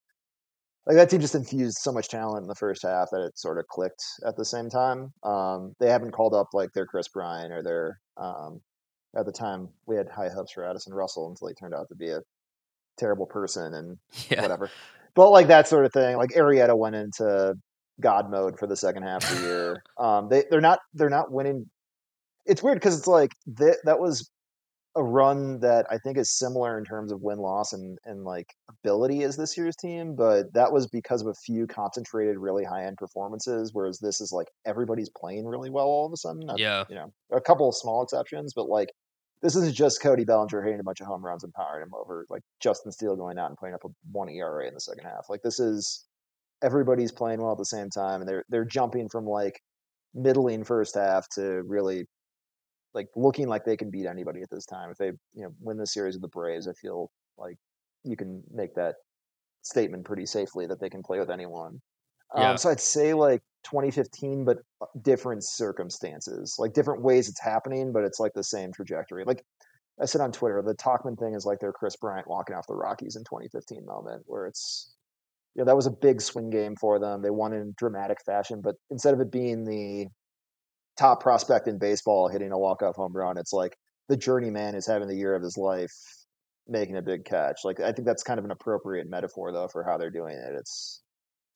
Like 0.87 0.97
that 0.97 1.11
team 1.11 1.21
just 1.21 1.35
infused 1.37 1.79
so 1.79 1.93
much 1.93 2.09
talent 2.09 2.43
in 2.43 2.49
the 2.49 2.55
first 2.57 2.83
half 2.83 3.09
that 3.13 3.21
it 3.25 3.39
sort 3.39 3.59
of 3.59 3.67
clicked 3.69 4.03
at 4.27 4.37
the 4.37 4.45
same 4.45 4.69
time. 4.69 5.13
Um, 5.23 5.75
they 5.79 5.89
haven't 5.89 6.11
called 6.11 6.35
up 6.35 6.49
like 6.53 6.71
their 6.75 6.87
Kris 6.87 7.09
Bryant 7.09 7.53
or 7.53 7.63
their. 7.63 7.99
Um, 8.17 8.61
at 9.17 9.27
the 9.27 9.33
time, 9.33 9.69
we 9.87 9.97
had 9.97 10.09
high 10.09 10.31
hopes 10.31 10.53
for 10.53 10.65
Addison 10.69 10.95
Russell 10.95 11.29
until 11.29 11.49
he 11.49 11.55
turned 11.55 11.75
out 11.75 11.87
to 11.91 11.95
be 11.95 12.09
a 12.11 12.21
terrible 12.99 13.27
person 13.27 13.75
and 13.75 13.99
Yeah. 14.31 14.43
whatever. 14.43 14.71
But 15.15 15.31
like 15.31 15.49
that 15.49 15.69
sort 15.69 15.85
of 15.85 15.93
thing. 15.93 16.17
Like 16.17 16.31
Arrieta 16.31 16.77
went 16.77 16.97
into 16.97 17.55
God 18.01 18.31
mode 18.31 18.59
for 18.59 18.67
the 18.67 18.77
second 18.77 19.03
half 19.05 19.31
of 19.31 19.39
the 19.41 19.47
year. 19.47 19.83
Um, 19.99 20.29
they 20.31 20.45
they're 20.51 20.61
not 20.61 20.81
they're 20.95 21.11
not 21.11 21.31
winning. 21.31 21.67
It's 22.47 22.63
weird 22.63 22.77
because 22.79 22.99
it's 22.99 23.07
like 23.07 23.31
that 23.59 23.77
that 23.85 24.01
was 24.01 24.29
a 24.95 25.03
run 25.03 25.61
that 25.61 25.87
I 25.91 25.99
think 25.99 26.19
is 26.19 26.37
similar 26.37 26.77
in 26.77 26.85
terms 26.85 27.13
of 27.13 27.23
win 27.23 27.39
loss 27.39 27.73
and 27.73 27.99
and 28.05 28.25
like 28.25 28.55
ability 28.69 29.23
as 29.23 29.37
this 29.37 29.57
year's 29.57 29.77
team, 29.77 30.15
but 30.15 30.53
that 30.53 30.73
was 30.73 30.87
because 30.87 31.23
of 31.23 31.29
a 31.29 31.35
few 31.35 31.67
concentrated, 31.67 32.37
really 32.37 32.65
high 32.65 32.85
end 32.85 32.99
performances. 32.99 33.71
Whereas 33.73 33.99
this 33.99 34.21
is 34.21 34.33
like 34.33 34.49
everybody's 34.67 35.11
playing 35.11 35.47
really 35.47 35.71
well 35.71 35.87
all 35.87 36.07
of 36.07 36.13
a 36.13 36.17
sudden. 36.17 36.43
Yeah. 36.57 36.85
you 36.89 36.95
know, 36.95 37.13
a 37.33 37.41
couple 37.41 37.69
of 37.69 37.75
small 37.75 38.03
exceptions, 38.03 38.53
but 38.55 38.69
like 38.69 38.91
this 39.41 39.57
isn't 39.57 39.75
just 39.75 40.03
Cody 40.03 40.25
Bellinger 40.25 40.63
hitting 40.63 40.81
a 40.81 40.85
bunch 40.85 41.01
of 41.01 41.07
home 41.07 41.25
runs 41.25 41.43
and 41.43 41.53
powering 41.55 41.83
him 41.83 41.95
over. 41.95 42.27
Like 42.29 42.43
Justin 42.61 42.93
Steele 42.93 43.17
going 43.17 43.39
out 43.39 43.49
and 43.49 43.59
putting 43.59 43.75
up 43.75 43.85
a 43.85 43.89
one 44.13 44.29
ERA 44.29 44.69
in 44.69 44.75
the 44.75 44.81
second 44.81 45.05
half. 45.05 45.27
Like 45.31 45.43
this 45.43 45.59
is 45.59 46.05
everybody's 46.63 47.13
playing 47.13 47.41
well 47.41 47.53
at 47.53 47.59
the 47.59 47.65
same 47.65 47.89
time, 47.91 48.21
and 48.21 48.29
they're 48.29 48.45
they're 48.51 48.65
jumping 48.65 49.09
from 49.09 49.27
like 49.27 49.61
middling 50.15 50.65
first 50.65 50.95
half 50.95 51.29
to 51.31 51.63
really 51.67 52.07
like 52.95 53.09
looking 53.17 53.49
like 53.49 53.65
they 53.65 53.77
can 53.77 53.91
beat 53.91 54.07
anybody 54.07 54.43
at 54.43 54.51
this 54.51 54.67
time. 54.67 54.91
If 54.91 54.99
they 54.99 55.07
you 55.35 55.45
know 55.45 55.55
win 55.61 55.77
the 55.77 55.87
series 55.87 56.15
with 56.15 56.23
the 56.23 56.29
Braves, 56.29 56.69
I 56.69 56.73
feel 56.73 57.11
like 57.39 57.57
you 58.05 58.17
can 58.17 58.43
make 58.53 58.75
that 58.75 58.97
statement 59.63 60.05
pretty 60.05 60.27
safely 60.27 60.67
that 60.67 60.81
they 60.81 60.91
can 60.91 61.03
play 61.03 61.19
with 61.19 61.31
anyone. 61.31 61.81
Yeah. 62.37 62.51
Um, 62.51 62.57
so 62.57 62.71
I'd 62.71 62.81
say 62.81 63.15
like 63.15 63.43
2015, 63.65 64.45
but 64.45 64.59
uh, 64.81 64.87
different 65.03 65.45
circumstances, 65.45 66.57
like 66.59 66.73
different 66.73 67.03
ways 67.03 67.29
it's 67.29 67.41
happening, 67.41 67.93
but 67.93 68.05
it's 68.05 68.19
like 68.19 68.33
the 68.35 68.45
same 68.45 68.73
trajectory. 68.73 69.25
Like 69.25 69.45
I 70.01 70.07
said 70.07 70.21
on 70.21 70.33
Twitter, 70.33 70.63
the 70.63 70.75
Tauchman 70.75 71.19
thing 71.19 71.35
is 71.35 71.45
like 71.45 71.61
their 71.61 71.73
Kris 71.73 71.97
Bryant 71.97 72.29
walking 72.29 72.57
off 72.57 72.67
the 72.67 72.75
Rockies 72.75 73.17
in 73.17 73.25
2015 73.25 73.85
moment, 73.85 74.23
where 74.27 74.47
it's 74.47 74.95
you 75.55 75.61
know 75.61 75.67
that 75.67 75.77
was 75.77 75.87
a 75.87 75.91
big 75.91 76.21
swing 76.21 76.51
game 76.51 76.75
for 76.77 76.99
them. 76.99 77.23
They 77.23 77.31
won 77.31 77.53
in 77.53 77.75
dramatic 77.77 78.19
fashion, 78.25 78.61
but 78.63 78.77
instead 78.91 79.15
of 79.15 79.21
it 79.21 79.31
being 79.31 79.65
the 79.65 80.07
top 81.03 81.21
prospect 81.21 81.67
in 81.67 81.79
baseball 81.79 82.29
hitting 82.29 82.53
a 82.53 82.59
walk-off 82.59 82.95
home 82.95 83.13
run, 83.13 83.37
it's 83.37 83.53
like 83.53 83.77
the 84.09 84.17
journeyman 84.17 84.77
is 84.77 84.87
having 84.87 85.09
the 85.09 85.17
year 85.17 85.35
of 85.35 85.43
his 85.43 85.57
life 85.57 85.93
making 86.69 86.97
a 86.97 87.03
big 87.03 87.25
catch. 87.25 87.59
Like 87.65 87.81
I 87.81 87.91
think 87.93 88.07
that's 88.07 88.23
kind 88.23 88.39
of 88.39 88.45
an 88.45 88.53
appropriate 88.53 89.11
metaphor 89.11 89.53
though 89.53 89.69
for 89.69 89.83
how 89.83 89.99
they're 89.99 90.11
doing 90.11 90.37
it. 90.37 90.55
It's 90.55 91.03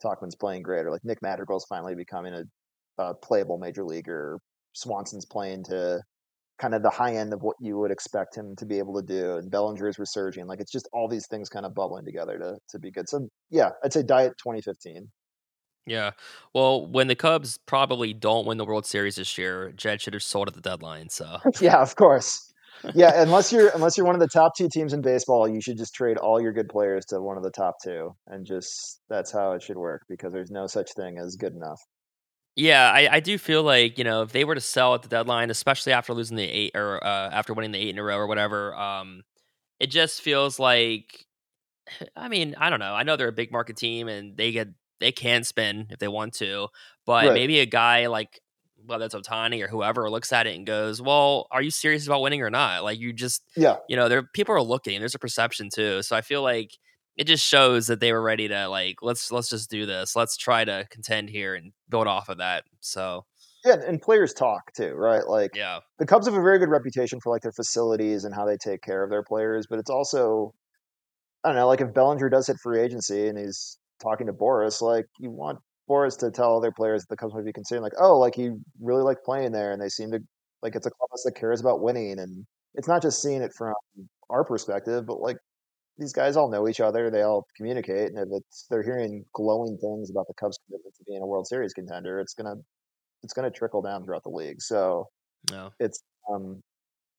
Tauchman's 0.05 0.35
playing 0.35 0.63
great, 0.63 0.85
or 0.85 0.91
like 0.91 1.05
Nick 1.05 1.23
Madrigal's 1.23 1.65
finally 1.69 1.95
becoming 1.95 2.35
a, 2.35 2.43
a 3.03 3.15
playable 3.15 3.59
major 3.59 3.85
leaguer. 3.85 4.39
Swanson's 4.73 5.25
playing 5.25 5.65
to 5.65 6.01
kind 6.59 6.75
of 6.75 6.83
the 6.83 6.91
high 6.91 7.15
end 7.15 7.33
of 7.33 7.43
what 7.43 7.57
you 7.61 7.79
would 7.79 7.91
expect 7.93 8.37
him 8.37 8.57
to 8.57 8.67
be 8.67 8.79
able 8.79 9.01
to 9.01 9.07
do, 9.07 9.37
and 9.37 9.49
Bellinger's 9.49 9.99
resurging. 9.99 10.49
Like 10.49 10.61
it's 10.61 10.73
just 10.73 10.89
all 10.93 11.09
these 11.09 11.29
things 11.29 11.49
kind 11.49 11.65
of 11.65 11.73
bubbling 11.73 12.05
together 12.05 12.37
to 12.39 12.57
to 12.71 12.79
be 12.81 12.91
good. 12.91 13.09
So 13.09 13.29
yeah, 13.51 13.71
I'd 13.85 13.93
say 13.93 14.03
Diet 14.03 14.33
2015. 14.43 15.07
Yeah. 15.87 16.11
Well, 16.53 16.85
when 16.87 17.07
the 17.07 17.15
Cubs 17.15 17.59
probably 17.67 18.13
don't 18.13 18.47
win 18.47 18.59
the 18.59 18.65
World 18.65 18.87
Series 18.87 19.17
this 19.17 19.39
year, 19.39 19.73
Jed 19.73 20.01
should 20.01 20.15
have 20.15 20.23
sold 20.23 20.49
at 20.49 20.55
the 20.55 20.61
deadline. 20.61 21.09
So 21.09 21.39
yeah, 21.61 21.81
of 21.81 21.95
course. 21.97 22.53
Yeah, 22.95 23.23
unless 23.23 23.53
you're 23.53 23.71
unless 23.71 23.97
you're 23.97 24.07
one 24.07 24.15
of 24.15 24.21
the 24.21 24.29
top 24.29 24.55
two 24.57 24.69
teams 24.69 24.93
in 24.93 25.01
baseball, 25.01 25.49
you 25.49 25.61
should 25.61 25.79
just 25.79 25.95
trade 25.95 26.19
all 26.19 26.41
your 26.41 26.53
good 26.53 26.69
players 26.69 27.07
to 27.07 27.21
one 27.21 27.37
of 27.37 27.43
the 27.43 27.51
top 27.51 27.77
two, 27.83 28.15
and 28.27 28.45
just 28.45 29.01
that's 29.09 29.33
how 29.33 29.53
it 29.53 29.63
should 29.63 29.79
work 29.79 30.03
because 30.09 30.33
there's 30.33 30.51
no 30.51 30.67
such 30.67 30.93
thing 30.95 31.19
as 31.19 31.37
good 31.37 31.55
enough. 31.55 31.81
Yeah, 32.55 32.91
I, 32.91 33.17
I 33.17 33.21
do 33.21 33.39
feel 33.39 33.63
like 33.63 33.99
you 33.99 34.05
know 34.05 34.23
if 34.23 34.33
they 34.33 34.45
were 34.45 34.55
to 34.55 34.61
sell 34.61 34.95
at 34.95 35.03
the 35.03 35.09
deadline, 35.09 35.51
especially 35.51 35.93
after 35.93 36.13
losing 36.13 36.37
the 36.37 36.45
eight 36.45 36.73
or 36.75 37.03
uh, 37.03 37.31
after 37.31 37.55
winning 37.55 37.73
the 37.73 37.79
eight 37.79 37.91
in 37.91 37.99
a 37.99 38.03
row 38.03 38.19
or 38.19 38.27
whatever, 38.27 38.75
um, 38.75 39.23
it 39.81 39.89
just 39.89 40.21
feels 40.21 40.59
like. 40.59 41.25
I 42.17 42.29
mean, 42.29 42.57
I 42.59 42.69
don't 42.69 42.81
know. 42.81 42.95
I 42.95 43.05
know 43.05 43.17
they're 43.17 43.29
a 43.29 43.33
big 43.33 43.53
market 43.53 43.77
team 43.77 44.09
and 44.09 44.37
they 44.37 44.53
get 44.53 44.69
they 45.01 45.13
can 45.13 45.45
spin 45.45 45.87
if 45.91 45.99
they 45.99 46.09
want 46.09 46.35
to, 46.35 46.69
but 47.05 47.27
Right. 47.27 47.35
maybe 47.35 47.61
a 47.61 47.67
guy 47.67 48.07
like 48.07 48.41
whether 48.85 49.05
it's 49.07 49.15
Ohtani 49.15 49.63
or 49.65 49.69
whoever 49.69 50.09
looks 50.11 50.33
at 50.33 50.47
it 50.47 50.55
and 50.57 50.67
goes, 50.67 51.03
"Well, 51.03 51.49
are 51.51 51.63
you 51.63 51.71
serious 51.71 52.07
about 52.07 52.23
winning 52.23 52.43
or 52.43 52.51
not?" 52.51 52.85
Like 52.85 52.99
you 52.99 53.13
just 53.13 53.43
Yeah, 53.57 53.79
you 53.89 53.97
know, 53.97 54.09
there 54.09 54.23
people 54.23 54.55
are 54.55 54.63
looking. 54.63 55.01
There's 55.01 55.15
a 55.15 55.19
perception 55.19 55.69
too. 55.73 56.03
So 56.03 56.17
I 56.17 56.21
feel 56.21 56.43
like 56.43 56.79
it 57.17 57.25
just 57.27 57.45
shows 57.45 57.87
that 57.89 58.01
they 58.01 58.13
were 58.13 58.23
ready 58.23 58.49
to 58.49 58.69
like 58.69 58.97
let's 59.03 59.33
let's 59.33 59.49
just 59.51 59.71
do 59.71 59.87
this. 59.87 60.15
Let's 60.17 60.37
try 60.37 60.65
to 60.65 60.87
contend 60.91 61.31
here 61.31 61.55
and 61.55 61.73
build 61.89 62.07
off 62.07 62.29
of 62.29 62.39
that. 62.39 62.65
So 62.81 63.27
yeah, 63.65 63.77
and 63.87 64.01
players 64.01 64.33
talk 64.33 64.73
too, 64.75 64.95
right? 64.95 65.27
Like 65.27 65.53
yeah, 65.53 65.81
the 65.99 66.07
Cubs 66.07 66.27
have 66.27 66.35
a 66.37 66.43
very 66.43 66.59
good 66.59 66.69
reputation 66.69 67.21
for 67.21 67.33
like 67.33 67.43
their 67.43 67.53
facilities 67.53 68.25
and 68.25 68.35
how 68.35 68.45
they 68.45 68.57
take 68.57 68.83
care 68.83 69.03
of 69.03 69.11
their 69.11 69.23
players, 69.23 69.67
but 69.69 69.79
it's 69.79 69.91
also 69.91 70.55
I 71.45 71.49
don't 71.51 71.57
know, 71.57 71.69
like 71.69 71.81
if 71.81 71.95
Bellinger 71.95 72.29
does 72.31 72.49
hit 72.49 72.59
free 72.63 72.81
agency 72.81 73.29
and 73.29 73.39
he's 73.39 73.79
talking 74.03 74.27
to 74.27 74.33
Boras, 74.33 74.83
like 74.83 75.07
you 75.19 75.31
want 75.31 75.59
Boras 75.91 76.19
to 76.21 76.31
tell 76.31 76.57
other 76.57 76.73
players 76.73 77.03
that 77.03 77.09
the 77.11 77.17
Cubs 77.17 77.35
might 77.35 77.45
be 77.45 77.53
concerned, 77.53 77.83
like, 77.83 77.93
oh, 77.99 78.19
like 78.19 78.35
he 78.35 78.51
really 78.81 79.03
liked 79.03 79.25
playing 79.25 79.53
there 79.53 79.73
and 79.73 79.81
they 79.81 79.89
seem 79.89 80.11
to 80.13 80.21
like 80.63 80.75
it's 80.77 80.87
a 80.87 80.91
clubhouse 80.91 81.23
that 81.25 81.37
cares 81.37 81.61
about 81.61 81.81
winning 81.83 82.19
and 82.19 82.47
it's 82.75 82.89
not 82.89 83.03
just 83.03 83.23
seeing 83.23 83.43
it 83.43 83.53
from 83.57 83.75
our 84.31 84.45
perspective, 84.45 85.07
but 85.07 85.21
like 85.21 85.37
these 85.99 86.13
guys 86.13 86.37
all 86.37 86.51
know 86.51 86.69
each 86.69 86.81
other, 86.81 87.11
they 87.11 87.23
all 87.23 87.47
communicate, 87.57 88.09
and 88.13 88.19
if 88.19 88.29
it's 88.33 88.67
they're 88.71 88.83
hearing 88.83 89.25
glowing 89.35 89.79
things 89.79 90.11
about 90.11 90.27
the 90.29 90.35
Cubs 90.35 90.59
commitment 90.67 90.95
to 90.97 91.05
being 91.07 91.23
a 91.23 91.27
World 91.27 91.47
Series 91.47 91.73
contender, 91.75 92.21
it's 92.21 92.35
gonna 92.35 92.57
it's 93.23 93.33
gonna 93.35 93.51
trickle 93.51 93.83
down 93.83 94.05
throughout 94.05 94.23
the 94.25 94.31
league. 94.31 94.61
So 94.63 95.09
no, 95.53 95.71
it's 95.81 96.03
um 96.33 96.63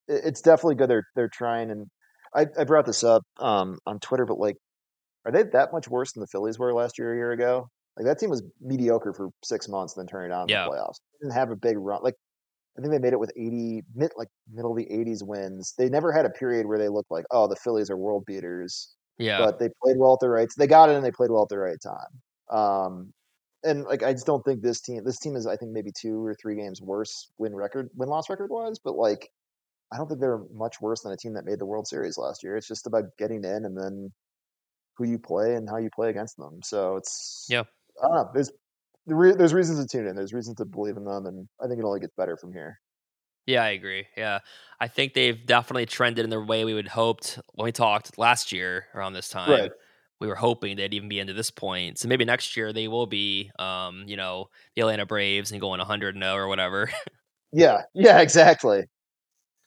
it- 0.07 0.25
it's 0.25 0.41
definitely 0.41 0.75
good 0.75 0.89
they're 0.89 1.07
they're 1.15 1.30
trying 1.30 1.71
and 1.71 1.88
I, 2.36 2.47
I 2.59 2.63
brought 2.65 2.86
this 2.86 3.03
up 3.03 3.23
um 3.39 3.80
on 3.88 3.99
Twitter, 3.99 4.25
but 4.25 4.39
like 4.39 4.57
are 5.26 5.32
they 5.32 5.43
that 5.43 5.72
much 5.74 5.88
worse 5.88 6.13
than 6.13 6.22
the 6.22 6.28
Phillies 6.28 6.59
were 6.59 6.74
last 6.74 6.97
year 6.97 7.13
a 7.13 7.18
year 7.18 7.32
ago? 7.32 7.70
Like 7.97 8.05
that 8.05 8.20
team 8.20 8.30
was 8.30 8.43
mediocre 8.61 9.13
for 9.13 9.30
six 9.43 9.68
months 9.68 9.95
and 9.97 10.01
then 10.03 10.07
turned 10.11 10.32
it 10.32 10.36
on 10.36 10.49
in 10.49 10.49
Yeah. 10.51 10.63
the 10.63 10.70
playoffs. 10.70 10.99
They 11.13 11.26
didn't 11.26 11.34
have 11.36 11.51
a 11.51 11.55
big 11.55 11.78
run. 11.78 12.01
Like 12.03 12.15
I 12.78 12.82
think 12.82 12.91
they 12.91 12.99
made 12.99 13.13
it 13.13 13.20
with 13.20 13.32
eighty 13.36 13.84
mid 13.95 14.11
like 14.18 14.30
middle 14.51 14.72
of 14.72 14.78
the 14.78 14.91
eighties 14.91 15.24
wins. 15.24 15.74
They 15.78 15.89
never 15.89 16.11
had 16.11 16.26
a 16.26 16.30
period 16.30 16.68
where 16.68 16.78
they 16.78 16.89
looked 16.89 17.11
like, 17.11 17.26
oh, 17.32 17.47
the 17.47 17.55
Phillies 17.55 17.89
are 17.89 17.97
world 17.97 18.26
beaters 18.26 18.95
yeah, 19.18 19.38
but 19.38 19.59
they 19.59 19.70
played 19.84 19.97
well 19.97 20.13
at 20.13 20.20
the 20.20 20.30
right. 20.30 20.47
They 20.57 20.68
got 20.68 20.89
it 20.89 20.95
and 20.95 21.05
they 21.05 21.11
played 21.11 21.32
well 21.32 21.43
at 21.43 21.49
the 21.49 21.57
right 21.59 21.78
time. 21.82 22.57
Um, 22.57 23.13
and 23.63 23.84
like 23.84 24.03
I 24.03 24.13
just 24.13 24.26
don't 24.28 24.43
think 24.43 24.61
this 24.61 24.82
team. 24.82 25.03
This 25.03 25.20
team 25.20 25.36
is 25.36 25.47
I 25.47 25.57
think 25.57 25.72
maybe 25.72 25.91
two 25.99 26.24
or 26.26 26.36
three 26.36 26.55
games 26.55 26.82
worse 26.82 27.32
win 27.39 27.55
record 27.55 27.89
win 27.95 28.09
loss 28.09 28.30
record 28.30 28.49
wise, 28.51 28.78
but 28.80 28.95
like 28.95 29.30
I 29.91 29.97
don't 29.97 30.07
think 30.07 30.20
they're 30.22 30.43
much 30.53 30.82
worse 30.82 31.01
than 31.03 31.11
a 31.13 31.18
team 31.18 31.34
that 31.34 31.45
made 31.45 31.59
the 31.59 31.65
World 31.65 31.88
Series 31.88 32.18
last 32.18 32.43
year. 32.43 32.57
It's 32.57 32.68
just 32.68 32.88
about 32.88 33.05
getting 33.18 33.43
in 33.43 33.65
and 33.65 33.78
then 33.78 34.11
who 34.97 35.05
you 35.05 35.19
play 35.19 35.55
and 35.55 35.69
how 35.69 35.77
you 35.77 35.89
play 35.93 36.09
against 36.09 36.37
them. 36.37 36.59
So 36.63 36.95
it's 36.97 37.45
Yeah. 37.49 37.63
I 38.03 38.07
don't 38.07 38.15
know. 38.15 38.31
There's 38.33 38.51
there's 39.07 39.53
reasons 39.53 39.79
to 39.79 39.87
tune 39.87 40.07
in. 40.07 40.15
There's 40.15 40.33
reasons 40.33 40.57
to 40.57 40.65
believe 40.65 40.97
in 40.97 41.05
them, 41.05 41.25
and 41.25 41.47
I 41.63 41.67
think 41.67 41.79
it 41.79 41.85
only 41.85 41.99
gets 42.01 42.13
better 42.17 42.35
from 42.37 42.51
here. 42.53 42.79
yeah. 43.45 43.63
I 43.63 43.69
agree. 43.69 44.05
Yeah, 44.17 44.39
I 44.79 44.87
think 44.89 45.13
they've 45.13 45.45
definitely 45.45 45.85
trended 45.85 46.25
in 46.25 46.29
the 46.29 46.41
way 46.41 46.65
we 46.65 46.73
would 46.73 46.87
hoped 46.89 47.39
when 47.53 47.65
we 47.65 47.71
talked 47.71 48.17
last 48.17 48.51
year 48.51 48.87
around 48.93 49.13
this 49.13 49.29
time. 49.29 49.49
Right. 49.49 49.71
We 50.19 50.27
were 50.27 50.35
hoping 50.35 50.75
they'd 50.77 50.93
even 50.95 51.09
be 51.09 51.19
into 51.19 51.33
this 51.33 51.51
point. 51.51 51.99
So 51.99 52.07
maybe 52.07 52.25
next 52.25 52.57
year 52.57 52.73
they 52.73 52.87
will 52.87 53.05
be, 53.05 53.51
um, 53.59 54.03
you 54.07 54.17
know, 54.17 54.47
the 54.75 54.81
Atlanta 54.81 55.05
Braves 55.05 55.51
and 55.51 55.61
going 55.61 55.77
100 55.79 56.15
0 56.17 56.35
or 56.35 56.47
whatever. 56.47 56.89
Yeah, 57.53 57.83
yeah, 57.93 58.19
exactly. 58.19 58.83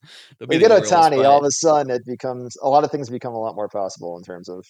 We 0.49 0.59
get 0.59 0.71
Ohtani, 0.71 1.25
all 1.27 1.41
of 1.41 1.45
a 1.45 1.51
sudden 1.51 1.91
it 1.91 2.07
becomes 2.07 2.57
a 2.63 2.69
lot 2.69 2.85
of 2.85 2.91
things 2.91 3.11
become 3.11 3.35
a 3.35 3.39
lot 3.39 3.55
more 3.55 3.69
possible 3.69 4.17
in 4.17 4.25
terms 4.25 4.49
of 4.49 4.65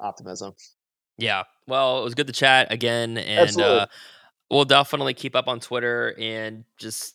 optimism. 0.00 0.54
Yeah. 1.18 1.44
Well, 1.66 2.00
it 2.00 2.04
was 2.04 2.14
good 2.14 2.26
to 2.28 2.32
chat 2.32 2.72
again, 2.72 3.18
and 3.18 3.60
uh, 3.60 3.86
we'll 4.50 4.64
definitely 4.64 5.14
keep 5.14 5.36
up 5.36 5.48
on 5.48 5.60
Twitter 5.60 6.14
and 6.18 6.64
just 6.78 7.14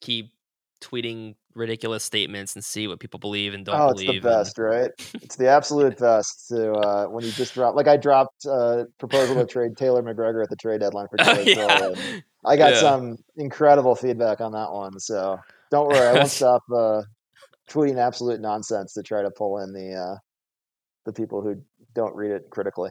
keep 0.00 0.32
tweeting 0.80 1.34
ridiculous 1.54 2.04
statements 2.04 2.54
and 2.54 2.62
see 2.64 2.86
what 2.86 3.00
people 3.00 3.18
believe 3.18 3.54
and 3.54 3.64
don't 3.64 3.80
oh, 3.80 3.88
it's 3.88 4.02
believe. 4.02 4.22
the 4.22 4.28
and- 4.28 4.38
best, 4.44 4.58
right? 4.58 4.90
It's 5.22 5.36
the 5.36 5.48
absolute 5.48 5.98
best 5.98 6.48
to 6.48 6.72
uh, 6.72 7.06
when 7.06 7.24
you 7.24 7.30
just 7.32 7.54
drop. 7.54 7.74
Like 7.74 7.88
I 7.88 7.96
dropped 7.96 8.44
a 8.44 8.86
proposal 8.98 9.36
to 9.36 9.46
trade 9.50 9.76
Taylor 9.76 10.02
McGregor 10.02 10.42
at 10.42 10.50
the 10.50 10.56
trade 10.56 10.80
deadline 10.80 11.08
for 11.08 11.16
Oh, 11.20 11.34
Taylor 11.44 11.76
Hill, 11.76 11.94
yeah. 11.96 12.20
I 12.44 12.56
got 12.56 12.72
Yeah. 12.74 12.80
some 12.80 13.16
incredible 13.36 13.94
feedback 13.94 14.40
on 14.40 14.52
that 14.52 14.70
one. 14.70 14.98
So 15.00 15.38
don't 15.70 15.88
worry, 15.88 16.06
I 16.06 16.12
won't 16.12 16.28
stop 16.30 16.62
uh, 16.74 17.02
tweeting 17.70 17.96
absolute 17.98 18.40
nonsense 18.40 18.92
to 18.94 19.02
try 19.02 19.22
to 19.22 19.30
pull 19.30 19.58
in 19.58 19.72
the 19.72 19.94
uh, 19.94 20.16
the 21.06 21.12
people 21.12 21.40
who 21.40 21.56
don't 21.96 22.14
read 22.14 22.30
it 22.30 22.50
critically. 22.50 22.90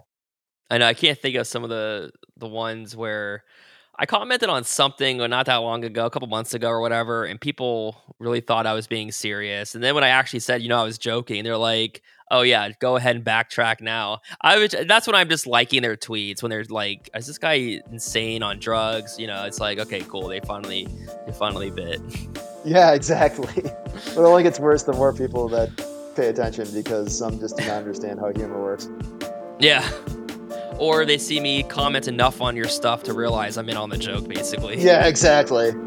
I 0.69 0.79
know 0.79 0.87
I 0.87 0.93
can't 0.93 1.17
think 1.17 1.35
of 1.37 1.47
some 1.47 1.63
of 1.63 1.69
the 1.69 2.11
the 2.37 2.47
ones 2.47 2.95
where 2.95 3.43
I 3.97 4.05
commented 4.05 4.49
on 4.49 4.65
something 4.65 5.21
uh, 5.21 5.27
not 5.27 5.45
that 5.45 5.57
long 5.57 5.85
ago, 5.85 6.05
a 6.05 6.09
couple 6.09 6.27
months 6.27 6.53
ago 6.53 6.67
or 6.67 6.81
whatever, 6.81 7.23
and 7.23 7.39
people 7.39 7.95
really 8.19 8.41
thought 8.41 8.65
I 8.65 8.73
was 8.73 8.87
being 8.87 9.11
serious. 9.11 9.73
And 9.73 9.83
then 9.83 9.95
when 9.95 10.03
I 10.03 10.09
actually 10.09 10.41
said, 10.41 10.61
you 10.61 10.67
know, 10.67 10.81
I 10.81 10.83
was 10.83 10.97
joking, 10.97 11.43
they're 11.45 11.55
like, 11.55 12.01
"Oh 12.29 12.41
yeah, 12.41 12.71
go 12.81 12.97
ahead 12.97 13.15
and 13.15 13.23
backtrack 13.23 13.79
now." 13.79 14.19
I 14.41 14.57
was 14.57 14.75
that's 14.87 15.07
when 15.07 15.15
I'm 15.15 15.29
just 15.29 15.47
liking 15.47 15.81
their 15.81 15.95
tweets 15.95 16.41
when 16.41 16.49
they're 16.49 16.65
like, 16.65 17.09
"Is 17.15 17.27
this 17.27 17.37
guy 17.37 17.79
insane 17.89 18.43
on 18.43 18.59
drugs?" 18.59 19.17
You 19.17 19.27
know, 19.27 19.45
it's 19.45 19.59
like, 19.59 19.79
okay, 19.79 20.01
cool. 20.01 20.27
They 20.27 20.41
finally 20.41 20.87
they 21.25 21.31
finally 21.31 21.71
bit. 21.71 22.01
Yeah, 22.65 22.93
exactly. 22.93 23.63
It 23.95 24.17
only 24.17 24.41
gets 24.41 24.59
worse 24.59 24.83
the 24.83 24.91
more 24.93 25.13
people 25.13 25.47
that 25.49 25.69
pay 26.15 26.27
attention 26.27 26.67
because 26.73 27.15
some 27.15 27.39
just 27.39 27.57
do 27.57 27.65
not 27.65 27.77
understand 27.77 28.19
how 28.19 28.31
humor 28.31 28.61
works. 28.61 28.89
Yeah. 29.59 29.87
Or 30.79 31.05
they 31.05 31.17
see 31.17 31.39
me 31.39 31.63
comment 31.63 32.07
enough 32.07 32.41
on 32.41 32.55
your 32.55 32.67
stuff 32.67 33.03
to 33.03 33.13
realize 33.13 33.57
I'm 33.57 33.69
in 33.69 33.77
on 33.77 33.89
the 33.89 33.97
joke, 33.97 34.27
basically. 34.27 34.81
Yeah, 34.81 35.05
exactly. 35.05 35.71
Three, 35.71 35.81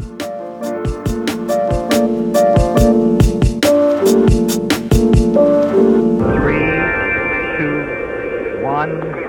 two, 7.58 7.82
one, 8.62 8.90
zero, 9.00 9.16
zero, 9.18 9.24
and 9.24 9.27